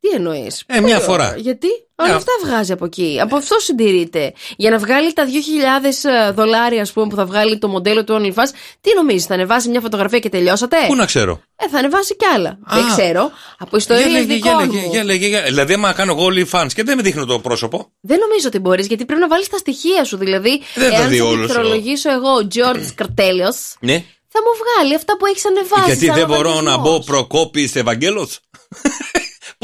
Τι 0.00 0.08
εννοείς; 0.14 0.62
Ε, 0.66 0.80
μια 0.80 0.98
φορά. 0.98 1.34
Γιατί; 1.36 1.66
Όλα 2.02 2.14
αυτά 2.14 2.32
βγάζει 2.44 2.72
από 2.72 2.84
εκεί. 2.84 3.18
Από 3.22 3.36
αυτό 3.36 3.58
συντηρείται. 3.58 4.32
Για 4.56 4.70
να 4.70 4.78
βγάλει 4.78 5.12
τα 5.12 5.24
2.000 5.26 6.32
δολάρια, 6.34 6.82
ας 6.82 6.92
πούμε, 6.92 7.06
που 7.06 7.16
θα 7.16 7.24
βγάλει 7.26 7.58
το 7.58 7.68
μοντέλο 7.68 8.04
του 8.04 8.14
OnlyFans, 8.20 8.48
τι 8.80 8.94
νομίζεις, 8.96 9.26
θα 9.26 9.34
ανεβάσει 9.34 9.68
μια 9.68 9.80
φωτογραφία 9.80 10.18
και 10.18 10.28
τελειώσατε; 10.28 10.76
Πού 10.86 10.94
να 10.94 11.06
ξέρω. 11.06 11.40
Ε, 11.56 11.68
θα 11.68 11.78
ανεβάσει 11.78 12.16
κι 12.16 12.24
άλλα. 12.24 12.58
Δεν 12.66 12.84
ξέρω. 12.96 13.30
Από 13.58 13.76
ιστορίες 13.76 14.06
Για 14.06 14.12
λέγε, 14.20 14.34
δικών 14.34 14.50
για 14.58 14.66
μου. 14.66 14.72
λέγε, 14.72 14.86
για 14.86 15.04
λέγε, 15.04 15.26
για- 15.26 15.42
Δηλαδή, 15.42 15.72
άμα 15.72 15.92
κάνω 15.92 16.12
εγώ 16.12 16.26
OnlyFans 16.26 16.72
και 16.74 16.82
δεν 16.82 16.96
με 16.96 17.02
δείχνω 17.02 17.24
το 17.24 17.38
πρόσωπο. 17.38 17.92
Δεν 18.00 18.18
νομίζω 18.18 18.46
ότι 18.46 18.58
μπορείς, 18.58 18.86
γιατί 18.86 19.04
πρέπει 19.04 19.20
να 19.20 19.28
βάλεις 19.28 19.48
τα 19.48 19.56
στοιχεία 19.58 20.04
σου. 20.04 20.16
Δηλαδή, 20.16 20.62
Δεν 20.74 20.90
τα 20.90 20.96
εάν 20.96 21.08
δει 21.08 21.16
σε 21.16 21.22
όλος 21.22 21.34
ο- 21.34 21.38
πληκτρολογήσω 21.38 22.10
εγώ, 22.10 22.48
George 22.54 22.88
Καρτέλιο, 22.94 23.48
Ναι. 23.80 24.04
θα 24.28 24.40
μου 24.44 24.52
βγάλει 24.62 24.94
αυτά 24.94 25.16
που 25.16 25.26
έχεις 25.26 25.46
ανεβάσει. 25.46 25.84
Γιατί 25.86 26.04
σαν 26.06 26.14
δεν 26.14 26.26
μπορώ 26.26 26.48
να 26.48 26.54
λογαριασμός. 26.60 26.90
μπω 26.98 27.04
προκόπης 27.04 27.74
Ευαγγέλος; 27.76 28.40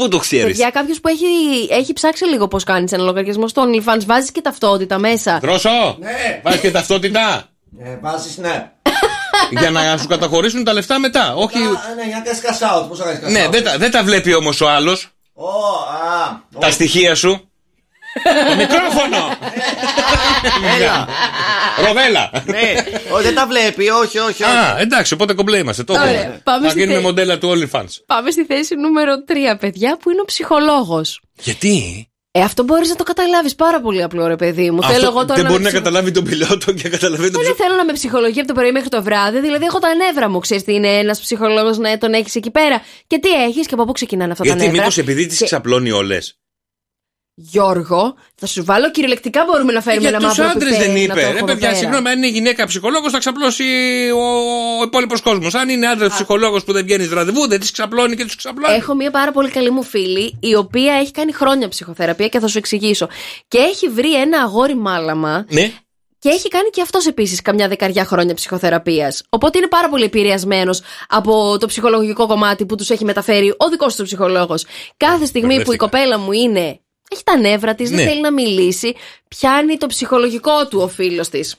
Πού 0.01 0.07
το 0.07 0.17
ξέρεις; 0.17 0.45
Παιδιά, 0.45 0.69
κάποιος 0.69 0.99
που 0.99 1.07
έχει, 1.07 1.25
έχει 1.69 1.93
ψάξει 1.93 2.25
λίγο 2.25 2.47
πώς 2.47 2.63
κάνεις 2.63 2.91
ένα 2.91 3.03
λογαριασμό 3.03 3.47
στο 3.47 3.63
OnlyFans, 3.65 4.05
βάζεις 4.05 4.31
και 4.31 4.41
ταυτότητα 4.41 4.97
μέσα. 4.97 5.39
Δρόσο! 5.41 5.69
Ναι. 5.99 6.41
Βάζεις 6.43 6.59
και 6.59 6.71
ταυτότητα; 6.71 7.43
Ε, 7.79 7.97
βάζεις 8.01 8.37
ναι. 8.37 8.71
για 9.59 9.71
να 9.71 9.97
σου 9.97 10.07
καταχωρήσουν 10.07 10.63
τα 10.63 10.73
λεφτά 10.73 10.99
μετά. 10.99 11.33
Όχι. 11.35 11.57
Α, 11.57 11.61
ναι, 11.95 12.03
για 12.07 12.17
να 12.17 12.23
κάνεις 12.23 12.41
cash 12.41 12.83
out. 12.83 12.87
Πώς 12.87 12.97
θα 12.97 13.03
κάνεις 13.03 13.19
cash 13.19 13.31
Ναι, 13.31 13.45
out; 13.47 13.51
δεν 13.51 13.63
τα, 13.63 13.77
δεν 13.77 13.91
τα 13.91 14.03
βλέπει 14.03 14.33
όμως 14.33 14.61
ο 14.61 14.69
άλλος. 14.69 15.09
Ω, 15.33 15.47
α, 15.47 16.41
Τα 16.59 16.71
στοιχεία 16.71 17.15
σου. 17.15 17.46
Το 18.49 18.55
μικρόφωνο! 18.55 19.37
Έλα. 20.79 21.07
Ροβέλα! 21.87 22.31
Ναι. 22.45 22.73
Όχι, 23.11 23.23
δεν 23.23 23.35
τα 23.35 23.47
βλέπει, 23.47 23.89
όχι, 23.89 24.17
όχι. 24.19 24.43
όχι. 24.43 24.43
Α, 24.43 24.75
εντάξει, 24.79 25.13
οπότε 25.13 25.33
κομπλέ 25.33 25.57
είμαστε. 25.57 25.83
Το 25.83 25.93
Ωραία, 25.93 26.09
έχουμε. 26.09 26.41
πάμε 26.43 26.63
Θα 26.65 26.69
στη 26.69 26.79
γίνουμε 26.79 26.95
θε- 26.97 27.05
μοντέλα 27.05 27.37
του 27.37 27.49
OnlyFans. 27.49 27.85
Πάμε 28.05 28.31
στη 28.31 28.45
θέση 28.45 28.75
νούμερο 28.75 29.13
3, 29.27 29.57
παιδιά, 29.59 29.97
που 30.01 30.09
είναι 30.11 30.21
ο 30.21 30.25
ψυχολόγος. 30.25 31.21
Γιατί; 31.41 32.07
Ε, 32.31 32.41
αυτό 32.41 32.63
μπορείς 32.63 32.89
να 32.89 32.95
το 32.95 33.03
καταλάβεις 33.03 33.55
πάρα 33.55 33.81
πολύ 33.81 34.03
απλό, 34.03 34.27
ρε 34.27 34.35
παιδί 34.35 34.71
μου. 34.71 34.79
Αυτό 34.81 34.91
θέλω 34.93 35.05
εγώ 35.07 35.19
τώρα 35.21 35.33
δεν 35.33 35.43
να 35.43 35.49
μπορεί 35.49 35.63
με 35.63 35.69
να 35.69 35.75
καταλάβει 35.77 36.11
τον 36.11 36.23
πιλότο 36.23 36.71
και 36.71 36.89
καταλαβαίνει 36.89 37.31
τον 37.31 37.41
Δεν 37.41 37.51
ψυχολόγο. 37.51 37.55
θέλω 37.55 37.75
να 37.75 37.85
με 37.85 37.93
ψυχολογεί 37.93 38.39
από 38.39 38.47
το 38.47 38.53
πρωί 38.53 38.71
μέχρι 38.71 38.89
το 38.89 39.03
βράδυ. 39.03 39.39
Δηλαδή, 39.39 39.65
έχω 39.65 39.79
τα 39.79 39.87
νεύρα 39.95 40.29
μου. 40.29 40.39
Ξέρεις 40.39 40.63
τι 40.63 40.73
είναι 40.73 40.87
ένας 40.87 41.19
ψυχολόγος 41.19 41.77
να 41.77 41.97
τον 41.97 42.13
έχεις 42.13 42.35
εκεί 42.35 42.51
πέρα. 42.51 42.81
Και 43.07 43.19
τι 43.19 43.29
έχεις 43.29 43.67
και 43.67 43.73
από 43.73 43.85
πού 43.85 43.91
ξεκινάνε 43.91 44.31
αυτά 44.31 44.43
Γιατί 44.43 44.59
τα 44.59 44.65
νεύρα. 44.65 44.79
μήπως 44.81 44.97
επειδή 44.97 45.25
τις 45.25 45.37
Και- 45.37 45.45
ξαπλώνει 45.45 45.91
όλες. 45.91 46.37
Γιώργο, 47.39 48.15
θα 48.35 48.45
σου 48.45 48.63
βάλω 48.65 48.91
κυριολεκτικά 48.91 49.43
μπορούμε 49.47 49.71
να 49.73 49.81
φέρουμε 49.81 50.01
Για 50.09 50.17
ένα 50.17 50.27
τους 50.29 50.37
μαύρο 50.37 50.45
άντρες 50.55 50.77
πιπέρι 50.77 50.91
δεν 50.97 51.07
να 51.07 51.13
το 51.13 51.19
είπε. 51.19 51.21
έχω 51.21 51.31
Ρε 51.31 51.37
εδώ 51.37 51.45
παιδιά, 51.45 51.67
πέρα. 51.67 51.79
συγγνώμη, 51.79 52.09
αν 52.09 52.17
είναι 52.17 52.27
γυναίκα 52.27 52.65
ψυχολόγος 52.65 53.11
θα 53.11 53.17
ξαπλώσει 53.17 53.63
ο, 54.15 54.21
ο 54.79 54.83
υπόλοιπος 54.83 55.21
κόσμος. 55.21 55.53
Αν 55.55 55.69
είναι 55.69 55.87
άντρας 55.87 56.13
ψυχολόγος 56.13 56.63
που 56.63 56.73
δεν 56.73 56.83
βγαίνει 56.83 57.07
ραντεβού, 57.07 57.47
δεν 57.47 57.59
τις 57.59 57.71
ξαπλώνει 57.71 58.15
και 58.15 58.23
τους 58.23 58.35
ξαπλώνει. 58.35 58.75
Έχω 58.75 58.95
μία 58.95 59.11
πάρα 59.11 59.31
πολύ 59.31 59.49
καλή 59.49 59.69
μου 59.71 59.83
φίλη, 59.83 60.37
η 60.39 60.55
οποία 60.55 60.93
έχει 60.93 61.11
κάνει 61.11 61.31
χρόνια 61.33 61.67
ψυχοθεραπεία 61.67 62.27
και 62.27 62.39
θα 62.39 62.47
σου 62.47 62.57
εξηγήσω. 62.57 63.07
Και 63.47 63.57
έχει 63.57 63.87
βρει 63.89 64.15
ένα 64.21 64.39
αγόρι 64.41 64.75
μάλαμα 64.75 65.45
Ναι. 65.49 65.71
και 66.19 66.29
έχει 66.29 66.47
κάνει 66.47 66.69
και 66.69 66.81
αυτός 66.81 67.05
επίσης 67.07 67.41
καμιά 67.41 67.67
δεκαριά 67.67 68.05
χρόνια 68.05 68.33
ψυχοθεραπείας. 68.33 69.23
Οπότε 69.29 69.57
είναι 69.57 69.67
πάρα 69.67 69.89
πολύ 69.89 70.03
επηρεασμένος 70.03 70.81
από 71.07 71.57
το 71.59 71.67
ψυχολογικό 71.67 72.27
κομμάτι 72.27 72.65
που 72.65 72.75
τους 72.75 72.89
έχει 72.89 73.03
μεταφέρει 73.05 73.53
ο 73.57 73.69
δικός 73.69 73.95
του 73.95 74.03
ψυχολόγος. 74.03 74.65
Κάθε 74.97 75.25
στιγμή 75.25 75.47
που 75.47 75.53
η 75.53 75.55
Μπερδεύτηκα. 75.55 75.85
κοπέλα 75.85 76.17
μου 76.19 76.31
είναι. 76.31 76.79
Έχει 77.11 77.23
τα 77.23 77.37
νεύρα 77.37 77.75
της, 77.75 77.89
Ναι. 77.89 77.95
δεν 77.97 78.07
θέλει 78.07 78.21
να 78.21 78.31
μιλήσει, 78.31 78.95
πιάνει 79.27 79.77
το 79.77 79.87
ψυχολογικό 79.87 80.67
του 80.67 80.79
ο 80.81 80.87
φίλος 80.87 81.29
της. 81.29 81.55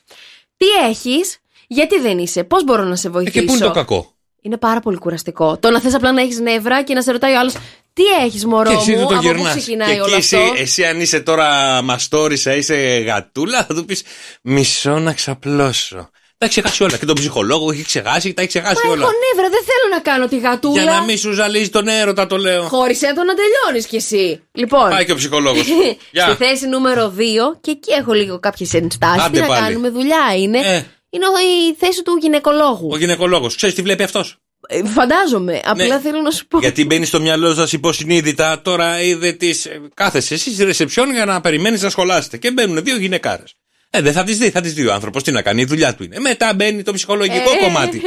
Τι 0.57 0.65
έχεις, 0.89 1.37
γιατί 1.67 1.99
δεν 1.99 2.17
είσαι, 2.17 2.43
πώς 2.43 2.63
μπορώ 2.63 2.83
να 2.83 2.95
σε 2.95 3.07
Ε, 3.07 3.11
βοηθήσω. 3.11 3.39
και 3.39 3.45
πού 3.45 3.55
είναι 3.55 3.65
το 3.65 3.71
κακό; 3.71 4.13
Είναι 4.41 4.57
πάρα 4.57 4.79
πολύ 4.79 4.97
κουραστικό. 4.97 5.57
Το 5.57 5.69
να 5.69 5.79
θες 5.81 5.93
απλά 5.93 6.11
να 6.11 6.21
έχεις 6.21 6.39
νεύρα 6.39 6.83
και 6.83 6.93
να 6.93 7.01
σε 7.01 7.11
ρωτάει 7.11 7.33
ο 7.33 7.39
άλλος 7.39 7.53
τι 7.93 8.03
έχεις, 8.25 8.45
Μωρό 8.45 8.69
Και 8.69 8.75
εσύ 8.75 8.91
μου, 8.91 8.97
δεν 8.97 9.07
το 9.07 9.13
από 9.13 9.21
πού 9.21 9.27
γυρνάς. 9.27 9.53
Και 9.53 9.59
ξεκινάει 9.59 9.99
όλο 9.99 10.05
εκεί 10.05 10.15
εσύ, 10.15 10.35
αυτό; 10.35 10.53
εσύ 10.57 10.85
αν 10.85 11.01
είσαι 11.01 11.19
τώρα 11.19 11.81
μαστόρισα, 11.81 12.55
είσαι 12.55 12.75
γατούλα, 12.99 13.65
θα 13.65 13.73
του 13.73 13.85
πεις 13.85 14.03
μισό 14.41 14.99
να 14.99 15.13
ξαπλώσω. 15.13 16.09
Τα 16.39 16.45
έχει 16.45 16.53
ξεχάσει 16.61 16.83
όλα. 16.83 16.97
Και 16.97 17.05
τον 17.05 17.15
ψυχολόγο 17.15 17.71
έχει 17.71 17.83
ξεχάσει, 17.83 18.33
τα 18.33 18.41
έχει 18.41 18.49
ξεχάσει 18.49 18.85
Μα 18.85 18.91
όλα. 18.91 19.01
έχω 19.03 19.11
νεύρα, 19.11 19.49
δεν 19.49 19.63
θέλω 19.63 19.93
να 19.93 19.99
κάνω 19.99 20.27
τη 20.27 20.37
γατούλα. 20.39 20.81
Για 20.81 20.91
να 20.91 21.01
μην 21.01 21.17
σου 21.17 21.31
ζαλίζει 21.31 21.69
τον 21.69 21.87
έρωτα, 21.87 22.27
το 22.27 22.37
λέω. 22.37 22.63
Χώρισε 22.63 23.13
το 23.15 23.23
να 23.23 23.33
τελειώνεις 23.35 23.85
κι 23.85 23.95
εσύ. 23.95 24.41
Λοιπόν. 24.51 24.89
Πάει 24.89 25.05
και 25.05 25.11
ο 25.11 25.15
ψυχολόγος. 25.15 25.61
Στη 25.65 25.97
Γεια. 26.11 26.35
θέση 26.35 26.67
νούμερο 26.67 27.13
2, 27.17 27.21
και 27.61 27.71
εκεί 27.71 27.91
έχω 27.91 28.13
λίγο 28.13 28.39
κάποιες 28.39 28.73
ενστάσεις. 28.73 29.23
Άντε 29.23 29.35
Τι 29.35 29.41
να 29.41 29.47
πάλι. 29.47 29.61
κάνουμε, 29.61 29.89
δουλειά 29.89 30.35
είναι. 30.37 30.57
Ε. 30.59 30.83
Είναι 31.09 31.25
ο- 31.27 31.69
η 31.71 31.75
θέση 31.79 32.03
του 32.03 32.17
γυναικολόγου. 32.21 32.89
Ο 32.91 32.97
γυναικολόγος. 32.97 33.55
Ξέρεις 33.55 33.75
τι 33.75 33.81
βλέπει 33.81 34.03
αυτός; 34.03 34.35
Ε, 34.67 34.83
φαντάζομαι. 34.85 35.61
Απλά 35.65 35.85
Ναι. 35.85 35.99
θέλω 35.99 36.21
να 36.21 36.31
σου 36.31 36.47
πω. 36.47 36.59
Γιατί 36.59 36.85
μπαίνει 36.85 37.05
στο 37.05 37.19
μυαλό 37.21 37.53
σας 37.53 37.71
υποσυνείδητα, 37.73 38.61
τώρα 38.61 39.01
είδε 39.01 39.31
τι. 39.31 39.49
Κάθεσαι 39.93 40.33
εσύ 40.33 40.53
στη 40.53 40.63
ρεσεψιόν 40.63 41.11
για 41.11 41.25
να 41.25 41.41
περιμένεις 41.41 41.81
να 41.81 41.89
σχολάσετε. 41.89 42.37
Και 42.37 42.51
μπαίνουν 42.51 42.83
δύο 42.83 42.97
γυναικάρες. 42.97 43.53
Ε, 43.89 44.01
δεν 44.01 44.13
θα 44.13 44.23
τις 44.23 44.37
δει, 44.37 44.49
θα 44.49 44.61
τις 44.61 44.73
δει 44.73 44.85
ο 44.87 44.93
άνθρωπος. 44.93 45.23
Τι 45.23 45.31
να 45.31 45.41
κάνει, 45.41 45.61
η 45.61 45.65
δουλειά 45.65 45.95
του 45.95 46.03
είναι. 46.03 46.19
Μετά 46.19 46.53
μπαίνει 46.53 46.83
το 46.83 46.93
ψυχολογικό 46.93 47.51
Ε, 47.51 47.63
κομμάτι. 47.63 48.01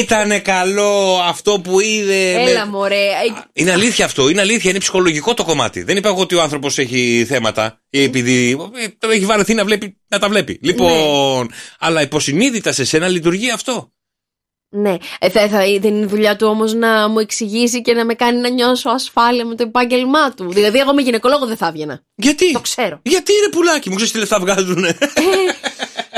Ήτανε 0.00 0.38
καλό 0.38 1.20
αυτό 1.24 1.60
που 1.60 1.80
είδε. 1.80 2.30
Έλα, 2.32 2.64
με- 2.66 2.70
μωρέ. 2.70 2.96
Ε, 3.04 3.10
Είναι 3.52 3.72
αλήθεια 3.72 4.04
αυτό, 4.04 4.28
είναι 4.28 4.40
αλήθεια, 4.40 4.70
είναι 4.70 4.78
ψυχολογικό 4.78 5.34
το 5.34 5.44
κομμάτι. 5.44 5.82
Δεν 5.82 5.96
είπα 5.96 6.08
εγώ 6.08 6.20
ότι 6.20 6.34
ο 6.34 6.42
άνθρωπος 6.42 6.78
έχει 6.78 7.24
θέματα 7.28 7.80
ή 7.90 8.02
επειδή 8.02 8.50
ε, 8.74 8.86
το 8.98 9.10
έχει 9.10 9.24
βαρεθεί 9.24 9.54
να, 9.54 9.64
βλέπει, 9.64 9.96
να 10.08 10.18
τα 10.18 10.28
βλέπει. 10.28 10.58
Λοιπόν, 10.62 11.50
αλλά 11.78 12.02
υποσυνείδητα 12.02 12.72
σε 12.72 12.84
σένα 12.84 13.08
λειτουργεί 13.08 13.50
αυτό. 13.50 13.92
Ναι. 14.76 14.96
Ε, 15.18 15.28
θα, 15.28 15.48
θα, 15.48 15.58
δεν 15.58 15.94
είναι 15.94 16.06
δουλειά 16.06 16.36
του 16.36 16.46
όμως 16.46 16.74
να 16.74 17.08
μου 17.08 17.18
εξηγήσει 17.18 17.82
και 17.82 17.94
να 17.94 18.04
με 18.04 18.14
κάνει 18.14 18.40
να 18.40 18.48
νιώσω 18.48 18.90
ασφάλεια 18.90 19.44
με 19.44 19.54
το 19.54 19.62
επάγγελμά 19.62 20.30
του. 20.30 20.52
Δηλαδή, 20.52 20.78
εγώ 20.78 20.94
με 20.94 21.02
γυναικολόγο 21.02 21.46
δεν 21.46 21.56
θα 21.56 21.66
έβγαινα. 21.66 22.02
Γιατί; 22.14 22.52
Το 22.52 22.60
ξέρω. 22.60 23.00
Γιατί 23.02 23.32
ρε 23.44 23.48
πουλάκι 23.48 23.88
μου, 23.88 23.94
ξέρεις 23.94 24.12
τι 24.12 24.18
λεφτά 24.18 24.40
βγάζουνε. 24.40 24.96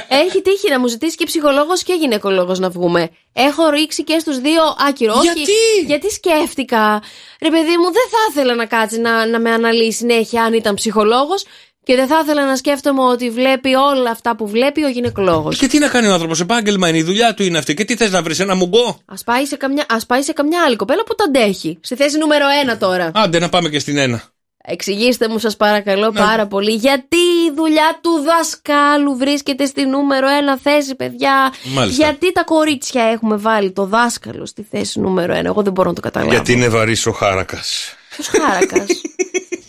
Έχει 0.08 0.42
τύχει 0.42 0.70
να 0.70 0.80
μου 0.80 0.86
ζητήσει 0.86 1.16
και 1.16 1.24
ψυχολόγος 1.24 1.82
και 1.82 1.92
γυναικολόγος 1.92 2.58
να 2.58 2.70
βγούμε. 2.70 3.10
Έχω 3.32 3.68
ρίξει 3.68 4.04
και 4.04 4.18
στους 4.18 4.38
δύο 4.38 4.62
άκυρο. 4.88 5.12
Όχι, 5.12 5.22
Γιατί; 5.24 5.52
γιατί 5.86 6.10
σκέφτηκα. 6.10 7.02
Ρε 7.40 7.50
παιδί 7.50 7.76
μου, 7.76 7.84
δεν 7.84 8.06
θα 8.10 8.18
ήθελα 8.30 8.54
να 8.54 8.66
κάτσει 8.66 9.00
να, 9.00 9.26
να 9.26 9.40
με 9.40 9.50
αναλύει 9.50 9.92
συνέχεια 9.92 10.42
αν 10.42 10.52
ήταν 10.52 10.74
ψυχολόγος 10.74 11.44
και 11.86 11.96
δεν 11.96 12.06
θα 12.06 12.20
ήθελα 12.22 12.46
να 12.46 12.56
σκέφτομαι 12.56 13.02
ότι 13.02 13.30
βλέπει 13.30 13.74
όλα 13.74 14.10
αυτά 14.10 14.36
που 14.36 14.48
βλέπει 14.48 14.84
ο 14.84 14.88
γυναικολόγος. 14.88 15.58
και 15.58 15.66
τι 15.66 15.78
να 15.78 15.88
κάνει 15.88 16.06
ο 16.06 16.12
άνθρωπος, 16.12 16.40
επάγγελμα 16.40 16.88
είναι, 16.88 16.98
η 16.98 17.02
δουλειά 17.02 17.34
του 17.34 17.42
είναι 17.42 17.58
αυτή. 17.58 17.74
Και 17.74 17.84
τι 17.84 17.96
θες 17.96 18.10
να 18.10 18.22
βρεις, 18.22 18.38
ένα 18.38 18.54
μουγκό; 18.54 19.00
Α 19.04 19.14
πάει, 19.24 19.44
σε 19.44 19.56
καμιά, 19.56 19.84
ας 19.88 20.06
πάει 20.06 20.22
σε 20.22 20.32
καμιά 20.32 20.62
άλλη 20.66 20.76
κοπέλα 20.76 21.04
που 21.04 21.14
τα 21.14 21.24
αντέχει. 21.24 21.78
Στη 21.80 21.94
θέση 21.94 22.18
νούμερο 22.18 22.44
ένα 22.62 22.78
τώρα. 22.78 23.10
Άντε 23.14 23.38
να 23.38 23.48
πάμε 23.48 23.68
και 23.68 23.78
στην 23.78 23.96
ένα. 23.96 24.22
Εξηγήστε 24.68 25.28
μου, 25.28 25.38
σας 25.38 25.56
παρακαλώ 25.56 26.12
πάρα 26.12 26.46
πολύ, 26.46 26.72
γιατί 26.74 27.16
η 27.16 27.52
δουλειά 27.56 27.98
του 28.02 28.10
δασκάλου 28.24 29.16
βρίσκεται 29.16 29.66
στη 29.66 29.86
νούμερο 29.86 30.28
ένα 30.28 30.58
θέση, 30.58 30.94
παιδιά; 30.94 31.52
Μάλιστα. 31.74 32.04
Γιατί 32.04 32.32
τα 32.32 32.44
κορίτσια 32.44 33.02
έχουμε 33.02 33.36
βάλει 33.36 33.72
το 33.72 33.86
δάσκαλο 33.86 34.46
στη 34.46 34.66
θέση 34.70 35.00
νούμερο 35.00 35.32
ένα; 35.32 35.48
Εγώ 35.48 35.62
δεν 35.62 35.72
μπορώ 35.72 35.88
να 35.88 35.94
το 35.94 36.00
καταλάβω. 36.00 36.32
Γιατί 36.32 36.52
είναι 36.52 36.68
βαρύς 36.68 37.06
ο 37.06 37.12
χάρακας. 37.12 37.94
Ποιος 38.10 38.28
χάρακας; 38.28 38.86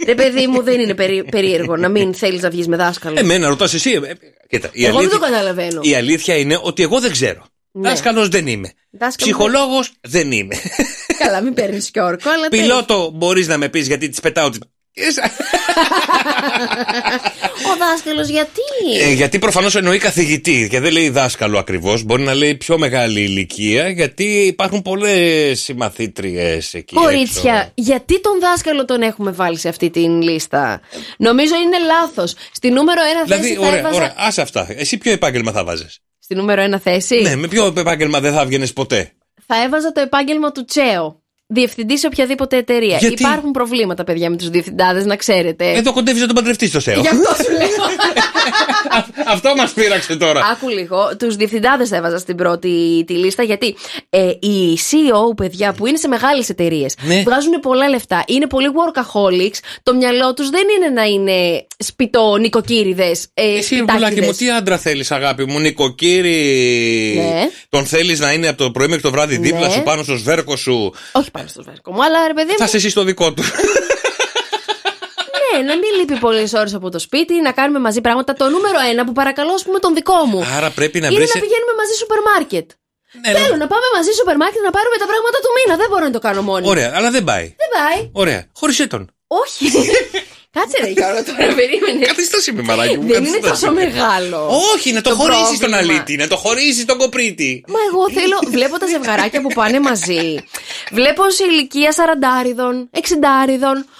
Ρε 0.08 0.16
παιδί 0.16 0.48
μου, 0.48 0.64
δεν 0.64 0.80
είναι 0.80 0.94
περί- 0.96 1.30
περίεργο 1.30 1.76
να 1.78 1.90
μην 1.90 2.14
θέλεις 2.14 2.42
να 2.42 2.50
βγεις 2.50 2.68
με 2.68 2.76
δάσκαλο. 2.78 3.20
Εμένα 3.20 3.48
ρωτάς 3.48 3.74
εσύ. 3.74 3.92
ε, 3.92 4.10
ε, 4.10 4.14
Κοίτα, 4.50 4.70
η, 4.72 4.86
Εγώ 4.86 4.92
δεν 4.92 5.00
αλήθεια, 5.00 5.20
το 5.20 5.26
καταλαβαίνω. 5.26 5.80
η 5.84 5.96
αλήθεια 5.96 6.38
είναι 6.38 6.60
ότι 6.62 6.84
εγώ 6.84 7.00
δεν 7.00 7.12
ξέρω. 7.12 7.46
Ναι. 7.72 7.90
Δάσκαλος 7.90 8.28
δεν 8.28 8.48
είμαι. 8.48 8.72
Δάσκαλο 8.92 9.32
Ψυχολόγος 9.32 9.92
δεν 10.02 10.32
είμαι. 10.32 10.56
Καλά, 11.18 11.42
μην 11.42 11.54
παίρνεις 11.54 11.92
και 11.92 12.02
όρκο, 12.02 12.30
αλλά. 12.30 12.48
τέλος. 12.48 12.66
Πιλότο 12.68 13.12
μπορείς 13.14 13.48
να 13.48 13.58
με 13.58 13.70
πεις 13.70 13.88
γιατί 13.88 14.10
της 14.10 14.20
πετάω. 14.20 14.50
Τις- 15.06 15.18
Ο 17.72 17.78
δάσκαλος 17.80 18.28
γιατί; 18.30 18.62
Ε, 19.04 19.12
γιατί 19.14 19.40
προφανώς 19.40 19.76
εννοεί 19.76 19.98
καθηγητή 19.98 20.68
και 20.70 20.80
δεν 20.80 20.92
λέει 20.92 21.10
δάσκαλο 21.10 21.58
ακριβώς. 21.58 22.04
Μπορεί 22.04 22.24
να 22.24 22.34
λέει 22.34 22.56
πιο 22.56 22.78
μεγάλη 22.78 23.22
ηλικία 23.22 23.90
γιατί 23.90 24.24
υπάρχουν 24.24 24.82
πολλές 24.82 25.60
συμμαθήτριες 25.62 26.74
εκεί. 26.74 26.96
Κορίτσια, 26.96 27.54
έξω. 27.54 27.72
γιατί 27.76 28.22
τον 28.22 28.40
δάσκαλο 28.40 28.86
τον 28.86 29.02
έχουμε 29.02 29.32
βάλει 29.32 29.58
σε 29.58 29.70
αυτή 29.70 29.90
την 29.90 30.22
λίστα; 30.22 30.82
Νομίζω 31.18 31.56
είναι 31.56 31.78
λάθος. 31.86 32.36
Στη 32.52 32.70
νούμερο 32.70 33.02
ένα 33.12 33.26
θέση 33.28 33.42
Δηλαδή, 33.42 33.62
θα 33.62 33.68
ωραία, 33.68 33.80
έβαζα. 33.80 33.96
ωραία, 33.96 34.14
άσε 34.18 34.42
αυτά. 34.42 34.68
Εσύ 34.70 34.98
ποιο 34.98 35.12
επάγγελμα 35.12 35.52
θα 35.52 35.64
βάζε. 35.64 35.88
Στη 36.20 36.36
νούμερο 36.36 36.62
ένα 36.62 36.80
θέση; 36.80 37.22
Ναι, 37.22 37.36
με 37.36 37.48
ποιο 37.48 37.74
επάγγελμα 37.78 38.20
δεν 38.20 38.34
θα 38.34 38.46
βγαίνει 38.46 38.70
ποτέ; 38.70 39.12
θα 39.48 39.64
έβαζα 39.64 39.92
το 39.92 40.02
επάγγελμα 40.02 40.52
του 40.52 40.66
Τσέο. 40.66 41.22
Διευθυντής 41.58 42.00
σε 42.00 42.08
οποιαδήποτε 42.08 42.58
εταιρεία. 42.58 42.98
Γιατί; 42.98 43.22
Υπάρχουν 43.24 43.52
προβλήματα, 43.52 44.04
παιδιά, 44.04 44.30
με 44.30 44.36
τους 44.38 44.50
διευθυντάδες, 44.50 45.06
να 45.06 45.16
ξέρετε. 45.16 45.72
Εδώ 45.72 45.94
κοντεύεις 45.94 46.22
να 46.22 46.28
τον 46.28 46.36
παντρευτείς 46.36 46.72
το 46.72 46.80
ΣΕΟ. 46.80 47.00
Γι' 47.02 47.08
αυτό 47.08 47.44
σου 47.44 47.52
λέω. 47.52 47.68
Αυτό 49.34 49.56
μας 49.56 49.72
πείραξε 49.72 50.16
τώρα. 50.16 50.42
Άκου 50.52 50.70
λίγο. 50.70 51.16
Τους 51.20 51.36
διευθυντάδες 51.36 51.92
έβαζα 51.92 52.18
στην 52.18 52.36
πρώτη 52.36 53.04
τη 53.08 53.14
λίστα 53.14 53.44
γιατί 53.44 53.76
ε, 54.10 54.28
οι 54.30 54.78
CEO, 54.90 55.36
παιδιά, 55.36 55.74
που 55.74 55.86
είναι 55.88 55.98
σε 55.98 56.08
μεγάλες 56.08 56.50
εταιρείες, 56.50 56.96
Ναι. 57.02 57.22
βγάζουν 57.26 57.52
πολλά 57.62 57.90
λεφτά. 57.90 58.24
Είναι 58.28 58.48
πολύ 58.48 58.68
workaholics. 58.74 59.58
Το 59.84 59.96
μυαλό 59.96 60.34
τους 60.34 60.50
δεν 60.50 60.64
είναι 60.78 60.90
να 60.90 61.04
είναι 61.04 61.66
σπιτό 61.78 62.36
νοικοκύριδες. 62.38 63.28
Ε, 63.34 63.58
Εσύ, 63.58 63.84
Βουλάκι 63.90 64.22
μου, 64.22 64.32
τι 64.32 64.50
άντρα 64.52 64.78
θέλεις, 64.78 65.12
αγάπη 65.12 65.46
μου, 65.46 65.60
νοικοκύρη. 65.60 67.14
Ναι. 67.18 67.42
Τον 67.70 67.86
θέλεις 67.86 68.20
να 68.20 68.32
είναι 68.32 68.48
από 68.48 68.58
το 68.64 68.72
πρωί 68.72 68.88
μέχρι 68.88 69.02
το 69.04 69.12
βράδυ 69.12 69.38
δίπλα 69.38 69.68
Ναι. 69.68 69.74
σου, 69.74 69.84
πάνω 69.84 70.04
στο 70.04 70.16
σβέρκο 70.16 70.56
σου. 70.56 70.94
Όχι 71.12 71.32
πάνω 71.38 71.48
στο 71.54 71.62
σβέρκο 71.62 71.92
μου, 71.94 72.04
αλλά 72.04 72.28
ρε 72.28 72.34
παιδί 72.38 72.52
Θα 72.52 72.56
μου. 72.60 72.66
είσαι 72.68 72.78
εσύ 72.78 72.90
στο 72.90 73.04
δικό 73.04 73.34
του. 73.34 73.44
Ναι, 75.44 75.62
να 75.70 75.74
μην 75.82 75.92
λείπει 76.00 76.16
πολλές 76.26 76.54
ώρες 76.54 76.74
από 76.74 76.90
το 76.90 77.00
σπίτι, 77.00 77.34
να 77.42 77.52
κάνουμε 77.52 77.80
μαζί 77.80 78.02
πράγματα. 78.02 78.34
Το 78.34 78.50
νούμερο 78.50 78.78
ένα 78.92 79.06
που 79.06 79.12
παρακαλώ, 79.12 79.54
ας 79.54 79.64
πούμε, 79.64 79.80
τον 79.80 79.94
δικό 79.94 80.16
μου. 80.32 80.40
Άρα 80.58 80.70
πρέπει 80.70 81.00
να 81.00 81.08
είναι 81.08 81.16
βρεις. 81.18 81.34
να 81.34 81.40
πηγαίνουμε 81.42 81.74
μαζί 81.82 81.94
σούπερ 82.02 82.20
μάρκετ. 82.30 82.68
Ναι, 83.26 83.32
Θέλω 83.40 83.56
να 83.64 83.68
πάμε 83.74 83.88
μαζί 83.96 84.12
σούπερ 84.18 84.36
μάρκετ 84.42 84.62
να 84.70 84.72
πάρουμε 84.78 84.98
τα 85.04 85.06
πράγματα 85.12 85.38
του 85.44 85.52
μήνα. 85.58 85.74
Δεν 85.82 85.88
μπορώ 85.90 86.04
να 86.10 86.12
το 86.12 86.20
κάνω 86.20 86.42
μόνη. 86.42 86.64
μου. 86.64 86.70
Ωραία, 86.70 86.92
αλλά 86.96 87.10
δεν 87.12 87.24
πάει. 87.24 87.48
Δεν 87.62 87.70
πάει. 87.78 88.10
Ωραία, 88.24 88.42
χώρισέ 88.60 88.88
τον. 88.88 89.04
Όχι. 89.28 89.66
Κάτσε 90.52 90.78
ρε 90.84 90.90
Γιώργο 90.90 91.24
τώρα, 91.24 91.54
περίμενε. 91.60 92.06
Καθίσταση 92.06 92.52
με 92.52 92.62
μαράκι 92.62 92.98
μου. 92.98 93.08
Δεν 93.08 93.24
είναι 93.26 93.30
καθίσταση. 93.40 93.62
τόσο 93.62 93.74
με. 93.74 93.84
μεγάλο. 93.84 94.50
Όχι, 94.74 94.92
να 94.92 95.02
το, 95.02 95.10
Το 95.10 95.16
χωρίσει 95.16 95.58
τον 95.60 95.70
πρόβλημα. 95.70 95.94
αλήτη, 95.94 96.16
να 96.16 96.28
το 96.28 96.36
χωρίσει 96.36 96.86
τον 96.86 96.98
κοπρίτη. 96.98 97.64
Μα 97.68 97.80
εγώ 97.90 98.04
θέλω, 98.20 98.38
βλέπω 98.56 98.78
τα 98.80 98.88
ζευγαράκια 98.88 99.42
που 99.42 99.48
πάνε 99.54 99.80
μαζί. 99.80 100.24
Βλέπω 100.92 101.30
σε 101.30 101.44
ηλικία 101.52 101.92
40 101.96 102.88
60 102.94 103.00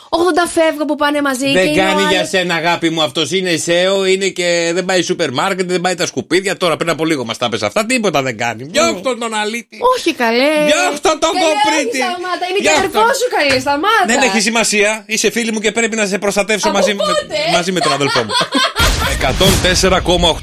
80 0.10 0.20
φεύγα 0.54 0.86
που 0.86 0.96
πάνε 0.96 1.22
μαζί. 1.22 1.46
και 1.46 1.52
Δεν 1.60 1.68
είναι 1.68 1.82
ο 1.82 1.86
κάνει 1.86 2.02
για 2.02 2.18
άλλος- 2.18 2.30
σένα, 2.30 2.56
αγάπη 2.56 2.90
μου. 2.90 3.02
Αυτός 3.02 3.32
είναι 3.32 3.56
σέο, 3.58 4.06
είναι 4.06 4.28
και 4.28 4.72
δεν 4.74 4.86
πάει 4.86 5.02
σούπερ 5.02 5.32
μάρκετ, 5.32 5.70
δεν 5.70 5.82
πάει 5.82 5.96
τα 5.96 6.06
σκουπίδια. 6.06 6.58
Τώρα 6.58 6.78
πριν 6.78 6.90
από 6.90 7.06
λίγο 7.06 7.26
μας 7.26 7.38
τα 7.38 7.50
πες 7.50 7.62
αυτά, 7.62 7.86
τίποτα 7.86 8.22
δεν 8.22 8.38
κάνει. 8.38 8.64
Ναι. 8.64 8.70
Διώχτω 8.72 9.18
τον 9.18 9.34
αλήτη. 9.34 9.80
Όχι 9.98 10.14
καλέ. 10.14 10.54
Διώχτω 10.66 11.10
τον 11.20 11.32
Καλέ, 11.34 11.46
κοπρίτη. 11.46 11.98
όχι, 11.98 12.10
σταμάτα, 12.12 12.46
Είναι 12.50 12.58
και 12.58 12.62
Διώχτω. 12.70 12.80
αδερφό 13.00 13.14
σου 13.20 13.28
καλέ, 13.38 13.60
σταμάτα. 13.60 14.04
Δεν 14.08 14.22
έχει 14.22 14.42
σημασία. 14.42 15.04
Είσαι 15.08 15.32
φίλη 15.32 15.52
μου 15.52 15.60
και 15.60 15.72
πρέπει 15.72 15.96
να 15.96 16.06
σε 16.06 16.18
προστατεύσω 16.18 16.46
Από 16.54 16.72
μαζί, 16.72 16.94
με, 16.94 17.04
πότε; 17.04 17.36
μαζί 17.54 17.72
με 17.72 17.80
τον 17.80 17.92
αδελφό 17.94 18.24
μου. 18.24 18.30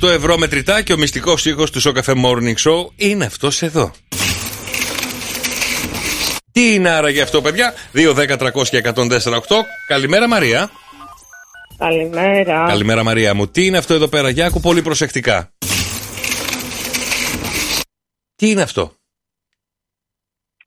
104,8 0.00 0.08
ευρώ 0.08 0.38
μετρητά 0.38 0.82
και 0.82 0.92
ο 0.92 0.96
μυστικός 0.96 1.44
ήχος 1.46 1.70
του 1.70 1.80
Σοκαφέ 1.80 2.12
Morning 2.24 2.70
Show 2.70 2.86
είναι 2.96 3.24
αυτός 3.24 3.62
εδώ. 3.62 3.92
Τι 6.52 6.74
είναι 6.74 6.88
άραγε 6.88 7.22
αυτό, 7.22 7.42
παιδιά; 7.42 7.74
2, 7.94 8.14
10, 8.14 8.36
300 8.36 8.68
και 8.68 8.82
104,8. 8.94 9.64
Καλημέρα, 9.86 10.28
Μαρία. 10.28 10.70
Καλημέρα. 11.78 12.66
Καλημέρα, 12.66 13.02
Μαρία 13.02 13.34
μου. 13.34 13.48
Τι 13.48 13.66
είναι 13.66 13.78
αυτό 13.78 13.94
εδώ 13.94 14.08
πέρα, 14.08 14.28
Γιάκου, 14.28 14.60
πολύ 14.60 14.82
προσεκτικά. 14.82 15.52
Τι 18.36 18.50
είναι 18.50 18.62
αυτό; 18.62 18.92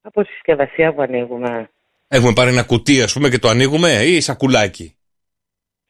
Από 0.02 0.24
συσκευασία 0.24 0.94
που 0.94 1.02
ανοίγουμε. 1.02 1.70
Έχουμε 2.08 2.34
πάρει 2.34 2.50
ένα 2.50 2.64
κουτί, 2.64 3.02
ας 3.02 3.14
πούμε, 3.14 3.30
και 3.30 3.40
το 3.40 3.50
ανοίγουμε 3.50 3.92
ή 4.04 4.22
σακουλάκι; 4.22 4.97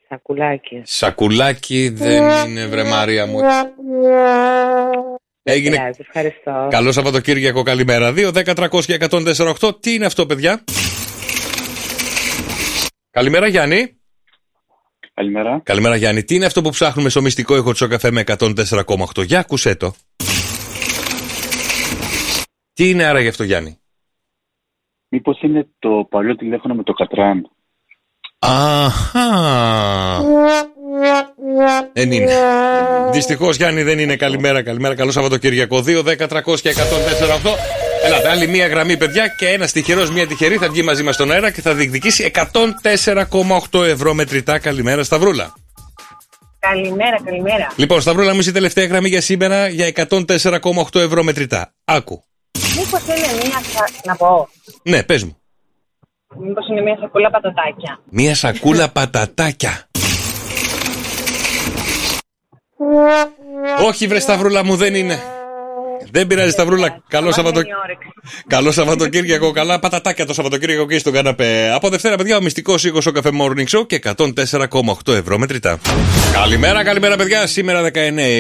Σακουλάκι. 0.10 0.82
Σακουλάκι 0.86 1.90
δεν 1.90 2.50
είναι, 2.50 2.66
βρε 2.66 2.84
Μαρία 2.84 3.26
μου. 3.26 3.40
Έγινε. 5.44 5.76
Πειράζει, 5.76 6.00
ευχαριστώ. 6.02 6.68
Καλό 6.70 6.92
Σαββατοκύριακο, 6.92 7.64
καλημέρα. 7.64 8.14
2, 8.16 8.32
10, 8.34 8.54
300 8.56 8.84
και 8.86 8.98
148. 9.60 9.82
Τι 9.82 9.94
είναι 9.94 10.06
αυτό, 10.06 10.26
παιδιά; 10.26 10.64
Καλημέρα, 13.18 13.48
Γιάννη. 13.48 13.98
Καλημέρα. 15.14 15.62
Καλημέρα, 15.64 15.96
Γιάννη. 15.96 16.24
Τι 16.24 16.36
είναι 16.36 16.46
αυτό 16.46 16.62
που 16.62 16.70
ψάχνουμε 16.70 17.10
στο 17.10 17.22
μυστικό 17.22 17.56
ήχο 17.56 17.74
του 17.74 17.88
καφέ 17.88 18.12
με 18.12 18.24
104,8. 18.28 19.26
Για 19.26 19.40
ακούσέ 19.40 19.76
το. 19.76 19.94
Τι 22.74 22.90
είναι 22.90 23.04
άραγε 23.04 23.28
αυτό, 23.28 23.44
Γιάννη; 23.44 23.80
Μήπως 25.10 25.42
είναι 25.42 25.68
το 25.80 26.08
παλιό 26.10 26.36
τηλέφωνο 26.36 26.74
με 26.76 26.84
το 26.84 26.94
Κατράν; 26.94 27.52
Αχα. 28.40 29.28
Δεν 31.94 32.12
είναι. 32.12 32.32
Δυστυχώς, 33.12 33.56
Γιάννη, 33.56 33.84
δεν 33.84 34.00
είναι. 34.00 34.16
Καλημέρα, 34.16 34.64
καλημέρα. 34.64 34.96
Καλό 34.96 35.12
Σαββατοκύριακο. 35.12 35.82
2, 35.82 36.04
10, 36.04 36.28
300 36.28 36.60
και 36.62 36.70
104,8. 36.70 37.56
Ελάτε, 38.06 38.30
άλλη 38.30 38.48
μία 38.48 38.68
γραμμή, 38.68 38.98
παιδιά, 38.98 39.28
και 39.28 39.48
ένα 39.48 39.68
τυχερό, 39.68 40.10
μία 40.12 40.28
τυχερή 40.28 40.56
θα 40.58 40.70
βγει 40.70 40.82
μαζί 40.82 41.04
μας 41.04 41.16
στον 41.16 41.32
αέρα 41.32 41.52
και 41.52 41.62
θα 41.62 41.74
διεκδικήσει 41.74 42.24
104,8 42.24 43.84
ευρώ 43.84 44.14
μετρητά. 44.14 44.60
Καλημέρα, 44.60 45.04
Σταυρούλα. 45.04 45.54
Καλημέρα, 46.60 47.18
καλημέρα. 47.26 47.72
Λοιπόν, 47.76 48.02
Σταυρούλα 48.02 48.34
μου, 48.34 48.40
είσαι 48.40 48.50
η 48.50 48.54
τελευταία 48.54 48.86
γραμμή 48.86 49.10
για 49.10 49.22
σήμερα 49.22 49.68
για 49.68 49.86
104,8 50.10 51.00
ευρώ 51.00 51.24
μετρητά. 51.24 51.74
Άκου. 51.86 52.24
Μήπως 52.78 53.02
είναι 53.02 53.28
μία. 53.44 53.62
σα- 53.74 54.08
Να 54.10 54.16
πω. 54.16 54.50
Ναι, 54.84 55.04
πες 55.04 55.24
μου. 55.24 55.38
Μήπως 56.36 56.68
είναι 56.68 56.82
μία 56.82 56.98
σακούλα 57.00 57.30
πατατάκια. 57.30 58.00
Μία 58.10 58.36
σακούλα 58.36 58.90
πατατάκια. 58.90 59.88
Όχι, 63.86 64.08
βρε 64.08 64.20
Σταυρούλα 64.20 64.64
μου, 64.64 64.76
δεν 64.76 64.96
είναι. 64.96 65.20
Δεν 66.12 66.28
πειράζει, 66.28 66.50
Σταυρούλα. 66.52 67.02
Καλό 67.08 67.32
Σαββατο... 67.32 67.62
Καλό 68.48 68.72
Σαββατοκύριακο. 68.72 69.52
Καλά 69.52 69.80
πατατάκια 69.80 70.26
το 70.26 70.34
Σαββατοκύριακο 70.34 70.88
και 70.88 70.98
στον 70.98 71.14
καναπέ. 71.14 71.72
Από 71.74 71.90
Δευτέρα, 71.90 72.16
παιδιά, 72.16 72.38
ο 72.38 72.42
μυστικός 72.42 72.84
οίκο 72.84 73.00
ο 73.08 73.12
καφέ 73.12 73.30
Morning 73.42 73.78
Show 73.80 73.88
και 73.88 74.02
104,8 74.04 75.14
ευρώ 75.14 75.38
μετρητά. 75.38 75.80
Καλημέρα, 76.34 76.84
καλημέρα, 76.84 77.16
παιδιά. 77.16 77.48
Σήμερα 77.48 77.82
19 77.84 77.92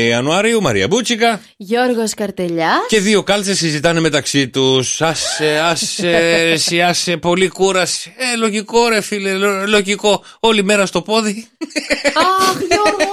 Ιανουαρίου, 0.07 0.61
Μαρία 0.61 0.87
Μπούτσικα. 0.87 1.41
Γιώργος 1.57 2.13
Καρτελιά. 2.13 2.71
Και 2.87 2.99
δύο 2.99 3.23
κάλτσες 3.23 3.57
συζητάνε 3.57 3.99
μεταξύ 3.99 4.47
τους. 4.47 5.01
Άσε, 5.01 5.59
άσε, 5.63 6.09
εσύ, 6.51 6.81
άσε, 6.81 7.17
πολύ 7.17 7.47
κούραση. 7.47 8.13
Ε, 8.33 8.37
λογικό, 8.37 8.87
ρε 8.89 9.01
φίλε, 9.01 9.33
λο- 9.33 9.67
λογικό. 9.67 10.23
Όλη 10.39 10.63
μέρα 10.63 10.85
στο 10.85 11.01
πόδι. 11.01 11.47
Αχ, 12.13 12.57
Γιώργο. 12.69 13.11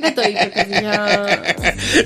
Δεν 0.00 0.14
το 0.14 0.22
είπε, 0.28 0.50
παιδιά. 0.54 1.16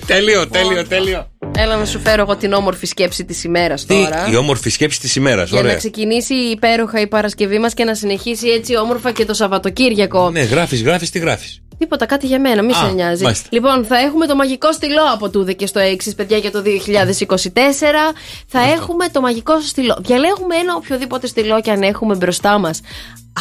Τέλειο, 0.07 0.49
τέλειο, 0.49 0.87
τέλειο. 0.87 1.29
Έλα 1.57 1.77
να 1.77 1.85
σου 1.85 1.99
φέρω 2.01 2.23
εγώ 2.23 2.37
την 2.37 2.53
όμορφη 2.53 2.87
σκέψη 2.87 3.25
της 3.25 3.45
ημέρας 3.45 3.85
Τι, 3.85 3.95
τώρα. 3.95 4.29
η 4.31 4.37
όμορφη 4.37 4.71
σκέψη 4.71 5.01
της 5.01 5.17
ημέρας. 5.17 5.49
Για 5.49 5.59
να 5.61 5.65
Ωραία. 5.65 5.77
ξεκινήσει 5.77 6.35
υπέροχα 6.35 7.01
η 7.01 7.07
Παρασκευή 7.07 7.59
μας 7.59 7.75
και 7.75 7.85
να 7.85 7.95
συνεχίσει 7.95 8.49
έτσι 8.49 8.77
όμορφα 8.77 9.13
και 9.13 9.25
το 9.25 9.35
Σαββατοκύριακο. 9.35 10.31
Ναι, 10.31 10.41
γράφεις, 10.41 10.83
γράφεις, 10.83 11.11
τι 11.11 11.19
γράφεις. 11.19 11.59
Τίποτα, 11.79 12.07
κάτι 12.07 12.27
για 12.27 12.41
μένα, 12.41 12.63
μη 12.63 12.73
Α, 12.73 12.75
σε 12.75 12.93
νοιάζει. 12.95 13.23
μάλιστα. 13.23 13.49
Λοιπόν, 13.51 13.85
θα 13.85 13.97
έχουμε 13.99 14.27
το 14.27 14.35
μαγικό 14.35 14.73
στυλό 14.73 15.03
από 15.13 15.31
τούδε 15.31 15.53
και 15.53 15.67
στο 15.67 15.79
έξι, 15.79 16.15
παιδιά, 16.15 16.37
για 16.37 16.51
το 16.51 16.63
2024. 16.63 18.13
Θα 18.47 18.61
έχουμε 18.61 19.09
το 19.13 19.21
μαγικό 19.21 19.61
στυλό. 19.61 19.99
Διαλέγουμε 20.01 20.57
ένα 20.57 20.75
οποιοδήποτε 20.77 21.27
στυλό 21.27 21.61
και 21.61 21.71
αν 21.71 21.83
έχουμε 21.83 22.15
μπροστά 22.15 22.59
μας. 22.59 22.81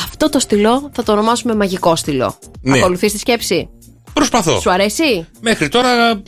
Αυτό 0.05 0.29
το 0.29 0.39
στυλό 0.39 0.89
θα 0.93 1.03
το 1.03 1.11
ονομάσουμε 1.11 1.55
μαγικό 1.55 1.95
στυλό. 1.95 2.39
Ναι. 2.61 2.77
Ακολουθείς 2.77 3.11
τη 3.11 3.17
σκέψη; 3.17 3.69
Προσπαθώ. 4.13 4.59
Σου 4.59 4.71
αρέσει; 4.71 5.27
Μέχρι 5.41 5.67
τώρα 5.69 6.21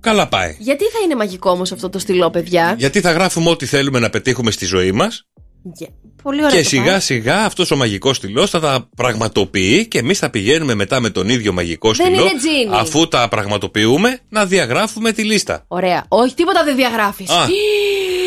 καλά 0.00 0.28
πάει. 0.28 0.56
Γιατί 0.58 0.84
θα 0.84 0.98
είναι 1.04 1.14
μαγικό 1.14 1.50
όμως 1.50 1.72
αυτό 1.72 1.88
το 1.90 1.98
στυλό, 1.98 2.30
παιδιά; 2.30 2.74
Γιατί 2.78 3.00
θα 3.00 3.12
γράφουμε 3.12 3.50
ό,τι 3.50 3.66
θέλουμε 3.66 3.98
να 3.98 4.10
πετύχουμε 4.10 4.50
στη 4.50 4.64
ζωή 4.64 4.92
μας 4.92 5.26
Για- 5.62 5.88
Πολύ 6.22 6.44
ωραία. 6.44 6.56
και 6.56 6.62
το 6.62 6.68
σιγά 6.68 6.84
πάει. 6.90 7.00
σιγά 7.00 7.44
αυτός 7.44 7.70
ο 7.70 7.76
μαγικός 7.76 8.16
στυλός 8.16 8.50
θα 8.50 8.60
τα 8.60 8.88
πραγματοποιεί 8.96 9.86
και 9.86 9.98
εμείς 9.98 10.18
θα 10.18 10.30
πηγαίνουμε 10.30 10.74
μετά 10.74 11.00
με 11.00 11.10
τον 11.10 11.28
ίδιο 11.28 11.52
μαγικό 11.52 11.92
Δεν 11.92 12.06
στυλό. 12.06 12.22
είναι 12.22 12.38
τζίνι. 12.38 12.68
Αφού 12.70 13.08
τα 13.08 13.28
πραγματοποιούμε, 13.28 14.18
να 14.28 14.46
διαγράφουμε 14.46 15.12
τη 15.12 15.24
λίστα. 15.24 15.64
Ωραία. 15.68 16.04
Όχι, 16.08 16.34
τίποτα 16.34 16.64
δεν 16.64 16.76
διαγράφεις. 16.76 17.30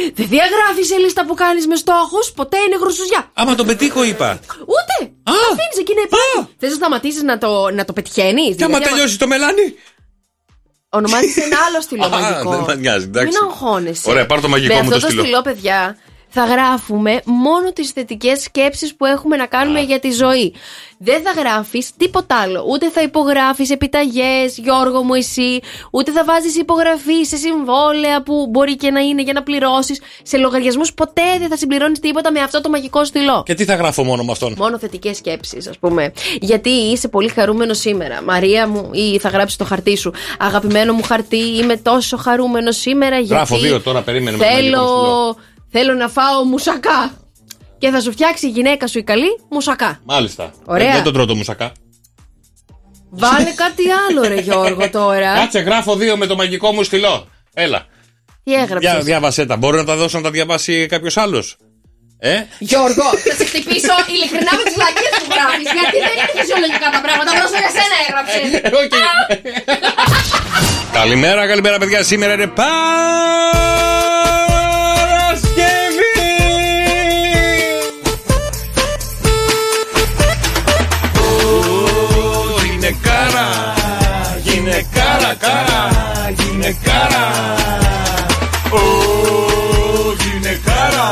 Α. 0.08 0.12
Δεν 0.20 0.28
διαγράφεις 0.34 0.88
σε 0.88 0.98
λίστα 0.98 1.26
που 1.26 1.34
κάνεις 1.34 1.68
με 1.68 1.76
στόχους. 1.76 2.32
Ποτέ 2.32 2.58
είναι 2.66 2.76
γρουσουζιά. 2.82 3.30
Άμα 3.34 3.56
τον 3.56 3.66
πετύχω, 3.66 4.04
είπα. 4.04 4.40
Ούτε. 4.76 4.96
Αφήνεις 5.24 5.78
εκεί 5.80 5.94
να 5.96 6.02
υπάρχει. 6.02 6.54
Θες 6.60 6.70
να 6.70 6.76
σταματήσεις 6.76 7.22
να 7.22 7.38
το, 7.38 7.70
να 7.74 7.86
το 7.86 7.94
πετυχαίνεις. 7.94 8.56
Και 8.56 8.64
άμα 8.64 8.80
τελειώσει 8.80 9.18
το 9.20 9.28
μελάνι. 9.28 9.76
Ονομάζει 10.90 11.34
ένα 11.42 11.58
άλλο 11.68 11.82
στυλό 11.86 12.06
Α, 12.06 12.10
μαγικό. 12.10 12.50
δεν 12.50 12.64
με 12.68 12.76
νοιάζει, 12.76 13.06
εντάξει. 13.06 13.28
Μην 13.42 13.50
αγχώνεσαι. 13.50 14.10
Ωραία, 14.10 14.26
πάρ' 14.26 14.42
το 14.42 14.48
μαγικό 14.50 14.76
με 14.76 14.82
μου 14.82 14.90
το 14.90 14.96
αυτό 14.96 15.08
το 15.08 15.12
στυλό. 15.12 15.24
στυλό, 15.24 15.42
παιδιά, 15.42 15.98
θα 16.36 16.44
γράφουμε 16.46 17.22
μόνο 17.26 17.74
τις 17.74 17.90
θετικές 17.90 18.42
σκέψεις 18.42 18.96
που 18.96 19.06
έχουμε 19.06 19.36
να 19.36 19.46
κάνουμε 19.46 19.82
για 19.82 20.00
τη 20.00 20.12
ζωή. 20.12 20.54
Δεν 20.98 21.22
θα 21.22 21.32
γράφεις 21.32 21.92
τίποτα 21.98 22.36
άλλο. 22.36 22.66
Ούτε 22.70 22.90
θα 22.90 23.02
υπογράφεις 23.02 23.70
επιταγές, 23.70 24.58
Γιώργο 24.58 25.04
μου 25.04 25.14
εσύ, 25.14 25.60
ούτε 25.92 26.12
θα 26.12 26.24
βάζεις 26.24 26.56
υπογραφή 26.56 27.24
σε 27.24 27.38
συμβόλαια 27.38 28.24
που 28.24 28.48
μπορεί 28.50 28.76
και 28.76 28.92
να 28.92 29.00
είναι 29.00 29.22
για 29.22 29.34
να 29.34 29.44
πληρώσεις. 29.44 30.02
Σε 30.24 30.38
λογαριασμούς 30.38 30.94
ποτέ 30.94 31.38
δεν 31.40 31.50
θα 31.50 31.58
συμπληρώνεις 31.58 32.00
τίποτα 32.00 32.32
με 32.32 32.40
αυτό 32.40 32.62
το 32.62 32.70
μαγικό 32.70 33.06
στυλό. 33.06 33.44
Και 33.46 33.54
τι 33.54 33.66
θα 33.66 33.76
γράφω 33.76 34.04
μόνο 34.04 34.24
με 34.24 34.32
αυτόν; 34.32 34.54
Μόνο 34.58 34.80
θετικές 34.80 35.18
σκέψεις, 35.18 35.68
ας 35.68 35.78
πούμε. 35.78 36.14
Γιατί 36.42 36.70
είσαι 36.70 37.08
πολύ 37.08 37.30
χαρούμενος 37.30 37.80
σήμερα. 37.80 38.22
Μαρία 38.22 38.68
μου, 38.68 38.90
ή 38.92 39.20
θα 39.20 39.30
γράψεις 39.30 39.58
το 39.58 39.66
χαρτί 39.66 39.98
σου. 39.98 40.14
Αγαπημένο 40.40 40.94
μου 40.94 41.04
χαρτί, 41.04 41.58
είμαι 41.58 41.78
τόσο 41.78 42.18
χαρούμενος 42.18 42.78
σήμερα. 42.78 43.18
Γιατί 43.18 43.34
Γράφω 43.34 43.58
δύο 43.58 43.82
τώρα, 43.82 44.02
περίμενε 44.02 44.38
με 44.38 44.44
το 44.44 44.50
μαγικό 44.50 44.72
Θέλω, 44.72 44.88
στυλό. 44.88 45.38
Θέλω 45.76 45.94
να 45.94 46.08
φάω 46.10 46.44
μουσακά. 46.44 47.12
Και 47.78 47.90
θα 47.90 48.02
σου 48.02 48.12
φτιάξει 48.12 48.46
η 48.48 48.50
γυναίκα 48.50 48.88
σου 48.88 48.98
η 48.98 49.04
καλή 49.04 49.40
μουσακά. 49.50 50.00
Μάλιστα. 50.04 50.52
Ωραία. 50.66 50.90
Ε, 50.90 50.94
Δεν 50.94 51.04
τον 51.04 51.14
τρώω 51.14 51.26
το 51.26 51.36
μουσακά. 51.36 51.72
Βάλε 53.10 53.52
κάτι 53.64 53.84
άλλο, 54.10 54.22
ρε 54.28 54.40
Γιώργο, 54.42 54.90
τώρα. 54.90 55.34
Κάτσε, 55.34 55.60
γράφω 55.60 55.96
δύο 55.96 56.18
με 56.18 56.26
το 56.26 56.36
μαγικό 56.36 56.72
μου 56.74 56.84
στυλό. 56.84 57.28
Έλα. 57.54 57.86
Τι 58.44 58.54
έγραψες; 58.54 58.92
Για, 58.92 59.00
διάβασέ 59.00 59.46
τα. 59.46 59.56
Μπορώ 59.58 59.78
να 59.78 59.86
τα 59.86 59.96
δώσω 59.96 60.18
να 60.18 60.24
τα 60.24 60.32
διαβάσει 60.32 60.86
κάποιος 60.86 61.18
άλλος; 61.18 61.58
Ε; 62.20 62.42
Γιώργο, 62.60 63.04
θα 63.28 63.34
σε 63.38 63.46
χτυπήσω 63.46 63.96
ειλικρινά 64.14 64.52
με 64.58 64.64
τις 64.64 64.74
βλακίες 64.74 65.14
που 65.24 65.32
γράφει. 65.36 65.62
Γιατί 65.62 65.98
δεν 66.06 66.14
είναι 66.18 66.32
φυσιολογικά 66.40 66.88
τα 66.96 67.02
πράγματα. 67.06 67.32
Δώσε 67.42 67.58
για 67.64 67.72
σένα 67.78 67.96
έγραψε. 68.06 68.40
Καλημέρα, 70.94 71.48
καλημέρα, 71.48 71.78
παιδιά. 71.78 72.04
Σήμερα 72.04 72.34
είναι 72.34 72.48
Παρασκευή. 72.48 74.03
Γυναικάρα, 85.34 85.66
κάρα, 85.66 86.34
γυναικάρα. 86.38 87.26
Ω, 88.72 88.82
γυναικάρα, 90.24 91.08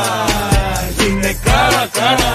γυναικάρα, 0.98 1.88
κάρα, 1.92 2.32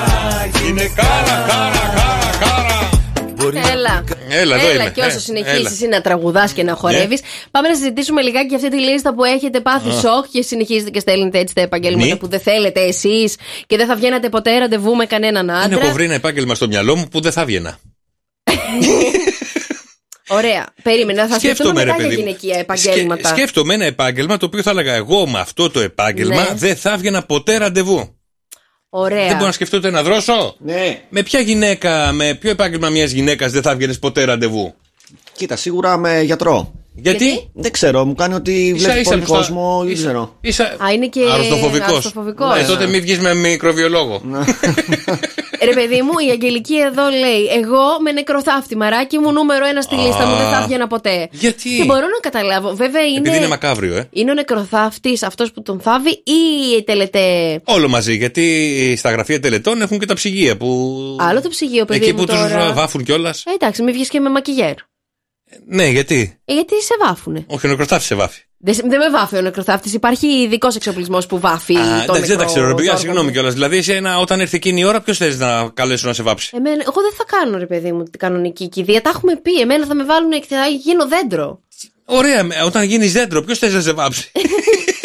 γυναικάρα, 0.62 1.46
κάρα, 1.48 1.92
κάρα, 2.00 2.30
κάρα. 2.40 3.72
Έλα. 3.74 4.04
Έλα, 4.30 4.56
εδώ 4.56 4.72
είμαι. 4.72 4.92
και 4.96 5.02
όσο 5.02 5.16
Ε, 5.16 5.20
συνεχίσει 5.20 5.56
έλα. 5.56 5.70
εσύ 5.70 5.88
να 5.88 6.02
τραγουδάς 6.02 6.52
και 6.52 6.64
να 6.64 6.74
χορεύεις, 6.76 7.22
πάμε 7.52 7.68
να 7.68 7.76
συζητήσουμε 7.76 8.22
λιγάκι 8.22 8.46
για 8.48 8.56
αυτή 8.58 8.70
τη 8.70 8.78
λίστα 8.78 9.14
που 9.14 9.24
έχετε 9.24 9.60
πάθει 9.60 9.90
Α. 9.90 9.92
σοκ 10.00 10.26
και 10.32 10.42
συνεχίζετε 10.42 10.90
και 10.90 11.00
στέλνετε 11.00 11.40
έτσι 11.40 11.54
τα 11.56 11.62
επαγγέλματα 11.62 12.06
Ναι. 12.08 12.16
που 12.16 12.28
δεν 12.28 12.40
θέλετε 12.40 12.80
εσείς 12.82 13.36
και 13.68 13.78
δεν 13.78 13.88
θα 13.88 13.96
βγαίνατε 13.96 14.30
ποτέ 14.30 14.58
ραντεβού 14.58 14.96
με 14.96 15.06
κανέναν 15.06 15.46
Δεν 15.46 15.56
άντρα. 15.56 15.80
έχω 15.86 15.94
βρει 15.94 16.04
ένα 16.06 16.14
επάγγελμα 16.14 16.56
στο 16.56 16.68
μυαλό 16.68 16.96
μου 16.96 17.08
που 17.12 17.22
δεν 17.22 17.32
θα 17.32 17.46
βγαίνα. 17.46 17.78
Ωραία. 20.28 20.66
Περίμενα, 20.84 21.28
θα 21.28 21.40
σκεφτούμε 21.40 21.54
Σκέφτομαι, 21.54 21.80
ρε 21.84 21.86
μετά 21.86 21.98
για 22.02 22.08
παιδί 22.10 22.22
μου. 22.22 22.28
γυναικεία 22.28 22.58
επαγγέλματα. 22.60 23.28
Σκε- 23.28 23.38
σκέφτομαι 23.38 23.74
ένα 23.74 23.86
επάγγελμα 23.86 24.38
το 24.38 24.46
οποίο 24.46 24.62
θα 24.62 24.70
έλεγα 24.70 24.94
εγώ 24.94 25.28
με 25.28 25.40
αυτό 25.40 25.70
το 25.70 25.80
επάγγελμα 25.80 26.36
Ναι. 26.42 26.50
δεν 26.56 26.76
θα 26.76 26.94
έβγαινα 26.94 27.24
ποτέ 27.24 27.58
ραντεβού. 27.58 28.16
Ωραία. 28.90 29.26
Δεν 29.28 29.34
μπορώ 29.36 29.46
να 29.46 29.52
σκεφτώ 29.52 29.78
ούτε 29.78 29.90
να 29.90 30.04
δρόσο. 30.04 30.56
Ναι. 30.60 31.02
Με 31.10 31.24
ποια 31.24 31.40
γυναίκα, 31.40 32.12
με 32.12 32.34
ποιο 32.34 32.50
επάγγελμα 32.50 32.90
μιας 32.90 33.12
γυναίκας 33.12 33.52
δεν 33.52 33.62
θα 33.62 33.72
έβγαινες 33.72 34.00
ποτέ 34.00 34.24
ραντεβού; 34.26 34.74
Κοίτα, 35.34 35.56
σίγουρα 35.56 35.98
με 35.98 36.22
γιατρό. 36.22 36.74
Γιατί; 37.00 37.50
Δεν 37.54 37.72
ξέρω, 37.72 38.06
μου 38.06 38.16
κάνει 38.16 38.34
ότι 38.34 38.52
Ίσα- 38.52 38.78
βλέπει 38.86 39.00
ίσα 39.00 39.10
πολύ 39.10 39.22
μπροστά. 39.22 39.38
κόσμο. 39.38 39.84
Δεν 39.86 39.94
ξέρω. 39.96 40.38
Είσαι 40.42 40.64
Α, 40.64 40.92
είναι 40.94 41.08
και 41.08 41.22
αρρωστοφοβικός. 41.34 41.88
αρρωστοφοβικός. 41.88 42.60
Ε, 42.60 42.64
τότε 42.64 42.88
μην 42.88 43.02
βγεις 43.02 43.20
με 43.20 43.34
μικροβιολόγο. 43.34 44.22
Ρε 45.64 45.74
παιδί 45.74 46.02
μου, 46.02 46.12
η 46.28 46.32
Αγγελική 46.32 46.76
εδώ 46.78 47.10
λέει: 47.10 47.46
Εγώ 47.64 47.82
με 48.04 48.12
νεκροθάφτη, 48.12 48.76
μαράκι 48.78 49.18
μου, 49.18 49.32
νούμερο 49.32 49.66
ένα 49.68 49.82
στη 49.82 49.96
λίστα 49.96 50.26
μου, 50.26 50.36
δεν 50.36 50.46
θα 50.50 50.60
έβγαινα 50.64 50.88
ποτέ. 50.88 51.28
Γιατί; 51.32 51.70
Και 51.78 51.84
μπορώ 51.86 52.00
να 52.00 52.20
καταλάβω. 52.30 52.76
Βέβαια 52.76 53.06
είναι. 53.06 53.18
Επειδή 53.18 53.38
είναι 53.38 53.48
μακάβριο, 53.48 53.96
ε. 53.96 54.08
Είναι 54.12 54.32
ο 54.32 54.34
νεκροθάφτης 54.34 55.24
αυτός 55.24 55.52
που 55.52 55.62
τον 55.62 55.80
θάβει 55.80 56.10
ή 56.10 56.76
η 56.78 56.84
τελετέ; 56.84 57.62
Όλο 57.66 57.88
μαζί, 57.88 58.16
γιατί 58.16 58.96
στα 58.98 59.12
γραφεία 59.12 59.40
τελετών 59.40 59.82
έχουν 59.82 60.00
και 60.00 60.06
τα 60.06 60.14
ψυγεία 60.14 60.58
που. 60.58 60.98
Άλλο 61.20 61.42
το 61.42 61.50
ψυγείο, 61.50 61.86
παιδί 61.86 62.04
Εκεί 62.04 62.14
μου 62.14 62.20
που 62.20 62.26
τους 62.26 62.40
τώρα. 62.40 62.74
βάφουν 62.74 63.04
κιόλας. 63.04 63.44
Ε, 63.46 63.52
εντάξει, 63.54 63.84
μην 63.84 63.94
βγεις 63.94 64.10
και 64.10 64.20
με 64.20 64.30
μακιγέρ. 64.30 64.74
Ναι, 65.68 65.88
γιατί; 65.88 66.40
Ε, 66.46 66.54
γιατί 66.54 66.82
σε 66.84 66.94
βάφουνε. 67.06 67.44
Όχι, 67.48 67.66
ο 67.66 67.70
νεκροθάφτη 67.70 68.06
σε 68.06 68.16
βάφει. 68.16 68.42
Δεν, 68.60 68.74
σε- 68.74 68.84
δεν 68.88 69.00
με 69.00 69.10
βάφει 69.10 69.38
ο 69.38 69.42
νεκροθάφτη. 69.42 69.90
Υπάρχει 69.96 70.28
ειδικός 70.28 70.76
εξοπλισμός 70.76 71.26
που 71.28 71.40
βάφει 71.40 71.76
Α, 71.78 71.82
τον 71.84 71.86
εντάξει, 71.86 72.12
δεν 72.12 72.20
νεκρό 72.22 72.36
τα 72.38 72.46
ξέρω, 72.46 72.68
ρε 72.68 72.74
παιδιά, 72.74 72.84
Γιώργο. 72.84 73.00
συγγνώμη 73.02 73.32
κιόλας. 73.32 73.54
Δηλαδή, 73.54 73.78
εσένα, 73.78 74.20
όταν 74.20 74.40
έρθει 74.40 74.56
εκείνη 74.56 74.80
η 74.80 74.84
ώρα, 74.84 75.02
ποιος 75.02 75.18
θέλεις 75.18 75.38
να 75.38 75.70
καλέσω 75.74 76.08
να 76.08 76.14
σε 76.14 76.24
βάψει; 76.24 76.52
Εμένα, 76.58 76.82
εγώ 76.88 77.02
δεν 77.02 77.12
θα 77.18 77.24
κάνω, 77.38 77.58
ρε 77.58 77.66
παιδί 77.66 77.92
μου, 77.92 78.04
την 78.04 78.20
κανονική 78.20 78.68
κηδεία. 78.70 79.02
Τα 79.02 79.10
έχουμε 79.10 79.36
πει. 79.36 79.60
Εμένα 79.60 79.86
θα 79.86 79.96
με 79.96 80.04
βάλουν 80.04 80.32
και 80.32 80.46
θα 80.50 80.66
γίνω 80.68 81.08
δέντρο. 81.08 81.60
Ωραία, 82.06 82.44
με- 82.44 82.62
όταν 82.64 82.84
γίνεις 82.84 83.14
δέντρο, 83.14 83.42
ποιος 83.42 83.58
θέλει 83.60 83.74
να 83.74 83.82
σε 83.82 83.92
βάψει; 83.94 84.32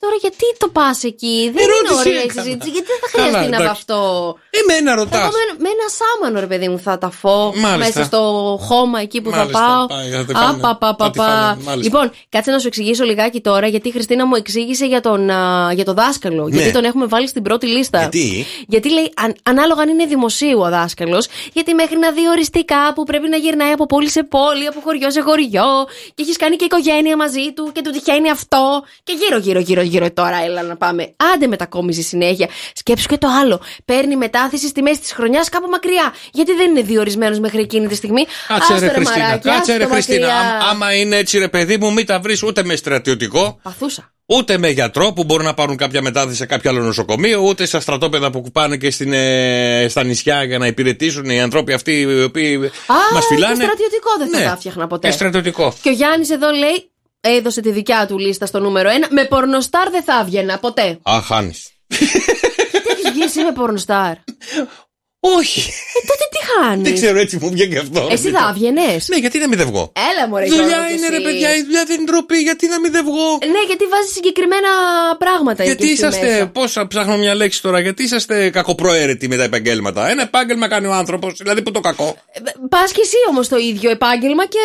Τώρα 0.00 0.16
γιατί 0.20 0.44
το 0.58 0.68
πας 0.68 1.04
εκεί, 1.04 1.50
δεν 1.54 1.62
Ερώτηση 1.64 1.92
είναι 1.92 2.00
ωραία 2.00 2.20
η 2.22 2.24
έκανα. 2.24 2.42
συζήτηση, 2.42 2.70
γιατί 2.70 2.86
δεν 2.92 2.98
θα 3.02 3.08
Καλά, 3.16 3.28
χρειαστεί 3.28 3.50
να 3.50 3.56
εντάξει. 3.56 3.66
βαφτώ. 3.66 4.34
Εμένα 4.60 4.90
Θα 4.90 4.96
ρωτάς. 4.96 5.20
πάω 5.20 5.30
με, 5.30 5.42
με 5.64 5.68
ένα 5.76 5.86
σάμανο, 5.98 6.40
ρε 6.40 6.46
παιδί 6.46 6.68
μου, 6.68 6.78
θα 6.78 6.98
τα 6.98 7.10
φω 7.10 7.52
Μάλιστα. 7.56 7.76
μέσα 7.78 8.04
στο 8.04 8.20
χώμα 8.62 9.00
εκεί 9.00 9.20
που 9.20 9.30
Μάλιστα, 9.30 9.58
θα 9.58 9.66
πάω. 9.66 9.86
πάει, 9.86 10.08
θα 10.10 10.24
τη 10.24 10.32
Α, 10.32 10.40
φάνε. 10.40 10.58
πα, 10.62 10.76
πα, 10.76 10.94
πα, 10.94 11.04
Θα 11.04 11.10
τη 11.10 11.18
πα. 11.18 11.24
φάνε, 11.24 11.62
μάλιστα. 11.62 11.76
Λοιπόν, 11.76 12.10
κάτσε 12.28 12.50
να 12.50 12.58
σου 12.58 12.66
εξηγήσω 12.66 13.04
λιγάκι 13.04 13.40
τώρα, 13.40 13.66
γιατί 13.66 13.88
η 13.88 13.90
Χριστίνα 13.90 14.26
μου 14.26 14.34
εξήγησε 14.34 14.86
για 14.86 15.00
τον, 15.00 15.30
α, 15.30 15.72
για 15.72 15.84
το 15.84 15.92
δάσκαλο. 15.94 16.48
Γιατί 16.48 16.72
τον 16.72 16.84
έχουμε 16.84 17.06
βάλει 17.06 17.28
στην 17.28 17.42
πρώτη 17.42 17.66
λίστα. 17.66 17.98
Ναι. 17.98 18.02
Γιατί; 18.12 18.46
Γιατί 18.66 18.90
λέει, 18.92 19.12
αν, 19.16 19.34
ανάλογα 19.42 19.82
αν 19.82 19.88
είναι 19.88 20.04
δημοσίου 20.06 20.60
ο 20.60 20.68
δάσκαλος, 20.68 21.26
γιατί 21.52 21.74
μέχρι 21.74 21.98
να 21.98 22.10
δει 22.12 22.28
οριστικά 22.28 22.92
που 22.94 23.04
πρέπει 23.04 23.28
να 23.28 23.36
γυρνάει 23.36 23.72
από 23.72 23.86
πόλη 23.86 24.10
σε 24.10 24.22
πόλη, 24.22 24.66
από 24.66 24.80
χωριό 24.84 25.10
σε 25.10 25.20
χωριό, 25.20 25.86
και 26.14 26.22
έχεις 26.22 26.36
κάνει 26.36 26.56
και 26.56 26.64
οικογένεια 26.64 27.16
μαζί 27.16 27.52
του 27.56 27.70
και 27.74 27.80
του 27.82 27.90
τυχαίνει 27.90 28.30
αυτό. 28.30 28.82
Και 29.02 29.12
γύρω, 29.58 29.68
γύρω, 29.88 30.04
γύρω, 30.04 30.12
γύρω 30.12 30.12
τώρα, 30.12 30.44
έλα 30.44 30.62
να 30.62 30.76
πάμε. 30.76 31.14
Άντε 31.34 31.46
μετακόμιση 31.46 32.02
συνέχεια. 32.02 32.48
Σκέψου 32.74 33.08
και 33.08 33.16
το 33.18 33.28
άλλο. 33.42 33.60
Παίρνει 33.84 34.16
μετάθεση 34.16 34.66
στη 34.68 34.82
μέση 34.82 35.00
της 35.00 35.12
χρονιάς 35.12 35.48
κάπου 35.48 35.68
μακριά. 35.68 36.14
Γιατί 36.32 36.54
δεν 36.54 36.70
είναι 36.70 36.82
διορισμένος 36.82 37.38
μέχρι 37.38 37.60
εκείνη 37.60 37.86
τη 37.86 37.94
στιγμή. 37.94 38.24
Κάτσε 38.48 38.72
Άστο, 38.72 38.86
ρε 38.86 38.92
Χριστίνα, 38.92 39.24
μαράκι, 39.24 39.48
κάτσε 39.48 39.76
ρε 39.76 39.82
άστο 39.82 39.92
Χριστίνα. 39.94 40.26
μακριά. 40.26 40.40
Άμα- 40.56 40.66
Άμα 40.70 40.94
είναι 40.94 41.16
έτσι 41.16 41.38
ρε 41.38 41.48
παιδί 41.48 41.76
μου, 41.76 41.92
μην 41.92 42.06
τα 42.06 42.20
βρεις 42.20 42.42
ούτε 42.42 42.64
με 42.64 42.76
στρατιωτικό, 42.76 43.58
Παθούσα. 43.62 44.12
ούτε 44.26 44.58
με 44.58 44.68
γιατρό 44.68 45.12
που 45.12 45.24
μπορούν 45.24 45.44
να 45.44 45.54
πάρουν 45.54 45.76
κάποια 45.76 46.02
μετάθεση 46.02 46.36
σε 46.36 46.46
κάποιο 46.46 46.70
άλλο 46.70 46.80
νοσοκομείο, 46.82 47.40
ούτε 47.40 47.66
στα 47.66 47.80
στρατόπεδα 47.80 48.30
που 48.30 48.42
πάνε 48.52 48.76
και 48.76 48.90
στην, 48.90 49.12
ε, 49.12 49.86
στα 49.88 50.04
νησιά 50.04 50.42
για 50.44 50.58
να 50.58 50.66
υπηρετήσουν 50.66 51.24
οι 51.24 51.40
άνθρωποι 51.40 51.72
αυτοί 51.72 52.00
οι 52.00 52.22
οποίοι 52.22 52.54
Α, 52.86 52.94
μας 53.14 53.26
φυλάνε. 53.26 53.54
και 53.56 53.62
στρατιωτικό 53.62 54.10
δεν 54.18 54.28
θα 54.30 54.38
Ναι, 54.38 54.44
τα 54.44 54.56
φτιάχνα 54.56 54.86
ποτέ. 54.86 55.08
Και 55.08 55.14
στρατιωτικό. 55.14 55.74
Και 55.82 55.88
ο 55.88 55.92
Γιάννης 55.92 56.30
εδώ 56.30 56.50
λέει, 56.50 56.90
έδωσε 57.20 57.60
τη 57.60 57.70
δικιά 57.70 58.06
του 58.06 58.18
λίστα 58.18 58.46
στο 58.46 58.60
νούμερο 58.60 58.90
1. 58.90 59.08
Με 59.10 59.24
πορνοστάρ 59.24 59.90
δεν 59.90 60.02
θα 60.02 60.20
έβγαινα 60.20 60.58
ποτέ. 60.58 60.98
Α, 61.02 61.20
χάνεις. 61.20 61.70
Τι 62.84 62.90
έχεις 62.90 63.10
βγει 63.10 63.22
εσύ 63.22 63.42
με 63.42 63.52
πορνοστάρ; 63.52 64.14
Όχι. 65.20 65.60
Ε, 65.60 66.06
τότε 66.06 66.24
τι 66.30 66.38
χάνεις; 66.50 66.82
Δεν 66.82 66.94
ξέρω, 66.94 67.18
έτσι 67.18 67.38
μου 67.40 67.50
βγαίνει 67.50 67.76
αυτό. 67.78 68.08
Εσύ 68.10 68.30
θα 68.30 68.46
έβγαινες; 68.50 69.08
Ναι, 69.08 69.16
γιατί 69.16 69.38
να 69.38 69.48
μην 69.48 69.58
δεν 69.58 69.66
βγω; 69.66 69.92
Έλα, 70.12 70.28
μωρέ, 70.28 70.44
Δουλειά 70.46 70.66
Γιώργο, 70.66 70.86
κι 70.86 70.92
είναι, 70.94 71.08
ρε 71.08 71.14
εσύ. 71.14 71.24
παιδιά, 71.24 71.56
η 71.56 71.62
δουλειά 71.62 71.84
δεν 71.86 71.96
είναι 72.00 72.10
ντροπή. 72.10 72.36
Γιατί 72.36 72.68
να 72.68 72.80
μην 72.80 72.92
δεν 72.92 73.04
βγω; 73.04 73.38
Ναι, 73.54 73.62
γιατί 73.66 73.84
βάζεις 73.84 74.12
συγκεκριμένα 74.12 74.68
πράγματα 75.18 75.64
Γιατί 75.64 75.84
εκεί 75.84 75.96
στη 75.96 76.06
είσαστε, 76.06 76.26
μέσα. 76.26 76.46
πώ 76.46 76.62
ψάχνω 76.88 77.16
μια 77.16 77.34
λέξη 77.34 77.62
τώρα, 77.62 77.80
γιατί 77.80 78.02
είσαστε 78.02 78.50
κακοπροαίρετοι 78.50 79.28
με 79.28 79.36
τα 79.36 79.42
επαγγέλματα. 79.42 80.10
Ένα 80.10 80.22
επάγγελμα 80.22 80.68
κάνει 80.68 80.86
ο 80.86 80.92
άνθρωπος, 80.92 81.34
δηλαδή 81.38 81.62
που 81.62 81.70
το 81.70 81.80
κακό. 81.80 82.16
Πας 82.68 82.92
και 82.92 83.00
εσύ 83.04 83.16
όμως 83.28 83.48
το 83.48 83.56
ίδιο 83.56 83.90
επάγγελμα 83.90 84.46
και 84.46 84.58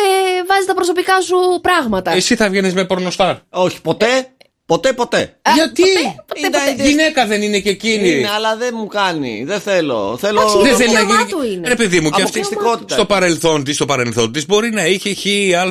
βάζεις 0.48 0.66
τα 0.66 0.74
προσωπικά 0.74 1.20
σου 1.20 1.36
πράγματα. 1.62 2.12
Εσύ 2.12 2.34
θα 2.36 2.48
βγαίνεις 2.48 2.74
με 2.74 2.84
πορνοστάρ. 2.84 3.34
Όχι, 3.50 3.80
ποτέ. 3.80 4.33
Ποτέ, 4.66 4.92
ποτέ. 4.92 5.36
Γιατί; 5.54 5.82
Ήταν- 6.46 6.86
Γυναίκα 6.86 7.26
δεν 7.26 7.42
είναι 7.42 7.58
και 7.58 7.70
εκείνη. 7.70 8.08
Είναι, 8.10 8.28
αλλά 8.36 8.56
δεν 8.56 8.74
μου 8.76 8.86
κάνει. 8.86 9.44
Δεν 9.46 9.60
θέλω. 9.60 10.16
θέλω... 10.20 10.40
Εντάξει, 10.40 10.58
Δεν 10.62 10.70
το 10.70 10.76
θέλει 10.76 10.92
να 10.92 11.00
δικαίωμά 11.00 11.20
γίνει. 11.20 11.30
του 11.30 11.52
είναι. 11.52 11.68
Ρε 11.68 11.74
παιδί 11.74 12.00
μου, 12.00 12.10
και 12.10 12.22
αυτή 12.22 12.38
Αποκλειστικότητα. 12.38 12.94
στο 12.94 13.04
παρελθόν 13.04 13.64
της, 13.64 13.74
στο 13.74 13.84
παρελθόν 13.86 14.32
της 14.32 14.46
μπορεί 14.46 14.70
να 14.70 14.86
είχε 14.86 15.14
χ, 15.14 15.24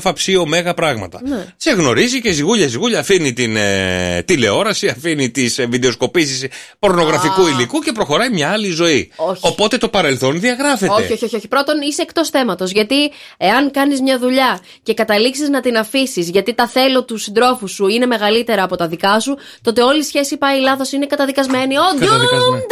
α, 0.07 0.13
ψ, 0.13 0.27
ω 0.27 0.73
πράγματα. 0.73 1.19
Ναι. 1.23 1.45
Σε 1.57 1.71
γνωρίζει 1.71 2.21
και 2.21 2.31
ζυγούλια 2.31 2.67
ζυγούλια 2.67 2.99
αφήνει 2.99 3.33
την 3.33 3.55
ε, 3.55 4.23
τηλεόραση, 4.25 4.87
αφήνει 4.87 5.29
τις 5.31 5.57
ε, 5.57 5.65
βιντεοσκοπήσεις 5.65 6.47
πορνογραφικού 6.79 7.41
Α. 7.45 7.49
υλικού 7.49 7.79
και 7.79 7.91
προχωράει 7.91 8.29
μια 8.29 8.49
άλλη 8.49 8.69
ζωή. 8.69 9.11
Όχι. 9.15 9.39
Οπότε 9.43 9.77
το 9.77 9.89
παρελθόν 9.89 10.39
διαγράφεται. 10.39 10.93
Όχι, 10.93 11.13
όχι, 11.13 11.25
όχι, 11.25 11.35
όχι. 11.35 11.47
Πρώτον, 11.47 11.81
είσαι 11.81 12.01
εκτός 12.01 12.29
θέματος. 12.29 12.71
Γιατί 12.71 13.11
εάν 13.37 13.71
κάνεις 13.71 14.01
μια 14.01 14.19
δουλειά 14.19 14.59
και 14.83 14.93
καταλήξεις 14.93 15.49
να 15.49 15.59
την 15.61 15.77
αφήσεις 15.77 16.29
γιατί 16.29 16.53
τα 16.53 16.67
θέλω 16.67 17.03
του 17.03 17.17
συντρόφου 17.17 17.67
σου 17.67 17.87
είναι 17.87 18.05
μεγαλύτερα 18.05 18.63
από 18.63 18.75
τα 18.75 18.82
δικά 18.87 19.19
σου, 19.19 19.37
τότε 19.61 19.81
όλη 19.83 19.99
η 19.99 20.03
σχέση 20.03 20.37
πάει 20.37 20.59
λάθος, 20.59 20.91
είναι 20.91 21.05
καταδικασμένη. 21.05 21.77
Ο 21.77 21.81
Καταδικασμένη. 21.81 22.43
ντουντ. 22.43 22.71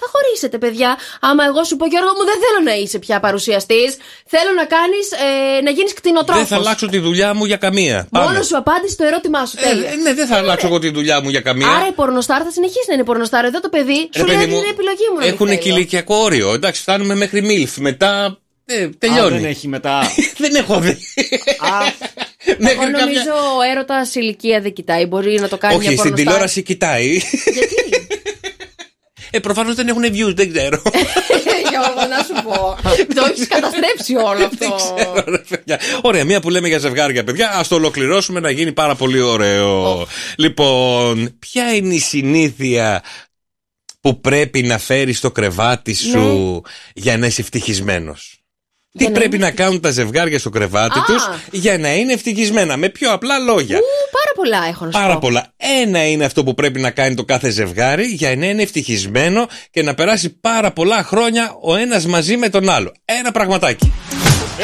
Θα 0.00 0.06
χωρίσετε, 0.12 0.58
παιδιά. 0.58 0.96
Άμα 1.20 1.44
εγώ 1.44 1.64
σου 1.64 1.76
πω, 1.76 1.86
Γιώργο 1.86 2.08
μου, 2.18 2.24
δεν 2.24 2.34
θέλω 2.44 2.60
να 2.70 2.74
είσαι 2.82 2.98
πια 2.98 3.20
παρουσιαστής. 3.20 3.96
Θέλω 4.26 4.50
να 4.56 4.64
κάνεις, 4.64 5.06
ε, 5.12 5.60
να 5.62 5.70
γίνεις 5.70 5.92
Δεν 5.92 6.00
κτηνοτρόφο. 6.02 6.44
θα 6.44 6.56
αλλάξω 6.56 6.86
τη 6.86 6.98
δουλειά 6.98 7.34
μου 7.34 7.44
για 7.44 7.56
καμία. 7.56 8.08
Μόνος 8.10 8.28
Πάμε. 8.32 8.42
σου 8.44 8.56
απάντησε 8.56 8.96
το 8.96 9.04
ερώτημά 9.04 9.46
σου. 9.46 9.56
Ε, 9.58 9.68
Τέλεια. 9.68 9.90
ε, 9.90 9.94
ναι, 9.94 10.14
δεν 10.14 10.26
θα 10.26 10.36
αλλάξω 10.36 10.66
εγώ 10.66 10.78
τη 10.78 10.90
δουλειά 10.90 11.20
μου 11.22 11.28
για 11.28 11.40
καμία. 11.40 11.68
Άρα 11.68 11.86
η 11.88 11.92
πορνοστάρ 11.92 12.40
θα 12.44 12.50
συνεχίσει 12.50 12.84
να 12.88 12.94
είναι 12.94 13.04
πορνοστάρ. 13.04 13.44
Εδώ 13.44 13.60
το 13.60 13.68
παιδί 13.68 14.08
Ρε 14.14 14.18
σου 14.20 14.26
λέει 14.26 14.34
παιδί 14.36 14.44
ότι 14.44 14.52
μου, 14.52 14.58
είναι 14.58 14.68
επιλογή 14.70 15.06
μου. 15.10 15.18
να 15.18 15.24
μην 15.24 15.32
Έχουν 15.34 15.46
θέλω. 15.46 15.58
και 15.60 15.68
ηλικιακό 15.68 16.14
όριο. 16.16 16.52
Εντάξει, 16.52 16.80
φτάνουμε 16.80 17.14
μέχρι 17.14 17.42
μιλφ. 17.42 17.76
Μετά 17.76 18.38
ε, 18.64 18.82
Α, 18.82 18.88
τελειώνει. 18.98 19.38
δεν 19.38 19.44
έχει 19.50 19.68
μετά. 19.68 20.00
δεν 20.42 20.54
έχω 20.54 20.78
δει. 20.80 20.98
Εγώ 22.50 22.56
Μέχρι 22.58 22.76
κάποια- 22.78 22.98
νομίζω 23.04 23.30
ο 23.58 23.62
έρωτας 23.70 24.14
ηλικία 24.14 24.60
δεν 24.60 24.72
κοιτάει. 24.72 25.06
Μπορεί 25.06 25.40
να 25.40 25.48
το 25.48 25.58
κάνει 25.58 25.74
Όχι, 25.74 25.86
μια 25.88 25.96
στην 25.96 26.02
πορνοστάρ. 26.02 26.24
τηλεόραση 26.26 26.62
κοιτάει. 26.62 27.20
Ε, 29.32 29.38
προφανώς 29.38 29.74
δεν 29.74 29.88
έχουν 29.88 30.02
views, 30.02 30.34
δεν 30.34 30.52
ξέρω. 30.52 30.82
Γιώργο, 31.70 32.06
να 32.08 32.22
σου 32.24 32.42
πω. 32.44 32.76
το 33.14 33.24
έχεις 33.30 33.46
καταστρέψει 33.48 34.16
όλο 34.16 34.44
αυτό. 34.44 34.76
Ωραία, 35.10 35.42
παιδιά. 35.48 35.80
Ωραία, 36.02 36.24
μία 36.24 36.40
που 36.40 36.50
λέμε 36.50 36.68
για 36.68 36.78
ζευγάρια, 36.78 37.24
παιδιά. 37.24 37.50
Α 37.50 37.64
το 37.68 37.74
ολοκληρώσουμε 37.74 38.40
να 38.40 38.50
γίνει 38.50 38.72
πάρα 38.72 38.94
πολύ 38.94 39.20
ωραίο. 39.20 40.06
Λοιπόν, 40.36 41.36
ποια 41.38 41.74
είναι 41.74 41.94
η 41.94 41.98
συνήθεια 41.98 43.02
που 44.00 44.20
πρέπει 44.20 44.62
να 44.62 44.78
φέρεις 44.78 45.18
στο 45.18 45.30
κρεβάτι 45.30 45.94
σου 45.94 46.62
για 46.94 47.18
να 47.18 47.26
είσαι 47.26 47.40
ευτυχισμένος; 47.40 48.39
Τι 48.98 49.04
να 49.04 49.10
πρέπει 49.10 49.38
να 49.38 49.50
κάνουν 49.50 49.80
τα 49.80 49.90
ζευγάρια 49.90 50.38
στο 50.38 50.50
κρεβάτι 50.50 50.98
Α. 50.98 51.02
τους 51.06 51.28
για 51.50 51.78
να 51.78 51.94
είναι 51.94 52.12
ευτυχισμένα; 52.12 52.76
Με 52.76 52.88
πιο 52.88 53.12
απλά 53.12 53.38
λόγια. 53.38 53.76
Ου, 53.76 53.80
πάρα 54.12 54.32
πολλά 54.34 54.68
έχω 54.68 54.84
να 54.84 54.90
σου 54.92 54.98
Πάρα 54.98 55.12
πω. 55.12 55.18
πολλά. 55.20 55.46
Ένα 55.82 56.06
είναι 56.06 56.24
αυτό 56.24 56.44
που 56.44 56.54
πρέπει 56.54 56.80
να 56.80 56.90
κάνει 56.90 57.14
το 57.14 57.24
κάθε 57.24 57.50
ζευγάρι 57.50 58.06
για 58.06 58.36
να 58.36 58.46
είναι 58.46 58.62
ευτυχισμένο 58.62 59.46
και 59.70 59.82
να 59.82 59.94
περάσει 59.94 60.28
πάρα 60.40 60.70
πολλά 60.72 61.02
χρόνια 61.04 61.56
ο 61.62 61.74
ένας 61.76 62.06
μαζί 62.06 62.36
με 62.36 62.48
τον 62.48 62.68
άλλο. 62.70 62.92
Ένα 63.04 63.32
πραγματάκι. 63.32 63.92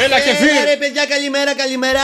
Έλα 0.05 0.17
και 0.25 0.29
Ε, 0.29 0.63
ρε 0.71 0.75
παιδιά, 0.81 1.03
καλημέρα, 1.13 1.51
καλημέρα. 1.55 2.01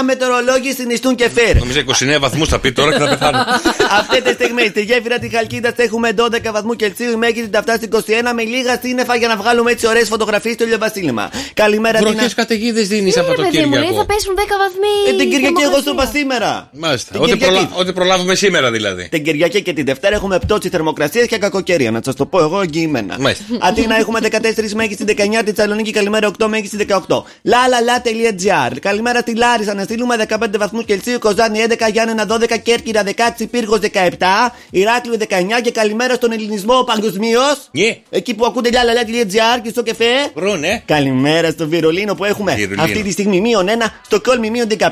29 0.00 0.02
μετεωρολόγοι 0.04 0.72
συνιστούν 0.72 1.14
κεφίρ. 1.14 1.54
Νομίζω 1.56 1.80
29 2.16 2.20
βαθμούς 2.20 2.48
θα 2.48 2.58
πει 2.60 2.72
τώρα 2.72 2.90
και 2.92 2.98
θα 2.98 3.08
πεθάνω. 3.08 3.38
Αυτή 4.00 4.22
τη 4.22 4.32
στιγμή 4.32 4.62
στη 4.66 4.82
γέφυρα 4.82 5.18
τη 5.18 5.28
Χαλκίδα 5.28 5.72
έχουμε 5.76 6.08
12 6.16 6.24
βαθμού 6.52 6.74
Κελσίου. 6.74 7.10
Η 7.12 7.16
μέγιστη 7.16 7.48
θα 7.52 7.62
φτάσει 7.62 7.88
21 7.92 7.98
με 8.34 8.42
λίγα 8.42 8.78
σύννεφα 8.82 9.14
για 9.16 9.28
να 9.28 9.36
βγάλουμε 9.36 9.70
έτσι 9.70 9.86
ωραίες 9.86 10.08
φωτογραφίες 10.08 10.54
στο 10.54 10.64
ηλιοβασίλεμα. 10.64 11.30
Καλημέρα 11.54 11.98
την 11.98 12.06
Βροχές 12.08 12.34
καταιγίδες 12.34 12.88
δίνεις 12.88 13.14
Ναι, 13.14 13.20
από 13.20 13.30
ρε 13.30 13.36
το 13.36 13.42
παιδί 13.42 13.64
μου, 13.64 13.70
λέει 13.72 13.80
θα 13.82 13.86
Κυριακό. 13.88 14.06
πέσουν 14.12 14.34
10 14.36 14.38
βαθμοί. 14.62 14.94
Ε, 15.08 15.16
την 15.20 15.30
Κυριακή 15.30 15.62
εγώ 15.62 15.78
σου 15.84 15.90
είπα 15.92 16.06
θερμοκρασία. 16.06 16.20
σήμερα. 16.20 16.68
Μάλιστα. 16.72 17.10
Την 17.12 17.20
Ό,τι, 17.22 17.32
Κυριακή. 17.32 17.52
προλα... 17.54 17.70
ό,τι 17.80 17.92
προλάβουμε 17.92 18.34
σήμερα 18.34 18.70
δηλαδή. 18.70 19.08
Την 19.08 19.24
Κυριακή 19.24 19.62
και 19.62 19.72
την 19.72 19.84
Δευτέρα 19.84 20.14
έχουμε 20.14 20.38
πτώση 20.38 20.68
θερμοκρασίας 20.68 21.26
και 21.26 21.38
κακοκαιρία. 21.38 21.90
Να 21.90 22.00
σας 22.04 22.14
το 22.14 22.26
πω 22.26 22.38
εγώ 22.40 22.60
εγγυημένα. 22.60 23.16
Μάλιστα. 23.20 23.44
Αθήνα 23.60 23.96
έχουμε 23.98 24.18
14 24.22 24.70
μέγιστη 24.74 25.04
19, 25.08 25.42
τη 25.44 25.52
Θεσσαλονίκη 25.52 25.90
καλημέρα 25.90 26.30
8 26.38 26.46
μέγιστη 26.46 26.86
18. 26.88 27.00
lalala.gr. 27.44 28.76
Καλημέρα 28.80 29.20
στη 29.20 29.34
Λάρισα 29.36 29.74
να 29.74 29.82
στείλουμε 29.82 30.16
15 30.28 30.36
βαθμούς 30.58 30.84
Κελσίου, 30.84 31.18
Κοζάνη 31.18 31.64
11, 31.68 31.74
Γιάννενα 31.92 32.26
12, 32.30 32.58
Κέρκυρα 32.62 33.02
16, 33.38 33.44
Πύργος 33.50 33.78
17, 33.92 34.52
Ηράκλειο 34.70 35.16
19 35.18 35.24
και 35.62 35.70
καλημέρα 35.70 36.14
στον 36.14 36.32
ελληνισμό 36.32 36.82
παγκοσμίως. 36.84 37.68
Ναι. 37.70 37.96
Εκεί 38.10 38.34
που 38.34 38.44
ακούτε 38.44 38.68
lalala.gr 38.72 39.60
και 39.62 39.68
στο 39.70 39.82
κεφέ. 39.82 40.10
Βρούνε. 40.34 40.82
Καλημέρα 40.86 41.50
στο 41.50 41.68
Βερολίνο 41.68 42.14
που 42.14 42.24
έχουμε 42.24 42.54
Βερολίνο. 42.54 42.82
αυτή 42.82 43.02
τη 43.02 43.10
στιγμή 43.10 43.40
μείον 43.40 43.66
1, 43.68 43.70
στο 44.04 44.20
Κόλμη 44.20 44.50
μείον 44.50 44.66
15 44.78 44.88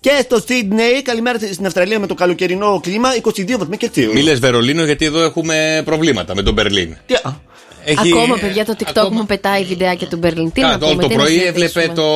και 0.00 0.10
στο 0.22 0.40
Σίδνεϊ, 0.46 1.02
καλημέρα 1.02 1.38
στην 1.38 1.66
Αυστραλία 1.66 1.98
με 1.98 2.06
το 2.06 2.14
καλοκαιρινό 2.14 2.80
κλίμα, 2.82 3.08
22 3.22 3.58
βαθμοί 3.58 3.76
Κελσίου. 3.76 4.12
Μη 4.12 4.22
λες 4.22 4.38
Βερολίνο 4.38 4.84
γιατί 4.84 5.04
εδώ 5.04 5.22
έχουμε 5.22 5.82
προβλήματα 5.84 6.34
με 6.34 6.42
τον 6.42 6.54
Μπερλίν. 6.54 6.96
Τι- 7.06 7.14
α, 7.14 7.40
Έχει... 7.90 8.12
Ακόμα, 8.12 8.36
παιδιά, 8.36 8.64
το 8.64 8.74
TikTok 8.78 9.08
μου 9.10 9.26
πετάει 9.26 9.64
βιντεάκια 9.64 10.06
του 10.06 10.16
Μπερλίν. 10.16 10.52
Τι 10.52 10.60
να 10.60 10.68
Κάτω, 10.70 10.86
πούμε, 10.86 11.02
το 11.02 11.08
τι 11.08 11.14
να 11.16 11.22
πρωί 11.22 11.32
συζητήσουμε. 11.38 11.64
έβλεπε 11.82 11.92
το. 11.94 12.06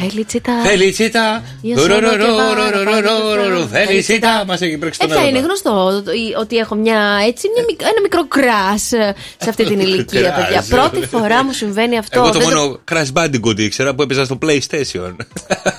Φελιτσίτα. 0.00 0.52
Φελιτσίτα. 0.64 1.42
Io 1.62 1.78
sono 1.78 2.08
che 2.10 3.86
Φελιτσίτα. 3.86 4.44
Μας 4.46 4.60
έχει 4.60 4.76
πρίξει 4.78 5.00
Ε, 5.02 5.06
τον 5.06 5.16
πια 5.16 5.28
είναι 5.28 5.38
έρωτα. 5.38 5.46
γνωστό 5.46 6.02
ότι 6.40 6.56
έχω 6.56 6.74
μια 6.74 7.00
έτσι, 7.26 7.48
μια, 7.54 7.64
μικ- 7.66 7.82
ένα 7.82 8.00
μικρό 8.02 8.26
κρά 8.28 8.78
σε 8.78 9.48
αυτή 9.48 9.64
την 9.64 9.80
ηλικία, 9.86 10.20
Κράς. 10.20 10.34
παιδιά. 10.44 10.64
Πρώτη 10.68 11.06
φορά 11.06 11.44
μου 11.44 11.52
συμβαίνει 11.52 11.98
αυτό. 11.98 12.18
Εγώ 12.20 12.30
το 12.30 12.38
Δεν 12.38 12.48
μόνο 12.48 12.78
Crash 12.92 13.12
Bandicoot 13.22 13.58
ήξερα 13.58 13.94
που 13.94 14.02
έπαιζα 14.02 14.24
στο 14.24 14.38
PlayStation. 14.42 15.16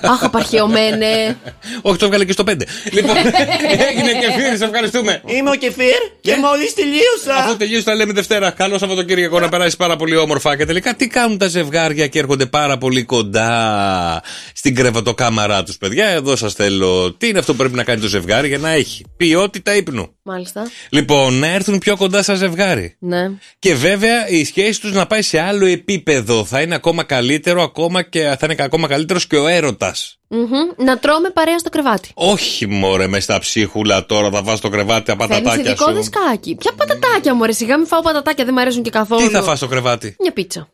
Αχ, 0.02 0.24
απαρχαιωμένε. 0.24 1.36
Όχι, 1.82 1.98
το 1.98 2.04
έβγαλε 2.04 2.24
και 2.24 2.32
στο 2.32 2.44
5. 2.48 2.52
Λοιπόν, 2.92 3.16
έγινε 3.88 4.12
και 4.20 4.32
φίλοι, 4.36 4.56
σε 4.56 4.64
ευχαριστούμε. 4.64 5.22
Είμαι 5.26 5.50
ο 5.50 5.54
Κεφίρ 5.54 6.00
και 6.20 6.36
μόλις 6.36 6.74
τελείωσα. 6.74 7.44
Αφού 7.44 7.56
τελείωσε, 7.56 7.84
τα 7.84 7.94
λέμε 7.94 8.12
Δευτέρα. 8.12 8.50
Καλό 8.78 8.90
Σαββατοκύριακο 8.90 9.40
να 9.40 9.48
περάσει 9.48 9.76
πάρα 9.76 9.96
πολύ 9.96 10.16
όμορφα. 10.16 10.56
Και 10.56 10.64
τελικά, 10.64 10.94
τι 10.94 11.06
κάνουν 11.06 11.38
τα 11.38 11.46
ζευγάρια 11.48 12.06
και 12.06 12.18
έρχονται 12.18 12.46
πάρα 12.46 12.78
πολύ 12.78 13.04
κοντά 13.04 14.22
στην 14.52 14.74
κρεβατοκάμαρά 14.74 15.62
τους, 15.62 15.76
παιδιά. 15.76 16.06
Εδώ 16.06 16.36
σας 16.36 16.54
θέλω. 16.54 17.12
Τι 17.12 17.28
είναι 17.28 17.38
αυτό 17.38 17.52
που 17.52 17.58
πρέπει 17.58 17.74
να 17.74 17.84
κάνει 17.84 18.00
το 18.00 18.06
ζευγάρι 18.06 18.48
για 18.48 18.58
να 18.58 18.70
έχει 18.70 19.04
ποιότητα 19.16 19.76
ύπνου; 19.76 20.14
Μάλιστα. 20.22 20.70
Λοιπόν, 20.88 21.34
να 21.34 21.46
έρθουν 21.46 21.78
πιο 21.78 21.96
κοντά 21.96 22.22
στα 22.22 22.34
ζευγάρι. 22.34 22.96
Ναι. 22.98 23.30
Και 23.58 23.74
βέβαια 23.74 24.28
η 24.28 24.44
σχέση 24.44 24.80
τους 24.80 24.92
να 24.92 25.06
πάει 25.06 25.22
σε 25.22 25.40
άλλο 25.40 25.66
επίπεδο. 25.66 26.44
Θα 26.44 26.60
είναι 26.60 26.74
ακόμα 26.74 27.02
καλύτερο, 27.02 27.62
ακόμα 27.62 28.02
και 28.02 28.20
θα 28.20 28.38
είναι 28.42 28.54
ακόμα 28.58 28.88
καλύτερος 28.88 29.26
και 29.26 29.36
ο 29.36 29.46
έρωτας. 29.46 30.17
Μμμ. 30.30 30.84
Να 30.84 30.98
τρώμε 30.98 31.30
παρέα 31.30 31.58
στο 31.58 31.68
κρεβάτι. 31.68 32.10
Όχι 32.14 32.66
μωρέ 32.66 33.06
με 33.06 33.20
στα 33.20 33.38
ψίχουλα 33.38 34.06
τώρα 34.06 34.30
θα 34.30 34.42
βάζω 34.42 34.60
το 34.60 34.68
κρεβάτι 34.68 35.04
τα 35.04 35.16
Φέρνεις 35.18 35.36
πατατάκια 35.36 35.70
ειδικό 35.70 35.88
σου. 35.88 35.94
δεσκάκι. 35.94 36.54
Ποια 36.54 36.72
πατατάκια 36.76 37.34
μου, 37.34 37.44
ρε, 37.44 37.52
σιγά 37.52 37.76
μην 37.76 37.86
φάω 37.86 38.00
πατατάκια, 38.00 38.44
δεν 38.44 38.54
μου 38.56 38.60
αρέσουν 38.60 38.82
και 38.82 38.90
καθόλου. 38.90 39.26
Τι 39.26 39.32
θα 39.32 39.42
φας 39.42 39.58
στο 39.58 39.66
κρεβάτι; 39.66 40.16
Μια 40.20 40.32
πίτσα. 40.32 40.68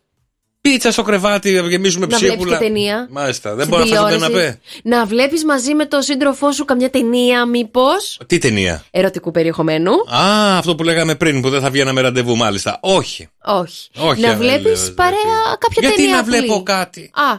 Πίτσα 0.69 0.93
στο 0.93 1.03
κρεβάτι, 1.03 1.51
να 1.53 1.69
γεμίσουμε 1.69 2.07
Να 2.07 2.19
βλέπει 2.19 2.35
ψίχουλα. 2.37 2.59
και 2.59 2.65
ταινία. 2.65 3.09
Μάλιστα, 3.11 3.55
δεν 3.55 3.67
Στην 3.67 3.79
μπορώ 3.79 3.85
να 3.85 3.97
φας 3.97 4.11
τον 4.11 4.19
τηλεόραση. 4.21 4.33
καναπέ. 4.43 4.61
Να 4.83 5.05
βλέπει 5.07 5.45
μαζί 5.45 5.75
με 5.75 5.87
τον 5.87 6.03
σύντροφό 6.03 6.53
σου 6.53 6.65
καμιά 6.65 6.91
ταινία, 6.91 7.47
μήπω. 7.47 7.87
Τι 8.27 8.39
ταινία. 8.39 8.85
Ερωτικού 8.91 9.31
περιεχομένου. 9.31 9.91
Α, 9.93 10.57
αυτό 10.59 10.75
που 10.75 10.83
λέγαμε 10.83 11.15
πριν 11.15 11.41
που 11.41 11.51
δεν 11.51 11.61
θα 11.61 11.71
βγαίναμε 11.71 12.01
ραντεβού, 12.01 12.37
μάλιστα. 12.37 12.79
Όχι. 12.83 13.29
Όχι. 13.45 13.89
Όχι, 13.99 14.21
να 14.21 14.29
δεν 14.29 14.37
βλέπει 14.39 14.63
λέω, 14.69 14.93
παρέα 14.95 15.43
κάποια 15.59 15.81
Γιατί 15.81 15.97
ταινία. 15.97 16.13
να 16.15 16.21
απλή. 16.21 16.37
βλέπω 16.39 16.63
κάτι. 16.63 17.11
Α, 17.15 17.39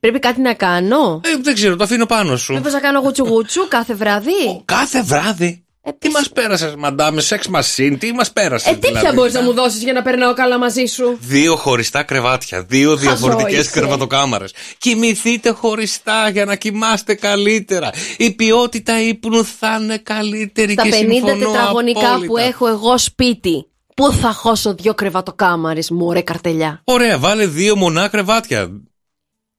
πρέπει 0.00 0.18
κάτι 0.18 0.40
να 0.40 0.54
κάνω. 0.54 1.20
Ε, 1.24 1.28
δεν 1.42 1.54
ξέρω, 1.54 1.76
το 1.76 1.84
αφήνω 1.84 2.06
πάνω 2.06 2.36
σου. 2.36 2.52
Μήπω 2.54 2.68
να 2.68 2.80
κάνω 2.80 3.00
γουτσουγούτσου 3.00 3.68
κάθε 3.68 3.94
βράδυ. 3.94 4.62
Κάθε 4.64 5.02
βράδυ. 5.02 5.64
Τι 5.98 6.08
μας 6.08 6.30
πέρασες, 6.30 6.74
μαντάμες, 6.74 7.26
σεξ 7.26 7.46
μασίν, 7.48 7.98
τι 7.98 8.12
μας 8.12 8.32
πέρασες. 8.32 8.72
Ε, 8.72 8.76
τι 8.76 8.92
πια 8.92 9.12
μπορείς 9.14 9.32
να 9.32 9.42
μου 9.42 9.52
δώσεις 9.52 9.82
για 9.82 9.92
να 9.92 10.02
περνάω 10.02 10.34
καλά 10.34 10.58
μαζί 10.58 10.84
σου; 10.84 11.16
Δύο 11.20 11.56
χωριστά 11.56 12.02
κρεβάτια, 12.02 12.62
δύο 12.62 12.96
διαφορετικές 12.96 13.60
είσαι. 13.60 13.70
κρεβατοκάμαρες. 13.70 14.52
Κοιμηθείτε 14.78 15.50
χωριστά 15.50 16.28
για 16.28 16.44
να 16.44 16.54
κοιμάστε 16.56 17.14
καλύτερα. 17.14 17.90
Η 18.16 18.30
ποιότητα 18.30 19.00
ύπνου 19.02 19.44
θα 19.44 19.78
είναι 19.82 19.98
καλύτερη 19.98 20.72
Στα 20.72 20.82
και 20.82 20.90
50 20.90 20.94
συμφωνώ 20.96 21.36
τετραγωνικά 21.38 22.08
απόλυτα. 22.08 22.26
που 22.26 22.36
έχω 22.36 22.66
εγώ 22.68 22.98
σπίτι. 22.98 23.66
Πού 23.94 24.12
θα 24.12 24.32
χώσω 24.32 24.74
δύο 24.74 24.94
κρεβατοκάμαρες 24.94 25.90
μου, 25.90 26.12
ρε 26.12 26.20
καρτελιά; 26.20 26.80
Ωραία, 26.84 27.18
βάλε 27.18 27.46
δύο 27.46 27.76
μονά 27.76 28.08
κρεβάτια. 28.08 28.68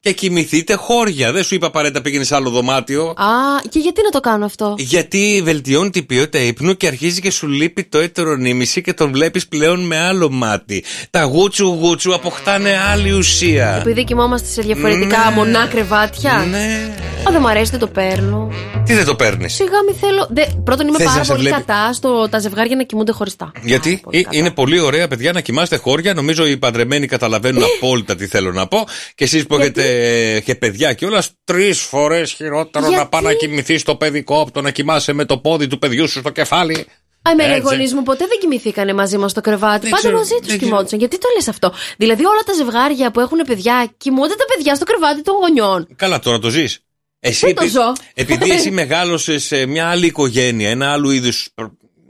Και 0.00 0.12
κοιμηθείτε 0.12 0.74
χώρια. 0.74 1.32
Δεν 1.32 1.42
σου 1.44 1.54
είπα 1.54 1.66
απαραίτητα 1.66 2.00
πήγαινες 2.00 2.26
σε 2.26 2.34
άλλο 2.34 2.50
δωμάτιο. 2.50 3.04
Α, 3.06 3.24
και 3.68 3.78
γιατί 3.78 4.02
να 4.02 4.10
το 4.10 4.20
κάνω 4.20 4.44
αυτό; 4.44 4.74
Γιατί 4.78 5.40
βελτιώνει 5.44 5.90
την 5.90 6.06
ποιότητα 6.06 6.38
ύπνου 6.38 6.76
και 6.76 6.86
αρχίζει 6.86 7.20
και 7.20 7.30
σου 7.30 7.48
λείπει 7.48 7.84
το 7.84 7.98
έτερο 7.98 8.34
νήμιση 8.36 8.82
και 8.82 8.92
τον 8.92 9.12
βλέπεις 9.12 9.48
πλέον 9.48 9.86
με 9.86 9.98
άλλο 9.98 10.30
μάτι. 10.30 10.84
Τα 11.10 11.22
γούτσου 11.22 11.66
γούτσου 11.66 12.14
αποκτάνε 12.14 12.78
άλλη 12.92 13.12
ουσία. 13.12 13.76
Επειδή 13.80 14.04
κοιμόμαστε 14.04 14.48
σε 14.48 14.62
διαφορετικά 14.62 15.30
μονά 15.34 15.66
κρεβάτια. 15.66 16.46
Ναι. 16.50 16.94
Α, 17.28 17.30
δεν 17.32 17.38
μου 17.40 17.48
αρέσει, 17.48 17.70
δεν 17.70 17.80
το 17.80 17.86
παίρνω. 17.86 18.52
Τι 18.84 18.94
δεν 18.94 19.04
το 19.04 19.14
παίρνεις; 19.14 19.54
Σιγά 19.54 19.82
μη 19.88 19.96
θέλω. 20.00 20.26
Δε, 20.30 20.42
πρώτον, 20.64 20.86
είμαι 20.86 20.96
Θες 20.96 21.06
πάρα 21.06 21.18
να 21.18 21.24
σε 21.24 21.32
πολύ 21.32 21.48
βλέπει. 21.48 21.62
κατά 21.62 21.92
στο 21.92 22.28
τα 22.28 22.38
ζευγάρια 22.38 22.76
να 22.76 22.82
κοιμούνται 22.82 23.12
χωριστά. 23.12 23.52
Γιατί 23.62 24.00
ε, 24.10 24.20
είναι 24.30 24.50
πολύ 24.50 24.80
ωραία, 24.80 25.08
παιδιά, 25.08 25.32
να 25.32 25.40
κοιμάστε 25.40 25.76
χώρια. 25.76 26.14
Νομίζω 26.14 26.46
οι 26.46 26.56
παντρεμένοι 26.56 27.06
καταλαβαίνουν 27.06 27.62
απόλυτα 27.76 28.14
τι 28.16 28.26
θέλω 28.26 28.52
να 28.52 28.66
πω. 28.66 28.86
Και 29.14 29.24
εσείς 29.24 29.46
που 29.46 29.54
έχετε 29.54 29.87
και 30.44 30.54
παιδιά 30.54 30.92
κιόλας, 30.92 31.30
τρεις 31.44 31.80
φορές 31.80 32.32
χειρότερο 32.32 32.84
να 32.84 32.90
Γιατί; 32.90 33.08
πάει 33.10 33.22
να 33.22 33.32
κοιμηθείς 33.32 33.80
στο 33.80 33.96
παιδικό 33.96 34.40
από 34.40 34.50
το 34.50 34.60
να 34.60 34.70
κοιμάσαι 34.70 35.12
με 35.12 35.24
το 35.24 35.38
πόδι 35.38 35.66
του 35.66 35.78
παιδιού 35.78 36.08
σου 36.08 36.18
στο 36.18 36.30
κεφάλι. 36.30 36.86
Α, 37.22 37.30
εμένα 37.30 37.52
οι 37.52 37.56
Έτσι. 37.56 37.68
γονείς 37.74 37.92
μου 37.94 38.02
ποτέ 38.02 38.26
δεν 38.28 38.38
κοιμηθήκανε 38.40 38.92
μαζί 38.92 39.18
μας 39.18 39.30
στο 39.30 39.40
κρεβάτι. 39.40 39.80
Δεν 39.80 39.90
Πάντα 39.90 40.02
ξέρω, 40.02 40.16
μαζί 40.16 40.34
τους 40.38 40.46
δεν 40.48 40.58
κοιμόντουσαν. 40.58 40.98
Γιατί 40.98 41.18
το 41.18 41.28
λες 41.36 41.48
αυτό; 41.48 41.72
Δηλαδή, 41.96 42.24
όλα 42.24 42.40
τα 42.46 42.52
ζευγάρια 42.52 43.10
που 43.10 43.20
έχουν 43.20 43.38
παιδιά, 43.46 43.92
κοιμούνται 43.96 44.34
τα 44.34 44.44
παιδιά 44.54 44.74
στο 44.74 44.84
κρεβάτι 44.84 45.22
των 45.22 45.34
γονιών. 45.34 45.88
Καλά, 45.96 46.18
τώρα 46.18 46.38
το 46.38 46.48
ζεις. 46.50 46.78
Εσύ, 47.20 47.46
Δεν 47.46 47.54
το 47.54 47.62
επει- 47.62 47.74
ζω. 47.74 47.92
επειδή 48.14 48.50
εσύ 48.50 48.70
μεγάλωσες 48.82 49.44
σε 49.44 49.66
μια 49.66 49.88
άλλη 49.88 50.06
οικογένεια, 50.06 50.70
ένα 50.70 50.92
άλλο 50.92 51.10
είδους. 51.10 51.48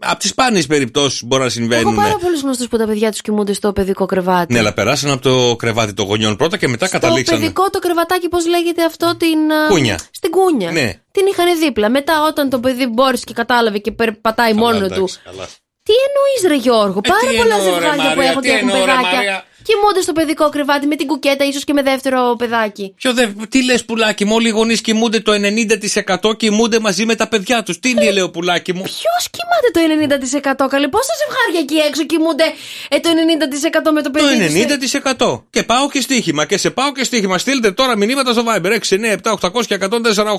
Από 0.01 0.19
τις 0.19 0.31
σπάνιες 0.31 0.67
περιπτώσεις 0.67 1.23
μπορεί 1.25 1.41
να 1.41 1.47
Έχω 1.47 1.55
συμβαίνουν. 1.55 1.95
πάρα 1.95 2.17
πολλούς 2.17 2.41
γνωστούς 2.43 2.69
που 2.69 2.77
τα 2.77 2.87
παιδιά 2.87 3.11
τους 3.11 3.21
κοιμούνται 3.21 3.53
στο 3.53 3.73
παιδικό 3.73 4.07
κρεβάτι. 4.07 4.53
Ναι, 4.53 4.59
αλλά 4.59 4.73
περάσαν 4.73 5.11
από 5.11 5.23
το 5.23 5.57
κρεβάτι 5.57 5.93
των 5.93 6.07
γονιών 6.07 6.37
πρώτα 6.37 6.57
και 6.57 6.69
μετά 6.69 6.87
Το 6.87 6.93
καταλήξαν. 6.93 7.39
παιδικό 7.41 7.71
το 7.71 7.79
κρεβατάκι, 7.79 8.29
πώς 8.29 8.47
λέγεται 8.47 8.85
αυτό, 8.85 9.17
την. 9.17 9.53
α, 9.53 9.69
Κούνια. 9.69 9.99
Στην 10.11 10.31
κούνια. 10.31 10.71
Ναι. 10.71 10.93
Την 11.13 11.27
είχαν 11.31 11.59
δίπλα. 11.59 11.89
Μετά, 11.91 12.23
όταν 12.29 12.51
το 12.51 12.59
παιδί 12.61 12.87
μπόρεσε 12.87 13.25
και 13.27 13.33
κατάλαβε 13.33 13.79
και 13.79 13.93
περπατάει 13.93 14.53
μόνο 14.53 14.79
του. 14.79 14.85
εντάξει, 14.85 15.19
καλά. 15.25 15.47
Τι 15.83 15.93
εννοείς, 16.07 16.41
ρε 16.49 16.63
Γιώργο, 16.69 17.01
Ε, 17.05 17.09
πάρα 17.09 17.21
τι 17.31 17.37
πολλά 17.37 17.55
εννοώ, 17.55 17.59
ρε, 17.69 17.73
ζευγάρια 17.75 18.03
που 18.03 18.17
Μαρία, 18.17 18.31
έχω 18.31 18.41
τι 18.41 18.49
και 18.49 18.55
έχουν 18.55 18.69
εννοώ, 18.69 18.85
ρε, 18.85 18.93
παιδάκια. 18.93 19.45
Μαρία. 19.59 19.75
Κοιμούνται 19.79 20.01
στο 20.01 20.13
παιδικό 20.13 20.49
κρεβάτι 20.49 20.87
με 20.87 20.97
την 20.97 21.07
κουκέτα, 21.07 21.45
ίσως 21.45 21.65
και 21.65 21.73
με 21.73 21.83
δεύτερο 21.83 22.35
παιδάκι. 22.39 22.95
Ποιο 22.97 23.13
δε, 23.13 23.27
τι 23.49 23.65
λες, 23.65 23.85
πουλάκι 23.85 24.25
μου, 24.25 24.35
όλοι 24.35 24.49
οι 24.49 24.51
γονείς 24.51 24.81
κοιμούνται 24.81 25.21
το 25.21 25.33
90% 25.33 26.37
κοιμούνται 26.37 26.79
μαζί 26.79 27.05
με 27.07 27.15
τα 27.15 27.29
παιδιά 27.29 27.63
τους. 27.63 27.79
Τι 27.79 27.91
είναι, 27.91 28.11
λέω, 28.11 28.31
πουλάκι 28.31 28.73
μου; 28.73 28.83
Ποιος 28.83 29.29
κοιμάται 29.31 29.69
το 29.73 29.81
90% 30.65 30.69
καλέ, 30.69 30.89
πόσα 30.89 31.13
ζευγάρια 31.21 31.61
εκεί 31.61 31.77
έξω 31.89 32.05
κοιμούνται 32.05 32.45
ε, 32.89 32.99
το 33.01 33.09
90% 33.89 33.93
με 33.93 34.03
το 34.03 34.11
παιδί 34.11 34.47
τους, 34.47 34.55
ε; 34.55 35.15
Το 35.17 35.35
90%. 35.35 35.43
Και 35.51 35.63
πάω 35.63 35.91
και 35.91 36.01
στοίχημα. 36.01 36.45
Και 36.45 36.57
σε 36.57 36.71
πάω 36.71 36.93
και 36.93 37.05
στοίχημα. 37.05 37.39
Στείλτε 37.39 37.71
τώρα 37.71 37.97
μηνύματα 37.97 38.33
στο 38.33 38.45
Viber 38.47 38.67
6, 38.67 38.79
9, 38.89 39.17
7, 39.23 39.51
800 39.51 39.67
και 39.67 39.79
148. 39.81 39.89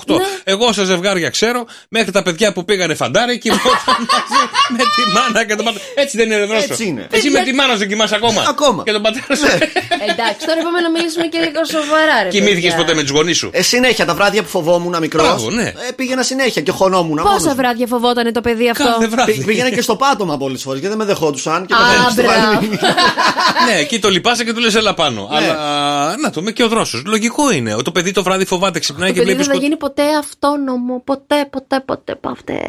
Ναι. 0.06 0.16
Εγώ 0.44 0.72
σε 0.72 0.84
ζευγάρια 0.84 1.30
ξέρω, 1.30 1.66
μέχρι 1.88 2.12
τα 2.12 2.22
παιδιά 2.22 2.52
που 2.52 2.64
πήγανε 2.64 2.94
φαντάρι 2.94 3.38
κοιμόταν 3.38 3.72
μαζί 4.12 4.42
με 4.70 4.78
τη 4.78 5.12
μάνα 5.14 5.44
και 5.44 5.54
τον 5.54 5.64
πατέρα. 5.64 5.84
Έτσι 5.94 6.16
δεν 6.16 6.30
είναι, 6.30 6.44
Δρόσο. 6.44 6.66
Έτσι 6.70 6.84
είναι. 6.84 7.06
Εσύ 7.10 7.30
με 7.30 7.40
τη 7.40 7.52
μάνα 7.52 7.76
σου 7.76 7.86
κοιμάσαι 7.86 8.14
ακόμα; 8.14 8.44
Ακόμα. 8.48 8.82
Και 8.82 8.92
τον 8.92 9.02
πατέρας 9.12 9.38
σου. 9.38 9.46
Εντάξει, 10.10 10.46
τώρα 10.46 10.58
είπαμε 10.60 10.80
να 10.80 10.90
μιλήσουμε 10.90 11.26
και 11.26 11.38
λίγο 11.38 11.60
σοβαρά, 11.74 12.16
ρε. 12.22 12.28
Κοιμήθηκες 12.28 12.62
παιδιά. 12.62 12.76
ποτέ 12.76 12.94
με 12.94 13.02
τους 13.02 13.10
γονείς 13.10 13.36
σου; 13.36 13.48
Ε, 13.52 13.62
συνέχεια 13.62 14.04
τα 14.04 14.14
βράδια 14.14 14.42
που 14.42 14.48
φοβόμουν 14.48 14.96
μικρός. 15.00 15.26
Μπράβο, 15.26 15.50
ναι. 15.50 15.62
Ε, 15.62 15.92
πήγαινα 15.96 16.22
συνέχεια 16.22 16.62
και 16.62 16.70
χωνόμουν. 16.70 17.16
Πόσα 17.16 17.28
μόνος 17.28 17.44
μου. 17.44 17.54
βράδια 17.54 17.86
φοβόταν 17.86 18.32
το 18.32 18.40
παιδί 18.40 18.70
αυτό; 18.70 18.84
Κάθε 18.84 19.06
βράδυ. 19.06 19.32
Πή- 19.32 19.44
Πήγαινα 19.46 19.70
και 19.70 19.82
στο 19.82 19.96
πάτωμα 19.96 20.36
πολλές 20.36 20.62
φορές 20.62 20.80
γιατί 20.80 20.96
δεν 20.96 21.06
με 21.06 21.12
δεχόντουσαν. 21.12 21.66
Και 21.66 21.74
Α, 21.74 21.76
πεθαίνεις 21.78 22.12
στο 22.12 22.22
μπράβο. 22.22 22.54
βαλί. 22.54 22.68
ναι, 23.66 23.78
εκεί 23.80 23.98
το 23.98 24.08
λυπάσαι 24.10 24.44
και 24.44 24.52
του 24.52 24.60
λες, 24.60 24.74
έλα 24.74 24.94
πάνω. 24.94 25.28
Ναι. 25.30 25.36
Αλλά 25.36 26.16
να 26.22 26.30
το 26.30 26.42
με 26.42 26.50
και 26.50 26.62
ο 26.62 26.68
δρόσος. 26.68 27.02
Λογικό 27.06 27.50
είναι. 27.52 27.76
Το 27.84 27.90
παιδί 27.92 28.12
το 28.12 28.22
βράδυ 28.22 28.44
φοβάται, 28.44 28.78
ξυπνάει 28.78 29.08
Το 29.08 29.14
και 29.14 29.20
παιδί 29.20 29.30
βλέπεις. 29.32 29.46
δεν 29.46 29.56
θα 29.56 29.62
γίνει 29.62 29.76
ποτέ 29.76 30.02
αυτόνομο. 30.18 31.02
Ποτέ, 31.04 31.48
ποτέ, 31.50 31.80
ποτέ, 31.86 32.14
ποτέ. 32.14 32.60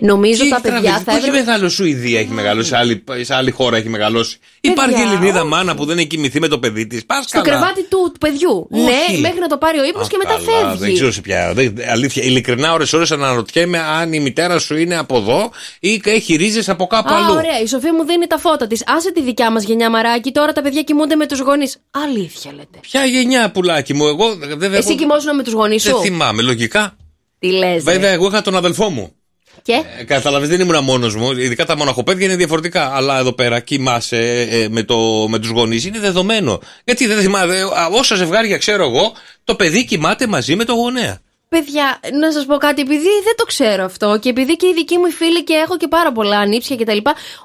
Νομίζω 0.00 0.48
τα 0.48 0.60
παιδιά 0.60 1.02
θα 1.04 1.12
έχει 1.12 1.26
έπρεπε. 1.26 1.44
μεγάλο 1.44 1.68
Σουηδία, 1.68 2.20
έχει 2.20 2.30
μεγαλώσει, 2.30 2.68
σε 2.68 2.76
άλλη, 2.76 3.04
σε 3.20 3.34
άλλη 3.34 3.50
χώρα 3.50 3.76
έχει 3.76 3.88
μεγαλώσει. 3.88 4.38
Υπάρχει 4.60 5.00
Ελληνίδα 5.00 5.44
μάνα 5.44 5.74
που 5.74 5.84
δεν 5.84 5.98
έχει 5.98 6.06
κοιμηθεί 6.06 6.40
με 6.40 6.48
το 6.48 6.58
παιδί 6.58 6.86
της. 6.86 7.06
Πας 7.06 7.24
Στο 7.28 7.40
κρεβάτι 7.40 7.82
του, 7.82 8.10
του 8.12 8.18
παιδιού. 8.18 8.68
Όχι. 8.70 8.82
Ναι, 8.82 9.18
μέχρι 9.20 9.38
να 9.38 9.46
το 9.46 9.58
πάρει 9.58 9.78
ο 9.78 9.84
ύπνος 9.84 10.08
και 10.08 10.16
μετά 10.16 10.38
Δεν 10.38 10.76
φεύγει. 10.78 10.94
ξέρω 10.94 11.12
σε 11.12 11.20
ποια. 11.20 11.52
Δεν, 11.54 11.74
αλήθεια, 11.90 12.22
ειλικρινά, 12.22 12.72
ώρε-ώρε 12.72 13.04
αναρωτιέμαι 13.10 13.78
αν 13.78 14.12
η 14.12 14.20
μητέρα 14.20 14.58
σου 14.58 14.76
είναι 14.76 14.96
από 14.96 15.16
εδώ 15.16 15.50
ή 15.80 16.00
έχει 16.04 16.34
ρίζες 16.36 16.68
από 16.68 16.86
κάπου 16.86 17.12
Α, 17.12 17.16
αλλού. 17.16 17.32
ωραία. 17.34 17.60
Η 17.62 17.66
Σοφία 17.66 17.94
μου 17.94 18.04
δίνει 18.04 18.26
τα 18.26 18.38
φώτα 18.38 18.66
της. 18.66 18.82
Άσε 18.86 19.12
τη 19.12 19.22
δικιά 19.22 19.50
μας 19.50 19.64
γενιά 19.64 19.90
μαράκι. 19.90 20.32
Τώρα 20.32 20.52
τα 20.52 20.62
παιδιά 20.62 20.82
κοιμούνται 20.82 21.14
με 21.14 21.26
τους 21.26 21.38
γονείς. 21.40 21.76
Αλήθεια 21.90 22.50
λέτε. 22.54 22.78
Ποια 22.80 23.04
γενιά, 23.04 23.50
πουλάκι 23.50 23.94
μου, 23.94 24.06
εγώ 24.06 24.34
δεν 24.56 24.74
Εσύ 24.74 24.94
κοιμόσουν 24.94 25.36
με 25.36 25.42
τους 25.42 25.52
γονείς 25.52 25.82
Δεν 25.82 25.94
σου; 25.94 26.00
θυμάμαι, 26.00 26.42
λογικά. 26.42 26.96
Τι 27.38 27.50
λες. 27.52 27.82
Βέβαια, 27.82 28.10
εγώ 28.10 28.26
είχα 28.26 28.42
τον 28.42 28.56
αδελφό 28.56 28.90
μου. 28.90 29.12
Και; 29.62 29.82
Ε, 29.98 30.04
Καταλαβες, 30.04 30.48
δεν 30.48 30.60
ήμουν 30.60 30.84
μόνος 30.84 31.16
μου. 31.16 31.30
Ειδικά 31.32 31.66
τα 31.66 31.76
μοναχοπέδια 31.76 32.26
είναι 32.26 32.36
διαφορετικά. 32.36 32.90
Αλλά 32.94 33.18
εδώ 33.18 33.32
πέρα 33.32 33.60
κοιμάσαι 33.60 34.48
ε, 34.50 34.68
με, 34.68 34.82
το, 34.82 35.26
με 35.28 35.38
τους 35.38 35.48
γονείς 35.50 35.84
είναι 35.84 35.98
δεδομένο. 35.98 36.60
Γιατί 36.84 37.06
δεν 37.06 37.20
θυμάμαι. 37.20 37.56
ε, 37.56 37.60
α, 37.60 37.86
Όσα 37.92 38.14
ζευγάρια 38.16 38.58
ξέρω 38.58 38.84
εγώ, 38.84 39.12
το 39.44 39.54
παιδί 39.54 39.84
κοιμάται 39.84 40.26
μαζί 40.26 40.56
με 40.56 40.64
το 40.64 40.72
γονέα. 40.74 41.20
Παιδιά, 41.48 42.00
να 42.20 42.32
σας 42.32 42.44
πω 42.46 42.56
κάτι, 42.56 42.80
επειδή 42.80 43.08
δεν 43.24 43.34
το 43.36 43.44
ξέρω 43.44 43.84
αυτό 43.84 44.18
και 44.20 44.28
επειδή 44.28 44.56
και 44.56 44.66
οι 44.66 44.72
δικοί 44.74 44.98
μου 44.98 45.06
οι 45.06 45.10
φίλοι 45.10 45.44
και 45.44 45.54
έχω 45.54 45.76
και 45.76 45.88
πάρα 45.88 46.12
πολλά 46.12 46.38
ανήψια 46.38 46.76
κτλ. 46.76 46.96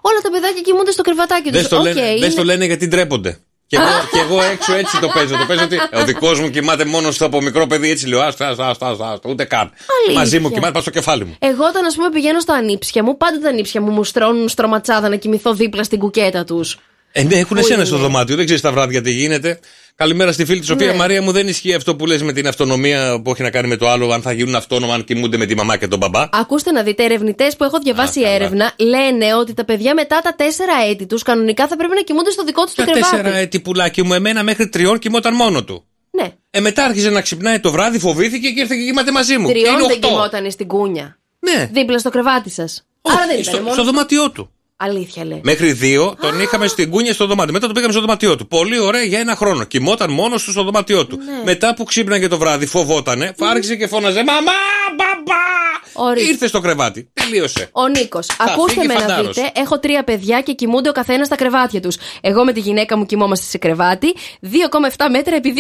Όλα 0.02 0.20
τα 0.24 0.30
παιδάκια 0.32 0.62
κοιμούνται 0.62 0.92
στο 0.92 1.02
κρεβατάκι 1.02 1.44
τους. 1.44 1.52
Δεν 1.52 1.66
στο, 1.66 1.80
λένε, 1.82 2.16
δεν 2.20 2.32
στο 2.32 2.44
λένε 2.44 2.66
γιατί 2.66 2.88
ντρέπονται. 2.88 3.40
Και 3.74 3.80
εγώ, 3.80 4.08
και 4.12 4.20
εγώ 4.20 4.42
έξω 4.42 4.74
έτσι 4.74 5.00
το 5.00 5.08
παίζω. 5.08 5.38
Το 5.38 5.46
παίζω 5.48 5.64
ότι 5.64 5.78
ο 5.94 6.04
δικός 6.04 6.40
μου 6.40 6.50
κοιμάται 6.50 6.86
μόνος 6.86 7.18
του 7.18 7.26
από 7.26 7.42
μικρό 7.42 7.68
παιδί 7.68 7.90
έτσι 7.90 8.08
λέω. 8.08 8.22
Άστα, 8.22 8.48
άστα, 8.48 8.68
άστα, 8.68 8.88
άστα, 8.88 9.20
ούτε 9.26 9.44
καν. 9.44 9.72
Αλήθεια. 10.00 10.20
Μαζί 10.20 10.40
μου 10.40 10.52
κοιμάται, 10.52 10.72
πάω 10.72 10.82
στο 10.82 10.92
κεφάλι 10.92 11.26
μου. 11.26 11.36
Εγώ 11.40 11.66
όταν 11.66 11.86
ας 11.86 11.96
πούμε 11.96 12.10
πηγαίνω 12.10 12.40
στα 12.40 12.54
ανήψια 12.54 13.04
μου, 13.04 13.18
πάντα 13.18 13.40
τα 13.40 13.50
ανήψια 13.50 13.82
μου 13.82 13.92
μου 13.92 14.04
στρώνουν 14.04 14.50
στρωματσάδα 14.50 15.10
να 15.10 15.16
κοιμηθώ 15.16 15.54
δίπλα 15.54 15.84
στην 15.84 16.00
κουκέτα 16.00 16.44
τους. 16.44 16.80
Ε, 17.16 17.24
ναι, 17.24 17.36
έχουν 17.36 17.58
Πού 17.58 17.64
εσένα 17.64 17.76
είναι; 17.76 17.86
στο 17.86 17.98
δωμάτιο. 17.98 18.36
Δεν 18.36 18.46
ξέρεις 18.46 18.62
τα 18.62 18.72
βράδια 18.72 19.02
τι 19.02 19.12
γίνεται. 19.12 19.60
Καλημέρα 19.96 20.32
στη 20.32 20.46
φίλη 20.46 20.60
της 20.60 20.68
Σοφία 20.68 20.88
Ναι. 20.88 20.94
Μαρία 20.98 21.22
μου. 21.22 21.32
Δεν 21.32 21.48
ισχύει 21.48 21.74
αυτό 21.74 21.96
που 21.96 22.06
λες 22.06 22.22
με 22.22 22.34
την 22.34 22.48
αυτονομία 22.48 23.22
που 23.24 23.32
έχει 23.32 23.42
να 23.42 23.50
κάνει 23.50 23.68
με 23.68 23.76
το 23.78 23.90
άλλο, 23.90 24.12
αν 24.12 24.22
θα 24.22 24.32
γίνουν 24.32 24.56
αυτόνομα, 24.56 24.94
αν 24.94 25.04
κοιμούνται 25.04 25.38
με 25.38 25.46
τη 25.46 25.56
μαμά 25.56 25.78
και 25.78 25.88
τον 25.88 26.00
μπαμπά. 26.00 26.30
Ακούστε 26.32 26.72
να 26.72 26.84
δείτε, 26.84 27.04
ερευνητές 27.04 27.56
που 27.56 27.64
έχω 27.64 27.80
διαβάσει 27.80 28.22
έρευνα 28.22 28.72
λένε 28.78 29.36
ότι 29.36 29.54
τα 29.54 29.66
παιδιά 29.66 29.94
μετά 29.94 30.22
τα 30.24 30.36
τέσσερα 30.36 30.74
έτη 30.90 31.06
τους 31.06 31.24
κανονικά 31.24 31.68
θα 31.68 31.76
πρέπει 31.76 31.94
να 31.96 32.02
κοιμούνται 32.02 32.30
στο 32.32 32.44
δικό 32.44 32.64
τους 32.64 32.74
το 32.74 32.84
Τα 32.86 32.92
κρεβάτι. 32.92 33.16
τέσσερα 33.16 33.36
έτη 33.38 33.60
πουλάκι 33.60 34.04
μου, 34.04 34.14
εμένα 34.14 34.44
μέχρι 34.44 34.70
τριών 34.70 35.00
κοιμόταν 35.00 35.36
μόνο 35.36 35.64
του. 35.64 35.86
Ναι. 36.12 36.32
Ε, 36.50 36.60
μετά 36.60 36.86
άρχισε 36.86 37.10
να 37.10 37.22
ξυπνάει 37.22 37.60
το 37.60 37.72
βράδυ, 37.72 38.00
φοβήθηκε 38.00 38.50
και 38.50 38.60
ήρθε 38.60 38.76
και 38.76 38.84
κοιμάται 38.84 39.12
μαζί 39.12 39.38
μου. 39.38 39.48
Και 39.48 39.54
Τριών 39.54 39.68
είναι 39.74 39.82
δεν 39.82 39.92
οχτώ. 39.96 40.08
κοιμόταν 40.08 40.52
στην 40.52 40.68
κούνια. 40.68 41.18
Ναι. 41.40 41.70
Δίπλα 41.74 42.00
στο 42.00 42.10
κρεβάτι 42.10 42.50
σας. 42.50 42.86
Άρα 43.02 43.26
δεν 43.28 43.40
ήταν 43.40 43.54
στο, 43.54 43.62
μόνο. 43.64 43.74
στο 43.74 43.84
δωμάτιό 43.84 44.32
του. 44.32 44.53
Αλήθεια 44.84 45.26
λέει. 45.26 45.42
Μέχρι 45.44 45.72
δύο 45.72 46.16
τον 46.22 46.40
είχαμε 46.40 46.68
στην 46.68 46.90
κούνια 46.90 47.14
στο 47.14 47.26
δωμάτιο. 47.26 47.54
Μετά 47.54 47.66
τον 47.66 47.76
πήγαμε 47.76 47.94
στο 47.94 48.02
δωμάτιό 48.02 48.36
του. 48.36 48.48
Πολύ 48.48 48.80
ωραία 48.80 49.04
για 49.04 49.20
ένα 49.20 49.36
χρόνο. 49.36 49.64
Κοιμόταν 49.64 50.12
μόνος 50.12 50.44
του 50.44 50.52
στο 50.52 50.64
δωμάτιό 50.64 51.06
του. 51.06 51.18
Ναι. 51.18 51.42
Μετά 51.44 51.74
που 51.74 51.84
ξύπναγε 51.84 52.28
το 52.28 52.38
βράδυ, 52.38 52.66
φοβότανε, 52.66 53.34
άρχισε 53.40 53.76
και 53.76 53.88
φώναζε 53.88 54.24
Μαμά, 54.24 54.52
μπαμπά! 54.98 55.63
Ορίστε. 55.94 56.30
Ήρθε 56.30 56.48
στο 56.48 56.60
κρεβάτι. 56.60 57.10
Τελείωσε. 57.14 57.70
Ο 57.72 57.88
Νίκος. 57.88 58.28
Ακούστε 58.40 58.74
φύγει 58.74 58.88
με 58.88 58.94
να 58.94 59.00
φαντάρος. 59.00 59.36
δείτε. 59.36 59.52
Έχω 59.56 59.80
τρία 59.80 60.04
παιδιά 60.04 60.42
και 60.42 60.54
κοιμούνται 60.54 60.90
ο 60.90 60.92
καθένας 60.92 61.28
στα 61.28 61.36
κρεβάτια 61.36 61.82
τους. 61.82 61.98
Εγώ 62.22 62.44
με 62.44 62.52
τη 62.54 62.60
γυναίκα 62.60 62.98
μου 62.98 63.06
κοιμόμαστε 63.06 63.46
σε 63.46 63.58
κρεβάτι 63.58 64.14
2,7 64.42 65.06
μέτρα 65.12 65.36
επί 65.36 65.54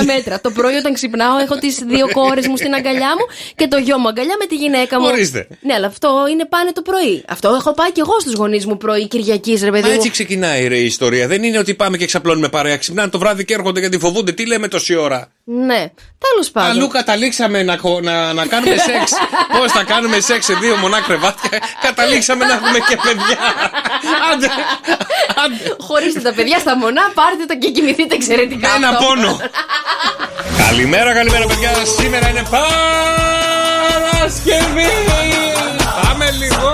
2,7 0.00 0.04
μέτρα. 0.14 0.40
το 0.40 0.50
πρωί 0.50 0.74
όταν 0.74 0.94
ξυπνάω 0.94 1.38
έχω 1.38 1.54
τις 1.56 1.78
δύο 1.86 2.08
κόρες 2.12 2.46
μου 2.46 2.56
στην 2.56 2.74
αγκαλιά 2.74 3.08
μου 3.18 3.24
και 3.56 3.66
το 3.68 3.76
γιο 3.76 3.98
μου 3.98 4.08
αγκαλιά 4.08 4.36
με 4.40 4.46
τη 4.46 4.54
γυναίκα 4.54 5.00
μου. 5.00 5.06
Ορίστε. 5.06 5.48
Ναι, 5.60 5.74
αλλά 5.74 5.86
αυτό 5.86 6.24
είναι 6.30 6.44
πάνε 6.46 6.72
το 6.72 6.82
πρωί. 6.82 7.22
Αυτό 7.28 7.48
έχω 7.48 7.72
πάει 7.74 7.92
και 7.92 8.00
εγώ 8.00 8.20
στους 8.20 8.32
γονείς 8.34 8.66
μου 8.66 8.76
πρωί 8.76 9.08
Κυριακής, 9.08 9.62
ρε 9.62 9.70
παιδί 9.70 9.82
Μα 9.82 9.88
μου. 9.88 9.94
έτσι 9.94 10.10
ξεκινάει 10.10 10.66
ρε, 10.68 10.76
η 10.78 10.84
ιστορία. 10.84 11.26
Δεν 11.26 11.42
είναι 11.42 11.58
ότι 11.58 11.74
πάμε 11.74 11.96
και 11.96 12.06
ξαπλώνουμε 12.06 12.48
παρέα. 12.48 12.76
Ξυπνάνε 12.76 13.08
το 13.08 13.18
βράδυ 13.18 13.44
και 13.44 13.54
έρχονται 13.54 13.80
γιατί 13.80 13.98
φοβούνται. 13.98 14.32
Τι 14.32 14.46
λέμε 14.46 14.68
τόση 14.68 14.94
ώρα; 14.94 15.28
Ναι, 15.46 15.84
τέλος 16.24 16.50
πάντων. 16.52 16.70
Αλλού 16.70 16.88
καταλήξαμε 16.88 17.62
να, 17.62 17.76
χω- 17.80 18.00
να, 18.02 18.32
να 18.32 18.46
κάνουμε 18.46 18.76
σεξ. 18.76 19.12
Πώς 19.58 19.72
θα 19.72 19.84
κάνουμε 19.84 20.20
σεξ 20.20 20.44
σε 20.44 20.54
δύο 20.54 20.76
μονά 20.76 21.00
κρεβάτια. 21.00 21.58
Καταλήξαμε 21.82 22.44
να 22.44 22.52
έχουμε 22.52 22.78
και 22.78 22.96
παιδιά. 23.02 23.38
Άντε, 24.32 24.48
Χωρίστε 25.78 26.20
τα 26.20 26.32
παιδιά 26.32 26.58
στα 26.58 26.76
μονά, 26.76 27.02
πάρτε 27.14 27.44
το 27.46 27.56
και 27.56 27.70
κοιμηθείτε 27.70 28.14
εξαιρετικά. 28.14 28.74
Ένα 28.76 28.88
αυτό. 28.88 29.04
πόνο. 29.04 29.40
καλημέρα, 30.66 31.12
καλημέρα 31.14 31.46
παιδιά. 31.46 31.70
Σήμερα 31.98 32.28
είναι 32.28 32.42
Παρασκευή. 34.10 34.88
Πάμε 36.02 36.30
λίγο. 36.30 36.72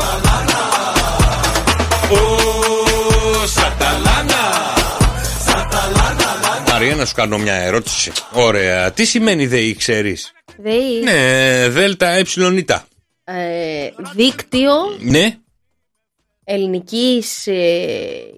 Μαρία, 6.81 6.97
να 6.97 7.05
σου 7.05 7.15
κάνω 7.15 7.39
μια 7.39 7.55
ερώτηση. 7.55 8.13
Ωραία. 8.33 8.93
Τι 8.93 9.05
σημαίνει 9.05 9.47
ΔΕΗ, 9.47 9.75
ξέρεις; 9.75 10.33
ΔΕΗ. 10.57 11.01
Ναι, 11.03 11.69
ΔΕΛΤΑ 11.69 12.09
Ε. 12.09 12.23
Ε, 13.25 13.91
δίκτυο 14.15 14.73
Ναι. 15.01 15.37
ελληνικής 16.45 17.47
ε, 17.47 17.53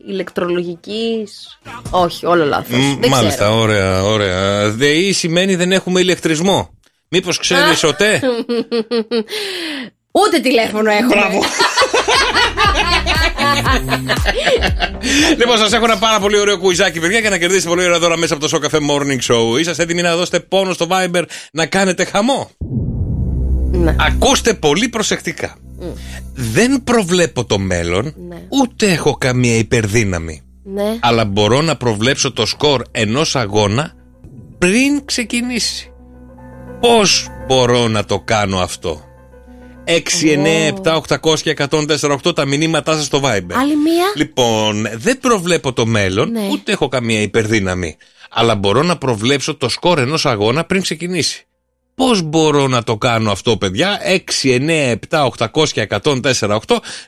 ηλεκτρολογικής. 0.07 1.59
Όχι, 1.91 2.27
όλο 2.27 2.45
λάθος. 2.45 2.77
Μ, 2.79 3.01
Δεν 3.01 3.11
Μάλιστα, 3.11 3.45
ξέρω. 3.45 3.59
ωραία, 3.61 4.03
ωραία. 4.03 4.71
ΔΕΗ 4.71 5.13
σημαίνει 5.13 5.55
δεν 5.57 5.73
έχουμε 5.73 6.01
ηλεκτρισμό. 6.01 6.71
Μήπως 7.09 7.39
ξέρεις 7.39 7.85
οτέ. 7.85 8.21
Ούτε 10.25 10.39
τηλέφωνο 10.43 10.91
έχουμε. 10.91 11.15
Μπράβο. 11.15 11.39
λοιπόν, 15.39 15.59
σας 15.59 15.73
έχω 15.73 15.85
ένα 15.85 15.99
πάρα 15.99 16.21
πολύ 16.21 16.39
ωραίο 16.39 16.59
κουιζάκι, 16.59 17.01
παιδιά, 17.01 17.19
για 17.19 17.31
να 17.31 17.39
κερδίσετε 17.39 17.69
πολύ 17.69 17.85
ωραία 17.85 17.99
δώρα 17.99 18.17
μέσα 18.17 18.35
από 18.35 18.49
το 18.49 18.59
Show 18.59 18.67
Cafe 18.67 18.79
Morning 18.79 19.19
Show. 19.33 19.59
Είσαστε 19.61 19.83
έτοιμοι 19.83 20.03
να 20.03 20.17
δώσετε 20.17 20.41
πόνο 20.41 20.73
στο 20.73 20.87
Viber 20.91 21.23
να 21.53 21.67
κάνετε 21.67 22.05
χαμό; 22.05 22.51
Ναι. 23.71 23.97
Ακούστε 23.99 24.55
πολύ 24.55 24.89
προσεκτικά. 24.89 25.57
Δεν 26.35 26.85
προβλέπω 26.85 27.45
το 27.45 27.59
μέλλον, 27.59 28.15
ούτε 28.49 28.93
έχω 28.93 29.17
καμία 29.17 29.57
υπερδύναμη. 29.57 30.43
Ναι. 30.65 30.97
Αλλά 31.01 31.25
μπορώ 31.25 31.63
να 31.63 31.77
προβλέψω 31.77 32.33
το 32.33 32.47
σκορ 32.47 32.83
ενός 32.91 33.37
αγώνα 33.37 33.93
πριν 34.59 35.05
ξεκινήσει. 35.05 35.93
Πώς 36.81 37.29
μπορώ 37.47 37.89
να 37.89 38.05
το 38.05 38.21
κάνω 38.21 38.59
αυτό; 38.59 39.01
6, 39.85 40.01
9, 40.29 40.67
7, 40.83 40.97
800 41.21 41.41
και 41.41 41.55
148 42.25 42.35
τα 42.35 42.45
μηνύματά 42.45 42.93
σας 42.93 43.05
στο 43.05 43.21
Viber. 43.25 43.53
Άλλη 43.53 43.77
μία; 43.77 44.13
Λοιπόν, 44.17 44.87
δεν 44.95 45.19
προβλέπω 45.19 45.73
το 45.73 45.87
μέλλον, 45.87 46.31
Ναι. 46.31 46.49
ούτε 46.51 46.73
έχω 46.73 46.89
καμία 46.89 47.21
υπερδύναμη. 47.21 47.97
Αλλά 48.31 48.55
μπορώ 48.55 48.83
να 48.83 48.97
προβλέψω 48.99 49.55
το 49.57 49.69
σκορ 49.69 49.99
ενός 49.99 50.27
αγώνα 50.27 50.65
πριν 50.65 50.83
ξεκινήσει. 50.83 51.47
Πώς 52.07 52.23
μπορώ 52.23 52.67
να 52.69 52.83
το 52.83 52.97
κάνω 52.97 53.31
αυτό, 53.31 53.57
παιδιά; 53.57 54.01
6, 54.43 54.49
9, 54.49 54.95
7, 55.11 55.25
800 55.53 55.69
και 55.73 55.87
148 56.03 56.59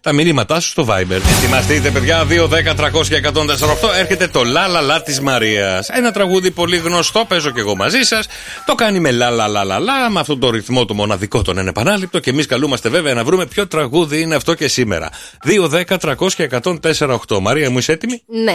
τα 0.01 0.13
μηνύματά 0.13 0.61
σου 0.61 0.69
στο 0.69 0.87
Viber. 0.89 1.21
Ετοιμαστείτε, 1.39 1.91
παιδιά. 1.91 2.25
2, 2.25 2.49
10, 2.49 2.75
300 2.75 3.07
και 3.09 3.17
148 3.17 3.95
έρχεται 3.99 4.29
το 4.29 4.45
Λα 4.45 4.69
Λα 4.69 4.81
Λα 4.81 5.03
της 5.03 5.21
Μαρίας. 5.21 5.89
Ένα 5.89 6.13
τραγούδι 6.13 6.51
πολύ 6.51 6.77
γνωστό, 6.77 7.25
παίζω 7.29 7.51
και 7.51 7.61
εγώ 7.61 7.77
μαζί 7.77 8.03
σας. 8.03 8.27
Το 8.67 8.75
κάνει 8.75 9.01
με 9.01 9.11
Λα 9.11 9.31
Λα 9.31 9.49
Λα 9.49 9.65
Λα 9.65 9.79
Λα, 9.79 10.11
με 10.11 10.21
αυτόν 10.21 10.41
τον 10.41 10.51
ρυθμό 10.51 10.85
το 10.85 10.95
μοναδικό, 10.95 11.43
τον 11.43 11.59
επανάληπτο. 11.69 12.19
Και 12.19 12.31
εμείς 12.31 12.47
καλούμαστε 12.47 12.89
βέβαια 12.89 13.15
να 13.15 13.25
βρούμε 13.25 13.47
ποιο 13.47 13.67
τραγούδι 13.67 14.21
είναι 14.21 14.35
αυτό 14.35 14.55
και 14.55 14.69
σήμερα. 14.69 15.11
2, 15.45 15.69
10, 15.69 15.99
300 15.99 16.35
και 16.35 16.49
148. 16.63 17.41
Μαρία, 17.41 17.71
μου 17.71 17.79
είσαι 17.79 17.93
έτοιμη; 17.93 18.23
Ναι. 18.27 18.55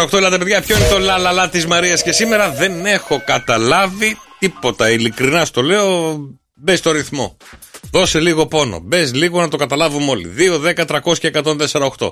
Ελάτε, 0.11 0.37
παιδιά, 0.37 0.61
ποιο 0.61 0.75
είναι 0.75 0.87
το 0.87 0.99
λαλαλά 0.99 1.49
της 1.49 1.65
Μαρίας 1.65 2.03
και 2.03 2.11
σήμερα; 2.11 2.49
Δεν 2.49 2.85
έχω 2.85 3.21
καταλάβει 3.25 4.17
τίποτα. 4.39 4.91
Ειλικρινά 4.91 5.45
στο 5.45 5.61
λέω, 5.61 6.17
μπες 6.53 6.79
στο 6.79 6.91
ρυθμό. 6.91 7.37
Δώσε 7.91 8.19
λίγο 8.19 8.47
πόνο. 8.47 8.79
Μπες 8.79 9.13
λίγο 9.13 9.41
να 9.41 9.47
το 9.47 9.57
καταλάβουμε 9.57 10.11
όλοι. 10.11 10.33
2, 10.37 10.59
10, 10.59 10.85
300 10.85 11.17
και 11.19 11.31
148. 11.33 12.11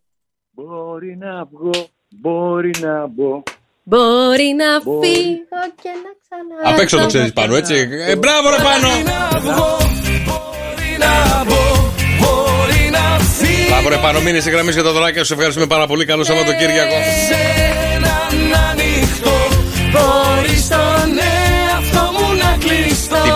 Μπορεί 0.53 1.17
να 1.19 1.45
βγω, 1.51 1.87
μπορεί 2.09 2.71
να 2.79 3.07
μπω. 3.07 3.43
Μπορεί 3.83 4.55
να 4.57 4.79
φύγω 4.81 5.61
και 5.81 5.89
να 6.03 6.11
ξανά 6.21 6.73
Απ' 6.73 6.79
έξω 6.79 6.97
το 6.97 7.05
ξέρεις 7.05 7.33
πάνω, 7.33 7.55
έτσι. 7.55 7.75
Ε, 8.07 8.15
μπράβο 8.15 8.49
ρε 8.49 8.55
πάνω. 8.63 8.87
Μπράβο 13.67 13.89
ρε 13.89 13.97
πάνω, 13.97 14.21
μείνε 14.21 14.39
στη 14.39 14.49
γραμμή 14.49 14.71
για 14.71 14.83
τα 14.83 14.91
δωράκια 14.91 15.23
σου. 15.23 15.33
Ευχαριστούμε 15.33 15.67
πάρα 15.67 15.87
πολύ. 15.87 16.05
Καλό 16.05 16.23
Σαββατοκύριακο. 16.23 16.95
Μπορείς 19.91 20.67
τον 20.67 20.79
εαυτό 20.79 20.80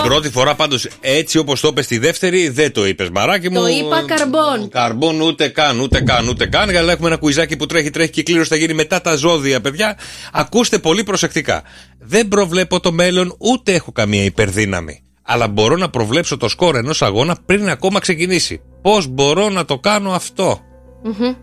πρώτη 0.06 0.30
φορά 0.30 0.54
πάντως 0.54 0.88
έτσι 1.00 1.38
όπως 1.38 1.60
το 1.60 1.68
είπες 1.68 1.86
τη 1.86 1.98
δεύτερη, 1.98 2.48
δεν 2.48 2.72
το 2.72 2.86
είπες 2.86 3.10
μαράκι 3.10 3.50
μου. 3.50 3.60
Το 3.60 3.66
είπα 3.66 4.04
καρμπών 4.06 4.68
Καρμπών 4.68 5.20
ούτε 5.20 5.48
καν, 5.48 5.80
ούτε 5.80 6.00
καν, 6.00 6.28
ούτε 6.28 6.46
καν. 6.46 6.76
Αλλά 6.76 6.92
έχουμε 6.92 7.08
ένα 7.08 7.16
κουιζάκι 7.16 7.56
που 7.56 7.66
τρέχει, 7.66 7.90
τρέχει 7.90 8.10
και 8.10 8.20
η 8.20 8.22
κλήρωση 8.22 8.48
θα 8.48 8.56
γίνει 8.56 8.74
μετά 8.74 9.00
τα 9.00 9.14
ζώδια, 9.14 9.60
παιδιά. 9.60 9.98
Ακούστε 10.32 10.78
πολύ 10.78 11.04
προσεκτικά. 11.04 11.62
Δεν 11.98 12.28
προβλέπω 12.28 12.80
το 12.80 12.92
μέλλον, 12.92 13.34
ούτε 13.38 13.74
έχω 13.74 13.92
καμία 13.92 14.24
υπερδύναμη. 14.24 15.00
Αλλά 15.22 15.48
μπορώ 15.48 15.76
να 15.76 15.90
προβλέψω 15.90 16.36
το 16.36 16.48
σκορ 16.48 16.76
ενός 16.76 17.02
αγώνα 17.02 17.36
πριν 17.46 17.68
ακόμα 17.68 17.98
ξεκινήσει. 18.00 18.60
Πώς 18.82 19.06
μπορώ 19.06 19.48
να 19.48 19.64
το 19.64 19.78
κάνω 19.78 20.10
αυτό; 20.10 20.60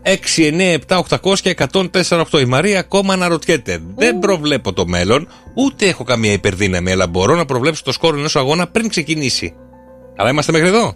6, 0.02 0.42
9, 0.42 0.78
7, 0.88 1.00
800 1.22 1.38
και 1.40 1.54
148. 2.30 2.40
Η 2.40 2.44
Μαρία 2.44 2.78
ακόμα 2.78 3.12
αναρωτιέται. 3.12 3.78
Δεν 3.96 4.18
προβλέπω 4.18 4.72
το 4.72 4.86
μέλλον, 4.86 5.28
ούτε 5.54 5.86
έχω 5.86 6.04
καμία 6.04 6.32
υπερδύναμη, 6.32 6.90
αλλά 6.90 7.06
μπορώ 7.06 7.34
να 7.34 7.44
προβλέψω 7.44 7.82
το 7.84 7.92
σκόρ 7.92 8.14
ενός 8.14 8.36
αγώνα 8.36 8.66
πριν 8.66 8.88
ξεκινήσει. 8.88 9.54
Αλλά 10.16 10.30
είμαστε 10.30 10.52
μέχρι 10.52 10.68
εδώ. 10.68 10.94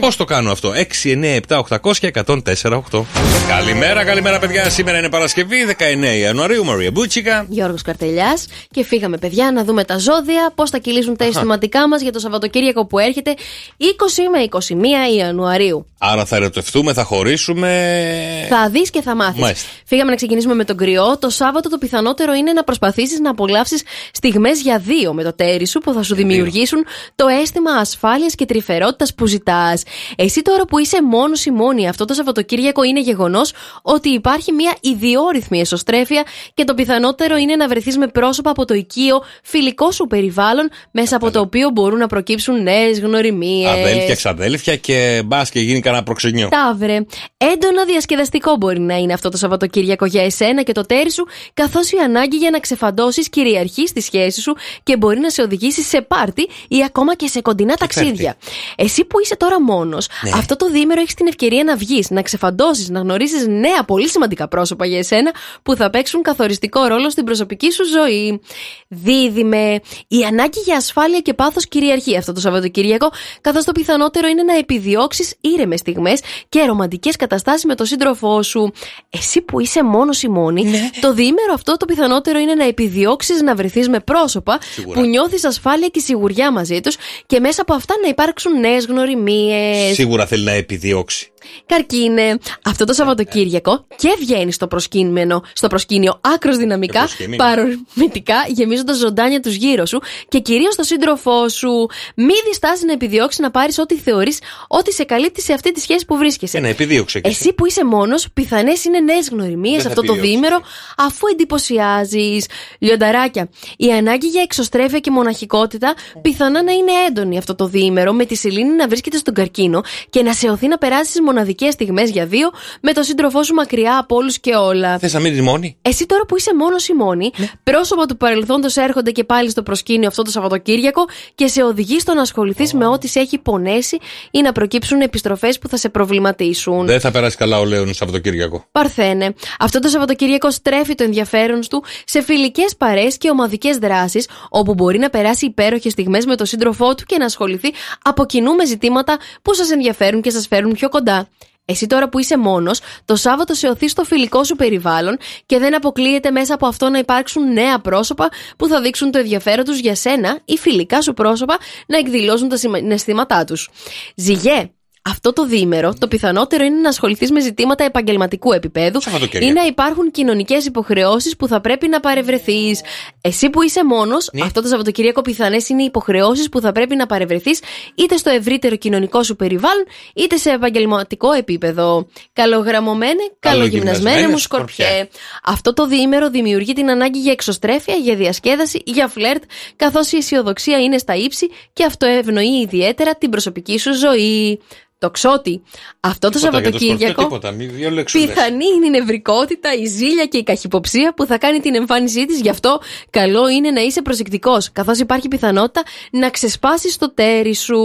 Πώς 0.00 0.16
το 0.16 0.24
κάνω 0.24 0.50
αυτό, 0.50 0.72
6, 0.72 1.12
9, 1.12 1.40
7, 1.48 1.58
800 1.58 1.98
και 1.98 2.06
148. 2.06 3.04
Καλημέρα, 3.48 4.04
καλημέρα, 4.04 4.38
παιδιά. 4.38 4.70
Σήμερα 4.70 4.98
είναι 4.98 5.08
Παρασκευή, 5.08 5.56
19 5.64 6.18
Ιανουαρίου. 6.18 6.64
Μαρία 6.64 6.90
Μπούτσικα. 6.90 7.46
Γιώργος 7.48 7.82
Καρτελιάς 7.82 8.46
και 8.70 8.84
φύγαμε 8.84 9.18
παιδιά 9.18 9.52
να 9.52 9.64
δούμε 9.64 9.84
τα 9.84 9.98
ζώδια, 9.98 10.52
πώς 10.54 10.70
θα 10.70 10.78
κυλήσουν 10.78 11.16
τα 11.16 11.24
αισθηματικά 11.24 11.88
μας 11.88 12.02
για 12.02 12.12
το 12.12 12.18
Σαββατοκύριακο 12.18 12.86
που 12.86 12.98
έρχεται 12.98 13.34
20 13.78 13.84
με 14.32 14.42
21 14.42 15.16
Ιανουαρίου. 15.16 15.86
Άρα 15.98 16.24
θα 16.24 16.36
ερωτευτούμε, 16.36 16.92
θα 16.92 17.04
χωρίσουμε. 17.04 18.46
Θα 18.48 18.68
δεις 18.70 18.90
και 18.90 19.02
θα 19.02 19.14
μάθεις. 19.14 19.40
Μάλιστα. 19.40 19.68
Φύγαμε 19.84 20.10
να 20.10 20.16
ξεκινήσουμε 20.16 20.54
με 20.54 20.64
τον 20.64 20.76
κρυό. 20.76 21.18
Το 21.18 21.30
Σάββατο 21.30 21.68
το 21.68 21.78
πιθανότερο 21.78 22.32
είναι 22.32 22.52
να 22.52 22.64
προσπαθήσεις 22.64 23.20
να 23.20 23.30
απολαύσεις 23.30 23.82
στιγμές 24.12 24.60
για 24.60 24.78
δύο 24.78 25.12
με 25.12 25.22
το 25.22 25.32
τέρι 25.32 25.66
σου 25.66 25.78
που 25.78 25.92
θα 25.92 26.02
σου 26.02 26.14
δημιουργήσουν 26.14 26.84
το 27.14 27.26
αίσθημα 27.26 27.70
ασφάλειας 27.70 28.34
και 28.34 28.46
τρυφερότητας 28.46 29.14
που 29.14 29.26
ζητάς. 29.26 29.77
Εσύ 30.16 30.42
τώρα 30.42 30.64
που 30.64 30.78
είσαι 30.78 31.02
μόνος 31.02 31.44
ή 31.44 31.50
μόνη 31.50 31.88
αυτό 31.88 32.04
το 32.04 32.14
Σαββατοκύριακο 32.14 32.82
είναι 32.82 33.00
γεγονός 33.00 33.52
ότι 33.82 34.08
υπάρχει 34.08 34.52
μια 34.52 34.76
ιδιόρυθμη 34.80 35.60
εσωστρέφεια 35.60 36.24
και 36.54 36.64
το 36.64 36.74
πιθανότερο 36.74 37.36
είναι 37.36 37.56
να 37.56 37.68
βρεθείς 37.68 37.98
με 37.98 38.06
πρόσωπα 38.06 38.50
από 38.50 38.64
το 38.64 38.74
οικείο 38.74 39.22
φιλικό 39.42 39.90
σου 39.90 40.06
περιβάλλον 40.06 40.70
μέσα 40.90 41.16
από 41.16 41.30
το 41.30 41.40
οποίο 41.40 41.70
μπορούν 41.70 41.98
να 41.98 42.06
προκύψουν 42.06 42.62
νέες 42.62 43.00
γνωριμίες. 43.00 43.70
Αδέλφια, 43.70 44.14
ξαδέλφια 44.14 44.76
και 44.76 45.22
μπας 45.24 45.50
και 45.50 45.60
γίνει 45.60 45.80
κανένα 45.80 46.02
προξενιό. 46.02 46.48
Ταύρε. 46.48 47.00
Έντονα 47.36 47.84
διασκεδαστικό 47.86 48.56
μπορεί 48.56 48.80
να 48.80 48.96
είναι 48.96 49.12
αυτό 49.12 49.28
το 49.28 49.36
Σαββατοκύριακο 49.36 50.06
για 50.06 50.22
εσένα 50.24 50.62
και 50.62 50.72
το 50.72 50.82
τέρι 50.82 51.12
σου, 51.12 51.26
καθώς 51.54 51.90
η 51.90 51.96
ανάγκη 52.04 52.36
για 52.36 52.50
να 52.50 52.58
ξεφαντώσεις 52.58 53.28
κυριαρχεί 53.28 53.86
στη 53.86 54.00
σχέση 54.00 54.40
σου 54.40 54.56
και 54.82 54.96
μπορεί 54.96 55.20
να 55.20 55.30
σε 55.30 55.42
οδηγήσει 55.42 55.82
σε 55.82 56.00
πάρτι 56.00 56.48
ή 56.68 56.84
ακόμα 56.84 57.14
και 57.14 57.26
σε 57.26 57.40
κοντινά 57.40 57.74
ταξίδια. 57.74 58.36
Εσύ 58.76 59.04
που 59.04 59.20
είσαι 59.20 59.36
τώρα 59.36 59.62
μόνος, 59.68 60.06
Ναι. 60.22 60.30
αυτό 60.34 60.56
το 60.56 60.68
διήμερο 60.70 61.00
έχεις 61.00 61.14
την 61.14 61.26
ευκαιρία 61.26 61.64
να 61.64 61.76
βγεις, 61.76 62.10
να 62.10 62.22
ξεφαντώσεις, 62.22 62.88
να 62.88 63.00
γνωρίσει 63.00 63.50
νέα 63.50 63.84
πολύ 63.86 64.08
σημαντικά 64.08 64.48
πρόσωπα 64.48 64.86
για 64.86 64.98
εσένα 64.98 65.32
που 65.62 65.74
θα 65.76 65.90
παίξουν 65.90 66.22
καθοριστικό 66.22 66.84
ρόλο 66.86 67.10
στην 67.10 67.24
προσωπική 67.24 67.72
σου 67.72 67.84
ζωή. 67.88 68.40
Δίδυμε. 68.88 69.80
Η 70.08 70.24
ανάγκη 70.24 70.60
για 70.64 70.76
ασφάλεια 70.76 71.18
και 71.20 71.34
πάθος 71.34 71.68
κυριαρχεί 71.68 72.16
αυτό 72.16 72.32
το 72.32 72.40
Σαββατοκύριακο, 72.40 73.10
καθώς 73.40 73.64
το 73.64 73.72
πιθανότερο 73.72 74.28
είναι 74.28 74.42
να 74.42 74.56
επιδιώξεις 74.56 75.34
ήρεμες 75.40 75.80
στιγμές 75.80 76.20
και 76.48 76.64
ρομαντικές 76.64 77.16
καταστάσεις 77.16 77.64
με 77.64 77.74
τον 77.74 77.86
σύντροφό 77.86 78.42
σου. 78.42 78.72
Εσύ 79.10 79.40
που 79.40 79.60
είσαι 79.60 79.84
μόνος 79.84 80.22
ή 80.22 80.28
μόνη, 80.28 80.64
Ναι. 80.64 80.90
το 81.00 81.12
διήμερο 81.12 81.52
αυτό 81.54 81.76
το 81.76 81.84
πιθανότερο 81.84 82.38
είναι 82.38 82.54
να 82.54 82.64
επιδιώξεις 82.64 83.42
να 83.42 83.54
βρεθείς 83.54 83.88
με 83.88 84.00
πρόσωπα 84.00 84.58
Σίγουρα. 84.74 85.00
που 85.00 85.06
νιώθεις 85.06 85.44
ασφάλεια 85.44 85.88
και 85.88 86.00
σιγουριά 86.00 86.52
μαζί 86.52 86.80
τους 86.80 86.96
και 87.26 87.40
μέσα 87.40 87.62
από 87.62 87.74
αυτά 87.74 87.94
να 88.02 88.08
υπάρξουν 88.08 88.60
νέες 88.60 88.84
γνωριμίες. 88.86 89.57
Σίγουρα 89.92 90.26
θέλει 90.26 90.44
να 90.44 90.52
επιδιώξει. 90.52 91.30
Καρκίνε, 91.66 92.38
αυτό 92.64 92.84
το 92.84 92.92
Σαββατοκύριακο 92.92 93.86
και 93.96 94.16
βγαίνεις 94.18 94.54
στο 94.54 94.66
προσκύνημενο, 94.66 95.42
στο 95.52 95.66
προσκήνιο 95.66 96.20
άκρος 96.34 96.56
δυναμικά, 96.56 96.98
προσκύνει. 96.98 97.36
παρορμητικά, 97.36 98.34
γεμίζοντας 98.48 98.96
ζωντάνια 98.96 99.40
τους 99.40 99.54
γύρω 99.54 99.86
σου 99.86 100.00
και 100.28 100.38
κυρίως 100.38 100.74
τον 100.74 100.84
σύντροφό 100.84 101.48
σου. 101.48 101.86
Μη 102.14 102.34
διστάσει 102.46 102.84
να 102.84 102.92
επιδιώξεις 102.92 103.40
να 103.40 103.50
πάρεις 103.50 103.78
ό,τι 103.78 103.94
θεωρείς 103.96 104.38
ότι 104.68 104.92
σε 104.92 105.04
καλύπτει 105.04 105.42
σε 105.42 105.52
αυτή 105.52 105.72
τη 105.72 105.80
σχέση 105.80 106.04
που 106.04 106.16
βρίσκεσαι. 106.16 106.58
Ένα 106.58 106.68
επιδίωξε 106.68 107.20
και 107.20 107.28
Εσύ 107.28 107.52
που 107.52 107.66
είσαι 107.66 107.84
μόνος, 107.84 108.26
πιθανές 108.34 108.84
είναι 108.84 109.00
νέες 109.00 109.28
γνωριμίες 109.28 109.72
Δεν 109.72 109.82
θα 109.82 109.88
αυτό 109.88 110.00
το 110.00 110.12
επιδιώξεις. 110.12 110.40
διήμερο, 110.40 110.62
αφού 110.96 111.26
εντυπωσιάζεις. 111.26 112.46
Λιονταράκια, 112.78 113.48
η 113.76 113.92
ανάγκη 113.92 114.26
για 114.26 114.42
εξωστρέφεια 114.42 114.98
και 114.98 115.10
μοναχικότητα 115.10 115.94
πιθανά 116.22 116.62
να 116.62 116.72
είναι 116.72 116.92
έντονη 117.08 117.38
αυτό 117.38 117.54
το 117.54 117.66
διήμερο, 117.66 118.12
με 118.12 118.24
τη 118.24 118.34
σελήνη 118.34 118.74
να 118.74 118.88
βρίσκεται 118.88 119.16
στον 119.16 119.34
καρκίνο 119.34 119.82
και 120.10 120.22
να 120.22 120.32
σε 120.32 120.48
οθεί 120.48 120.68
να 120.68 120.78
περάσεις 120.78 121.20
μοναδικές 121.38 121.72
στιγμές 121.72 122.10
για 122.10 122.26
δύο 122.26 122.50
με 122.80 122.92
τον 122.92 123.04
σύντροφό 123.04 123.42
σου 123.42 123.54
μακριά 123.54 123.98
από 123.98 124.16
όλους 124.16 124.38
και 124.40 124.54
όλα. 124.54 124.98
Θες 124.98 125.12
να 125.12 125.20
μείνεις 125.20 125.40
μόνη; 125.40 125.76
Εσύ 125.82 126.06
τώρα 126.06 126.24
που 126.24 126.36
είσαι 126.36 126.54
μόνος 126.54 126.88
ή 126.88 126.94
μόνη, 126.94 127.30
Ναι. 127.36 127.46
πρόσωπα 127.62 128.06
του 128.06 128.16
παρελθόντος 128.16 128.76
έρχονται 128.76 129.10
και 129.10 129.24
πάλι 129.24 129.50
στο 129.50 129.62
προσκήνιο 129.62 130.08
αυτό 130.08 130.22
το 130.22 130.30
Σαββατοκύριακο 130.30 131.04
και 131.34 131.46
σε 131.46 131.62
οδηγεί 131.62 132.00
στο 132.00 132.14
να 132.14 132.20
ασχοληθείς 132.20 132.72
με 132.72 132.86
ό,τι 132.86 133.08
σε 133.08 133.20
έχει 133.20 133.38
πονέσει 133.38 133.98
ή 134.30 134.40
να 134.40 134.52
προκύψουν 134.52 135.00
επιστροφές 135.00 135.58
που 135.58 135.68
θα 135.68 135.76
σε 135.76 135.88
προβληματίσουν. 135.88 136.86
Δεν 136.86 137.00
θα 137.00 137.10
περάσει 137.10 137.36
καλά 137.36 137.58
ο 137.58 137.64
Λέων 137.64 137.94
Σαββατοκύριακο. 137.94 138.64
Παρθένε. 138.72 139.34
Αυτό 139.58 139.78
το 139.78 139.88
Σαββατοκύριακο 139.88 140.50
στρέφει 140.50 140.94
το 140.94 141.04
ενδιαφέρον 141.04 141.60
του 141.70 141.84
σε 142.04 142.22
φιλικές 142.22 142.76
παρέ 142.76 143.06
και 143.18 143.30
ομαδικές 143.30 143.76
δράσεις, 143.76 144.28
όπου 144.48 144.74
μπορεί 144.74 144.98
να 144.98 145.10
περάσει 145.10 145.46
υπέροχες 145.46 145.92
στιγμές 145.92 146.24
με 146.26 146.36
τον 146.36 146.46
σύντροφό 146.46 146.94
του 146.94 147.04
και 147.06 147.16
να 147.18 147.24
ασχοληθεί 147.24 147.72
από 148.02 148.26
κοινού 148.26 148.54
με 148.54 148.66
ζητήματα 148.66 149.16
που 149.42 149.54
σας 149.54 149.70
ενδιαφέρουν 149.70 150.20
και 150.22 150.30
σας 150.30 150.46
φέρουν 150.46 150.72
πιο 150.72 150.88
κοντά. 150.88 151.27
Εσύ 151.70 151.86
τώρα 151.86 152.08
που 152.08 152.18
είσαι 152.18 152.38
μόνος, 152.38 152.80
το 153.04 153.16
Σάββατο 153.16 153.54
σε 153.54 153.68
οθεί 153.68 153.88
στο 153.88 154.04
φιλικό 154.04 154.44
σου 154.44 154.56
περιβάλλον 154.56 155.16
και 155.46 155.58
δεν 155.58 155.74
αποκλείεται 155.74 156.30
μέσα 156.30 156.54
από 156.54 156.66
αυτό 156.66 156.88
να 156.88 156.98
υπάρξουν 156.98 157.52
νέα 157.52 157.80
πρόσωπα 157.80 158.28
που 158.56 158.66
θα 158.66 158.80
δείξουν 158.80 159.10
το 159.10 159.18
ενδιαφέρον 159.18 159.64
τους 159.64 159.78
για 159.78 159.94
σένα 159.94 160.40
ή 160.44 160.56
φιλικά 160.56 161.02
σου 161.02 161.12
πρόσωπα 161.12 161.58
να 161.86 161.98
εκδηλώσουν 161.98 162.48
τα 162.48 162.56
συναισθήματά 162.56 163.44
τους. 163.44 163.70
Ζυγέ, 164.14 164.70
αυτό 165.10 165.32
το 165.32 165.46
διήμερο, 165.46 165.94
το 165.98 166.08
πιθανότερο 166.08 166.64
είναι 166.64 166.80
να 166.80 166.88
ασχοληθείς 166.88 167.30
με 167.30 167.40
ζητήματα 167.40 167.84
επαγγελματικού 167.84 168.52
επίπεδου 168.52 169.00
Σαββατοκύριακο. 169.02 169.50
ή 169.50 169.52
να 169.52 169.66
υπάρχουν 169.66 170.10
κοινωνικές 170.10 170.66
υποχρεώσεις 170.66 171.36
που 171.36 171.46
θα 171.46 171.60
πρέπει 171.60 171.88
να 171.88 172.00
παρευρεθείς. 172.00 172.80
Εσύ 173.20 173.50
που 173.50 173.62
είσαι 173.62 173.84
μόνος, 173.84 174.30
αυτό 174.42 174.62
το 174.62 174.68
Σαββατοκύριακο 174.68 175.22
πιθανές 175.22 175.68
είναι 175.68 175.82
οι 175.82 175.84
υποχρεώσεις 175.84 176.48
που 176.48 176.60
θα 176.60 176.72
πρέπει 176.72 176.96
να 176.96 177.06
παρευρεθείς 177.06 177.60
είτε 177.94 178.16
στο 178.16 178.30
ευρύτερο 178.30 178.76
κοινωνικό 178.76 179.22
σου 179.22 179.36
περιβάλλον, 179.36 179.84
είτε 180.14 180.36
σε 180.36 180.50
επαγγελματικό 180.50 181.32
επίπεδο. 181.32 182.06
Καλογραμμωμένε, 182.32 183.22
καλογυμνασμένε 183.40 184.28
μου 184.28 184.38
σκορπιέ. 184.38 185.08
Αυτό 185.44 185.72
το 185.72 185.86
διήμερο 185.86 186.30
δημιουργεί 186.30 186.72
την 186.72 186.90
ανάγκη 186.90 187.18
για 187.18 187.32
εξωστρέφεια, 187.32 187.94
για 187.94 188.14
διασκέδαση, 188.14 188.82
για 188.84 189.08
φλερτ, 189.08 189.42
καθώς 189.76 190.12
η 190.12 190.16
αισιοδοξία 190.16 190.78
είναι 190.78 190.98
στα 190.98 191.14
ύψη 191.14 191.46
και 191.72 191.84
αυτό 191.84 192.06
ευνοεί 192.06 192.60
ιδιαίτερα 192.60 193.14
την 193.14 193.30
προσωπική 193.30 193.78
σου 193.78 193.94
ζωή. 193.94 194.60
Το 194.98 195.10
ξότι. 195.10 195.62
Αυτό 196.00 196.28
το 196.28 196.38
Τίποτα 196.38 196.60
για 196.60 196.70
το 196.70 196.78
σκορπιό, 196.78 196.88
Σαββατοκύριακο. 196.88 197.22
Τίποτα, 197.22 197.50
μη 197.50 197.66
δύο 197.66 197.90
λέξεις. 197.90 198.26
Πιθανή 198.26 198.64
είναι 198.76 198.86
η 198.86 198.90
νευρικότητα, 198.90 199.74
η 199.74 199.84
ζήλια 199.86 200.26
και 200.26 200.38
η 200.38 200.42
καχυποψία 200.42 201.14
που 201.14 201.26
θα 201.26 201.38
κάνει 201.38 201.60
την 201.60 201.74
εμφάνισή 201.74 202.26
της. 202.26 202.40
Γι' 202.40 202.48
αυτό 202.48 202.80
καλό 203.10 203.48
είναι 203.48 203.70
να 203.70 203.80
είσαι 203.80 204.02
προσεκτικός, 204.02 204.72
καθώς 204.72 204.98
υπάρχει 204.98 205.28
πιθανότητα 205.28 205.82
να 206.10 206.30
ξεσπάσεις 206.30 206.96
το 206.96 207.12
τέρι 207.14 207.54
σου. 207.54 207.78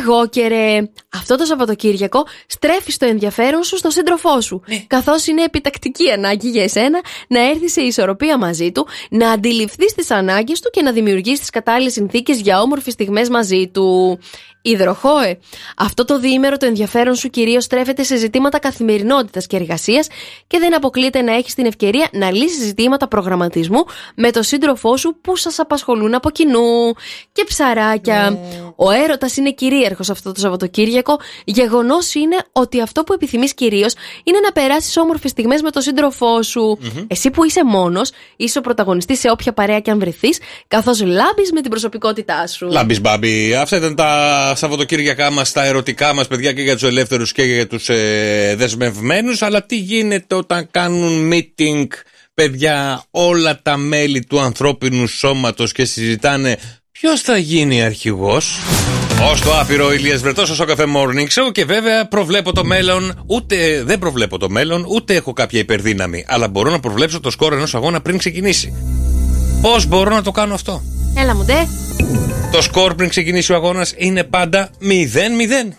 Εγώ 0.00 0.28
και 0.28 0.46
ρε, 0.46 0.90
αυτό 1.12 1.36
το 1.36 1.44
Σαββατοκύριακο 1.44 2.26
στρέφεις 2.46 2.96
το 2.96 3.06
ενδιαφέρον 3.06 3.62
σου 3.62 3.76
στο 3.76 3.90
σύντροφό 3.90 4.40
σου. 4.40 4.62
Καθώς 4.86 5.26
είναι 5.26 5.42
επιτακτική 5.42 6.10
ανάγκη 6.10 6.48
για 6.48 6.62
εσένα 6.62 7.00
να 7.28 7.48
έρθεις 7.48 7.72
σε 7.72 7.80
ισορροπία 7.80 8.38
μαζί 8.38 8.72
του, 8.72 8.86
να 9.10 9.30
αντιληφθείς 9.30 9.94
τις 9.94 10.10
ανάγκες 10.10 10.60
του 10.60 10.70
και 10.72 10.82
να 10.82 10.92
δημιουργήσει 10.92 11.40
τις 11.40 11.50
κατάλληλες 11.50 11.92
συνθήκες 11.92 12.40
για 12.40 12.60
όμορφες 12.60 12.92
στιγμές 12.92 13.28
μαζί 13.28 13.70
του. 13.72 14.18
Υδροχόε. 14.62 15.38
Αυτό 15.88 16.04
το 16.04 16.18
διήμερο 16.18 16.56
το 16.56 16.66
ενδιαφέρον 16.66 17.14
σου 17.14 17.28
κυρίως 17.28 17.64
στρέφεται 17.64 18.02
σε 18.02 18.16
ζητήματα 18.16 18.58
καθημερινότητας 18.58 19.46
και 19.46 19.56
εργασίας 19.56 20.06
και 20.46 20.58
δεν 20.58 20.74
αποκλείεται 20.74 21.22
να 21.22 21.34
έχεις 21.34 21.54
την 21.54 21.66
ευκαιρία 21.66 22.08
να 22.12 22.30
λύσεις 22.30 22.64
ζητήματα 22.64 23.08
προγραμματισμού 23.08 23.84
με 24.14 24.30
τον 24.30 24.42
σύντροφό 24.42 24.96
σου 24.96 25.16
που 25.20 25.36
σας 25.36 25.58
απασχολούν 25.58 26.14
από 26.14 26.30
κοινού. 26.30 26.94
Και 27.32 27.44
ψαράκια. 27.46 28.38
Ο 28.76 28.90
έρωτας 28.90 29.36
είναι 29.36 29.50
κυρίαρχος 29.50 30.10
αυτό 30.10 30.32
το 30.32 30.40
Σαββατοκύριακο. 30.40 31.18
Γεγονός 31.44 32.14
είναι 32.14 32.36
ότι 32.52 32.80
αυτό 32.80 33.02
που 33.02 33.12
επιθυμείς 33.12 33.54
κυρίως 33.54 33.94
είναι 34.24 34.38
να 34.44 34.52
περάσεις 34.52 34.96
όμορφες 34.96 35.30
στιγμές 35.30 35.62
με 35.62 35.70
τον 35.70 35.82
σύντροφό 35.82 36.42
σου. 36.42 36.78
Εσύ 37.06 37.30
που 37.30 37.44
είσαι 37.44 37.64
μόνος, 37.64 38.10
είσαι 38.36 38.58
ο 38.58 38.60
πρωταγωνιστής 38.60 39.18
σε 39.18 39.30
όποια 39.30 39.52
παρέα 39.52 39.80
και 39.80 39.90
αν 39.90 39.98
βρεθείς, 39.98 40.38
καθώς 40.68 41.00
λάμπεις 41.00 41.52
με 41.52 41.60
την 41.60 41.70
προσωπικότητά 41.70 42.46
σου. 42.46 42.66
Λάμπη 42.66 43.00
μπάμπη. 43.00 43.54
Αυτά 43.54 43.76
ήταν 43.76 43.94
τα 43.94 44.52
Σαββατοκύριακά 44.56 45.30
μας, 45.30 45.52
τα 45.52 45.64
ερωτικά 45.64 45.76
μας, 46.14 46.26
παιδιά, 46.26 46.52
και 46.52 46.62
για 46.62 46.72
τους 46.72 46.82
ελεύθερους 46.82 47.32
και 47.32 47.42
για 47.42 47.66
τους 47.66 47.88
ε, 47.88 48.54
δεσμευμένους. 48.58 49.42
Αλλά 49.42 49.64
τι 49.66 49.76
γίνεται 49.76 50.34
όταν 50.34 50.68
κάνουν 50.70 51.32
meeting, 51.32 51.86
παιδιά, 52.34 53.04
όλα 53.10 53.62
τα 53.62 53.76
μέλη 53.76 54.24
του 54.24 54.40
ανθρώπινου 54.40 55.06
σώματος 55.06 55.72
και 55.72 55.84
συζητάνε 55.84 56.58
ποιος 56.92 57.20
θα 57.20 57.36
γίνει 57.36 57.82
αρχηγός; 57.82 58.58
Ω 59.20 59.44
το 59.44 59.58
άπειρο 59.60 59.92
Ηλίας 59.92 60.20
Βρετός 60.20 60.48
στο 60.48 60.64
καφέ 60.64 60.84
Morning 60.96 61.26
Show 61.26 61.52
και 61.52 61.64
βέβαια 61.64 62.08
προβλέπω 62.08 62.52
το 62.52 62.64
μέλλον, 62.64 63.22
ούτε 63.26 63.82
δεν 63.84 63.98
προβλέπω 63.98 64.38
το 64.38 64.48
μέλλον, 64.50 64.84
ούτε 64.88 65.14
έχω 65.14 65.32
κάποια 65.32 65.60
υπερδύναμη. 65.60 66.24
Αλλά 66.28 66.48
μπορώ 66.48 66.70
να 66.70 66.80
προβλέψω 66.80 67.20
το 67.20 67.30
σκορ 67.30 67.52
ενός 67.52 67.74
αγώνα 67.74 68.00
πριν 68.00 68.18
ξεκινήσει. 68.18 68.72
Πώς 69.62 69.86
μπορώ 69.86 70.14
να 70.14 70.22
το 70.22 70.30
κάνω 70.30 70.54
αυτό; 70.54 70.82
Έλα 71.16 71.34
μου, 71.34 71.44
ντε. 71.44 71.66
Το 72.52 72.62
σκορ 72.62 72.94
πριν 72.94 73.08
ξεκινήσει 73.08 73.52
ο 73.52 73.54
αγώνας 73.54 73.94
είναι 73.96 74.24
πάντα 74.24 74.70
0-0. 74.80 75.74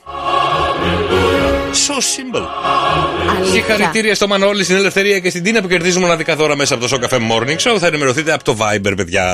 So 1.87 1.95
simple. 1.95 2.45
Συγχαρητήρια 3.51 4.15
στο 4.15 4.27
Μανώλη, 4.27 4.63
στην 4.63 4.75
Ελευθερία 4.75 5.19
και 5.19 5.29
στην 5.29 5.43
Τίνα 5.43 5.61
που 5.61 5.67
κερδίζουν 5.67 6.01
μοναδικά 6.01 6.35
δώρα 6.35 6.55
μέσα 6.55 6.73
από 6.75 6.87
το 6.87 6.95
Show 6.95 7.03
Cafe 7.05 7.17
Morning 7.17 7.55
Show. 7.71 7.77
Θα 7.79 7.87
ενημερωθείτε 7.87 8.33
από 8.33 8.43
το 8.43 8.57
Viber, 8.59 8.93
παιδιά. 8.95 9.25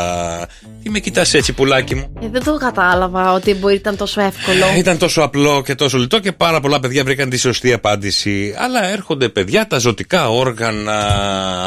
Τι 0.84 0.90
με 0.90 1.00
κοιτάς 1.00 1.34
έτσι, 1.34 1.54
πουλάκι 1.54 1.96
μου; 1.96 2.14
Ε, 2.22 2.28
δεν 2.32 2.44
το 2.44 2.58
κατάλαβα 2.58 3.34
ότι 3.34 3.54
μπορεί 3.54 3.74
να 3.74 3.80
ήταν 3.80 3.98
τόσο 3.98 4.22
εύκολο. 4.22 4.66
Ήταν 4.78 4.98
τόσο 4.98 5.22
απλό 5.22 5.62
και 5.62 5.76
τόσο 5.76 5.98
λιτό 5.98 6.20
και 6.20 6.32
πάρα 6.32 6.60
πολλά 6.60 6.80
παιδιά 6.80 7.04
βρήκαν 7.04 7.30
τη 7.30 7.38
σωστή 7.38 7.74
απάντηση. 7.74 8.56
Αλλά 8.58 8.86
έρχονται 8.92 9.30
παιδιά, 9.30 9.68
τα 9.68 9.78
ζωτικά 9.78 10.30
όργανα, 10.30 10.96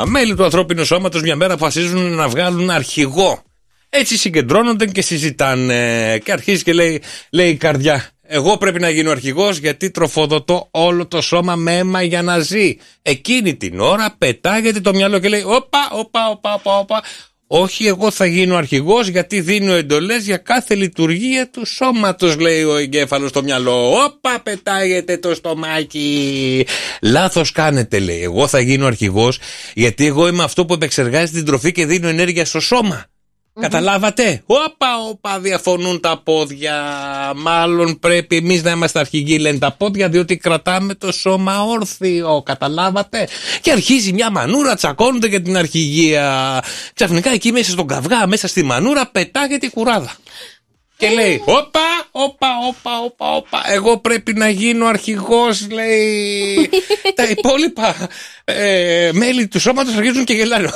μέλη 0.07 0.35
του 0.35 0.45
ανθρώπινου 0.45 0.85
σώματος 0.85 1.23
μια 1.23 1.37
μέρα 1.37 1.55
αποφασίζουν 1.55 2.15
να 2.15 2.29
βγάλουν 2.29 2.71
αρχηγό. 2.71 3.43
Έτσι 3.89 4.17
συγκεντρώνονται 4.19 4.87
και 4.87 5.03
συζητάνε. 5.03 6.19
Και 6.19 6.33
αρχίζει 6.33 6.63
και 6.63 6.73
λέει, 6.73 7.03
λέει 7.31 7.49
η 7.49 7.57
καρδιά. 7.57 8.11
Εγώ 8.31 8.59
πρέπει 8.59 8.81
να 8.81 8.91
γίνω 8.91 9.11
αρχηγός 9.11 9.59
γιατί 9.59 9.91
τροφοδοτώ 9.91 10.69
όλο 10.71 11.07
το 11.07 11.21
σώμα 11.21 11.57
με 11.57 11.77
αίμα 11.77 12.03
για 12.03 12.23
να 12.23 12.39
ζει. 12.39 12.77
Εκείνη 13.03 13.57
την 13.57 13.81
ώρα 13.81 14.15
πετάγεται 14.19 14.81
το 14.81 14.95
μυαλό 14.95 15.19
και 15.19 15.29
λέει: 15.29 15.43
Όπα, 15.47 15.89
όπα, 15.93 16.29
όπα, 16.31 16.55
όπα, 16.55 16.79
όπα. 16.79 17.03
Όχι, 17.51 17.87
εγώ 17.87 18.11
θα 18.11 18.27
γίνω 18.27 18.57
αρχηγός 18.57 19.09
γιατί 19.09 19.41
δίνω 19.41 19.73
εντολές 19.73 20.25
για 20.25 20.37
κάθε 20.37 20.75
λειτουργία 20.75 21.51
του 21.51 21.67
σώματος, 21.67 22.37
λέει 22.37 22.63
ο 22.63 22.77
εγκέφαλος 22.77 23.31
στο 23.31 23.43
μυαλό. 23.43 23.91
Όπα, 24.05 24.41
πετάγεται 24.43 25.19
το 25.19 25.35
στομάχι. 25.35 26.67
Λάθος 27.03 27.53
κάνετε, 27.53 27.99
λέει. 27.99 28.23
Εγώ 28.23 28.47
θα 28.47 28.61
γίνω 28.61 28.87
αρχηγός 28.87 29.39
γιατί 29.75 30.07
εγώ 30.07 30.29
είμαι 30.29 30.43
αυτό 30.43 30.67
που 30.67 30.75
επεξεργάζει 30.75 31.33
την 31.33 31.45
τροφή 31.45 31.73
και 31.73 31.87
δίνω 31.87 32.09
ενέργεια 32.09 32.45
στο 32.45 32.61
σώμα. 32.61 33.07
Καταλάβατε; 33.61 34.43
Όπα, 34.47 34.99
όπα, 35.09 35.41
διαφωνούν 35.41 36.01
τα 36.01 36.21
πόδια. 36.25 36.75
Μάλλον 37.37 37.99
πρέπει 37.99 38.37
εμείς 38.37 38.63
να 38.63 38.71
είμαστε 38.71 38.99
αρχηγοί, 38.99 39.39
λένε 39.39 39.59
τα 39.59 39.73
πόδια, 39.73 40.09
διότι 40.09 40.37
κρατάμε 40.37 40.95
το 40.95 41.13
σώμα 41.13 41.63
όρθιο. 41.63 42.43
Καταλάβατε; 42.45 43.29
Και 43.61 43.71
αρχίζει 43.71 44.13
μια 44.13 44.31
μανούρα, 44.31 44.75
τσακώνονται 44.75 45.27
για 45.27 45.43
την 45.43 45.57
αρχηγία. 45.57 46.61
Ξαφνικά 46.95 47.31
εκεί 47.31 47.53
μέσα 47.53 47.71
στον 47.71 47.87
καυγά, 47.87 48.27
μέσα 48.27 48.49
στη 48.49 48.63
μανούρα, 48.63 49.07
πετάγεται 49.07 49.67
η 49.67 49.71
κουράδα. 49.71 50.17
Και 50.99 51.11
λέει, 51.11 51.43
όπα, 51.45 51.81
όπα, 52.11 52.49
όπα, 52.69 52.99
όπα, 53.05 53.37
όπα, 53.37 53.63
εγώ 53.73 53.99
πρέπει 53.99 54.33
να 54.33 54.49
γίνω 54.49 54.87
αρχηγός, 54.87 55.71
λέει. 55.71 56.71
Τα 57.15 57.25
υπόλοιπα 57.25 58.09
ε, 58.45 59.11
μέλη 59.13 59.49
του 59.49 59.61
σώματος 59.61 59.95
αρχίζουν 59.95 60.25
και 60.25 60.33
γελάνε. 60.33 60.71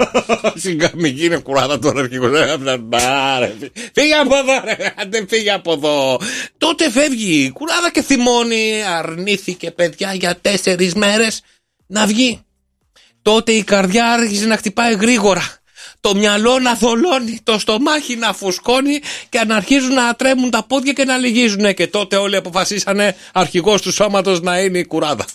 Σιγά 0.62 0.90
μην 0.94 1.14
γίνει 1.14 1.42
κουράδα 1.42 1.78
τώρα 1.78 2.00
αρχηγός. 2.00 2.40
Ε, 2.40 2.58
Άρε, 3.06 3.54
Φύγε 3.92 4.14
από 4.14 4.36
εδώ, 4.36 4.60
ρε, 4.64 4.94
άντε 4.96 5.24
φύγε 5.28 5.52
από 5.52 5.72
εδώ. 5.72 6.20
Τότε 6.58 6.90
φεύγει 6.90 7.44
η 7.44 7.50
κουράδα 7.50 7.90
και 7.90 8.02
θυμώνει. 8.02 8.82
Αρνήθηκε, 8.82 9.70
παιδιά, 9.70 10.14
για 10.14 10.36
τέσσερις 10.40 10.94
μέρες 10.94 11.42
να 11.86 12.06
βγει. 12.06 12.44
Τότε 13.22 13.52
η 13.52 13.62
καρδιά 13.62 14.12
άρχισε 14.12 14.46
να 14.46 14.56
χτυπάει 14.56 14.94
γρήγορα. 14.94 15.58
Το 16.06 16.14
μυαλό 16.14 16.58
να 16.58 16.74
θολώνει, 16.74 17.40
το 17.42 17.58
στομάχι 17.58 18.16
να 18.16 18.32
φουσκώνει 18.32 19.00
και 19.28 19.44
να 19.46 19.56
αρχίζουν 19.56 19.94
να 19.94 20.14
τρέμουν 20.14 20.50
τα 20.50 20.62
πόδια 20.62 20.92
και 20.92 21.04
να 21.04 21.16
λυγίζουν. 21.16 21.74
Και 21.74 21.86
τότε 21.86 22.16
όλοι 22.16 22.36
αποφασίσανε 22.36 23.16
αρχηγός 23.32 23.82
του 23.82 23.92
σώματος 23.92 24.40
να 24.40 24.58
είναι 24.58 24.78
η 24.78 24.84
κουράδα. 24.84 25.24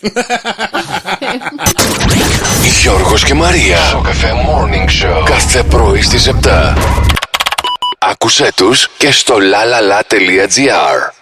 Γιώργος 2.82 3.24
και 3.24 3.34
Μαρία. 3.34 3.76
Στο 3.76 4.00
καφέ 4.00 4.32
Morning 4.32 4.88
Show. 5.04 5.24
Κάθε 5.24 5.62
πρωί 5.62 6.02
στις 6.02 6.30
7. 6.42 6.74
Άκουσέ 7.98 8.52
τους 8.56 8.88
και 8.96 9.10
στο 9.10 9.34
lalala.gr. 9.34 11.21